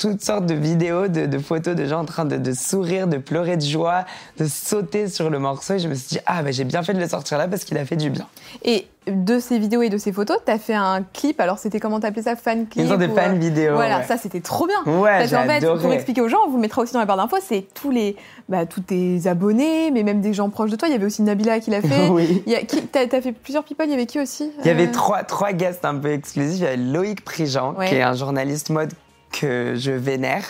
toutes 0.00 0.22
sortes 0.22 0.46
de 0.46 0.54
vidéos, 0.54 1.08
de, 1.08 1.26
de 1.26 1.38
photos 1.38 1.76
de 1.76 1.84
gens 1.84 2.00
en 2.00 2.04
train 2.06 2.24
de, 2.24 2.38
de 2.38 2.52
sourire, 2.52 3.06
de 3.06 3.18
pleurer 3.18 3.58
de 3.58 3.62
joie, 3.62 4.06
de 4.38 4.46
sauter 4.46 5.08
sur 5.08 5.28
le 5.28 5.38
morceau. 5.38 5.74
Et 5.74 5.78
je 5.78 5.88
me 5.88 5.94
suis 5.94 6.16
dit, 6.16 6.18
ah, 6.24 6.42
bah, 6.42 6.52
j'ai 6.52 6.64
bien 6.64 6.82
fait 6.82 6.94
de 6.94 6.98
le 7.00 7.06
sortir 7.08 7.36
là 7.36 7.46
parce 7.46 7.64
qu'il 7.64 7.76
a 7.76 7.84
fait 7.84 7.96
du 7.96 8.08
bien. 8.08 8.26
Et 8.64 8.86
de 9.06 9.38
ces 9.38 9.58
vidéos 9.58 9.82
et 9.82 9.90
de 9.90 9.98
ces 9.98 10.12
photos, 10.12 10.38
t'as 10.44 10.58
fait 10.58 10.74
un 10.74 11.02
clip. 11.12 11.38
Alors, 11.38 11.58
c'était 11.58 11.80
comment 11.80 12.00
t'appelais 12.00 12.22
ça? 12.22 12.34
Fan 12.34 12.66
clip 12.66 12.82
Une 12.82 12.88
sorte 12.88 13.00
de 13.02 13.08
ou, 13.08 13.14
fan 13.14 13.34
euh, 13.36 13.38
vidéo. 13.38 13.74
Voilà, 13.74 13.98
ouais. 13.98 14.04
ça 14.04 14.16
c'était 14.16 14.40
trop 14.40 14.66
bien. 14.66 14.92
Ouais, 15.00 15.26
j'ai 15.28 15.36
qu'en 15.36 15.44
fait, 15.44 15.66
pour 15.80 15.92
expliquer 15.92 16.22
aux 16.22 16.28
gens, 16.28 16.38
on 16.46 16.48
vous 16.50 16.56
le 16.56 16.62
mettra 16.62 16.80
aussi 16.80 16.94
dans 16.94 17.00
la 17.00 17.06
barre 17.06 17.18
d'infos, 17.18 17.36
c'est 17.46 17.66
tous 17.74 17.90
les, 17.90 18.16
bah, 18.48 18.64
tous 18.64 18.80
tes 18.80 19.26
abonnés, 19.26 19.90
mais 19.90 20.02
même 20.02 20.22
des 20.22 20.32
gens 20.32 20.48
proches 20.48 20.70
de 20.70 20.76
toi. 20.76 20.88
Il 20.88 20.92
y 20.92 20.94
avait 20.94 21.06
aussi 21.06 21.22
Nabila 21.22 21.60
qui 21.60 21.70
l'a 21.70 21.82
fait. 21.82 22.08
Oui. 22.10 22.42
T'as, 22.90 23.20
fait 23.20 23.32
plusieurs 23.32 23.64
people. 23.64 23.84
Il 23.86 23.90
y 23.90 23.94
avait 23.94 24.06
qui 24.06 24.18
aussi? 24.18 24.50
Il 24.60 24.66
y 24.66 24.70
avait 24.70 24.88
Euh, 24.88 24.92
trois, 24.92 25.22
trois 25.24 25.52
guests 25.52 25.84
un 25.84 25.94
peu 25.94 26.10
exclusifs. 26.12 26.58
Il 26.58 26.64
y 26.64 26.66
avait 26.66 26.76
Loïc 26.76 27.22
Prigent, 27.24 27.74
Ouais. 27.74 27.88
qui 27.88 27.96
est 27.96 28.02
un 28.02 28.14
journaliste 28.14 28.70
mode 28.70 28.92
que 29.32 29.74
je 29.76 29.92
vénère. 29.92 30.44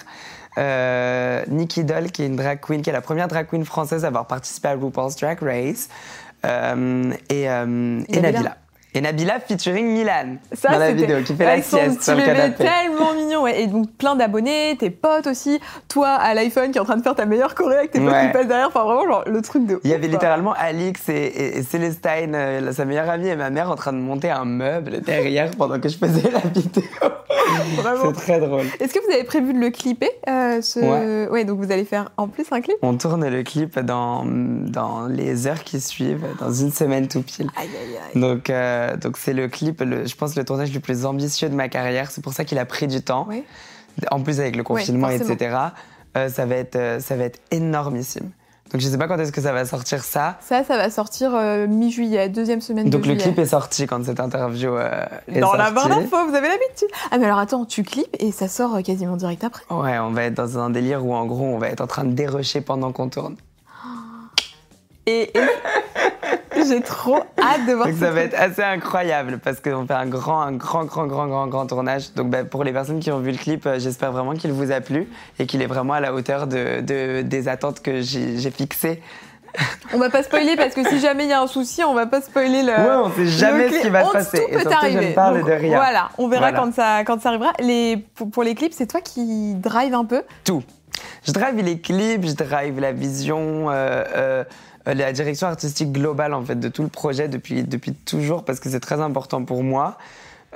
Euh, 0.59 1.45
Nikki 1.49 1.85
Doll, 1.85 2.11
qui 2.11 2.23
est 2.23 2.27
une 2.27 2.37
drag 2.37 2.61
queen, 2.61 2.83
qui 2.83 2.91
est 2.91 2.93
la 2.93 3.01
première 3.01 3.29
drag 3.29 3.47
queen 3.47 3.65
française 3.65 4.05
à 4.05 4.09
avoir 4.09 4.27
participé 4.27 4.69
à 4.69 4.75
RuPaul's 4.75 5.17
Drag 5.17 5.39
Race. 5.41 5.89
Euh, 6.45 7.13
et, 7.29 7.49
euh, 7.49 8.03
et 8.09 8.21
Nabila. 8.21 8.57
Et 8.95 9.01
Nabila 9.01 9.39
featuring 9.41 9.87
Milan 9.87 10.37
Ça, 10.53 10.71
dans 10.73 10.79
la 10.79 10.93
vidéo, 10.93 11.19
qui 11.25 11.35
fait 11.35 11.45
la 11.45 11.63
sieste 11.63 12.03
sur 12.03 12.15
le 12.17 12.23
canapé. 12.23 12.65
tellement 12.65 13.15
mignon. 13.15 13.43
ouais. 13.43 13.63
Et 13.63 13.67
donc 13.67 13.91
plein 13.93 14.17
d'abonnés, 14.17 14.77
tes 14.79 14.91
potes 14.91 15.27
aussi. 15.29 15.61
Toi 15.89 16.09
à 16.09 16.35
l'iPhone 16.35 16.71
qui 16.73 16.79
est 16.79 16.81
en 16.81 16.85
train 16.85 16.97
de 16.97 17.03
faire 17.03 17.15
ta 17.15 17.25
meilleure 17.25 17.55
choré 17.55 17.77
avec 17.77 17.91
tes 17.93 18.01
potes 18.01 18.11
Ouais. 18.13 18.27
qui 18.27 18.33
passent 18.33 18.49
derrière. 18.49 18.67
Enfin 18.69 18.85
vraiment 18.85 19.07
genre 19.07 19.25
le 19.27 19.41
truc 19.43 19.67
de. 19.67 19.81
Il 19.85 19.91
y 19.91 19.95
avait 19.95 20.09
littéralement 20.09 20.55
Alix 20.59 21.09
et, 21.09 21.13
et- 21.13 21.59
et 21.59 21.63
Célestine, 21.63 22.35
euh, 22.35 22.73
sa 22.73 22.85
meilleure 22.85 23.09
amie, 23.09 23.29
et 23.29 23.37
ma 23.37 23.51
mère 23.51 23.71
en 23.71 23.77
train 23.77 23.93
de 23.93 23.99
monter 23.99 24.31
un 24.31 24.45
meuble 24.45 25.01
derrière 25.03 25.51
pendant 25.57 25.79
que 25.79 25.89
je 25.89 25.97
faisais 25.97 26.31
la 26.31 26.41
vidéo. 26.41 26.83
Vraiment. 27.77 28.05
C'est 28.15 28.21
très 28.21 28.41
drôle. 28.41 28.65
Est-ce 28.81 28.93
que 28.95 29.05
vous 29.05 29.13
avez 29.13 29.25
prévu 29.25 29.53
de 29.53 29.59
le 29.59 29.71
clipper 29.71 30.11
euh, 30.29 30.61
ce... 30.63 31.29
ouais. 31.31 31.45
donc 31.45 31.59
vous 31.61 31.71
allez 31.73 31.85
faire 31.85 32.11
en 32.17 32.29
plus 32.29 32.45
un 32.53 32.61
clip 32.61 32.77
On 32.83 32.95
tourne 32.97 33.27
le 33.29 33.43
clip 33.43 33.79
dans, 33.81 34.25
dans 34.27 35.07
les 35.07 35.47
heures 35.47 35.63
qui 35.65 35.81
suivent, 35.81 36.25
dans 36.41 36.53
une 36.53 36.71
semaine 36.73 37.09
tout 37.09 37.23
pile. 37.23 37.49
Aïe 37.57 37.69
aïe 37.69 37.97
aïe. 38.15 38.21
Donc, 38.21 38.51
euh, 38.51 38.80
donc 38.97 39.17
c'est 39.17 39.33
le 39.33 39.49
clip, 39.49 39.81
le, 39.81 40.07
je 40.07 40.15
pense, 40.15 40.37
le 40.37 40.45
tournage 40.45 40.73
le 40.73 40.81
plus 40.81 41.05
ambitieux 41.07 41.49
de 41.49 41.55
ma 41.55 41.69
carrière. 41.69 42.11
C'est 42.11 42.23
pour 42.23 42.33
ça 42.33 42.45
qu'il 42.45 42.59
a 42.59 42.65
pris 42.65 42.87
du 42.87 43.03
temps. 43.03 43.29
En 44.11 44.21
plus, 44.21 44.41
avec 44.41 44.57
le 44.57 44.63
confinement, 44.63 45.11
etc., 45.11 45.57
euh, 46.17 46.29
ça, 46.29 46.45
va 46.47 46.57
être, 46.57 46.77
euh, 46.77 47.01
ça 47.01 47.17
va 47.17 47.25
être 47.25 47.41
énormissime. 47.51 48.31
Donc, 48.73 48.81
je 48.81 48.87
sais 48.87 48.99
pas 48.99 49.09
quand 49.09 49.19
est-ce 49.19 49.33
que 49.33 49.41
ça 49.41 49.53
va 49.53 49.65
sortir 49.65 50.05
ça. 50.05 50.37
Ça, 50.41 50.63
ça 50.63 50.77
va 50.77 50.91
sortir 50.91 51.35
euh, 51.35 51.67
mi-juillet, 51.67 52.29
deuxième 52.29 52.61
semaine 52.61 52.89
Donc, 52.89 53.03
de 53.03 53.09
le 53.09 53.15
juillet. 53.15 53.25
clip 53.25 53.39
est 53.41 53.47
sorti 53.47 53.87
quand 53.87 54.05
cette 54.05 54.21
interview 54.21 54.77
euh, 54.77 55.05
est 55.27 55.41
Dans 55.41 55.55
la 55.55 55.73
barre 55.73 55.89
d'infos, 55.89 56.29
vous 56.29 56.35
avez 56.35 56.49
l'habitude. 56.49 56.89
Ah 57.11 57.19
mais 57.19 57.25
alors 57.25 57.39
attends, 57.39 57.65
tu 57.65 57.83
clips 57.83 58.15
et 58.21 58.31
ça 58.31 58.47
sort 58.47 58.77
euh, 58.77 58.83
quasiment 58.83 59.17
direct 59.17 59.43
après. 59.43 59.65
Ouais, 59.71 59.99
on 59.99 60.11
va 60.11 60.25
être 60.25 60.35
dans 60.35 60.59
un 60.59 60.71
délire 60.71 61.05
où, 61.05 61.15
en 61.15 61.27
gros, 61.27 61.47
on 61.47 61.59
va 61.59 61.69
être 61.69 61.81
en 61.81 61.89
train 61.89 62.05
de 62.05 62.13
dérocher 62.13 62.61
pendant 62.61 62.93
qu'on 62.93 63.09
tourne. 63.09 63.35
Et, 65.07 65.31
et- 65.37 65.41
j'ai 66.69 66.81
trop 66.83 67.19
hâte 67.39 67.67
de 67.67 67.73
voir 67.73 67.87
Donc 67.87 67.97
ce 67.97 68.01
ça 68.05 68.11
va 68.11 68.21
être 68.21 68.39
assez 68.39 68.63
incroyable 68.63 69.39
parce 69.43 69.61
qu'on 69.61 69.87
fait 69.87 69.95
un 69.95 70.07
grand, 70.07 70.41
un 70.43 70.53
grand, 70.53 70.85
grand, 70.85 71.07
grand, 71.07 71.27
grand, 71.27 71.47
grand 71.47 71.67
tournage. 71.67 72.13
Donc 72.15 72.29
bah, 72.31 72.45
pour 72.45 72.65
les 72.65 72.73
personnes 72.73 73.01
qui 73.01 73.11
ont 73.11 73.19
vu 73.21 73.33
le 73.33 73.39
clip, 73.39 73.67
euh, 73.67 73.79
j'espère 73.79 74.13
vraiment 74.13 74.35
qu'il 74.35 74.53
vous 74.53 74.71
a 74.71 74.81
plu 74.81 75.09
et 75.39 75.47
qu'il 75.47 75.63
est 75.63 75.67
vraiment 75.67 75.95
à 75.95 76.01
la 76.01 76.13
hauteur 76.15 76.47
de, 76.47 76.81
de- 76.81 77.23
des 77.23 77.49
attentes 77.49 77.81
que 77.81 78.01
j'ai 78.03 78.51
fixées. 78.51 79.03
On 79.93 79.99
va 79.99 80.11
pas 80.11 80.23
spoiler 80.23 80.55
parce 80.55 80.75
que 80.75 80.89
si 80.89 81.01
jamais 81.01 81.25
il 81.25 81.31
y 81.31 81.33
a 81.33 81.41
un 81.43 81.49
souci, 81.49 81.83
on 81.83 81.93
va 81.93 82.07
pas 82.07 82.21
spoiler 82.21 82.63
le. 82.63 82.69
Ouais, 82.69 83.03
on 83.05 83.11
sait 83.11 83.27
jamais 83.27 83.69
ce 83.69 83.75
qui 83.75 83.81
clip. 83.81 83.93
va 83.93 84.05
se 84.05 84.13
passer. 84.13 84.39
Tout 84.47 84.49
Et 84.49 84.63
peut 84.63 84.71
je 84.71 84.77
arriver. 84.77 85.09
ne 85.09 85.13
parle 85.15 85.39
Donc, 85.41 85.49
de 85.49 85.53
rien. 85.55 85.77
Voilà, 85.77 86.11
on 86.19 86.29
verra 86.29 86.51
Voilà. 86.53 86.59
quand 86.67 86.73
ça 86.75 87.03
quand 87.05 87.21
ça 87.21 87.31
arrivera. 87.31 87.53
Les 87.59 87.97
pour, 88.15 88.31
pour 88.31 88.43
les 88.45 88.55
clips, 88.55 88.73
c'est 88.75 88.87
toi 88.87 89.01
qui 89.01 89.55
drive 89.55 89.93
un 89.95 90.05
peu. 90.05 90.23
Tout. 90.45 90.63
Je 91.27 91.33
drive 91.33 91.57
les 91.65 91.81
clips, 91.81 92.27
je 92.27 92.35
drive 92.35 92.79
la 92.79 92.93
vision, 92.93 93.71
euh, 93.71 94.05
euh, 94.15 94.45
la 94.87 95.13
direction 95.13 95.47
artistique 95.47 95.93
globale 95.93 96.35
en 96.35 96.45
fait 96.45 96.59
de 96.59 96.69
tout 96.69 96.83
le 96.83 96.89
projet 96.89 97.29
depuis, 97.29 97.63
depuis 97.63 97.93
toujours 97.93 98.45
parce 98.45 98.61
que 98.61 98.71
c'est 98.71 98.81
très 98.81 99.01
important 99.01 99.45
pour 99.45 99.63
moi. 99.63 99.99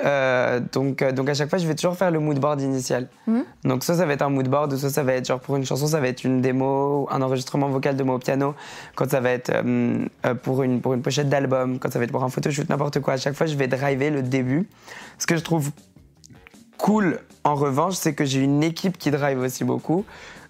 Euh, 0.04 0.60
donc, 0.72 1.02
euh, 1.02 1.12
donc 1.12 1.28
à 1.28 1.34
chaque 1.34 1.48
fois, 1.48 1.58
je 1.58 1.66
vais 1.66 1.74
toujours 1.74 1.96
faire 1.96 2.10
le 2.10 2.18
mood 2.18 2.38
board 2.38 2.60
initial. 2.60 3.08
Mhm. 3.26 3.44
Donc 3.64 3.84
soit 3.84 3.94
ça 3.94 4.06
va 4.06 4.12
être 4.12 4.22
un 4.22 4.28
mood 4.28 4.48
board, 4.48 4.74
soit 4.76 4.90
ça 4.90 5.02
va 5.02 5.12
être 5.12 5.26
genre 5.26 5.40
pour 5.40 5.56
une 5.56 5.64
chanson, 5.64 5.86
ça 5.86 6.00
va 6.00 6.08
être 6.08 6.24
une 6.24 6.40
démo, 6.40 7.08
un 7.10 7.22
enregistrement 7.22 7.68
vocal 7.68 7.96
de 7.96 8.02
moi 8.02 8.16
au 8.16 8.18
piano. 8.18 8.54
Quand 8.96 9.08
ça 9.08 9.20
va 9.20 9.30
être 9.30 9.50
euh, 9.50 10.04
euh, 10.26 10.34
pour 10.34 10.62
une 10.62 10.80
pour 10.80 10.94
une 10.94 11.02
pochette 11.02 11.28
d'album, 11.28 11.78
quand 11.78 11.92
ça 11.92 11.98
va 11.98 12.04
être 12.04 12.12
pour 12.12 12.24
un 12.24 12.28
photoshoot, 12.28 12.68
n'importe 12.68 13.00
quoi. 13.00 13.14
À 13.14 13.16
chaque 13.18 13.34
fois, 13.34 13.46
je 13.46 13.56
vais 13.56 13.68
driver 13.68 14.10
le 14.10 14.22
début. 14.22 14.68
Ce 15.18 15.26
que 15.26 15.36
je 15.36 15.42
trouve 15.42 15.70
cool, 16.76 17.20
en 17.44 17.54
revanche, 17.54 17.94
c'est 17.94 18.14
que 18.14 18.24
j'ai 18.24 18.40
une 18.40 18.64
équipe 18.64 18.98
qui 18.98 19.10
drive 19.10 19.38
aussi 19.38 19.62
beaucoup, 19.62 20.04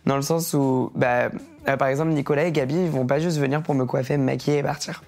dans 0.06 0.16
le 0.16 0.22
sens 0.22 0.54
où 0.54 0.90
bah, 0.94 1.28
euh, 1.68 1.76
par 1.76 1.88
exemple, 1.88 2.12
Nicolas 2.12 2.44
et 2.44 2.52
Gabi, 2.52 2.74
ils 2.74 2.90
vont 2.90 3.06
pas 3.06 3.18
juste 3.18 3.38
venir 3.38 3.62
pour 3.62 3.74
me 3.74 3.84
coiffer, 3.84 4.16
me 4.16 4.24
maquiller 4.24 4.58
et 4.58 4.62
partir. 4.62 5.02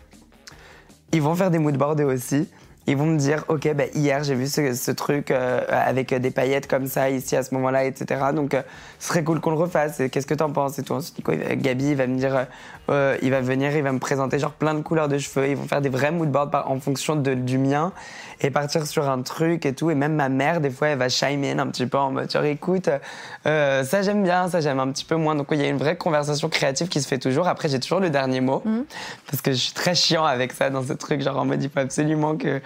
Ils 1.13 1.23
vont 1.23 1.35
faire 1.35 1.51
des 1.51 1.59
moodboards 1.59 2.01
aussi. 2.01 2.49
Ils 2.89 2.97
vont 2.97 3.07
me 3.07 3.19
dire, 3.19 3.45
ok, 3.49 3.73
bah, 3.75 3.85
hier 3.95 4.23
j'ai 4.23 4.35
vu 4.37 4.47
ce, 4.47 4.73
ce 4.75 4.91
truc 4.93 5.31
euh, 5.31 5.61
avec 5.69 6.15
des 6.15 6.31
paillettes 6.31 6.69
comme 6.69 6.87
ça 6.87 7.11
ici 7.11 7.35
à 7.35 7.43
ce 7.43 7.53
moment-là, 7.55 7.85
etc. 7.85 8.27
Donc 8.35 8.55
euh, 8.55 8.63
ce 9.01 9.09
serait 9.09 9.25
cool 9.25 9.41
qu'on 9.41 9.51
le 9.51 9.57
refasse. 9.57 10.01
Qu'est-ce 10.13 10.27
que 10.27 10.35
t'en 10.35 10.51
penses? 10.51 10.79
Et 10.79 10.83
tout. 10.83 10.93
Ensuite, 10.95 11.21
Gabi, 11.61 11.91
il 11.91 11.97
va 11.97 12.07
me 12.07 12.17
dire, 12.17 12.47
euh, 12.91 13.17
il 13.23 13.31
va 13.33 13.41
venir, 13.41 13.77
il 13.77 13.83
va 13.83 13.91
me 13.93 13.99
présenter 13.99 14.39
genre 14.39 14.53
plein 14.53 14.75
de 14.75 14.83
couleurs 14.83 15.09
de 15.09 15.19
cheveux. 15.19 15.49
Ils 15.49 15.57
vont 15.57 15.67
faire 15.67 15.81
des 15.81 15.89
vrais 15.89 16.13
moodboards 16.13 16.65
en 16.71 16.79
fonction 16.79 17.17
de- 17.17 17.35
du 17.35 17.59
mien 17.59 17.93
et 18.41 18.51
partir 18.51 18.87
sur 18.87 19.09
un 19.09 19.23
truc 19.23 19.67
et 19.67 19.73
tout. 19.75 19.91
Et 19.91 19.95
même 19.95 20.15
ma 20.15 20.29
mère, 20.29 20.61
des 20.61 20.71
fois, 20.71 20.89
elle 20.89 20.99
va 20.99 21.09
chime 21.09 21.43
in 21.43 21.59
un 21.59 21.67
petit 21.67 21.87
peu 21.87 21.99
en 21.99 22.13
mode, 22.13 22.31
genre, 22.31 22.45
écoute, 22.45 22.89
ça 23.45 24.03
j'aime 24.03 24.23
bien, 24.23 24.49
ça 24.49 24.61
j'aime 24.61 24.79
un 24.79 24.89
petit 24.93 25.05
peu 25.05 25.17
moins. 25.17 25.35
Donc 25.35 25.49
il 25.51 25.59
y 25.61 25.65
a 25.65 25.69
une 25.69 25.77
vraie 25.79 25.97
conversation 25.97 26.49
créative 26.49 26.89
qui 26.89 27.01
se 27.01 27.09
fait 27.09 27.19
toujours. 27.19 27.49
Après, 27.49 27.69
j'ai 27.69 27.81
toujours 27.81 28.01
le 28.01 28.11
dernier 28.11 28.41
mot 28.41 28.63
parce 29.31 29.43
que 29.43 29.51
je 29.53 29.57
suis 29.57 29.73
très 29.75 29.95
chiant 29.95 30.25
avec 30.25 30.53
ça 30.53 30.71
dans 30.71 30.83
ce 30.85 30.93
truc, 30.93 31.21
genre 31.23 31.39
en 31.39 31.45
mode, 31.45 31.63
il 31.63 31.71
faut 31.71 31.81
absolument 31.81 32.37
que 32.37 32.61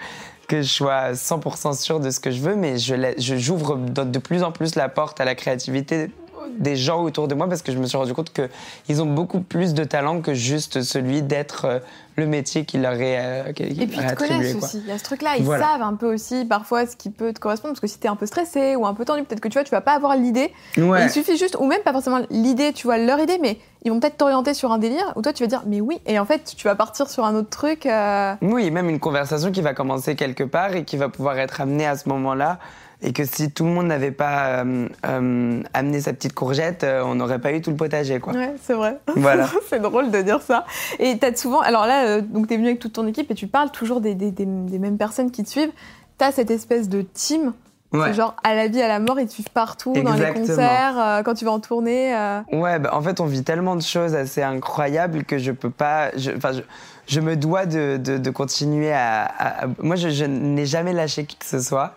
que 0.51 0.61
je 0.61 0.67
sois 0.67 1.13
100% 1.13 1.79
sûr 1.79 2.01
de 2.01 2.09
ce 2.09 2.19
que 2.19 2.29
je 2.29 2.41
veux, 2.41 2.57
mais 2.57 2.77
je 2.77 2.93
j'ouvre 3.37 3.77
de 3.77 4.19
plus 4.19 4.43
en 4.43 4.51
plus 4.51 4.75
la 4.75 4.89
porte 4.89 5.21
à 5.21 5.25
la 5.25 5.33
créativité 5.33 6.11
des 6.59 6.75
gens 6.75 7.01
autour 7.03 7.27
de 7.27 7.35
moi 7.35 7.47
parce 7.47 7.61
que 7.61 7.71
je 7.71 7.77
me 7.77 7.85
suis 7.85 7.97
rendu 7.97 8.13
compte 8.13 8.31
qu'ils 8.33 9.01
ont 9.01 9.05
beaucoup 9.05 9.39
plus 9.41 9.73
de 9.73 9.83
talent 9.83 10.21
que 10.21 10.33
juste 10.33 10.81
celui 10.83 11.21
d'être 11.21 11.65
euh, 11.65 11.79
le 12.17 12.25
métier 12.27 12.65
qui 12.65 12.77
leur 12.77 12.93
est, 12.93 13.17
euh, 13.19 13.51
qui 13.53 13.63
Et 13.63 13.87
puis 13.87 13.97
ils 13.99 14.05
te 14.07 14.13
connaissent 14.15 14.55
quoi. 14.55 14.67
aussi. 14.67 14.79
Il 14.83 14.87
y 14.89 14.91
a 14.91 14.97
ce 14.97 15.03
truc-là, 15.03 15.35
ils 15.37 15.43
Voilà. 15.43 15.65
savent 15.65 15.81
un 15.81 15.93
peu 15.95 16.13
aussi 16.13 16.45
parfois 16.45 16.85
ce 16.85 16.95
qui 16.95 17.09
peut 17.09 17.31
te 17.33 17.39
correspondre. 17.39 17.73
Parce 17.73 17.79
que 17.79 17.87
si 17.87 17.97
t'es 17.99 18.07
un 18.09 18.15
peu 18.15 18.25
stressé 18.25 18.75
ou 18.75 18.85
un 18.85 18.93
peu 18.93 19.05
tendu, 19.05 19.23
peut-être 19.23 19.39
que 19.39 19.47
tu 19.47 19.53
vois, 19.53 19.63
tu 19.63 19.71
vas 19.71 19.81
pas 19.81 19.93
avoir 19.93 20.15
l'idée. 20.15 20.51
Ouais. 20.77 21.03
Il 21.05 21.09
suffit 21.09 21.37
juste, 21.37 21.55
ou 21.59 21.65
même 21.65 21.81
pas 21.81 21.93
forcément 21.93 22.19
l'idée, 22.29 22.73
tu 22.73 22.87
vois, 22.87 22.97
leur 22.97 23.19
idée, 23.19 23.39
mais 23.41 23.57
ils 23.83 23.91
vont 23.91 23.99
peut-être 23.99 24.17
t'orienter 24.17 24.53
sur 24.53 24.71
un 24.71 24.77
délire 24.77 25.13
où 25.15 25.21
toi 25.21 25.33
tu 25.33 25.41
vas 25.43 25.47
dire, 25.47 25.63
mais 25.65 25.81
oui. 25.81 25.99
Et 26.05 26.19
en 26.19 26.25
fait, 26.25 26.53
tu 26.55 26.67
vas 26.67 26.75
partir 26.75 27.09
sur 27.09 27.25
un 27.25 27.33
autre 27.35 27.49
truc. 27.49 27.85
euh, 27.85 28.33
Oui, 28.41 28.69
même 28.71 28.89
une 28.89 28.99
conversation 28.99 29.51
qui 29.51 29.61
va 29.61 29.73
commencer 29.73 30.15
quelque 30.15 30.43
part 30.43 30.75
et 30.75 30.83
qui 30.83 30.97
va 30.97 31.09
pouvoir 31.09 31.37
être 31.39 31.61
amenée 31.61 31.87
à 31.87 31.95
ce 31.97 32.07
moment-là. 32.09 32.59
Et 33.03 33.13
que 33.13 33.25
si 33.25 33.49
tout 33.51 33.65
le 33.65 33.71
monde 33.71 33.87
n'avait 33.87 34.11
pas 34.11 34.63
euh, 34.63 34.87
euh, 35.07 35.63
amené 35.73 36.01
sa 36.01 36.13
petite 36.13 36.33
courgette, 36.33 36.83
euh, 36.83 37.01
on 37.03 37.15
n'aurait 37.15 37.39
pas 37.39 37.51
eu 37.51 37.59
tout 37.61 37.71
le 37.71 37.75
potager, 37.75 38.19
quoi. 38.19 38.33
Ouais, 38.33 38.53
c'est 38.61 38.73
vrai. 38.75 38.97
Voilà. 39.15 39.47
c'est 39.69 39.79
drôle 39.81 40.11
de 40.11 40.21
dire 40.21 40.41
ça. 40.41 40.65
Et 40.99 41.17
t'as 41.17 41.33
souvent, 41.35 41.61
alors 41.61 41.87
là, 41.87 42.21
donc 42.21 42.47
t'es 42.47 42.57
venu 42.57 42.67
avec 42.67 42.79
toute 42.79 42.93
ton 42.93 43.07
équipe 43.07 43.31
et 43.31 43.35
tu 43.35 43.47
parles 43.47 43.71
toujours 43.71 44.01
des, 44.01 44.13
des- 44.13 44.29
des- 44.31 44.45
des 44.45 44.79
mêmes 44.79 44.97
personnes 44.97 45.31
qui 45.31 45.43
te 45.43 45.49
suivent. 45.49 45.71
T'as 46.19 46.31
cette 46.31 46.51
espèce 46.51 46.89
de 46.89 47.01
team. 47.01 47.53
Ouais. 47.93 48.01
C'est 48.07 48.13
genre 48.13 48.35
à 48.43 48.53
la 48.55 48.67
vie, 48.67 48.81
à 48.81 48.87
la 48.87 48.99
mort, 48.99 49.19
ils 49.19 49.27
te 49.27 49.33
suivent 49.33 49.49
partout, 49.49 49.91
dans 49.93 50.13
les 50.13 50.31
concerts, 50.33 51.21
quand 51.25 51.33
tu 51.33 51.43
vas 51.43 51.51
en 51.51 51.59
tournée. 51.59 52.13
Ouais, 52.51 52.79
bah, 52.79 52.91
en 52.93 53.01
fait, 53.01 53.19
on 53.19 53.25
vit 53.25 53.43
tellement 53.43 53.75
de 53.75 53.81
choses 53.81 54.15
assez 54.15 54.41
incroyables 54.43 55.25
que 55.25 55.37
je 55.39 55.51
peux 55.51 55.69
pas. 55.71 56.09
je- 56.15 56.31
Enfin, 56.37 56.51
je, 56.53 56.61
je 57.07 57.19
me 57.19 57.35
dois 57.35 57.65
de, 57.65 57.97
de- 57.97 58.17
de 58.17 58.29
continuer 58.29 58.93
à. 58.93 59.23
à- 59.25 59.63
à- 59.65 59.67
moi, 59.79 59.97
je, 59.97 60.07
je 60.09 60.23
n'ai 60.23 60.65
jamais 60.65 60.93
lâché 60.93 61.25
qui 61.25 61.35
que 61.35 61.45
ce 61.45 61.59
soit. 61.59 61.95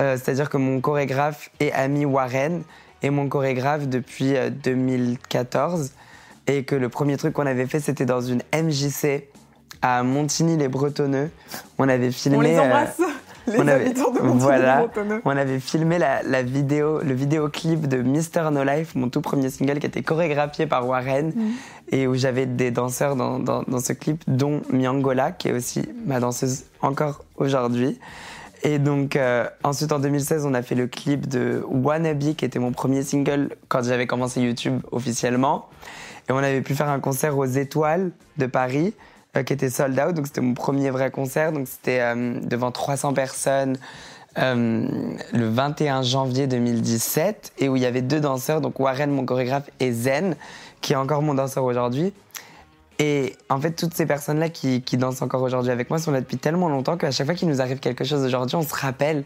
Euh, 0.00 0.16
C'est-à-dire 0.16 0.50
que 0.50 0.56
mon 0.56 0.80
chorégraphe 0.80 1.50
est 1.60 1.72
ami 1.72 2.04
Warren 2.04 2.62
et 3.02 3.10
mon 3.10 3.28
chorégraphe 3.28 3.88
depuis 3.88 4.36
euh, 4.36 4.50
2014. 4.50 5.92
Et 6.48 6.64
que 6.64 6.76
le 6.76 6.88
premier 6.88 7.16
truc 7.16 7.32
qu'on 7.32 7.46
avait 7.46 7.66
fait, 7.66 7.80
c'était 7.80 8.06
dans 8.06 8.20
une 8.20 8.40
MJC 8.54 9.24
à 9.82 10.02
Montigny-les-Bretonneux. 10.04 11.30
On 11.78 11.88
avait 11.88 12.12
filmé. 12.12 12.38
On 12.38 12.40
les 12.40 12.54
euh, 12.56 12.62
embrasse, 12.62 13.00
les 13.48 13.58
on 13.58 13.66
avait- 13.66 13.86
habitants 13.86 14.12
de 14.12 14.18
voilà. 14.20 14.76
Montigny-les-Bretonneux. 14.78 15.22
on 15.24 15.30
avait 15.36 15.58
filmé 15.58 15.98
la, 15.98 16.22
la 16.22 16.42
vidéo, 16.42 17.00
le 17.00 17.14
vidéoclip 17.14 17.88
de 17.88 17.96
Mister 17.98 18.44
No 18.52 18.62
Life, 18.62 18.94
mon 18.94 19.08
tout 19.08 19.20
premier 19.22 19.50
single 19.50 19.78
qui 19.80 19.86
a 19.86 19.88
été 19.88 20.02
chorégraphié 20.02 20.66
par 20.66 20.86
Warren 20.86 21.32
Mhm. 21.34 21.52
et 21.90 22.06
où 22.06 22.14
j'avais 22.14 22.46
des 22.46 22.70
danseurs 22.70 23.16
dans, 23.16 23.38
dans, 23.40 23.62
dans 23.66 23.80
ce 23.80 23.92
clip, 23.92 24.22
dont 24.28 24.62
Miangola, 24.72 25.32
qui 25.32 25.48
est 25.48 25.52
aussi 25.52 25.82
ma 26.06 26.20
danseuse 26.20 26.64
encore 26.80 27.24
aujourd'hui. 27.38 27.98
Et 28.66 28.80
donc, 28.80 29.14
euh, 29.14 29.46
ensuite 29.62 29.92
en 29.92 30.00
2016, 30.00 30.44
on 30.44 30.52
a 30.52 30.60
fait 30.60 30.74
le 30.74 30.88
clip 30.88 31.28
de 31.28 31.62
Wannabe, 31.68 32.34
qui 32.34 32.44
était 32.44 32.58
mon 32.58 32.72
premier 32.72 33.04
single 33.04 33.50
quand 33.68 33.84
j'avais 33.84 34.08
commencé 34.08 34.40
YouTube 34.40 34.80
officiellement. 34.90 35.68
Et 36.28 36.32
on 36.32 36.38
avait 36.38 36.62
pu 36.62 36.74
faire 36.74 36.88
un 36.88 36.98
concert 36.98 37.38
aux 37.38 37.44
Étoiles 37.44 38.10
de 38.38 38.46
Paris, 38.46 38.92
euh, 39.36 39.44
qui 39.44 39.52
était 39.52 39.70
sold 39.70 39.96
out. 40.00 40.14
Donc, 40.14 40.26
c'était 40.26 40.40
mon 40.40 40.54
premier 40.54 40.90
vrai 40.90 41.12
concert. 41.12 41.52
Donc, 41.52 41.68
c'était 41.68 42.00
euh, 42.00 42.40
devant 42.42 42.72
300 42.72 43.14
personnes 43.14 43.78
le 44.36 45.48
21 45.48 46.02
janvier 46.02 46.48
2017. 46.48 47.52
Et 47.58 47.68
où 47.68 47.76
il 47.76 47.82
y 47.82 47.86
avait 47.86 48.02
deux 48.02 48.20
danseurs, 48.20 48.60
donc 48.60 48.80
Warren, 48.80 49.12
mon 49.12 49.24
chorégraphe, 49.24 49.70
et 49.78 49.92
Zen, 49.92 50.34
qui 50.80 50.92
est 50.92 50.96
encore 50.96 51.22
mon 51.22 51.34
danseur 51.34 51.62
aujourd'hui. 51.62 52.12
Et 52.98 53.36
en 53.50 53.60
fait, 53.60 53.72
toutes 53.72 53.94
ces 53.94 54.06
personnes-là 54.06 54.48
qui, 54.48 54.82
qui 54.82 54.96
dansent 54.96 55.20
encore 55.20 55.42
aujourd'hui 55.42 55.70
avec 55.70 55.90
moi 55.90 55.98
sont 55.98 56.12
là 56.12 56.20
depuis 56.20 56.38
tellement 56.38 56.68
longtemps 56.68 56.96
qu'à 56.96 57.10
chaque 57.10 57.26
fois 57.26 57.34
qu'il 57.34 57.48
nous 57.48 57.60
arrive 57.60 57.78
quelque 57.78 58.04
chose 58.04 58.24
aujourd'hui, 58.24 58.56
on 58.56 58.62
se 58.62 58.74
rappelle 58.74 59.24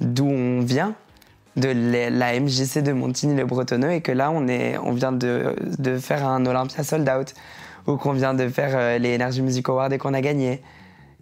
d'où 0.00 0.26
on 0.26 0.60
vient, 0.60 0.94
de 1.56 1.68
la 1.68 2.38
MJC 2.38 2.78
de 2.78 2.92
Montigny-le-Bretonneux, 2.92 3.92
et 3.92 4.00
que 4.00 4.12
là, 4.12 4.30
on, 4.30 4.46
est, 4.46 4.78
on 4.78 4.92
vient 4.92 5.12
de, 5.12 5.56
de 5.78 5.98
faire 5.98 6.26
un 6.26 6.46
Olympia 6.46 6.84
sold 6.84 7.08
out, 7.08 7.34
ou 7.86 7.96
qu'on 7.96 8.12
vient 8.12 8.34
de 8.34 8.48
faire 8.48 8.70
euh, 8.74 8.98
les 8.98 9.16
Energy 9.16 9.42
Music 9.42 9.68
Awards 9.68 9.92
et 9.92 9.98
qu'on 9.98 10.14
a 10.14 10.20
gagné. 10.20 10.62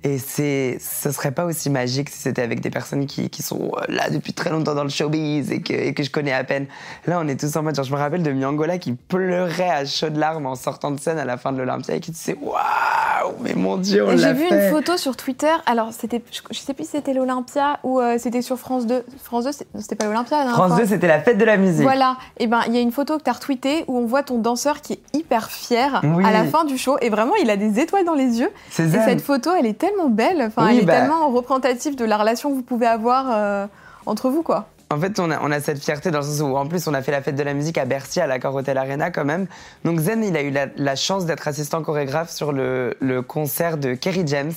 Et 0.04 0.18
c'est, 0.18 0.78
ce 0.80 1.10
serait 1.10 1.32
pas 1.32 1.44
aussi 1.44 1.70
magique 1.70 2.08
si 2.08 2.18
c'était 2.18 2.42
avec 2.42 2.60
des 2.60 2.70
personnes 2.70 3.06
qui, 3.06 3.30
qui 3.30 3.42
sont 3.42 3.72
euh, 3.76 3.80
là 3.88 4.10
depuis 4.10 4.32
très 4.32 4.50
longtemps 4.50 4.74
dans 4.74 4.84
le 4.84 4.88
showbiz 4.90 5.50
et 5.50 5.60
que, 5.60 5.72
et 5.72 5.92
que 5.94 6.02
je 6.04 6.10
connais 6.10 6.32
à 6.32 6.44
peine. 6.44 6.66
Là, 7.06 7.18
on 7.20 7.26
est 7.26 7.38
tous 7.38 7.54
en 7.56 7.62
mode, 7.62 7.74
genre, 7.74 7.84
je 7.84 7.92
me 7.92 7.98
rappelle 7.98 8.22
de 8.22 8.30
Miangola 8.32 8.78
qui 8.78 8.92
pleurait 8.92 9.70
à 9.70 9.84
chaudes 9.84 10.16
larmes 10.16 10.46
en 10.46 10.54
sortant 10.54 10.90
de 10.92 11.00
scène 11.00 11.18
à 11.18 11.24
la 11.24 11.36
fin 11.36 11.52
de 11.52 11.58
l'Olympia 11.58 11.96
et 11.96 12.00
qui 12.00 12.12
disait, 12.12 12.36
waouh, 12.40 13.34
mais 13.40 13.54
mon 13.54 13.76
Dieu, 13.76 14.04
on 14.06 14.12
Et 14.12 14.18
J'ai 14.18 14.32
vu 14.32 14.46
fait. 14.46 14.66
une 14.66 14.70
photo 14.70 14.96
sur 14.96 15.16
Twitter. 15.16 15.52
Alors, 15.66 15.92
c'était, 15.92 16.22
je, 16.30 16.40
je 16.50 16.58
sais 16.58 16.74
plus 16.74 16.84
si 16.84 16.90
c'était 16.92 17.14
l'Olympia 17.14 17.80
ou 17.82 17.98
euh, 18.00 18.16
c'était 18.18 18.42
sur 18.42 18.58
France 18.58 18.86
2. 18.86 19.04
France 19.24 19.44
2, 19.44 19.52
c'est- 19.52 19.66
c'était 19.80 19.96
pas 19.96 20.04
l'Olympia. 20.06 20.46
France 20.48 20.68
fois. 20.68 20.76
2, 20.78 20.86
c'était 20.86 21.08
la 21.08 21.20
fête 21.20 21.38
de 21.38 21.44
la 21.44 21.56
musique. 21.56 21.82
Voilà, 21.82 22.16
et 22.38 22.46
ben 22.46 22.60
il 22.68 22.74
y 22.74 22.78
a 22.78 22.80
une 22.80 22.92
photo 22.92 23.18
que 23.18 23.24
tu 23.24 23.30
as 23.30 23.32
retweetée 23.34 23.84
où 23.88 23.98
on 23.98 24.06
voit 24.06 24.22
ton 24.22 24.38
danseur 24.38 24.80
qui 24.80 24.92
est 24.94 25.00
hyper 25.12 25.50
fier 25.50 26.00
Oui. 26.04 26.24
à 26.24 26.30
la 26.30 26.44
fin 26.44 26.64
du 26.64 26.78
show 26.78 26.96
et 27.00 27.08
vraiment 27.10 27.34
il 27.42 27.50
a 27.50 27.56
des 27.56 27.80
étoiles 27.80 28.04
dans 28.04 28.14
les 28.14 28.38
yeux. 28.40 28.50
C'est 28.70 28.84
Et 28.86 29.00
cette 29.04 29.20
photo, 29.20 29.50
elle 29.58 29.66
est 29.66 29.78
tellement 29.88 30.08
belle, 30.08 30.42
enfin 30.42 30.66
Oui, 30.66 30.76
elle 30.76 30.82
est 30.82 30.86
bah. 30.86 31.00
tellement 31.00 31.28
représentative 31.30 31.96
de 31.96 32.04
la 32.04 32.16
relation 32.16 32.50
que 32.50 32.54
vous 32.54 32.62
pouvez 32.62 32.86
avoir 32.86 33.26
euh, 33.30 33.66
entre 34.06 34.28
vous 34.30 34.42
quoi. 34.42 34.68
En 34.90 34.98
fait, 34.98 35.20
on 35.20 35.30
a, 35.30 35.38
on 35.42 35.50
a 35.50 35.60
cette 35.60 35.82
fierté 35.84 36.10
dans 36.10 36.20
le 36.20 36.24
sens 36.24 36.40
où, 36.40 36.56
en 36.56 36.66
plus, 36.66 36.86
on 36.86 36.94
a 36.94 37.02
fait 37.02 37.12
la 37.12 37.20
fête 37.20 37.36
de 37.36 37.42
la 37.42 37.52
musique 37.52 37.76
à 37.76 37.84
Bercy, 37.84 38.20
à 38.22 38.26
l'Accor 38.26 38.54
Hotel 38.54 38.78
Arena 38.78 39.10
quand 39.10 39.26
même. 39.26 39.46
Donc 39.84 40.00
Zen, 40.00 40.24
il 40.24 40.34
a 40.34 40.40
eu 40.40 40.50
la, 40.50 40.66
la 40.78 40.96
chance 40.96 41.26
d'être 41.26 41.46
assistant 41.46 41.82
chorégraphe 41.82 42.30
sur 42.30 42.52
le, 42.52 42.96
le 43.00 43.20
concert 43.20 43.76
de 43.76 43.92
Kerry 43.92 44.22
James 44.26 44.52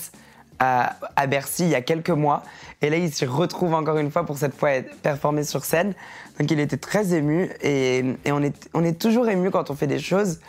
à, 0.59 0.95
à 1.17 1.27
Bercy 1.27 1.63
il 1.63 1.69
y 1.69 1.75
a 1.75 1.81
quelques 1.81 2.11
mois. 2.11 2.43
Et 2.81 2.89
là, 2.89 2.95
il 2.95 3.11
s'y 3.11 3.25
retrouve 3.25 3.73
encore 3.73 3.97
une 3.97 4.09
fois 4.09 4.25
pour 4.25 4.37
cette 4.37 4.55
fois 4.55 4.71
être 4.71 4.95
performer 5.01 5.43
sur 5.43 5.65
scène. 5.65 5.93
Donc 6.39 6.49
il 6.49 6.61
était 6.61 6.77
très 6.77 7.13
ému 7.13 7.49
et, 7.61 7.97
et 8.23 8.31
on, 8.31 8.41
est, 8.41 8.55
on 8.73 8.85
est 8.85 8.97
toujours 8.97 9.27
ému 9.27 9.51
quand 9.51 9.69
on 9.69 9.75
fait 9.75 9.87
des 9.87 9.99
choses 9.99 10.39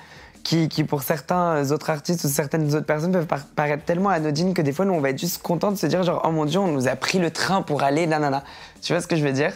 qui, 0.43 0.69
pour 0.85 1.03
certains 1.03 1.71
autres 1.71 1.91
artistes 1.91 2.25
ou 2.25 2.29
certaines 2.29 2.75
autres 2.75 2.87
personnes 2.87 3.13
peuvent 3.13 3.27
par- 3.27 3.45
paraître 3.45 3.85
tellement 3.85 4.11
anodines 4.11 4.55
que 4.55 4.63
des 4.63 4.73
fois 4.73 4.85
nous 4.85 4.95
on 4.95 5.01
va 5.01 5.11
être 5.11 5.19
juste 5.19 5.41
contents 5.43 5.71
de 5.71 5.77
se 5.77 5.87
dire 5.87 6.03
genre 6.03 6.23
oh 6.25 6.31
mon 6.31 6.45
dieu 6.45 6.59
on 6.59 6.67
nous 6.69 6.89
a 6.89 6.97
pris 6.97 7.19
le 7.19 7.31
train 7.31 7.63
pour 7.63 7.83
aller 7.83 8.07
nanana. 8.07 8.43
Tu 8.83 8.93
vois 8.93 9.01
ce 9.01 9.07
que 9.07 9.17
je 9.17 9.25
veux 9.25 9.33
dire? 9.33 9.53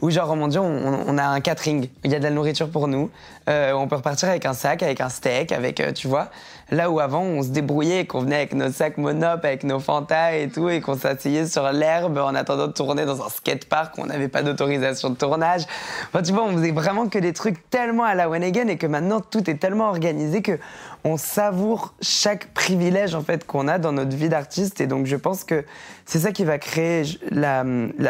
Ou 0.00 0.10
genre 0.10 0.30
oh 0.30 0.36
mon 0.36 0.46
dieu 0.46 0.60
on, 0.60 1.04
on 1.08 1.18
a 1.18 1.24
un 1.24 1.40
catering. 1.40 1.88
Il 2.04 2.12
y 2.12 2.14
a 2.14 2.18
de 2.18 2.24
la 2.24 2.30
nourriture 2.30 2.70
pour 2.70 2.86
nous. 2.86 3.10
Euh, 3.48 3.72
on 3.72 3.88
peut 3.88 3.96
repartir 3.96 4.28
avec 4.28 4.46
un 4.46 4.54
sac 4.54 4.82
avec 4.82 5.00
un 5.00 5.08
steak 5.08 5.50
avec 5.50 5.80
euh, 5.80 5.92
tu 5.92 6.06
vois 6.06 6.30
là 6.70 6.90
où 6.90 7.00
avant 7.00 7.22
on 7.22 7.42
se 7.42 7.48
débrouillait 7.48 8.06
qu'on 8.06 8.20
venait 8.20 8.36
avec 8.36 8.54
nos 8.54 8.70
sacs 8.70 8.98
monop 8.98 9.44
avec 9.44 9.64
nos 9.64 9.80
fantas 9.80 10.32
et 10.32 10.48
tout 10.48 10.68
et 10.68 10.80
qu'on 10.80 10.96
s'asseyait 10.96 11.46
sur 11.46 11.70
l'herbe 11.72 12.18
en 12.18 12.34
attendant 12.34 12.66
de 12.66 12.72
tourner 12.72 13.04
dans 13.04 13.24
un 13.24 13.28
skatepark 13.28 13.94
on 13.98 14.06
n'avait 14.06 14.28
pas 14.28 14.42
d'autorisation 14.42 15.10
de 15.10 15.16
tournage. 15.16 15.62
Enfin 16.08 16.22
tu 16.22 16.32
vois 16.32 16.44
on 16.44 16.52
faisait 16.52 16.72
vraiment 16.72 17.08
que 17.08 17.18
des 17.18 17.32
trucs 17.32 17.68
tellement 17.70 18.04
à 18.04 18.14
la 18.14 18.28
one 18.28 18.42
again 18.42 18.68
et 18.68 18.76
que 18.76 18.86
maintenant 18.86 19.20
tout 19.20 19.48
est 19.48 19.56
tellement 19.56 19.88
organisé 19.88 20.42
que 20.42 20.58
on 21.04 21.16
savoure 21.16 21.94
chaque 22.00 22.52
privilège 22.52 23.14
en 23.14 23.22
fait 23.22 23.46
qu'on 23.46 23.68
a 23.68 23.78
dans 23.78 23.92
notre 23.92 24.16
vie 24.16 24.28
d'artiste. 24.28 24.80
Et 24.80 24.86
donc 24.86 25.06
je 25.06 25.16
pense 25.16 25.44
que 25.44 25.64
c'est 26.04 26.18
ça 26.18 26.32
qui 26.32 26.44
va 26.44 26.58
créer 26.58 27.04
la, 27.30 27.64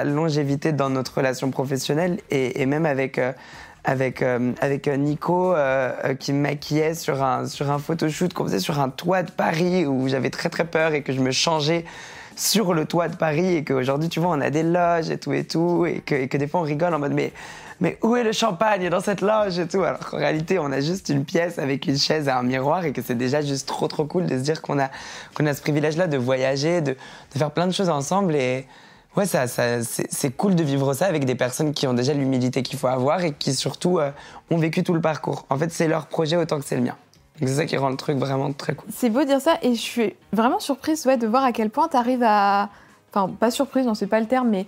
longévité 0.05 0.73
dans 0.73 0.91
notre 0.91 1.19
relation 1.19 1.51
professionnelle 1.51 2.19
et, 2.31 2.63
et 2.63 2.67
même 2.67 2.87
avec 2.87 3.19
euh, 3.19 3.33
avec 3.89 4.20
euh, 4.20 4.53
avec 4.61 4.86
Nico 4.86 5.55
euh, 5.55 5.93
euh, 6.05 6.14
qui 6.14 6.34
me 6.34 6.41
maquillait 6.41 6.95
sur 6.95 7.22
un 7.22 7.47
sur 7.47 7.70
un 7.70 7.78
photoshoot 7.78 8.34
qu'on 8.34 8.45
faisait 8.45 8.59
sur 8.61 8.80
un 8.80 8.91
toit 8.91 9.22
de 9.22 9.30
Paris 9.30 9.86
où 9.86 10.09
j'avais 10.09 10.28
très 10.28 10.51
très 10.51 10.66
peur 10.66 10.93
et 10.93 11.03
que 11.03 11.14
je 11.14 11.20
me 11.20 11.30
changeais 11.30 11.86
sur 12.36 12.74
le 12.74 12.84
toit 12.84 13.09
de 13.09 13.16
Paris 13.16 13.57
et 13.57 13.64
qu'aujourd'hui 13.64 14.11
tu 14.11 14.20
vois 14.20 14.28
on 14.28 14.43
a 14.43 14.51
des 14.51 14.62
loges 14.62 15.09
et 15.09 15.16
tout 15.16 15.32
et 15.32 15.45
tout 15.45 15.86
et 15.86 16.01
que, 16.01 16.26
que 16.26 16.36
des 16.36 16.47
fois 16.47 16.61
on 16.61 16.64
rigole 16.64 16.93
en 16.93 16.99
mode 16.99 17.14
mais 17.14 17.32
mais 17.80 17.97
où 18.03 18.14
est 18.14 18.24
le 18.24 18.32
champagne 18.32 18.91
dans 18.91 19.01
cette 19.01 19.22
loge 19.22 19.59
et 19.59 19.66
tout? 19.66 19.82
Alors 19.82 20.01
qu'en 20.01 20.18
réalité 20.18 20.59
on 20.59 20.70
a 20.70 20.80
juste 20.80 21.09
une 21.09 21.24
pièce 21.24 21.59
avec 21.59 21.86
une 21.86 21.97
chaise 21.97 22.28
et 22.28 22.30
un 22.30 22.43
miroir 22.43 22.84
et 22.84 22.93
que 22.93 23.01
c'est 23.01 23.16
déjà 23.16 23.41
juste 23.41 23.66
trop 23.66 23.89
trop 23.89 24.05
cool 24.05 24.26
de 24.26 24.36
se 24.36 24.43
dire 24.43 24.61
qu'on 24.61 24.78
a 24.78 24.91
qu'on 25.32 25.47
a 25.47 25.55
ce 25.55 25.62
privilège 25.62 25.97
là 25.97 26.09
de 26.09 26.18
voyager 26.18 26.82
de, 26.82 26.93
de 26.93 27.39
faire 27.39 27.53
plein 27.53 27.66
de 27.66 27.72
choses 27.72 27.89
ensemble 27.89 28.36
et 28.36 28.66
ouais, 29.19 29.27
ça, 29.27 29.47
ça 29.47 29.83
c'est 29.83 30.31
cool 30.31 30.55
de 30.55 30.62
vivre 30.62 30.95
ça 30.95 31.07
avec 31.07 31.25
des 31.25 31.35
personnes 31.35 31.73
qui 31.73 31.87
ont 31.87 31.95
déjà 31.95 32.14
l'humilité 32.14 32.62
qu'il 32.62 32.79
faut 32.79 32.87
avoir 32.87 33.23
et 33.25 33.33
qui 33.33 33.53
surtout 33.53 33.99
euh, 33.99 34.11
ont 34.51 34.59
vécu 34.59 34.83
tout 34.83 34.95
le 34.95 35.01
parcours. 35.01 35.45
En 35.51 35.59
fait, 35.59 35.71
c'est 35.73 35.89
leur 35.89 36.07
projet 36.07 36.37
autant 36.37 36.59
que 36.59 36.64
c'est 36.64 36.77
le 36.77 36.83
mien. 36.83 36.97
C'est 37.41 37.49
ça 37.49 37.66
qui 37.66 37.77
rend 37.77 37.91
le 37.91 37.97
truc 37.97 38.16
vraiment 38.16 38.53
très 38.53 38.75
cool. 38.75 38.89
C'est 38.93 39.11
beau 39.11 39.21
de 39.21 39.27
dire 39.27 39.41
ça 39.41 39.59
et 39.62 39.75
je 39.75 39.81
suis 39.81 40.14
vraiment 40.33 40.59
surprise 40.59 41.05
ouais, 41.07 41.16
de 41.16 41.27
voir 41.27 41.45
à 41.45 41.53
quel 41.53 41.71
point 41.71 41.89
tu 41.89 41.97
arrives 41.97 42.23
à. 42.25 42.69
Enfin, 43.11 43.33
pas 43.33 43.51
surprise, 43.51 43.87
non, 43.87 43.95
c'est 43.95 44.07
pas 44.07 44.21
le 44.21 44.27
terme, 44.27 44.49
mais 44.49 44.66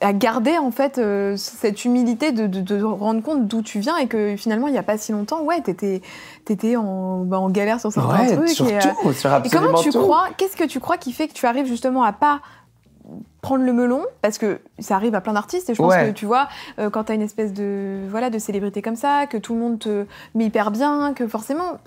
à 0.00 0.12
garder 0.12 0.58
en 0.58 0.70
fait 0.70 0.98
euh, 0.98 1.34
cette 1.36 1.84
humilité 1.84 2.30
de, 2.30 2.46
de, 2.46 2.82
rendre 2.82 3.22
compte 3.22 3.46
d'où 3.46 3.62
tu 3.62 3.80
viens 3.80 3.96
et 3.96 4.06
que 4.06 4.36
finalement 4.36 4.68
il 4.68 4.72
n'y 4.72 4.78
a 4.78 4.82
pas 4.82 4.98
si 4.98 5.12
longtemps, 5.12 5.42
ouais, 5.42 5.60
t'étais 5.60 6.02
étais 6.48 6.76
en, 6.76 7.20
bah, 7.24 7.38
en 7.38 7.48
galère 7.48 7.80
sur 7.80 7.90
certains 7.90 8.20
ouais, 8.20 8.36
trucs. 8.36 8.48
Surtout, 8.50 8.70
et, 8.70 8.76
euh, 8.76 9.12
sur 9.12 9.32
absolument 9.32 9.68
et 9.68 9.72
comment 9.72 9.82
tu 9.82 9.90
tout. 9.90 10.00
crois 10.00 10.28
Qu'est-ce 10.36 10.56
que 10.56 10.64
tu 10.64 10.78
crois 10.78 10.98
qui 10.98 11.12
fait 11.12 11.26
que 11.26 11.32
tu 11.32 11.46
arrives 11.46 11.66
justement 11.66 12.02
à 12.02 12.12
pas 12.12 12.40
prendre 13.42 13.64
le 13.64 13.72
melon 13.74 14.02
parce 14.22 14.38
que 14.38 14.60
ça 14.78 14.96
arrive 14.96 15.14
à 15.14 15.20
plein 15.20 15.34
d'artistes 15.34 15.68
et 15.68 15.74
je 15.74 15.82
pense 15.82 15.94
que 15.94 16.10
tu 16.12 16.24
vois 16.24 16.48
euh, 16.78 16.88
quand 16.88 17.04
tu 17.04 17.12
as 17.12 17.14
une 17.14 17.22
espèce 17.22 17.52
de 17.52 17.98
voilà 18.08 18.30
de 18.30 18.38
célébrité 18.38 18.80
comme 18.80 18.96
ça 18.96 19.26
que 19.26 19.36
tout 19.36 19.52
le 19.52 19.60
monde 19.60 19.78
te 19.78 20.06
met 20.34 20.46
hyper 20.46 20.70
bien 20.70 21.12
que 21.14 21.28
forcément 21.28 21.78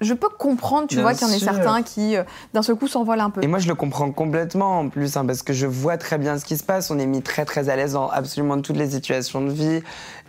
je, 0.00 0.14
peux 0.14 0.30
comprendre 0.30 0.86
tu 0.88 1.00
vois 1.00 1.12
qu'il 1.12 1.28
y 1.28 1.30
en 1.30 1.34
a 1.34 1.38
certains 1.38 1.82
qui 1.82 2.16
euh, 2.16 2.24
d'un 2.54 2.62
seul 2.62 2.76
coup 2.76 2.88
s'envolent 2.88 3.20
un 3.20 3.28
peu. 3.28 3.44
Et 3.44 3.46
moi 3.46 3.58
je 3.58 3.68
le 3.68 3.74
comprends 3.74 4.10
complètement 4.10 4.80
en 4.80 4.88
plus 4.88 5.16
hein, 5.16 5.26
parce 5.26 5.42
que 5.42 5.52
je 5.52 5.66
vois 5.66 5.98
très 5.98 6.16
bien 6.16 6.38
ce 6.38 6.46
qui 6.46 6.56
se 6.56 6.64
passe. 6.64 6.90
On 6.90 6.98
est 6.98 7.06
mis 7.06 7.20
très 7.20 7.44
très 7.44 7.68
à 7.68 7.76
l'aise 7.76 7.92
dans 7.92 8.08
absolument 8.08 8.60
toutes 8.62 8.76
les 8.78 8.90
situations 8.90 9.42
de 9.42 9.50
vie. 9.50 9.82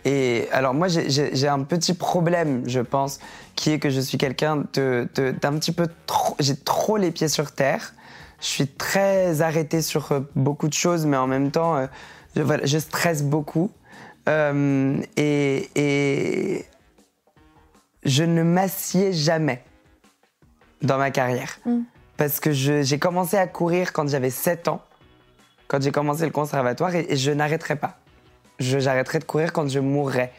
Et 0.04 0.46
alors 0.52 0.74
moi 0.74 0.88
j'ai 0.88 1.48
un 1.48 1.62
petit 1.62 1.94
problème 1.94 2.64
je 2.66 2.80
pense 2.80 3.18
qui 3.54 3.70
est 3.70 3.78
que 3.78 3.88
je 3.88 4.00
suis 4.00 4.18
quelqu'un 4.18 4.56
d'un 4.74 5.06
de, 5.14 5.32
petit 5.58 5.72
peu 5.72 5.88
trop 6.06 6.36
j'ai 6.38 6.56
trop 6.56 6.98
les 6.98 7.10
pieds 7.10 7.28
sur 7.28 7.52
terre 7.52 7.94
je 8.40 8.46
suis 8.46 8.68
très 8.68 9.40
arrêtée 9.42 9.82
sur 9.82 10.12
euh, 10.12 10.20
beaucoup 10.34 10.68
de 10.68 10.74
choses, 10.74 11.06
mais 11.06 11.16
en 11.16 11.26
même 11.26 11.50
temps, 11.50 11.76
euh, 11.76 11.86
je, 12.34 12.42
je 12.64 12.78
stresse 12.78 13.22
beaucoup. 13.22 13.70
Euh, 14.28 15.00
et, 15.16 15.70
et, 15.74 16.64
je 18.04 18.22
ne 18.24 18.42
m'assieds 18.42 19.12
jamais 19.12 19.64
dans 20.82 20.98
ma 20.98 21.10
carrière. 21.10 21.58
Mm. 21.64 21.80
Parce 22.16 22.40
que 22.40 22.50
j'ai 22.52 22.98
commencé 22.98 23.36
à 23.36 23.46
courir 23.46 23.92
quand 23.92 24.08
j'avais 24.08 24.30
7 24.30 24.68
ans, 24.68 24.80
quand 25.68 25.82
j'ai 25.82 25.92
commencé 25.92 26.24
le 26.24 26.30
conservatoire, 26.30 26.94
et, 26.94 27.06
et 27.10 27.16
je 27.16 27.30
n'arrêterai 27.30 27.76
pas. 27.76 27.98
J'arrêterai 28.58 29.18
de 29.18 29.24
courir 29.24 29.52
quand 29.52 29.68
je 29.68 29.80
mourrai. 29.80 30.32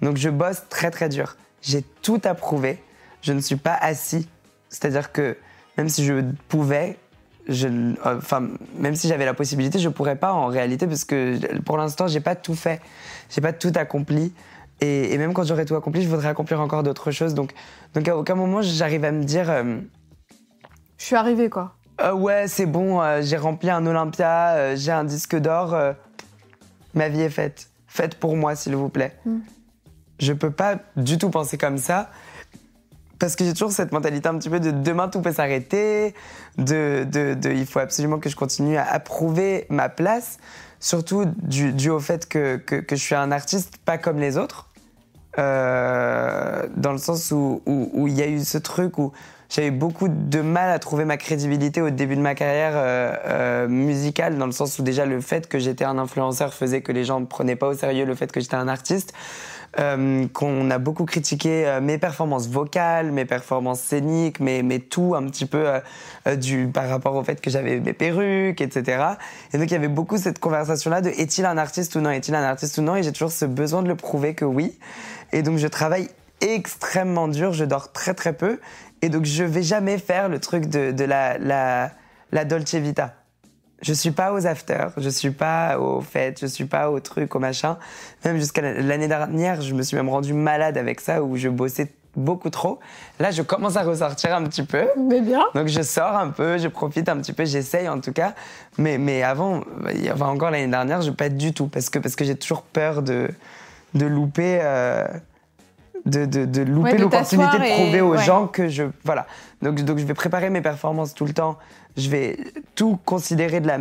Donc 0.00 0.16
je 0.16 0.30
bosse 0.30 0.62
très 0.70 0.90
très 0.90 1.08
dur. 1.08 1.36
J'ai 1.60 1.82
tout 1.82 2.20
approuvé. 2.24 2.82
Je 3.20 3.32
ne 3.32 3.40
suis 3.40 3.56
pas 3.56 3.74
assis. 3.74 4.26
C'est-à-dire 4.70 5.12
que 5.12 5.36
même 5.76 5.88
si 5.88 6.04
je 6.04 6.22
pouvais, 6.48 6.96
je, 7.48 7.94
enfin, 8.04 8.48
même 8.76 8.94
si 8.94 9.08
j'avais 9.08 9.24
la 9.24 9.34
possibilité, 9.34 9.78
je 9.78 9.88
pourrais 9.88 10.16
pas 10.16 10.32
en 10.32 10.46
réalité 10.46 10.86
parce 10.86 11.04
que 11.04 11.58
pour 11.62 11.78
l'instant, 11.78 12.06
j'ai 12.06 12.20
pas 12.20 12.34
tout 12.34 12.54
fait, 12.54 12.80
j'ai 13.30 13.40
pas 13.40 13.52
tout 13.52 13.72
accompli. 13.74 14.32
Et, 14.80 15.16
même 15.18 15.32
quand 15.32 15.44
j'aurais 15.44 15.64
tout 15.64 15.74
accompli, 15.74 16.02
je 16.02 16.08
voudrais 16.08 16.28
accomplir 16.28 16.60
encore 16.60 16.82
d'autres 16.82 17.10
choses. 17.10 17.34
Donc, 17.34 17.52
donc 17.94 18.06
à 18.06 18.16
aucun 18.16 18.34
moment, 18.34 18.62
j'arrive 18.62 19.04
à 19.04 19.12
me 19.12 19.24
dire. 19.24 19.50
Euh, 19.50 19.78
je 20.98 21.04
suis 21.04 21.16
arrivée, 21.16 21.48
quoi. 21.48 21.74
Euh, 22.00 22.12
ouais, 22.12 22.46
c'est 22.46 22.66
bon, 22.66 23.00
euh, 23.00 23.20
j'ai 23.22 23.36
rempli 23.36 23.70
un 23.70 23.84
Olympia, 23.86 24.76
j'ai 24.76 24.92
un 24.92 25.04
disque 25.04 25.36
d'or, 25.36 25.76
ma 26.94 27.08
vie 27.08 27.22
est 27.22 27.30
faite. 27.30 27.70
Faites 27.88 28.14
pour 28.14 28.36
moi, 28.36 28.54
s'il 28.54 28.76
vous 28.76 28.88
plaît. 28.88 29.16
Mm. 29.24 29.38
Je 30.20 30.32
peux 30.32 30.50
pas 30.50 30.76
du 30.96 31.16
tout 31.16 31.30
penser 31.30 31.58
comme 31.58 31.78
ça 31.78 32.10
parce 33.18 33.36
que 33.36 33.44
j'ai 33.44 33.52
toujours 33.52 33.72
cette 33.72 33.92
mentalité 33.92 34.28
un 34.28 34.38
petit 34.38 34.50
peu 34.50 34.60
de 34.60 34.70
demain 34.70 35.08
tout 35.08 35.20
peut 35.20 35.32
s'arrêter, 35.32 36.14
de, 36.56 37.04
de, 37.04 37.50
il 37.50 37.66
faut 37.66 37.80
absolument 37.80 38.18
que 38.18 38.28
je 38.28 38.36
continue 38.36 38.76
à 38.76 38.84
approuver 38.84 39.66
ma 39.68 39.88
place, 39.88 40.38
surtout 40.80 41.24
dû, 41.42 41.90
au 41.90 42.00
fait 42.00 42.28
que, 42.28 42.56
que, 42.56 42.84
je 42.90 43.02
suis 43.02 43.14
un 43.14 43.32
artiste 43.32 43.78
pas 43.84 43.98
comme 43.98 44.18
les 44.18 44.38
autres, 44.38 44.68
euh, 45.38 46.66
dans 46.76 46.92
le 46.92 46.98
sens 46.98 47.30
où 47.32 47.62
il 47.66 47.88
où, 47.92 48.08
il 48.08 48.14
y 48.14 48.22
a 48.22 48.28
eu 48.28 48.40
ce 48.40 48.58
truc 48.58 48.98
où 48.98 49.12
j'avais 49.48 49.70
beaucoup 49.70 50.08
de 50.08 50.40
mal 50.40 50.70
à 50.70 50.78
trouver 50.78 51.04
ma 51.04 51.16
crédibilité 51.16 51.80
au 51.80 51.90
début 51.90 52.16
de 52.16 52.20
ma 52.20 52.34
carrière 52.34 52.72
euh, 52.74 53.14
euh, 53.24 53.68
musicale, 53.68 54.36
dans 54.36 54.46
le 54.46 54.52
sens 54.52 54.78
où 54.78 54.82
déjà 54.82 55.06
le 55.06 55.20
fait 55.20 55.48
que 55.48 55.58
j'étais 55.58 55.84
un 55.84 55.98
influenceur 55.98 56.52
faisait 56.52 56.82
que 56.82 56.92
les 56.92 57.04
gens 57.04 57.20
ne 57.20 57.26
prenaient 57.26 57.56
pas 57.56 57.68
au 57.68 57.74
sérieux 57.74 58.04
le 58.04 58.14
fait 58.14 58.30
que 58.30 58.40
j'étais 58.40 58.56
un 58.56 58.68
artiste. 58.68 59.14
Euh, 59.78 60.26
qu'on 60.32 60.70
a 60.72 60.78
beaucoup 60.78 61.04
critiqué 61.04 61.64
euh, 61.64 61.80
mes 61.80 61.98
performances 61.98 62.48
vocales, 62.48 63.12
mes 63.12 63.24
performances 63.24 63.78
scéniques, 63.78 64.40
mais, 64.40 64.62
mais 64.64 64.80
tout 64.80 65.14
un 65.14 65.24
petit 65.26 65.46
peu 65.46 65.68
euh, 66.26 66.34
du, 66.34 66.66
par 66.66 66.88
rapport 66.88 67.14
au 67.14 67.22
fait 67.22 67.40
que 67.40 67.48
j'avais 67.48 67.78
mes 67.78 67.92
perruques, 67.92 68.60
etc. 68.60 69.04
Et 69.52 69.58
donc 69.58 69.68
il 69.68 69.72
y 69.72 69.76
avait 69.76 69.86
beaucoup 69.86 70.18
cette 70.18 70.40
conversation-là 70.40 71.00
de 71.00 71.10
est-il 71.10 71.44
un 71.46 71.56
artiste 71.58 71.94
ou 71.94 72.00
non, 72.00 72.10
est-il 72.10 72.34
un 72.34 72.42
artiste 72.42 72.78
ou 72.78 72.82
non, 72.82 72.96
et 72.96 73.04
j'ai 73.04 73.12
toujours 73.12 73.30
ce 73.30 73.44
besoin 73.44 73.82
de 73.82 73.88
le 73.88 73.94
prouver 73.94 74.34
que 74.34 74.44
oui. 74.44 74.76
Et 75.32 75.42
donc 75.42 75.58
je 75.58 75.68
travaille 75.68 76.08
extrêmement 76.40 77.28
dur, 77.28 77.52
je 77.52 77.64
dors 77.64 77.92
très 77.92 78.14
très 78.14 78.32
peu, 78.32 78.58
et 79.02 79.10
donc 79.10 79.26
je 79.26 79.44
vais 79.44 79.62
jamais 79.62 79.98
faire 79.98 80.28
le 80.28 80.40
truc 80.40 80.66
de, 80.66 80.90
de 80.90 81.04
la, 81.04 81.38
la, 81.38 81.92
la 82.32 82.44
Dolce 82.44 82.74
Vita. 82.74 83.17
Je 83.80 83.92
suis 83.92 84.10
pas 84.10 84.32
aux 84.32 84.46
afters, 84.46 84.92
je 84.96 85.08
suis 85.08 85.30
pas 85.30 85.78
aux 85.78 86.00
fêtes, 86.00 86.40
je 86.40 86.46
suis 86.46 86.64
pas 86.64 86.90
aux 86.90 86.98
trucs, 87.00 87.34
aux 87.34 87.38
machins. 87.38 87.76
Même 88.24 88.36
jusqu'à 88.36 88.60
l'année 88.60 89.08
dernière, 89.08 89.60
je 89.60 89.72
me 89.74 89.82
suis 89.82 89.96
même 89.96 90.08
rendu 90.08 90.32
malade 90.32 90.76
avec 90.76 91.00
ça 91.00 91.22
où 91.22 91.36
je 91.36 91.48
bossais 91.48 91.92
beaucoup 92.16 92.50
trop. 92.50 92.80
Là, 93.20 93.30
je 93.30 93.42
commence 93.42 93.76
à 93.76 93.82
ressortir 93.82 94.34
un 94.34 94.42
petit 94.44 94.64
peu. 94.64 94.86
Mais 94.96 95.20
bien. 95.20 95.44
Donc 95.54 95.68
je 95.68 95.82
sors 95.82 96.16
un 96.16 96.30
peu, 96.30 96.58
je 96.58 96.68
profite 96.68 97.08
un 97.08 97.16
petit 97.18 97.32
peu, 97.32 97.44
j'essaye 97.44 97.88
en 97.88 98.00
tout 98.00 98.12
cas. 98.12 98.34
Mais, 98.78 98.98
mais 98.98 99.22
avant, 99.22 99.62
avait 99.86 100.22
encore 100.22 100.50
l'année 100.50 100.68
dernière, 100.68 101.00
je 101.02 101.10
pas 101.10 101.28
du 101.28 101.52
tout 101.52 101.68
parce 101.68 101.88
que, 101.88 101.98
parce 101.98 102.16
que 102.16 102.24
j'ai 102.24 102.34
toujours 102.34 102.62
peur 102.62 103.02
de, 103.02 103.28
de 103.94 104.06
louper. 104.06 104.58
Euh, 104.62 105.06
de, 106.08 106.24
de, 106.24 106.44
de 106.44 106.62
louper 106.62 106.98
l'opportunité 106.98 107.58
de 107.58 107.74
prouver 107.74 108.00
aux 108.00 108.16
gens 108.16 108.46
que 108.46 108.68
je 108.68 108.84
voilà. 109.04 109.26
Donc 109.62 109.82
donc 109.82 109.98
je 109.98 110.04
vais 110.04 110.14
préparer 110.14 110.50
mes 110.50 110.60
performances 110.60 111.14
tout 111.14 111.26
le 111.26 111.32
temps. 111.32 111.56
Je 111.96 112.10
vais 112.10 112.38
tout 112.76 112.96
considérer 113.04 113.60
de 113.60 113.66
la, 113.66 113.78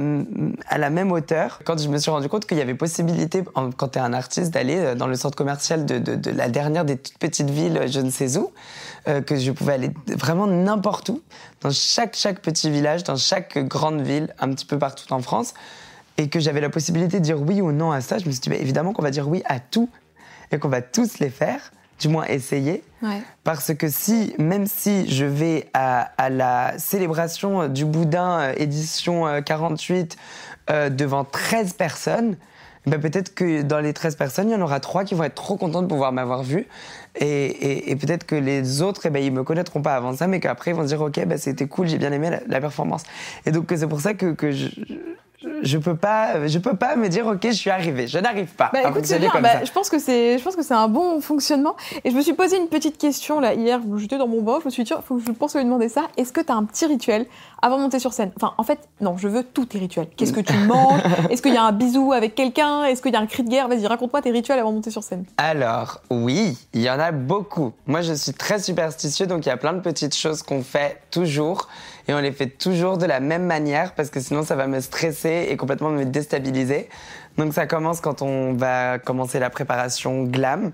à 0.70 0.80
la 0.80 0.90
même 0.90 1.12
hauteur. 1.12 1.60
Quand 1.64 1.80
je 1.80 1.88
me 1.88 2.00
suis 2.00 2.10
rendu 2.10 2.28
compte 2.28 2.48
qu'il 2.48 2.58
y 2.58 2.62
avait 2.62 2.74
possibilité, 2.74 3.44
quand 3.54 3.90
tu 3.90 4.00
es 4.00 4.02
un 4.02 4.14
artiste, 4.14 4.52
d'aller 4.52 4.78
euh, 4.78 4.96
dans 4.96 5.06
le 5.06 5.14
centre 5.14 5.38
commercial 5.38 5.86
de, 5.86 6.00
de, 6.00 6.32
la 6.32 6.50
dernière 6.50 6.84
des 6.84 6.98
toutes 6.98 7.20
petites 7.20 7.52
villes, 7.52 7.82
je 7.86 8.00
ne 8.00 8.10
sais 8.10 8.38
où, 8.38 8.52
euh, 9.08 9.22
que 9.22 9.36
je 9.36 9.52
pouvais 9.52 9.74
aller 9.74 9.92
vraiment 10.08 10.48
n'importe 10.48 11.10
où, 11.10 11.22
dans 11.62 11.70
chaque, 11.70 12.16
chaque 12.16 12.40
petit 12.40 12.72
village, 12.72 13.04
dans 13.04 13.18
chaque 13.18 13.60
grande 13.60 14.02
ville, 14.02 14.34
un 14.40 14.50
petit 14.50 14.66
peu 14.66 14.80
partout 14.80 15.14
en 15.14 15.22
France, 15.22 15.54
et 16.18 16.28
que 16.28 16.40
j'avais 16.40 16.62
la 16.62 16.70
possibilité 16.70 17.20
de 17.20 17.24
dire 17.24 17.40
oui 17.40 17.62
ou 17.62 17.72
non 17.72 17.92
à 17.92 18.02
ça, 18.02 18.18
je 18.18 18.26
me 18.26 18.32
suis 18.32 18.42
dit, 18.42 18.50
bah, 18.50 18.56
évidemment 18.56 18.94
qu'on 18.94 19.04
va 19.04 19.12
dire 19.12 19.30
oui 19.30 19.44
à 19.46 19.60
tout, 19.60 19.90
et 20.52 20.58
qu'on 20.58 20.70
va 20.70 20.82
tous 20.82 21.20
les 21.20 21.30
faire 21.30 21.72
du 22.00 22.08
moins 22.08 22.26
essayer. 22.26 22.84
Parce 23.43 23.74
que 23.74 23.89
si, 23.89 24.34
même 24.38 24.66
si 24.66 25.10
je 25.10 25.26
vais 25.26 25.70
à, 25.74 26.30
la 26.30 26.78
célébration 26.78 27.68
du 27.68 27.86
Boudin 27.86 28.39
euh, 28.39 28.54
édition 28.58 29.41
48 29.43 30.18
euh, 30.70 30.74
euh, 30.74 30.89
devant 30.89 31.24
13 31.24 31.74
personnes, 31.74 32.38
ben 32.86 33.00
peut-être 33.00 33.36
que 33.36 33.64
dans 33.64 33.80
les 33.80 33.93
13 33.93 34.16
personnes, 34.16 34.50
il 34.50 34.54
y 34.54 34.56
en 34.56 34.62
aura 34.62 34.80
3 34.80 35.04
qui 35.04 35.14
vont 35.14 35.24
être 35.24 35.36
trop 35.36 35.58
contents 35.58 35.82
de 35.82 35.88
pouvoir 35.88 36.12
m'avoir 36.12 36.43
vu. 36.43 36.68
Et, 37.20 37.95
peut-être 38.00 38.26
que 38.26 38.36
les 38.36 38.82
autres, 38.82 39.08
eh 39.08 39.10
ben, 39.10 39.22
ils 39.22 39.32
me 39.32 39.43
connaîtront 39.43 39.82
pas 39.82 39.95
avant 39.95 40.16
ça, 40.16 40.28
mais 40.28 40.39
qu'après, 40.39 40.72
ils 40.72 40.76
vont 40.76 40.84
se 40.84 40.88
dire, 40.88 41.02
OK, 41.02 41.20
ben, 41.26 41.38
c'était 41.38 41.68
cool, 41.68 41.88
j'ai 41.88 41.98
bien 41.98 42.12
aimé 42.12 42.30
la, 42.48 42.62
performance. 42.62 43.04
Et 43.45 43.52
donc, 43.52 43.74
c'est 43.76 43.88
pour 43.88 44.02
ça 44.02 44.14
que, 44.14 44.34
que 44.34 44.52
je, 44.52 44.70
je 45.62 45.78
peux 45.78 45.96
pas, 45.96 46.48
je 46.48 46.58
peux 46.58 46.76
pas 46.76 46.96
me 46.96 47.10
dire 47.10 47.28
ok, 47.28 47.40
je 47.44 47.52
suis 47.52 47.70
arrivé. 47.70 48.08
Je 48.08 48.18
n'arrive 48.18 48.48
pas. 48.48 48.72
Bah, 48.74 48.90
écoute, 48.90 49.04
bien. 49.04 49.32
Bah, 49.40 49.64
je 49.64 49.72
pense 49.72 49.90
que 49.90 50.00
c'est, 50.00 50.38
je 50.40 50.44
pense 50.44 50.56
que 50.56 50.64
c'est 50.64 50.74
un 50.74 50.88
bon 50.88 51.22
fonctionnement. 51.22 51.76
Et 52.04 52.10
je 52.10 52.16
me 52.16 52.22
suis 52.22 52.34
posé 52.34 52.58
une 52.58 52.68
petite 52.68 52.98
question 52.98 53.40
là 53.40 53.54
hier. 53.54 53.80
J'étais 53.98 54.18
dans 54.18 54.28
mon 54.28 54.42
bain, 54.42 54.58
je 54.62 54.66
me 54.66 54.72
suis 54.72 54.84
dit, 54.84 54.94
faut 55.04 55.18
que 55.18 55.24
je 55.24 55.32
pense 55.32 55.56
lui 55.56 55.64
demander 55.64 55.90
ça. 55.90 56.08
Est-ce 56.18 56.34
que 56.34 56.42
tu 56.42 56.52
as 56.52 56.56
un 56.56 56.64
petit 56.64 56.86
rituel 56.86 57.28
avant 57.62 57.78
de 57.78 57.84
monter 57.84 58.00
sur 58.00 58.14
scène? 58.14 58.32
Enfin, 58.36 58.54
en 58.58 58.64
fait, 58.64 58.80
non, 59.00 59.18
je 59.18 59.28
veux 59.28 59.44
tous 59.44 59.66
tes 59.66 59.78
rituels. 59.78 60.08
Qu'est-ce 60.18 60.34
que 60.34 60.42
tu 60.42 60.58
manges? 60.68 61.02
Est-ce 61.30 61.42
qu'il 61.42 61.54
y 61.54 61.58
a 61.58 61.64
un 61.64 61.72
bisou 61.72 62.14
avec 62.14 62.34
quelqu'un? 62.34 62.86
Est-ce 62.86 63.02
qu'il 63.02 63.14
y 63.14 63.16
a 63.16 63.20
un 63.20 63.28
cri 63.28 63.44
de 63.44 63.50
guerre? 63.50 63.68
Vas-y, 63.68 63.86
raconte-moi 63.86 64.22
tes 64.22 64.32
rituels 64.32 64.60
avant 64.60 64.72
de 64.72 64.76
monter 64.76 64.92
sur 64.92 65.04
scène. 65.04 65.26
Alors, 65.38 66.02
oui, 66.10 66.58
il 66.74 66.82
y 66.82 66.90
en 66.90 67.00
a 67.00 67.12
beaucoup. 67.12 67.74
Moi, 67.86 68.02
je 68.02 68.14
suis 68.14 68.34
très 68.34 68.60
superstitieux, 68.60 69.28
donc 69.28 69.46
il 69.46 69.50
y 69.50 69.52
a 69.52 69.58
plein 69.58 69.74
de 69.74 69.82
petites 69.82 70.16
choses 70.16 70.42
qu'on 70.42 70.64
fait 70.64 71.00
toujours 71.12 71.68
et 72.08 72.14
on 72.14 72.20
les 72.20 72.32
fait 72.32 72.47
toujours 72.47 72.97
de 72.97 73.05
la 73.05 73.20
même 73.20 73.45
manière 73.45 73.93
parce 73.93 74.10
que 74.10 74.20
sinon 74.20 74.43
ça 74.43 74.55
va 74.55 74.68
me 74.68 74.80
stresser 74.80 75.47
et 75.49 75.58
complètement 75.58 75.89
me 75.89 76.05
déstabiliser. 76.05 76.89
Donc 77.38 77.53
ça 77.53 77.68
commence 77.68 78.01
quand 78.01 78.22
on 78.22 78.53
va 78.53 78.97
commencer 78.97 79.39
la 79.39 79.49
préparation 79.49 80.24
glam. 80.24 80.72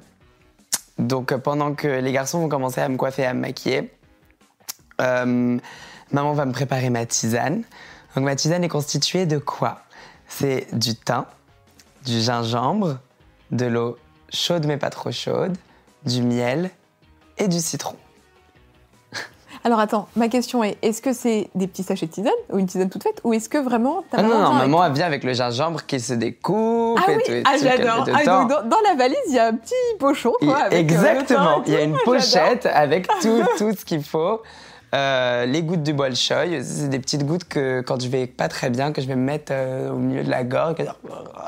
Donc 1.00 1.36
pendant 1.38 1.74
que 1.74 1.88
les 1.88 2.12
garçons 2.12 2.40
vont 2.40 2.50
commencer 2.50 2.82
à 2.82 2.88
me 2.88 2.98
coiffer, 2.98 3.26
à 3.26 3.34
me 3.34 3.42
maquiller, 3.42 3.92
euh, 5.02 5.58
maman 6.12 6.34
va 6.34 6.46
me 6.46 6.52
préparer 6.52 6.90
ma 6.92 7.06
tisane. 7.06 7.64
Donc 8.16 8.26
ma 8.26 8.36
tisane 8.36 8.64
est 8.64 8.70
constituée 8.70 9.26
de 9.26 9.40
quoi? 9.40 9.82
C'est 10.28 10.68
du 10.74 10.96
thym, 10.96 11.26
du 12.06 12.22
gingembre, 12.22 13.00
de 13.52 13.66
l'eau 13.66 13.98
chaude 14.32 14.66
mais 14.66 14.78
pas 14.78 14.90
trop 14.90 15.12
chaude, 15.12 15.56
du 16.06 16.22
miel 16.22 16.70
et 17.38 17.48
du 17.48 17.60
citron. 17.60 17.96
Alors 19.66 19.80
attends, 19.80 20.08
ma 20.18 20.28
question 20.28 20.62
est 20.64 20.78
est-ce 20.82 21.02
que 21.02 21.14
c'est 21.14 21.50
des 21.56 21.68
petits 21.68 21.84
sachets 21.84 22.06
de 22.08 22.12
tisane 22.12 22.32
ou 22.52 22.60
une 22.60 22.66
tisane 22.66 22.90
toute 22.90 23.04
faite 23.04 23.22
ou 23.24 23.34
est-ce 23.34 23.48
que 23.48 23.58
vraiment 23.58 24.04
ta 24.12 24.18
Ah 24.20 24.24
non, 24.24 24.38
non, 24.40 24.54
maman, 24.54 24.84
elle 24.86 24.92
vient 24.92 25.06
avec 25.06 25.24
le 25.24 25.34
gingembre 25.34 25.86
qui 25.86 26.00
se 26.02 26.14
découpe 26.14 27.00
Ah 27.02 27.12
et 27.12 27.16
oui, 27.16 27.24
tout. 27.26 27.32
et 27.32 27.44
ah 27.46 27.56
j'adore. 27.62 28.06
Ah, 28.14 28.26
dans, 28.26 28.48
dans 28.68 28.82
la 28.86 28.96
valise, 28.98 29.18
il 29.30 29.36
y 29.36 29.40
a 29.40 29.48
un 29.48 29.54
petit 29.54 29.74
pochon 30.00 30.34
quoi. 30.42 30.58
avec, 30.58 30.74
euh, 30.74 30.80
Exactement, 30.80 31.64
il 31.66 31.74
y 31.74 31.78
a 31.78 31.82
une 31.82 31.98
pochette 32.06 32.66
avec 32.66 33.08
tout, 33.22 33.42
tout 33.58 33.72
ce 33.74 33.86
qu'il 33.86 34.04
faut. 34.04 34.42
Euh, 34.94 35.46
les 35.46 35.64
gouttes 35.64 35.82
du 35.82 35.92
bol 35.94 36.16
choy, 36.16 36.64
c'est 36.64 36.88
des 36.88 37.00
petites 37.00 37.26
gouttes 37.26 37.46
que 37.46 37.82
quand 37.82 38.00
je 38.00 38.08
vais 38.10 38.28
pas 38.28 38.48
très 38.48 38.70
bien, 38.70 38.92
que 38.92 39.02
je 39.02 39.08
vais 39.08 39.16
me 39.16 39.24
mettre 39.24 39.52
euh, 39.52 39.90
au 39.90 39.96
milieu 39.98 40.24
de 40.24 40.30
la 40.30 40.44
gorge, 40.44 40.76
que- 40.76 40.84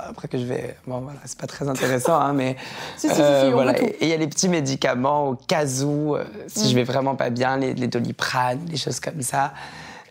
après 0.10 0.28
que 0.28 0.40
je 0.40 0.46
vais... 0.46 0.76
Bon 0.88 1.00
voilà, 1.02 1.20
c'est 1.26 1.38
pas 1.38 1.46
très 1.46 1.68
intéressant, 1.70 2.20
hein, 2.20 2.34
mais... 2.34 2.56
Si, 2.98 3.08
si, 3.08 3.14
si, 3.16 3.22
euh, 3.22 3.42
si, 3.44 3.48
on 3.50 3.52
voilà. 3.52 3.80
Et 3.80 3.98
il 4.02 4.08
y 4.08 4.14
a 4.14 4.18
les 4.18 4.28
petits 4.28 4.50
médicaments 4.50 5.30
au 5.30 5.36
cas 5.36 5.66
où, 5.84 6.16
euh, 6.16 6.24
si 6.48 6.66
Mm. 6.66 6.70
je 6.70 6.76
vais 6.76 6.84
vraiment 6.84 7.16
pas 7.16 7.30
bien, 7.30 7.58
les, 7.58 7.76
les 7.76 7.88
doliprane, 7.88 8.66
des 8.66 8.78
choses 8.78 9.00
comme 9.00 9.22
ça. 9.22 9.54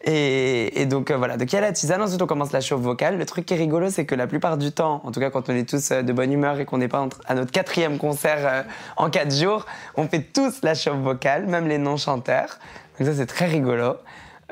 Et, 0.07 0.83
et 0.83 0.87
donc 0.87 1.11
euh, 1.11 1.17
voilà, 1.17 1.37
donc 1.39 1.51
il 1.51 1.55
y 1.57 1.59
a 1.59 1.63
la 1.63 1.73
tisane, 1.73 2.03
ensuite 2.03 2.21
on 2.21 2.27
commence 2.27 2.53
la 2.53 2.61
chauffe 2.61 2.83
vocale. 2.83 3.17
Le 3.17 3.25
truc 3.25 3.47
qui 3.47 3.55
est 3.55 3.57
rigolo, 3.57 3.89
c'est 3.91 4.05
que 4.05 4.15
la 4.15 4.27
plupart 4.27 4.59
du 4.59 4.71
temps, 4.71 5.01
en 5.03 5.11
tout 5.11 5.19
cas 5.19 5.31
quand 5.31 5.49
on 5.49 5.55
est 5.55 5.67
tous 5.69 5.91
euh, 5.93 6.03
de 6.03 6.13
bonne 6.13 6.31
humeur 6.31 6.61
et 6.61 6.67
qu'on 6.67 6.77
n'est 6.79 6.89
pas 6.89 7.01
entre- 7.01 7.21
à 7.27 7.35
notre 7.35 7.51
quatrième 7.51 7.97
concert 7.97 8.39
euh, 8.43 8.63
en 8.99 9.09
quatre 9.09 9.35
jours, 9.35 9.65
on 9.97 10.07
fait 10.07 10.21
tous 10.21 10.61
la 10.63 10.75
chauffe 10.75 10.99
vocale, 10.99 11.47
même 11.47 11.67
les 11.69 11.79
non-chanteurs. 11.79 12.59
Donc 12.99 13.09
ça 13.09 13.15
c'est 13.15 13.27
très 13.27 13.47
rigolo. 13.47 13.97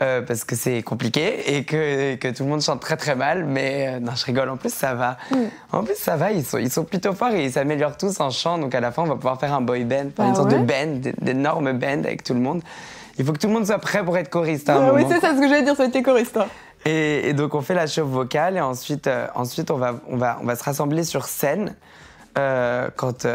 euh, 0.01 0.23
parce 0.23 0.45
que 0.45 0.57
c'est 0.57 0.83
compliqué 0.83 1.55
et 1.55 1.65
que, 1.65 2.13
et 2.13 2.19
que 2.19 2.29
tout 2.29 2.45
le 2.45 2.49
monde 2.49 2.63
chante 2.63 2.81
très 2.81 2.97
très 2.97 3.15
mal, 3.15 3.45
mais 3.45 3.87
euh, 3.89 4.01
non, 4.01 4.13
je 4.17 4.25
rigole. 4.25 4.49
En 4.49 4.57
plus, 4.57 4.73
ça 4.73 4.95
va. 4.95 5.19
Mm. 5.31 5.37
En 5.71 5.85
plus, 5.85 5.97
ça 5.97 6.17
va. 6.17 6.33
Ils 6.33 6.45
sont, 6.45 6.57
ils 6.59 6.71
sont 6.71 6.85
plutôt 6.85 7.13
forts 7.13 7.31
et 7.33 7.45
ils 7.45 7.53
s'améliorent 7.53 7.99
tous 7.99 8.19
en 8.21 8.31
chant. 8.31 8.57
Donc 8.59 8.75
à 8.75 8.81
la 8.81 8.91
fin, 8.91 9.03
on 9.03 9.07
va 9.07 9.17
pouvoir 9.17 9.39
faire 9.39 9.53
un 9.53 9.61
boy 9.61 9.85
band, 9.85 10.07
Bah 10.17 10.25
une 10.27 10.35
sorte 10.35 10.51
de 10.51 10.57
band, 10.57 10.97
d- 10.97 11.15
d'énormes 11.21 11.73
bands 11.75 12.05
avec 12.05 12.25
tout 12.25 12.33
le 12.35 12.41
monde. 12.41 12.63
Il 13.19 13.25
faut 13.27 13.33
que 13.35 13.39
tout 13.39 13.49
le 13.49 13.53
monde 13.53 13.67
soit 13.67 13.79
prêt 13.79 14.03
pour 14.03 14.17
être 14.17 14.31
choriste 14.31 14.69
à 14.71 14.77
un 14.77 14.89
Ah 14.89 14.93
oui, 14.95 15.05
c'est 15.09 15.21
ça 15.21 15.35
ce 15.37 15.41
que 15.41 15.47
j'allais 15.49 15.63
dire, 15.63 15.77
ça 15.77 15.83
a 15.83 15.87
été 15.87 16.03
choriste. 16.03 16.39
hein. 16.39 16.47
Et, 16.87 17.29
et 17.29 17.33
donc 17.35 17.55
on 17.55 17.61
fait 17.61 17.75
la 17.75 17.87
chauffe 17.87 18.09
vocale 18.09 18.57
et 18.57 18.61
ensuite, 18.61 19.07
euh, 19.07 19.27
ensuite 19.35 19.71
on, 19.71 19.77
va, 19.77 19.97
on, 20.09 20.17
va, 20.17 20.39
on 20.43 20.47
va 20.47 20.57
se 20.57 20.65
rassembler 20.65 21.05
sur 21.05 21.27
scène 21.27 21.77
quand, 22.35 23.27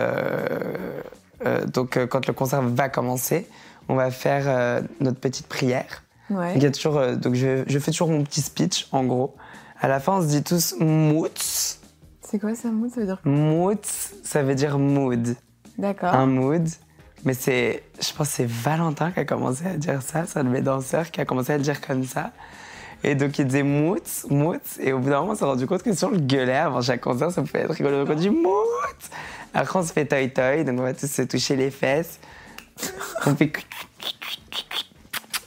donc, 1.73 1.99
quand 2.07 2.25
le 2.27 2.33
concert 2.33 2.61
va 2.63 2.89
commencer. 2.89 3.47
On 3.89 3.95
va 3.95 4.11
faire 4.11 4.43
euh, 4.47 4.81
notre 4.99 5.19
petite 5.19 5.47
prière. 5.47 6.03
Ouais. 6.29 6.53
Il 6.55 6.63
y 6.63 6.65
a 6.65 6.71
toujours, 6.71 6.97
euh, 6.97 7.15
donc 7.15 7.35
je, 7.35 7.63
je 7.67 7.79
fais 7.79 7.91
toujours 7.91 8.09
mon 8.09 8.23
petit 8.23 8.41
speech 8.41 8.87
en 8.91 9.03
gros. 9.05 9.35
À 9.79 9.87
la 9.87 9.99
fin 9.99 10.17
on 10.17 10.21
se 10.21 10.27
dit 10.27 10.43
tous 10.43 10.75
moods. 10.79 11.77
C'est 12.21 12.39
quoi 12.39 12.55
ça, 12.55 12.69
mood? 12.69 12.89
Ça 12.91 12.99
veut 12.99 13.05
dire 13.05 13.19
Moods, 13.23 13.77
ça 14.23 14.43
veut 14.43 14.55
dire 14.55 14.77
mood. 14.77 15.35
D'accord. 15.77 16.13
Un 16.13 16.25
mood. 16.25 16.67
Mais 17.23 17.33
c'est, 17.33 17.83
je 17.99 18.13
pense 18.13 18.29
c'est 18.29 18.47
Valentin 18.47 19.11
qui 19.11 19.21
a 19.21 19.25
commencé 19.25 19.65
à 19.65 19.77
dire 19.77 20.01
ça, 20.01 20.25
c'est 20.27 20.39
un 20.39 20.43
de 20.43 20.49
mes 20.49 20.61
danseurs 20.61 21.09
qui 21.09 21.21
a 21.21 21.25
commencé 21.25 21.53
à 21.53 21.57
le 21.57 21.63
dire 21.63 21.79
comme 21.79 22.03
ça. 22.03 22.31
Et 23.03 23.15
donc 23.15 23.39
il 23.39 23.45
disait 23.45 23.63
moods, 23.63 24.27
moods. 24.29 24.57
Et 24.79 24.91
au 24.91 24.99
bout 24.99 25.09
d'un 25.09 25.21
moment, 25.21 25.33
on 25.33 25.35
s'est 25.35 25.45
rendu 25.45 25.67
compte 25.67 25.83
que 25.83 25.93
si 25.93 26.03
on 26.03 26.09
le 26.09 26.19
gueulait 26.19 26.57
avant 26.57 26.81
chaque 26.81 27.01
concert, 27.01 27.31
ça 27.31 27.41
pouvait 27.41 27.59
être 27.61 27.71
rigolo. 27.71 28.03
Donc 28.03 28.09
on 28.09 28.19
dit 28.19 28.29
moods. 28.29 28.63
Après, 29.53 29.79
on 29.79 29.83
se 29.83 29.93
fait 29.93 30.05
toy 30.05 30.31
toy, 30.31 30.65
donc 30.65 30.79
on 30.79 30.83
va 30.83 30.93
tous 30.93 31.09
se 31.09 31.21
toucher 31.21 31.55
les 31.55 31.71
fesses. 31.71 32.19
On 33.25 33.35
fait 33.35 33.51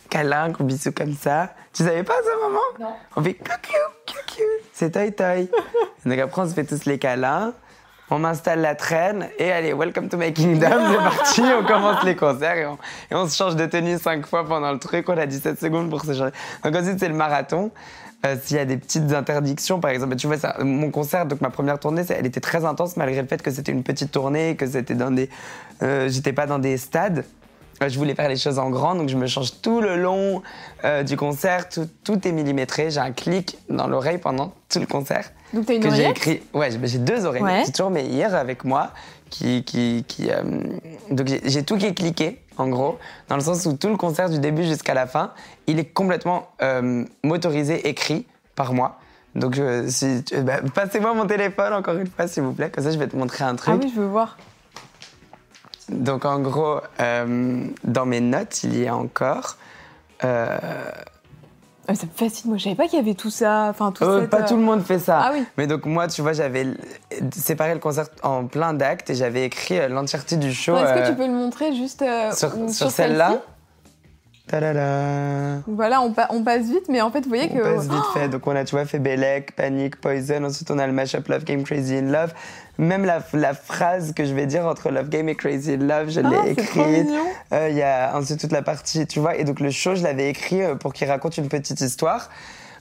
câlin, 0.09 0.51
gros 0.51 0.65
bisous 0.65 0.93
comme 0.93 1.15
ça. 1.15 1.55
Tu 1.73 1.85
savais 1.85 2.03
pas 2.03 2.15
ça, 2.15 2.31
maman 2.43 2.61
Non. 2.79 2.97
On 3.17 3.23
fait 3.23 3.35
coucou, 3.35 3.79
coucou. 4.07 4.43
C'est 4.73 4.91
toy 4.91 5.13
toy. 5.13 5.49
donc 6.05 6.19
après, 6.19 6.43
on 6.43 6.49
se 6.49 6.55
fait 6.55 6.65
tous 6.65 6.85
les 6.85 6.99
câlins. 6.99 7.55
On 8.13 8.19
m'installe 8.19 8.61
la 8.61 8.75
traîne 8.75 9.29
et 9.39 9.53
allez, 9.53 9.73
welcome 9.73 10.09
to 10.09 10.17
my 10.17 10.33
kingdom, 10.33 10.69
c'est 10.91 10.97
parti, 10.97 11.43
on 11.43 11.65
commence 11.65 12.03
les 12.03 12.17
concerts 12.17 12.57
et 12.57 12.67
on, 12.67 12.77
et 13.09 13.15
on 13.15 13.29
se 13.29 13.37
change 13.37 13.55
de 13.55 13.67
tenue 13.67 13.99
cinq 13.99 14.27
fois 14.27 14.45
pendant 14.45 14.73
le 14.73 14.81
truc, 14.81 15.09
on 15.09 15.17
a 15.17 15.27
17 15.27 15.61
secondes 15.61 15.89
pour 15.89 16.01
se 16.01 16.13
changer. 16.13 16.33
Donc 16.65 16.75
ensuite 16.75 16.99
c'est 16.99 17.07
le 17.07 17.15
marathon. 17.15 17.71
Euh, 18.27 18.37
S'il 18.43 18.57
y 18.57 18.61
a 18.61 18.65
des 18.67 18.77
petites 18.77 19.13
interdictions, 19.13 19.81
par 19.81 19.91
exemple, 19.93 20.15
tu 20.17 20.27
vois, 20.27 20.37
ça, 20.39 20.57
mon 20.63 20.91
concert, 20.91 21.25
donc 21.27 21.41
ma 21.41 21.49
première 21.51 21.79
tournée, 21.79 22.03
elle 22.11 22.27
était 22.27 22.41
très 22.41 22.65
intense 22.67 22.97
malgré 22.99 23.21
le 23.23 23.27
fait 23.29 23.41
que 23.41 23.51
c'était 23.51 23.73
une 23.73 23.83
petite 23.83 24.11
tournée, 24.13 24.57
que 24.57 24.67
c'était 24.67 24.95
dans 24.95 25.11
des, 25.11 25.31
euh, 25.83 26.09
j'étais 26.11 26.33
pas 26.35 26.47
dans 26.47 26.59
des 26.59 26.77
stades. 26.77 27.25
Euh, 27.83 27.89
Je 27.89 27.97
voulais 27.99 28.15
faire 28.15 28.29
les 28.29 28.37
choses 28.37 28.59
en 28.59 28.69
grand, 28.69 28.95
donc 28.95 29.09
je 29.09 29.17
me 29.17 29.27
change 29.27 29.63
tout 29.63 29.81
le 29.81 29.97
long 29.97 30.43
euh, 30.85 31.03
du 31.03 31.17
concert, 31.17 31.71
tout, 31.71 31.89
tout 32.05 32.29
est 32.29 32.33
millimétré. 32.33 32.91
J'ai 32.91 33.01
un 33.01 33.13
clic 33.13 33.57
dans 33.71 33.87
l'oreille 33.87 34.19
pendant 34.19 34.53
tout 34.69 34.81
le 34.81 34.87
concert 34.87 35.31
Donc 35.55 35.65
t'as 35.65 35.75
une 35.77 35.83
que 35.83 35.91
j'ai 35.91 36.07
écrit. 36.11 36.43
Ouais, 36.53 36.69
j'ai 36.83 36.99
deux 36.99 37.25
oreilles. 37.25 37.43
Ouais. 37.43 37.63
J'ai 37.65 37.73
toujours 37.73 37.91
mes 37.91 38.05
ears 38.07 38.35
avec 38.35 38.65
moi. 38.65 38.91
Qui, 39.31 39.63
qui, 39.63 40.05
qui, 40.09 40.29
donc 41.13 41.29
j'ai- 41.29 41.41
j'ai 41.45 41.63
tout 41.63 41.79
qui 41.79 41.87
est 41.87 41.95
cliqué, 41.95 42.41
en 42.61 42.69
gros, 42.69 42.99
dans 43.29 43.37
le 43.37 43.43
sens 43.43 43.67
où 43.67 43.73
tout 43.73 43.89
le 43.89 43.97
concert 43.97 44.29
du 44.31 44.39
début 44.39 44.65
jusqu'à 44.65 44.95
la 44.95 45.07
fin, 45.07 45.33
il 45.67 45.79
est 45.79 45.87
complètement 45.87 46.49
euh, 46.63 47.05
motorisé, 47.25 47.89
écrit 47.89 48.27
par 48.55 48.73
moi. 48.75 48.99
Donc 49.35 49.55
je- 49.55 49.89
si, 49.89 50.23
tu- 50.25 50.41
bah, 50.43 50.61
passez-moi 50.75 51.15
mon 51.15 51.27
téléphone 51.27 51.73
encore 51.73 51.97
une 51.97 52.07
fois, 52.09 52.27
s'il 52.29 52.43
vous 52.43 52.53
plaît, 52.53 52.71
comme 52.71 52.85
ça 52.85 52.91
je 52.91 52.99
vais 52.99 53.07
te 53.09 53.17
montrer 53.17 53.45
un 53.45 53.55
Ah 53.55 53.57
truc. 53.57 53.81
oui, 53.83 53.93
je 53.95 54.01
veux 54.01 54.07
voir. 54.09 54.37
Donc 55.89 56.25
en 56.25 56.39
gros, 56.41 56.81
euh, 57.01 57.65
dans 57.85 58.07
mes 58.07 58.21
notes, 58.21 58.63
il 58.65 58.79
y 58.79 58.87
a 58.87 58.95
encore. 58.95 59.57
euh, 60.25 60.59
Ah, 61.91 61.95
ça 61.97 62.07
me 62.07 62.13
fascine, 62.15 62.51
moi 62.51 62.57
je 62.57 62.65
savais 62.65 62.77
pas 62.77 62.87
qu'il 62.87 63.01
y 63.01 63.03
avait 63.03 63.15
tout 63.15 63.31
ça. 63.31 63.67
Enfin, 63.69 63.91
tout 63.91 64.05
euh, 64.05 64.21
cette, 64.21 64.31
pas 64.31 64.43
euh, 64.43 64.47
tout 64.47 64.55
le 64.55 64.63
monde 64.63 64.83
fait 64.83 65.01
ça. 65.01 65.21
Ah 65.25 65.31
oui. 65.35 65.45
Mais 65.57 65.67
donc 65.67 65.87
moi, 65.87 66.07
tu 66.07 66.23
vois, 66.23 66.33
j'avais 66.33 66.69
séparé 67.33 67.75
le 67.75 67.81
concert 67.81 68.07
en 68.23 68.47
plein 68.47 68.75
d'actes 68.75 69.11
et 69.11 69.17
j'avais 69.17 69.45
écrit 69.45 69.77
euh, 69.77 69.89
l'entièreté 69.89 70.37
du 70.37 70.53
show 70.55 70.77
Est-ce 70.77 70.95
que 70.95 70.99
euh, 71.01 71.11
tu 71.11 71.17
peux 71.17 71.27
le 71.27 71.33
montrer 71.33 71.75
juste 71.75 72.05
sur, 72.33 72.91
celle-là? 72.93 73.43
Ta-da-da. 74.51 75.63
Voilà, 75.69 76.01
on, 76.01 76.13
pa- 76.13 76.27
on 76.31 76.43
passe 76.43 76.67
vite, 76.67 76.89
mais 76.89 77.01
en 77.01 77.11
fait, 77.11 77.21
vous 77.23 77.29
voyez 77.29 77.49
On 77.53 77.57
que. 77.57 77.63
passe 77.77 77.87
vite 77.89 78.05
fait. 78.15 78.29
Donc 78.31 78.47
on 78.47 78.57
a, 78.57 78.65
tu 78.65 78.75
vois, 78.75 78.85
fait 78.85 78.99
Belek, 78.99 79.55
Panic, 79.55 80.01
Poison. 80.01 80.45
Ensuite, 80.45 80.71
on 80.71 80.79
a 80.79 80.87
le 80.87 80.93
mashup 80.93 81.29
Love 81.29 81.45
Game 81.45 81.63
Crazy 81.63 81.97
in 81.99 82.11
Love. 82.11 82.33
Même 82.79 83.05
la, 83.05 83.23
la 83.35 83.53
phrase 83.55 84.13
que 84.15 84.25
je 84.25 84.33
vais 84.35 84.47
dire 84.47 84.67
entre 84.67 84.91
Love 84.91 85.09
Game 85.11 85.29
et 85.29 85.35
Crazy 85.37 85.75
in 85.75 85.77
Love, 85.87 86.11
je 86.11 86.21
Ah, 86.21 86.29
l'ai 86.45 86.53
écrite. 86.53 87.09
Euh, 87.53 87.69
Il 87.71 87.77
y 87.77 87.83
a 87.83 88.17
ensuite 88.17 88.41
toute 88.41 88.53
la 88.53 88.63
partie, 88.63 89.07
tu 89.07 89.21
vois, 89.21 89.37
et 89.37 89.45
donc 89.45 89.61
le 89.61 89.71
show, 89.71 89.95
je 89.95 90.03
l'avais 90.03 90.31
écrit 90.31 90.63
euh, 90.63 90.75
pour 90.75 90.93
qu'il 90.95 91.07
raconte 91.09 91.37
une 91.37 91.49
petite 91.49 91.81
histoire. 91.81 92.31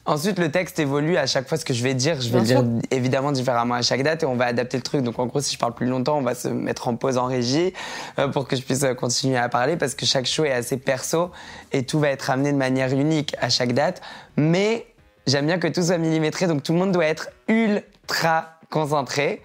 Ensuite, 0.10 0.40
le 0.40 0.50
texte 0.50 0.80
évolue 0.80 1.18
à 1.18 1.28
chaque 1.28 1.48
fois 1.48 1.56
ce 1.58 1.64
que 1.64 1.74
je 1.74 1.84
vais 1.84 1.94
dire. 1.94 2.20
Je 2.20 2.30
vais 2.30 2.42
Bien 2.42 2.62
le 2.64 2.68
dire 2.68 2.82
évidemment 2.90 3.32
différemment 3.32 3.76
à 3.76 3.84
chaque 3.84 4.02
date 4.02 4.24
et 4.24 4.26
on 4.26 4.36
va 4.36 4.46
adapter 4.46 4.76
le 4.78 4.82
truc. 4.82 5.02
Donc, 5.04 5.20
en 5.20 5.28
gros, 5.28 5.40
si 5.40 5.54
je 5.54 5.60
parle 5.60 5.76
plus 5.76 5.86
longtemps, 5.86 6.18
on 6.18 6.24
va 6.24 6.34
se 6.34 6.48
mettre 6.48 6.88
en 6.88 6.96
pause 6.96 7.18
en 7.20 7.26
régie 7.26 7.74
euh, 8.18 8.28
pour 8.28 8.48
que 8.48 8.56
je 8.56 8.64
puisse 8.64 8.82
euh, 8.84 8.96
continuer 8.96 9.38
à 9.38 9.50
parler 9.50 9.78
parce 9.78 9.94
que 9.94 10.08
chaque 10.08 10.26
show 10.26 10.46
est 10.46 10.52
assez 10.52 10.78
perso 10.78 11.30
et 11.72 11.84
tout 11.84 12.00
va 12.00 12.10
être 12.10 12.32
amené 12.32 12.52
de 12.52 12.58
manière 12.58 12.92
unique 12.92 13.36
à 13.40 13.50
chaque 13.50 13.74
date. 13.74 14.02
Mais 14.36 14.88
j'aime 15.28 15.46
bien 15.46 15.60
que 15.60 15.68
tout 15.68 15.84
soit 15.84 16.00
millimétré, 16.00 16.48
donc 16.48 16.64
tout 16.64 16.74
le 16.74 16.80
monde 16.80 16.92
doit 16.92 17.06
être 17.06 17.30
ultra 17.48 18.58
concentré. 18.72 19.44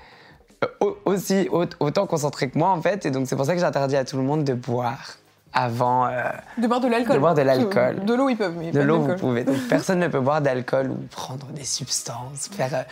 Euh, 0.64 0.68
au- 0.80 0.96
aussi 1.04 1.46
au- 1.52 1.66
autant 1.80 2.06
concentré 2.06 2.48
que 2.48 2.56
moi 2.58 2.70
en 2.70 2.80
fait 2.80 3.04
et 3.04 3.10
donc 3.10 3.26
c'est 3.28 3.36
pour 3.36 3.44
ça 3.44 3.52
que 3.54 3.60
j'interdis 3.60 3.96
à 3.96 4.04
tout 4.06 4.16
le 4.16 4.22
monde 4.22 4.44
de 4.44 4.54
boire 4.54 5.16
avant 5.54 6.06
euh, 6.06 6.30
De 6.58 6.66
boire 6.66 6.80
de 6.80 6.88
l'alcool. 6.88 7.14
De 7.14 7.20
boire 7.20 7.34
de 7.34 7.42
l'alcool. 7.42 8.04
De 8.04 8.14
l'eau, 8.14 8.28
ils 8.28 8.36
peuvent, 8.36 8.56
mais 8.58 8.72
de 8.72 8.80
l'eau, 8.80 8.98
vous 8.98 9.14
pouvez. 9.14 9.44
Donc, 9.44 9.56
personne 9.68 10.00
ne 10.00 10.08
peut 10.08 10.20
boire 10.20 10.40
d'alcool 10.40 10.90
ou 10.90 10.96
prendre 11.10 11.46
des 11.52 11.64
substances, 11.64 12.48
faire 12.50 12.74
euh, 12.74 12.82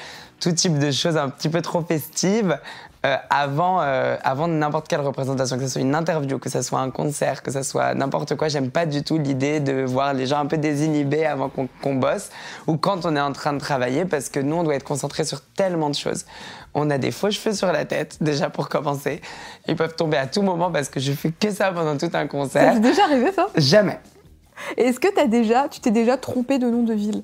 tout 0.40 0.52
type 0.52 0.78
de 0.78 0.90
choses 0.90 1.16
un 1.16 1.28
petit 1.28 1.48
peu 1.48 1.60
trop 1.60 1.82
festives 1.82 2.58
euh, 3.04 3.16
avant, 3.30 3.80
avant 3.80 4.46
n'importe 4.46 4.86
quelle 4.86 5.00
représentation, 5.00 5.56
que 5.56 5.64
ce 5.64 5.70
soit 5.70 5.80
une 5.80 5.94
interview, 5.94 6.38
que 6.38 6.48
ce 6.48 6.62
soit 6.62 6.78
un 6.78 6.90
concert, 6.90 7.42
que 7.42 7.50
ce 7.50 7.64
soit 7.64 7.94
n'importe 7.94 8.36
quoi. 8.36 8.46
J'aime 8.46 8.70
pas 8.70 8.86
du 8.86 9.02
tout 9.02 9.18
l'idée 9.18 9.58
de 9.58 9.82
voir 9.82 10.14
les 10.14 10.26
gens 10.26 10.38
un 10.38 10.46
peu 10.46 10.56
désinhibés 10.56 11.26
avant 11.26 11.48
qu'on 11.48 11.68
qu'on 11.82 11.96
bosse 11.96 12.30
ou 12.68 12.76
quand 12.76 13.04
on 13.04 13.16
est 13.16 13.20
en 13.20 13.32
train 13.32 13.54
de 13.54 13.58
travailler 13.58 14.04
parce 14.04 14.28
que 14.28 14.38
nous, 14.38 14.54
on 14.54 14.62
doit 14.62 14.76
être 14.76 14.84
concentré 14.84 15.24
sur 15.24 15.40
tellement 15.40 15.90
de 15.90 15.96
choses. 15.96 16.24
On 16.74 16.88
a 16.90 16.96
des 16.98 17.10
faux 17.10 17.30
cheveux 17.30 17.54
sur 17.54 17.70
la 17.70 17.84
tête, 17.84 18.16
déjà 18.20 18.48
pour 18.48 18.68
commencer. 18.68 19.20
Ils 19.68 19.76
peuvent 19.76 19.94
tomber 19.94 20.16
à 20.16 20.26
tout 20.26 20.42
moment 20.42 20.70
parce 20.70 20.88
que 20.88 21.00
je 21.00 21.12
fais 21.12 21.30
que 21.30 21.50
ça 21.50 21.70
pendant 21.72 21.96
tout 21.98 22.06
un 22.06 22.10
Ça 22.22 22.26
concert. 22.26 22.74
t'est 22.74 22.80
déjà 22.80 23.04
arrivé, 23.04 23.30
ça? 23.32 23.48
Jamais. 23.56 24.00
Est-ce 24.76 24.98
que 24.98 25.26
déjà, 25.26 25.68
tu 25.68 25.80
t'es 25.80 25.90
déjà 25.90 26.16
trompé 26.16 26.58
de 26.58 26.66
nom 26.70 26.82
de 26.82 26.94
ville? 26.94 27.22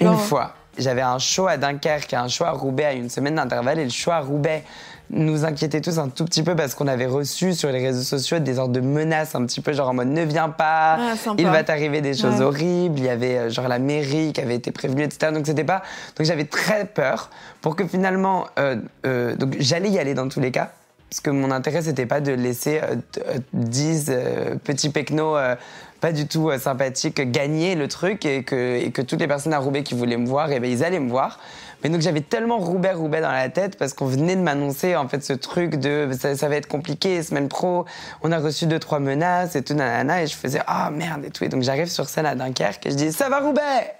Une 0.00 0.16
fois, 0.16 0.54
j'avais 0.78 1.02
un 1.02 1.18
show 1.18 1.46
à 1.46 1.56
Dunkerque 1.58 2.12
et 2.12 2.16
un 2.16 2.28
show 2.28 2.44
à 2.44 2.50
Roubaix 2.50 2.86
à 2.86 2.92
une 2.92 3.08
semaine 3.10 3.34
d'intervalle. 3.36 3.78
Et 3.78 3.84
le 3.84 3.90
show 3.90 4.10
à 4.10 4.20
Roubaix 4.20 4.64
nous 5.12 5.44
inquiétait 5.44 5.80
tous 5.80 5.98
un 5.98 6.08
tout 6.08 6.24
petit 6.24 6.42
peu 6.42 6.56
parce 6.56 6.74
qu'on 6.74 6.86
avait 6.88 7.06
reçu 7.06 7.52
sur 7.52 7.70
les 7.70 7.78
réseaux 7.86 8.02
sociaux 8.02 8.38
des 8.38 8.54
sortes 8.54 8.72
de 8.72 8.80
menaces 8.80 9.34
un 9.34 9.44
petit 9.44 9.60
peu 9.60 9.72
genre 9.72 9.90
en 9.90 9.94
mode 9.94 10.08
ne 10.08 10.22
viens 10.24 10.48
pas, 10.48 10.96
Ah, 10.98 11.14
il 11.38 11.46
va 11.46 11.62
t'arriver 11.62 12.00
des 12.00 12.14
choses 12.14 12.36
Ouais. 12.38 12.44
horribles. 12.44 12.98
Il 12.98 13.04
y 13.04 13.08
avait 13.10 13.36
euh, 13.38 13.50
genre 13.50 13.68
la 13.68 13.78
mairie 13.78 14.32
qui 14.32 14.40
avait 14.40 14.54
été 14.56 14.70
prévenue, 14.72 15.02
etc. 15.02 15.30
Donc 15.32 15.46
c'était 15.46 15.64
pas. 15.64 15.82
Donc 16.16 16.26
j'avais 16.26 16.44
très 16.46 16.86
peur 16.86 17.30
pour 17.60 17.76
que 17.76 17.86
finalement, 17.86 18.46
euh, 18.58 18.76
euh, 19.06 19.36
donc 19.36 19.56
j'allais 19.60 19.90
y 19.90 19.98
aller 19.98 20.14
dans 20.14 20.28
tous 20.28 20.40
les 20.40 20.50
cas. 20.50 20.72
Parce 21.12 21.20
que 21.20 21.28
mon 21.28 21.50
intérêt, 21.50 21.82
c'était 21.82 22.06
pas 22.06 22.22
de 22.22 22.32
laisser 22.32 22.80
euh, 22.82 22.94
d- 22.94 23.02
euh, 23.28 23.38
10 23.52 24.06
euh, 24.08 24.54
petits 24.56 24.88
pecnos 24.88 25.36
euh, 25.36 25.56
pas 26.00 26.10
du 26.10 26.26
tout 26.26 26.48
euh, 26.48 26.58
sympathiques 26.58 27.20
gagner 27.30 27.74
le 27.74 27.86
truc 27.86 28.24
et 28.24 28.44
que, 28.44 28.78
et 28.78 28.90
que 28.92 29.02
toutes 29.02 29.20
les 29.20 29.28
personnes 29.28 29.52
à 29.52 29.58
Roubaix 29.58 29.82
qui 29.82 29.92
voulaient 29.92 30.16
me 30.16 30.26
voir, 30.26 30.50
et 30.52 30.58
ben, 30.58 30.70
ils 30.70 30.82
allaient 30.82 31.00
me 31.00 31.10
voir. 31.10 31.38
Mais 31.84 31.90
donc 31.90 32.00
j'avais 32.00 32.22
tellement 32.22 32.56
Roubaix, 32.56 32.92
Roubaix 32.94 33.20
dans 33.20 33.30
la 33.30 33.50
tête 33.50 33.76
parce 33.76 33.92
qu'on 33.92 34.06
venait 34.06 34.36
de 34.36 34.40
m'annoncer 34.40 34.96
en 34.96 35.06
fait 35.06 35.22
ce 35.22 35.34
truc 35.34 35.76
de 35.76 36.08
ça, 36.18 36.34
ça 36.34 36.48
va 36.48 36.56
être 36.56 36.66
compliqué, 36.66 37.22
semaine 37.22 37.48
pro, 37.48 37.84
on 38.22 38.32
a 38.32 38.38
reçu 38.38 38.64
deux, 38.64 38.78
trois 38.78 38.98
menaces 38.98 39.54
et 39.54 39.62
tout, 39.62 39.74
nanana, 39.74 40.22
et 40.22 40.26
je 40.26 40.34
faisais 40.34 40.62
ah 40.66 40.90
merde 40.90 41.26
et 41.26 41.30
tout. 41.30 41.44
Et 41.44 41.48
donc 41.50 41.62
j'arrive 41.62 41.88
sur 41.90 42.08
scène 42.08 42.24
à 42.24 42.34
Dunkerque 42.34 42.86
et 42.86 42.90
je 42.90 42.94
dis 42.96 43.12
ça 43.12 43.28
va 43.28 43.40
Roubaix? 43.40 43.96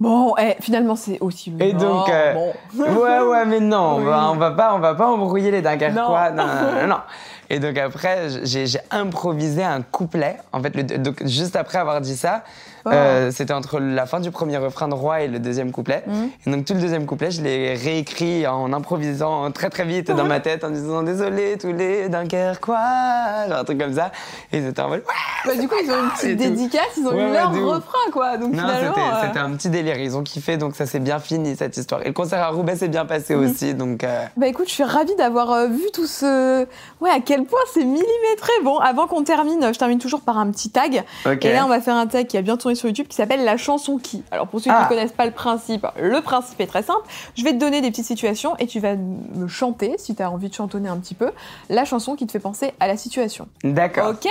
Bon, 0.00 0.34
eh, 0.38 0.54
finalement, 0.60 0.94
c'est 0.94 1.18
aussi. 1.20 1.52
Et 1.58 1.72
Non, 1.72 1.78
donc, 1.80 2.08
euh, 2.08 2.34
bon. 2.34 2.52
ouais, 2.84 3.20
ouais, 3.20 3.44
mais 3.46 3.58
non, 3.60 3.78
on, 3.96 3.98
Oui. 3.98 4.04
va, 4.04 4.30
on 4.30 4.36
va 4.36 4.50
pas, 4.52 4.74
on 4.74 4.78
va 4.78 4.94
pas 4.94 5.06
embrouiller 5.08 5.50
les 5.50 5.60
Dunkerquois. 5.62 6.30
Non. 6.30 6.46
Non, 6.46 6.54
non, 6.54 6.80
non, 6.82 6.86
non. 6.86 6.96
Et 7.50 7.58
donc 7.60 7.78
après, 7.78 8.28
j'ai 8.44 8.66
j'ai 8.66 8.78
improvisé 8.90 9.64
un 9.64 9.80
couplet. 9.82 10.36
En 10.52 10.62
fait, 10.62 10.76
le- 10.76 10.82
donc 10.98 11.24
juste 11.26 11.56
après 11.56 11.78
avoir 11.78 12.00
dit 12.02 12.14
ça, 12.16 12.42
Oh. 12.84 12.90
euh, 12.92 13.30
c'était 13.30 13.52
entre 13.54 13.78
la 13.80 14.06
fin 14.06 14.20
du 14.20 14.30
premier 14.30 14.56
refrain 14.56 14.88
de 14.88 14.94
Roi 14.94 15.22
et 15.22 15.28
le 15.28 15.38
deuxième 15.38 15.72
couplet. 15.72 16.02
Mhm. 16.06 16.30
Et 16.46 16.50
donc 16.50 16.64
tout 16.64 16.74
le 16.74 16.80
deuxième 16.80 17.06
couplet, 17.06 17.30
je 17.30 17.42
l'ai 17.42 17.74
réécrit 17.74 18.46
en 18.46 18.72
improvisant 18.72 19.50
très 19.50 19.70
très 19.70 19.84
vite 19.84 20.10
dans 20.10 20.24
ma 20.24 20.40
tête, 20.40 20.64
en 20.64 20.70
disant 20.70 21.02
désolé 21.02 21.56
tous 21.58 21.72
les 21.72 22.08
Dunkerquois, 22.08 23.48
genre 23.48 23.58
un 23.58 23.64
truc 23.64 23.78
comme 23.78 23.94
ça. 23.94 24.10
Et 24.52 24.60
c'était 24.62 24.80
en 24.82 24.88
mode 24.88 25.00
ouais. 25.00 25.14
Bah, 25.54 25.60
du 25.60 25.68
coup, 25.68 25.74
ils 25.82 25.90
ont 25.90 25.94
une 25.98 26.06
Et 26.06 26.10
petite 26.10 26.30
tout. 26.30 26.36
dédicace, 26.50 26.82
ils 26.96 27.06
ont 27.06 27.10
Ouais, 27.10 27.22
eu 27.22 27.26
ouais, 27.26 27.32
leur 27.32 27.52
refrain, 27.52 28.10
quoi. 28.12 28.36
Donc 28.36 28.52
Non, 28.52 28.58
finalement. 28.58 28.94
c'était 28.94 29.00
euh, 29.00 29.26
c'était 29.26 29.38
un 29.38 29.50
petit 29.52 29.68
délire. 29.70 29.98
Ils 29.98 30.16
ont 30.16 30.22
kiffé, 30.22 30.56
donc 30.56 30.74
ça 30.76 30.86
s'est 30.86 30.98
bien 31.00 31.18
fini 31.18 31.56
cette 31.56 31.76
histoire. 31.76 32.02
Et 32.02 32.06
le 32.08 32.12
concert 32.12 32.42
à 32.42 32.48
Roubaix 32.48 32.76
s'est 32.76 32.88
bien 32.88 33.04
passé 33.06 33.34
Mhm. 33.34 33.44
aussi, 33.50 33.74
donc. 33.74 34.04
euh, 34.04 34.24
Bah 34.36 34.46
écoute, 34.46 34.68
je 34.68 34.72
suis 34.74 34.84
ravie 34.84 35.14
d'avoir 35.16 35.66
vu 35.68 35.84
tout 35.92 36.06
ce... 36.06 36.66
Ouais, 37.00 37.10
à 37.10 37.20
quel 37.24 37.44
point 37.44 37.58
c'est 37.72 37.84
millimétré. 37.84 38.52
Bon, 38.64 38.78
avant 38.78 39.06
qu'on 39.06 39.22
termine, 39.24 39.60
je 39.72 39.78
termine 39.78 39.98
toujours 39.98 40.20
par 40.20 40.38
un 40.38 40.50
petit 40.50 40.70
tag. 40.70 41.04
Ok. 41.26 41.44
Et 41.44 41.52
là, 41.52 41.64
on 41.64 41.68
va 41.68 41.80
faire 41.80 41.94
un 41.96 42.06
tag 42.06 42.26
qui 42.26 42.36
a 42.36 42.42
bien 42.42 42.56
tourné 42.56 42.74
sur 42.78 42.88
YouTube 42.88 43.06
qui 43.08 43.16
s'appelle 43.16 43.44
La 43.44 43.56
chanson 43.58 43.98
qui. 43.98 44.22
Alors 44.30 44.48
pour 44.48 44.60
ceux 44.60 44.70
qui 44.70 44.76
Ah. 44.76 44.84
ne 44.84 44.88
connaissent 44.88 45.12
pas 45.12 45.26
le 45.26 45.32
principe, 45.32 45.86
le 46.00 46.20
principe 46.22 46.60
est 46.60 46.66
très 46.66 46.82
simple. 46.82 47.02
Je 47.36 47.44
vais 47.44 47.52
te 47.52 47.58
donner 47.58 47.80
des 47.80 47.90
petites 47.90 48.06
situations 48.06 48.56
et 48.58 48.66
tu 48.66 48.80
vas 48.80 48.96
me 48.96 49.46
chanter, 49.48 49.96
si 49.98 50.14
tu 50.14 50.22
as 50.22 50.30
envie 50.30 50.48
de 50.48 50.54
chantonner 50.54 50.88
un 50.88 50.98
petit 50.98 51.14
peu, 51.14 51.32
la 51.68 51.84
chanson 51.84 52.16
qui 52.16 52.26
te 52.26 52.32
fait 52.32 52.38
penser 52.40 52.72
à 52.80 52.86
la 52.86 52.96
situation. 52.96 53.48
D'accord. 53.64 54.10
Ok? 54.10 54.26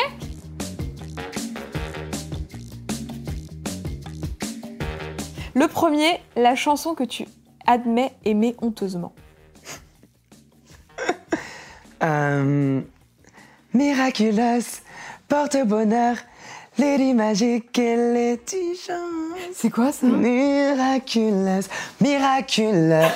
Le 5.56 5.68
premier, 5.68 6.20
la 6.36 6.56
chanson 6.56 6.94
que 6.94 7.04
tu 7.04 7.26
admets 7.66 8.14
aimer 8.26 8.56
honteusement. 8.62 9.14
Euh, 12.04 12.80
miraculous, 13.74 14.82
porte-bonheur, 15.28 16.18
Lady 16.78 17.14
Magic 17.14 17.78
et 17.80 17.96
Lady. 17.96 18.80
C'est 19.54 19.70
quoi 19.70 19.92
ça? 19.92 20.06
Miraculous, 20.06 21.68
miraculous. 22.00 23.12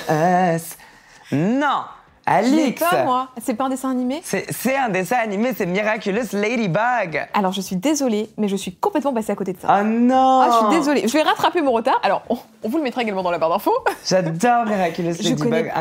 Non, 1.30 1.84
Alix. 2.24 2.80
pas 2.80 3.04
moi. 3.04 3.28
C'est 3.42 3.54
pas 3.54 3.64
un 3.64 3.68
dessin 3.68 3.90
animé 3.90 4.20
C'est 4.24 4.76
un 4.76 4.88
dessin 4.88 5.16
animé, 5.16 5.52
c'est 5.56 5.66
Miraculous 5.66 6.28
Ladybug. 6.32 7.26
Alors 7.34 7.52
je 7.52 7.60
suis 7.60 7.76
désolée, 7.76 8.30
mais 8.38 8.46
je 8.48 8.56
suis 8.56 8.74
complètement 8.76 9.12
passée 9.12 9.32
à 9.32 9.34
côté 9.34 9.52
de 9.54 9.60
ça. 9.60 9.80
Oh 9.80 9.84
non 9.84 10.40
Ah, 10.42 10.48
je 10.52 10.66
suis 10.68 10.78
désolée. 10.78 11.08
Je 11.08 11.12
vais 11.12 11.22
rattraper 11.22 11.62
mon 11.62 11.72
retard. 11.72 11.98
Alors, 12.04 12.22
on, 12.28 12.38
on 12.62 12.68
vous 12.68 12.76
le 12.78 12.84
mettra 12.84 13.02
également 13.02 13.22
dans 13.22 13.30
la 13.32 13.38
barre 13.38 13.50
d'infos. 13.50 13.72
J'adore 14.06 14.66
Miraculous 14.66 15.14
Ladybug, 15.22 15.72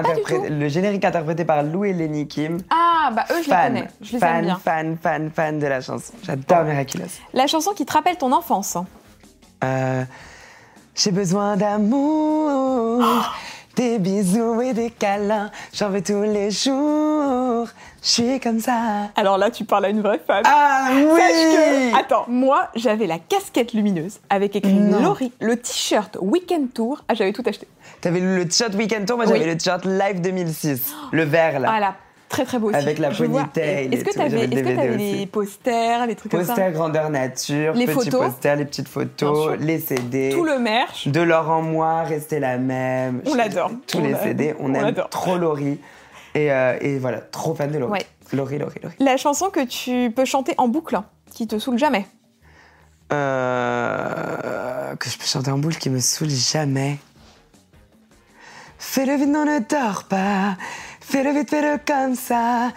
le 0.49 0.67
générique 0.67 1.05
interprété 1.05 1.45
par 1.45 1.61
Lou 1.63 1.85
et 1.85 1.93
Lenny 1.93 2.27
Kim. 2.27 2.57
Ah, 2.69 3.11
bah 3.13 3.25
eux, 3.31 3.35
je 3.43 3.49
les 3.49 3.55
fan, 3.55 3.73
connais. 3.73 3.87
Je 4.01 4.13
les 4.13 4.19
fan, 4.19 4.35
aime 4.37 4.45
bien. 4.45 4.59
fan, 4.63 4.97
fan, 5.01 5.31
fan 5.31 5.59
de 5.59 5.67
la 5.67 5.81
chanson. 5.81 6.13
J'adore 6.23 6.63
Miraculous. 6.63 7.05
La 7.33 7.45
chanson 7.47 7.71
qui 7.73 7.85
te 7.85 7.93
rappelle 7.93 8.17
ton 8.17 8.31
enfance. 8.31 8.77
Euh, 9.63 10.03
J'ai 10.95 11.11
besoin 11.11 11.55
d'amour, 11.55 13.03
des 13.75 13.99
bisous 13.99 14.61
et 14.61 14.73
des 14.73 14.89
câlins. 14.91 15.49
J'en 15.73 15.89
veux 15.89 16.01
tous 16.01 16.23
les 16.23 16.51
jours. 16.51 17.67
Je 18.03 18.07
suis 18.09 18.39
comme 18.39 18.59
ça. 18.59 19.09
Alors 19.15 19.37
là, 19.37 19.51
tu 19.51 19.63
parles 19.63 19.85
à 19.85 19.89
une 19.89 20.01
vraie 20.01 20.19
fan. 20.25 20.41
Ah 20.45 20.87
Sache 20.87 20.95
oui 21.03 21.91
que, 21.93 21.99
attends, 21.99 22.25
moi, 22.27 22.69
j'avais 22.75 23.05
la 23.07 23.19
casquette 23.19 23.73
lumineuse 23.73 24.19
avec 24.29 24.55
écrit 24.55 24.73
Non. 24.73 25.01
Laurie, 25.03 25.31
le 25.39 25.55
t-shirt 25.57 26.17
Weekend 26.21 26.73
Tour. 26.73 27.03
Ah, 27.07 27.13
j'avais 27.13 27.31
tout 27.33 27.43
acheté. 27.45 27.67
T'avais 28.01 28.19
le 28.19 28.45
t-shirt 28.47 28.73
Weekend 28.75 29.05
Tour, 29.05 29.17
moi 29.17 29.25
Oui. 29.27 29.33
j'avais 29.33 29.45
le 29.51 29.57
t-shirt 29.57 29.85
Live 29.85 30.21
2006. 30.21 30.93
Le 31.11 31.23
vert 31.23 31.59
là. 31.59 31.69
Ah 31.75 31.79
là, 31.79 31.95
très 32.31 32.45
très 32.45 32.57
beau 32.59 32.69
aussi. 32.69 32.77
Avec 32.77 32.97
la 32.97 33.11
ponytail 33.11 33.89
Est-ce 33.93 34.03
que 34.03 34.19
le 34.19 34.29
DVD 34.47 34.75
t'avais 34.75 34.89
aussi. 34.95 35.13
les 35.17 35.25
posters, 35.27 36.07
les 36.07 36.15
trucs 36.15 36.31
comme 36.31 36.43
ça? 36.43 36.71
Grandeur 36.71 37.09
nature, 37.09 37.73
Les 37.73 37.85
petits 37.85 38.09
photos. 38.09 38.25
posters, 38.27 38.55
les 38.55 38.65
petites 38.65 38.87
photos, 38.87 39.57
les 39.59 39.79
CD. 39.79 40.29
Tout 40.33 40.43
le 40.45 40.57
merch. 40.59 41.07
De 41.07 41.21
l'or 41.21 41.49
en 41.49 41.61
moi, 41.61 42.01
rester 42.03 42.39
la 42.39 42.57
même. 42.57 43.21
On 43.25 43.35
l'adore. 43.35 43.71
Tous 43.87 43.99
On 43.99 44.03
les 44.03 44.15
CD, 44.15 44.55
on, 44.59 44.71
on 44.71 44.73
aime 44.73 44.95
trop 45.09 45.37
Laurie. 45.37 45.79
Et, 46.33 46.51
euh, 46.51 46.77
et 46.81 46.97
voilà, 46.97 47.19
trop 47.19 47.53
fan 47.53 47.69
de 47.71 47.77
Laurie. 47.77 47.91
Ouais. 47.91 48.05
Laurie, 48.33 48.57
Laurie, 48.57 48.79
Laurie. 48.81 48.95
La 48.99 49.17
chanson 49.17 49.49
que 49.49 49.65
tu 49.65 50.11
peux 50.15 50.23
chanter 50.25 50.53
en 50.57 50.67
boucle, 50.69 50.95
hein, 50.95 51.05
qui 51.33 51.45
te 51.47 51.59
saoule 51.59 51.77
jamais. 51.77 52.05
Euh, 53.11 54.95
que 54.95 55.09
je 55.09 55.17
peux 55.17 55.25
chanter 55.25 55.51
en 55.51 55.57
boule 55.57 55.75
qui 55.75 55.89
me 55.89 55.99
saoule 55.99 56.29
jamais. 56.29 56.97
Fais-le 58.77 59.15
vite, 59.15 59.29
non, 59.29 59.45
ne 59.45 59.59
dors 59.59 60.05
pas. 60.05 60.55
Fais-le 61.11 61.31
vite, 61.33 61.49
fais-le 61.49 61.77
comme 61.85 62.15
ça. 62.15 62.69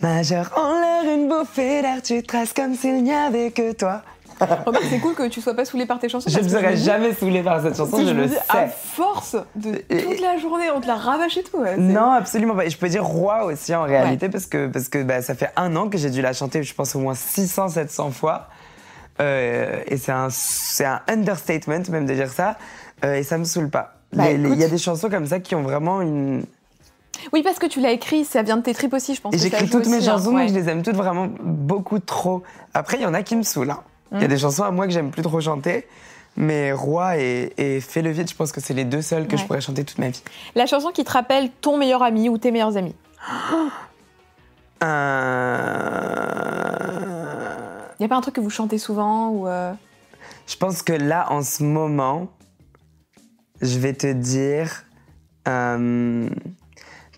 Majeur 0.00 0.50
en 0.56 0.80
l'air, 0.80 1.14
une 1.14 1.28
bouffée 1.28 1.82
d'air, 1.82 2.00
tu 2.02 2.22
traces 2.22 2.52
comme 2.52 2.74
s'il 2.74 3.02
n'y 3.02 3.12
avait 3.12 3.50
que 3.50 3.72
toi. 3.72 4.02
Remarque, 4.40 4.84
c'est 4.88 5.00
cool 5.00 5.14
que 5.14 5.28
tu 5.28 5.42
sois 5.42 5.52
pas 5.54 5.66
saoulé 5.66 5.84
par 5.84 5.98
tes 5.98 6.08
chansons. 6.08 6.30
Je 6.30 6.38
ne 6.38 6.48
serais 6.48 6.74
jamais 6.76 7.12
saoulée 7.12 7.42
par 7.42 7.60
cette 7.60 7.76
chanson, 7.76 7.98
je 7.98 8.04
me 8.14 8.22
le 8.22 8.26
dis, 8.28 8.36
À 8.48 8.68
sais. 8.68 8.74
force 8.94 9.36
de 9.54 9.72
toute 9.72 10.20
la 10.20 10.38
journée, 10.38 10.70
on 10.74 10.80
te 10.80 10.86
la 10.86 10.94
rabâche 10.94 11.36
et 11.36 11.42
tout. 11.42 11.58
ouais, 11.58 11.76
Non, 11.76 12.12
absolument 12.12 12.54
pas. 12.54 12.64
Et 12.64 12.70
je 12.70 12.78
peux 12.78 12.88
dire 12.88 13.04
roi 13.04 13.44
aussi 13.44 13.74
en 13.74 13.82
réalité 13.82 14.30
parce 14.30 14.46
que, 14.46 14.66
parce 14.68 14.88
que 14.88 15.02
bah, 15.02 15.20
ça 15.20 15.34
fait 15.34 15.50
un 15.56 15.76
an 15.76 15.90
que 15.90 15.98
j'ai 15.98 16.08
dû 16.08 16.22
la 16.22 16.32
chanter, 16.32 16.62
je 16.62 16.72
pense 16.74 16.94
au 16.96 17.00
moins 17.00 17.14
600, 17.14 17.68
700 17.70 18.12
fois. 18.12 18.48
Euh, 19.20 19.82
et 19.86 19.98
c'est 19.98 20.12
un, 20.12 20.28
un 20.28 21.00
understatement 21.12 21.82
même 21.90 22.06
de 22.06 22.14
dire 22.14 22.30
ça. 22.30 22.56
Euh, 23.04 23.16
et 23.16 23.22
ça 23.22 23.36
me 23.36 23.44
saoule 23.44 23.68
pas. 23.68 23.94
Bah, 24.14 24.30
Il 24.30 24.54
y 24.58 24.64
a 24.64 24.68
des 24.68 24.78
chansons 24.78 25.10
comme 25.10 25.26
ça 25.26 25.40
qui 25.40 25.54
ont 25.54 25.62
vraiment 25.62 26.00
une. 26.00 26.44
Oui, 27.32 27.42
parce 27.42 27.58
que 27.58 27.66
tu 27.66 27.80
l'as 27.80 27.92
écrit, 27.92 28.24
ça 28.24 28.42
vient 28.42 28.56
de 28.56 28.62
tes 28.62 28.74
tripes 28.74 28.92
aussi, 28.94 29.14
je 29.14 29.20
pense. 29.20 29.34
Et 29.34 29.38
j'écris 29.38 29.68
toutes 29.68 29.86
mes 29.86 29.98
aussi, 29.98 30.08
hein, 30.08 30.12
chansons, 30.18 30.32
donc 30.32 30.48
je 30.48 30.54
les 30.54 30.68
aime 30.68 30.82
toutes 30.82 30.96
vraiment 30.96 31.28
beaucoup 31.42 31.98
trop. 31.98 32.42
Après, 32.74 32.96
il 32.98 33.02
y 33.02 33.06
en 33.06 33.14
a 33.14 33.22
qui 33.22 33.36
me 33.36 33.42
saoulent. 33.42 33.70
hein. 33.70 33.82
Il 34.12 34.18
y 34.20 34.24
a 34.24 34.26
Mm. 34.26 34.30
des 34.30 34.38
chansons 34.38 34.62
à 34.64 34.70
moi 34.70 34.86
que 34.86 34.92
j'aime 34.92 35.10
plus 35.10 35.22
trop 35.22 35.40
chanter. 35.40 35.86
Mais 36.36 36.72
Roi 36.72 37.16
et, 37.18 37.52
et 37.58 37.80
Fais 37.80 38.02
le 38.02 38.10
vide, 38.10 38.28
je 38.30 38.34
pense 38.34 38.52
que 38.52 38.60
c'est 38.60 38.72
les 38.74 38.84
deux 38.84 39.02
seuls 39.02 39.26
que 39.26 39.36
je 39.36 39.44
pourrais 39.44 39.60
chanter 39.60 39.84
toute 39.84 39.98
ma 39.98 40.08
vie. 40.10 40.22
La 40.54 40.66
chanson 40.66 40.90
qui 40.90 41.02
te 41.04 41.10
rappelle 41.10 41.50
ton 41.60 41.76
meilleur 41.76 42.02
ami 42.02 42.28
ou 42.28 42.38
tes 42.38 42.50
meilleurs 42.52 42.76
amis. 42.76 42.94
Euh... 46.90 47.82
Y 47.98 48.04
a 48.04 48.08
pas 48.08 48.16
un 48.16 48.20
truc 48.20 48.34
que 48.36 48.40
vous 48.40 48.50
chantez 48.50 48.78
souvent 48.78 49.28
ou 49.30 49.46
euh, 49.46 49.72
Je 50.46 50.56
pense 50.56 50.82
que 50.82 50.92
là, 50.92 51.30
en 51.30 51.42
ce 51.42 51.62
moment, 51.62 52.28
je 53.60 53.78
vais 53.78 53.92
te 53.92 54.10
dire. 54.12 54.84
euh, 55.48 56.28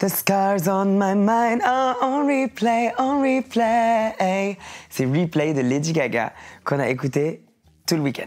The 0.03 0.09
scars 0.09 0.67
on 0.67 0.99
my 0.99 1.15
mind 1.15 1.63
are 1.65 1.95
on 2.03 2.27
replay, 2.27 2.93
on 2.99 3.23
replay. 3.23 4.59
C'est 4.91 5.05
Replay 5.05 5.55
de 5.55 5.61
Lady 5.61 5.93
Gaga 5.93 6.33
qu'on 6.65 6.81
a 6.81 6.89
écouté 6.89 7.45
tout 7.87 7.95
le 7.95 8.01
week-end. 8.01 8.27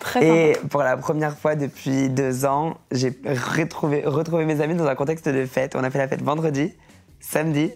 très 0.00 0.22
Et 0.22 0.52
sympa. 0.52 0.68
pour 0.68 0.82
la 0.82 0.98
première 0.98 1.34
fois 1.34 1.54
depuis 1.54 2.10
deux 2.10 2.44
ans, 2.44 2.74
j'ai 2.90 3.18
retrouvé, 3.56 4.02
retrouvé 4.04 4.44
mes 4.44 4.60
amis 4.60 4.74
dans 4.74 4.84
un 4.84 4.94
contexte 4.94 5.26
de 5.26 5.46
fête. 5.46 5.74
On 5.76 5.82
a 5.82 5.88
fait 5.88 5.96
la 5.96 6.08
fête 6.08 6.20
vendredi, 6.20 6.74
samedi 7.20 7.72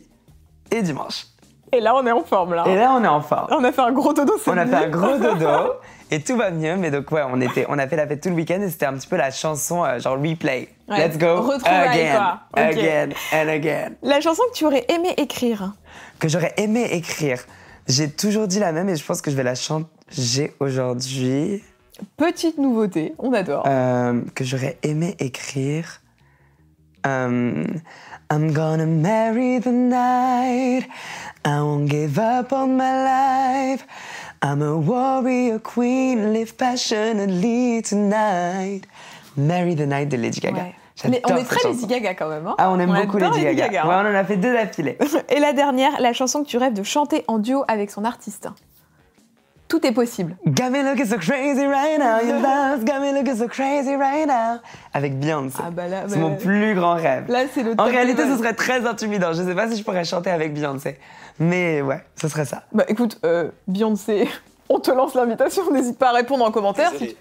et 0.71 0.83
dimanche. 0.83 1.25
Et 1.73 1.81
là, 1.81 1.95
on 1.97 2.07
est 2.07 2.13
en 2.13 2.25
forme 2.25 2.53
là. 2.53 2.65
Et 2.67 2.75
là, 2.75 2.93
on 2.99 3.03
est 3.03 3.09
en 3.09 3.23
forme. 3.23 3.47
on 3.51 3.65
a 3.65 3.73
fait 3.73 3.81
un 3.81 3.93
gros 3.93 4.13
dodo. 4.13 4.35
On 4.47 4.59
a 4.59 4.67
fait 4.67 4.75
un 4.75 4.89
gros 4.91 5.17
dodo 5.17 5.73
et 6.11 6.21
tout 6.21 6.37
va 6.37 6.51
mieux. 6.51 6.77
Mais 6.77 6.91
donc, 6.91 7.11
ouais, 7.13 7.23
on, 7.29 7.41
était, 7.41 7.67
on 7.69 7.79
a 7.79 7.87
fait 7.87 7.97
la 7.97 8.07
fête 8.07 8.23
tout 8.23 8.29
le 8.29 8.35
week-end 8.35 8.61
et 8.61 8.71
c'était 8.71 8.87
un 8.87 8.95
petit 8.95 9.09
peu 9.09 9.17
la 9.17 9.31
chanson, 9.31 9.85
euh, 9.85 9.99
genre 9.99 10.17
replay. 10.19 10.69
Ouais. 10.89 11.09
Let's 11.09 11.19
go. 11.19 11.51
Again, 11.65 12.17
quoi. 12.17 12.41
Ok. 12.53 12.77
again 12.77 13.09
and 13.33 13.49
again. 13.49 13.91
La 14.03 14.21
chanson 14.21 14.43
que 14.51 14.57
tu 14.57 14.65
aurais 14.65 14.85
aimé 14.89 15.15
écrire. 15.17 15.73
Que 16.19 16.29
j'aurais 16.29 16.55
aimé 16.57 16.89
écrire. 16.93 17.45
J'ai 17.87 18.11
toujours 18.11 18.47
dit 18.47 18.59
la 18.59 18.73
même 18.73 18.89
et 18.89 18.97
je 18.97 19.05
pense 19.05 19.23
que 19.23 19.31
je 19.31 19.37
vais 19.37 19.43
la 19.43 19.55
chanter 19.55 20.53
aujourd'hui. 20.61 21.63
Petite 22.17 22.59
nouveauté, 22.59 23.15
on 23.19 23.33
adore. 23.33 23.65
Euh, 23.67 24.21
que 24.35 24.45
j'aurais 24.45 24.79
aimé 24.83 25.17
écrire. 25.19 26.01
Euh, 27.07 27.65
I'm 28.31 28.53
gonna 28.53 28.87
marry 28.87 29.59
the 29.61 29.73
night. 29.73 30.87
I 31.45 31.61
won't 31.61 31.89
give 31.89 32.19
up 32.19 32.53
on 32.53 32.77
my 32.77 32.93
life. 33.05 33.87
I'm 34.43 34.63
a 34.63 34.77
warrior 34.77 35.59
queen, 35.59 36.33
live 36.33 36.57
passionately 36.57 37.83
tonight. 37.83 38.83
Marry 39.37 39.75
the 39.75 39.87
night 39.87 40.09
de 40.09 40.17
Lady 40.17 40.41
Gaga. 40.41 40.57
Ouais. 40.63 40.75
Mais 41.09 41.21
on 41.27 41.37
est 41.37 41.45
très 41.45 41.57
chanson. 41.61 41.71
Lady 41.71 41.87
Gaga 41.87 42.15
quand 42.15 42.29
même. 42.29 42.47
hein. 42.47 42.55
Ah, 42.59 42.71
on 42.71 42.79
aime 42.79 42.91
On 42.91 42.95
beaucoup 43.05 43.19
Lady 43.19 43.41
Lady 43.41 43.57
Gaga. 43.57 43.69
Gaga, 43.69 43.89
Ouais, 43.89 43.95
hein. 43.95 44.03
on 44.07 44.11
en 44.11 44.15
a 44.15 44.25
fait 44.25 44.37
deux 44.37 44.53
d'affilée. 44.53 44.97
Et 45.29 45.41
la 45.41 45.53
dernière, 45.53 46.01
la 46.01 46.13
chanson 46.13 46.43
que 46.43 46.49
tu 46.49 46.57
rêves 46.57 46.73
de 46.73 46.83
chanter 46.83 47.25
en 47.29 47.39
duo 47.39 47.65
avec 47.69 47.91
son 47.91 48.05
artiste. 48.05 48.49
Tout 49.69 49.87
est 49.87 49.93
possible. 49.93 50.35
Got 50.47 50.71
me 50.71 50.83
looking 50.83 51.05
so 51.05 51.19
crazy 51.19 51.67
right 51.67 51.99
now, 51.99 52.21
your 52.27 52.41
love 52.41 52.87
got 52.87 53.01
me 53.01 53.13
looking 53.13 53.37
so 53.37 53.47
crazy 53.49 53.95
right 53.97 54.27
now. 54.27 54.61
Avec 54.95 55.19
Beyoncé. 55.21 55.59
Ah 55.63 55.71
bah 55.71 55.89
là, 55.89 56.05
C'est 56.09 56.15
bah, 56.15 56.21
mon 56.23 56.37
plus 56.37 56.75
grand 56.75 56.95
rêve. 56.95 57.27
là 57.29 57.41
c'est 57.53 57.63
le 57.63 57.75
En 57.77 57.85
réalité, 57.85 58.23
ce 58.27 58.39
serait 58.39 58.55
très 58.55 58.87
intimidant. 58.87 59.35
Je 59.35 59.43
sais 59.43 59.55
pas 59.55 59.69
si 59.71 59.77
je 59.77 59.85
pourrais 59.85 60.05
chanter 60.05 60.31
avec 60.31 60.55
Beyoncé. 60.55 60.99
Mais 61.39 61.83
ouais, 61.83 62.03
ce 62.21 62.29
serait 62.29 62.47
ça. 62.47 62.63
Bah 62.73 62.85
écoute, 62.89 63.19
euh, 63.25 63.51
Beyoncé, 63.67 64.27
on 64.71 64.81
te 64.81 64.91
lance 64.91 65.15
l'invitation, 65.15 65.71
n'hésite 65.71 65.99
pas 65.99 66.09
à 66.09 66.13
répondre 66.13 66.47
en 66.47 66.51
commentaire. 66.51 66.91
si 66.97 67.09
tu- 67.09 67.17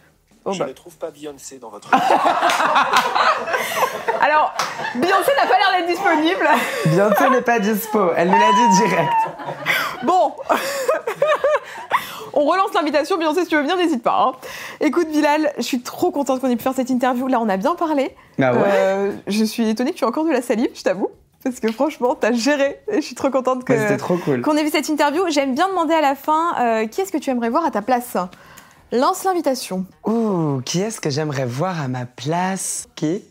Oh, 0.50 0.54
je 0.54 0.60
bah. 0.60 0.68
ne 0.68 0.72
trouve 0.72 0.96
pas 0.96 1.10
Beyoncé 1.12 1.58
dans 1.60 1.70
votre 1.70 1.90
Alors, 4.22 4.54
Beyoncé 4.96 5.32
n'a 5.36 5.46
pas 5.46 5.58
l'air 5.58 5.72
d'être 5.78 5.88
disponible. 5.88 6.48
Beyoncé 6.86 7.30
n'est 7.30 7.42
pas 7.42 7.60
dispo. 7.60 8.12
Elle 8.16 8.30
nous 8.30 8.38
l'a 8.38 8.54
dit 8.54 8.78
direct. 8.88 9.12
Bon, 10.04 10.32
on 12.38 12.46
relance 12.46 12.74
l'invitation. 12.74 13.18
Beyoncé, 13.18 13.42
si 13.44 13.48
tu 13.48 13.56
veux 13.56 13.62
venir, 13.62 13.76
n'hésite 13.78 14.04
pas. 14.04 14.18
hein. 14.28 14.32
Écoute, 14.80 15.08
Bilal, 15.10 15.52
je 15.58 15.64
suis 15.64 15.82
trop 15.82 16.12
contente 16.12 16.40
qu'on 16.40 16.50
ait 16.50 16.56
pu 16.56 16.64
faire 16.64 16.74
cette 16.76 16.90
interview. 16.90 17.28
Là, 17.28 17.40
on 17.42 17.50
a 17.50 17.58
bien 17.58 17.76
parlé. 17.76 18.16
Bah 18.38 18.54
ouais. 18.54 18.60
Euh, 18.66 19.12
je 19.28 19.44
suis 19.44 19.68
étonnée 19.70 19.92
que 19.92 19.98
tu 19.98 20.04
aies 20.04 20.08
encore 20.08 20.26
de 20.26 20.32
la 20.32 20.42
salive, 20.42 20.70
je 20.74 20.84
t'avoue. 20.84 21.10
Parce 21.44 21.60
que 21.60 21.72
franchement, 21.72 22.16
t'as 22.20 22.32
géré. 22.34 22.80
Et 22.92 22.98
je 22.98 23.02
suis 23.06 23.16
trop 23.16 23.30
contente 23.30 23.64
que. 23.64 23.74
Ouais, 23.74 23.80
C'était 23.80 23.98
trop 23.98 24.18
cool. 24.18 24.42
qu'on 24.42 24.56
ait 24.58 24.64
vu 24.64 24.70
cette 24.70 24.90
interview. 24.90 25.24
J'aime 25.30 25.54
bien 25.56 25.70
demander 25.70 25.94
à 25.94 26.02
la 26.02 26.16
fin 26.16 26.56
euh, 26.60 26.88
qui 26.88 27.02
est-ce 27.02 27.12
que 27.12 27.18
tu 27.18 27.30
aimerais 27.30 27.50
voir 27.50 27.66
à 27.66 27.72
ta 27.72 27.82
place? 27.82 28.16
Lance 28.92 29.24
l'invitation. 29.26 29.86
Ouh, 30.06 30.62
qui 30.64 30.82
est-ce 30.82 31.02
que 31.02 31.10
j'aimerais 31.10 31.46
voir 31.46 31.82
à 31.82 31.88
ma 31.88 32.06
place? 32.06 32.88
Qui? 32.96 33.22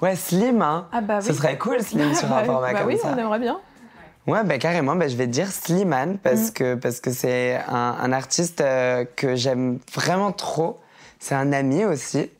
Ouais, 0.00 0.16
Slim, 0.16 0.62
hein. 0.62 0.86
Ah 0.92 1.00
bah 1.02 1.20
Ce 1.20 1.32
serait 1.34 1.58
cool, 1.58 1.82
Slim, 1.82 2.14
sur 2.14 2.32
un 2.32 2.44
format 2.44 2.72
bah 2.72 2.78
comme 2.80 2.88
oui, 2.88 2.96
ça. 2.98 3.12
on 3.14 3.18
aimerait 3.18 3.38
bien. 3.38 3.58
Ouais, 4.28 4.44
bah 4.44 4.58
carrément, 4.58 4.94
bah, 4.94 5.08
je 5.08 5.16
vais 5.16 5.26
dire 5.26 5.48
Slimane 5.50 6.12
Mm. 6.14 6.18
parce 6.18 6.50
que 6.50 6.74
parce 6.74 7.00
que 7.00 7.10
c'est 7.10 7.56
un, 7.68 7.96
un 8.00 8.12
artiste 8.12 8.60
euh, 8.60 9.04
que 9.16 9.34
j'aime 9.34 9.78
vraiment 9.94 10.32
trop. 10.32 10.78
C'est 11.18 11.34
un 11.34 11.52
ami 11.52 11.84
aussi. 11.84 12.30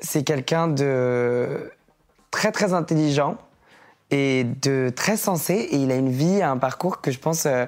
C'est 0.00 0.22
quelqu'un 0.22 0.68
de 0.68 1.70
très 2.30 2.52
très 2.52 2.72
intelligent 2.74 3.36
et 4.10 4.44
de 4.44 4.92
très 4.94 5.16
sensé 5.16 5.54
et 5.54 5.76
il 5.76 5.90
a 5.90 5.96
une 5.96 6.10
vie, 6.10 6.42
un 6.42 6.58
parcours 6.58 7.00
que 7.00 7.10
je 7.10 7.18
pense 7.18 7.46
euh, 7.46 7.64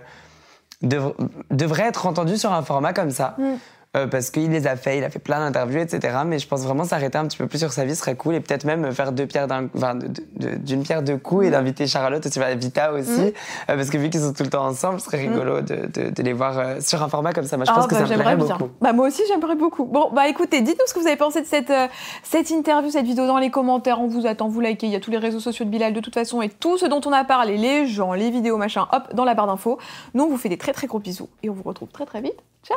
dev- 0.83 1.15
devrait 1.51 1.85
être 1.89 2.07
entendu 2.07 2.37
sur 2.37 2.53
un 2.53 2.63
format 2.63 2.93
comme 2.93 3.11
ça. 3.11 3.35
Mm. 3.39 3.55
Euh, 3.97 4.07
parce 4.07 4.29
qu'il 4.31 4.51
les 4.51 4.67
a 4.67 4.77
fait, 4.77 4.99
il 4.99 5.05
a 5.05 5.09
fait 5.11 5.19
plein 5.19 5.39
d'interviews, 5.39 5.79
etc. 5.81 6.19
Mais 6.27 6.39
je 6.39 6.47
pense 6.47 6.63
vraiment 6.65 6.85
s'arrêter 6.85 7.17
un 7.17 7.27
petit 7.27 7.39
peu 7.39 7.47
plus 7.47 7.59
sur 7.59 7.73
sa 7.73 7.87
vie 7.87 7.97
serait 7.97 8.15
cool 8.15 8.35
et 8.35 8.41
peut-être 8.41 8.65
même 8.65 8.93
faire 8.93 9.11
deux 9.11 9.27
pierres 9.27 9.47
d'un, 9.47 9.69
enfin, 9.75 9.95
d'une 10.37 10.83
pierre 10.83 11.03
deux 11.03 11.17
coups 11.17 11.45
Mm. 11.45 11.47
et 11.47 11.51
d'inviter 11.51 11.87
Charlotte 11.87 12.27
aussi, 12.27 12.39
Vita 12.57 12.93
aussi, 12.93 13.21
euh, 13.21 13.33
parce 13.67 13.89
que 13.89 13.97
vu 13.97 14.11
qu'ils 14.11 14.21
sont 14.21 14.35
tout 14.35 14.43
le 14.43 14.51
temps 14.51 14.67
ensemble, 14.67 15.01
ce 15.01 15.07
serait 15.07 15.19
rigolo 15.27 15.63
de, 15.63 15.87
de- 15.87 16.11
de 16.11 16.23
les 16.23 16.35
voir 16.35 16.59
euh, 16.59 16.81
sur 16.81 17.03
un 17.03 17.09
format 17.09 17.33
comme 17.33 17.45
ça. 17.47 17.57
Moi, 17.57 17.65
je 17.65 17.71
Mm. 17.71 17.75
Ah, 17.75 17.79
pense 17.79 17.87
que 17.87 17.93
bah, 17.95 17.97
ça 17.97 18.03
me 18.03 18.09
j'aimerais 18.09 18.25
plairait 18.37 18.45
bien. 18.45 18.57
beaucoup. 18.59 18.71
Bah, 18.83 18.93
moi 18.93 19.07
aussi, 19.09 19.23
j'aimerais 19.29 19.55
beaucoup. 19.57 19.85
Bon, 19.87 20.11
bah 20.13 20.29
écoutez, 20.29 20.61
dites-nous 20.61 20.87
ce 20.87 20.93
que 20.93 20.99
vous 21.01 21.07
avez 21.07 21.17
pensé 21.17 21.41
de 21.41 21.47
cette, 21.47 21.73
cette 22.23 22.51
interview, 22.51 22.91
cette 22.91 23.07
vidéo 23.07 23.27
dans 23.27 23.39
les 23.39 23.51
commentaires. 23.51 24.01
On 24.03 24.09
vous 24.09 24.27
attend, 24.27 24.49
vous 24.49 24.61
likez. 24.61 24.89
Il 24.89 24.93
y 24.93 24.97
a 24.97 25.01
tous 25.01 25.11
les 25.11 25.17
réseaux 25.19 25.41
sociaux 25.41 25.65
de 25.65 25.71
Bilal 25.71 25.95
de 25.95 26.01
toute 26.01 26.13
façon 26.15 26.43
et 26.43 26.51
tout 26.51 26.77
ce 26.77 26.85
dont 26.85 27.01
on 27.07 27.13
a 27.13 27.25
parlé, 27.25 27.57
les 27.57 27.87
gens, 27.87 28.13
les 28.13 28.31
vidéos, 28.31 28.59
machin, 28.59 28.87
hop, 28.93 29.15
dans 29.15 29.25
la 29.25 29.33
barre 29.33 29.47
d'infos. 29.47 29.79
Nous, 30.13 30.25
on 30.25 30.29
vous 30.29 30.37
fait 30.37 30.51
des 30.51 30.59
très 30.59 30.73
très 30.75 30.87
gros 30.87 30.99
bisous 30.99 31.31
et 31.43 31.49
on 31.49 31.55
vous 31.55 31.63
retrouve 31.63 31.89
très 31.89 32.05
très 32.05 32.21
vite. 32.21 32.37
Ciao 32.63 32.77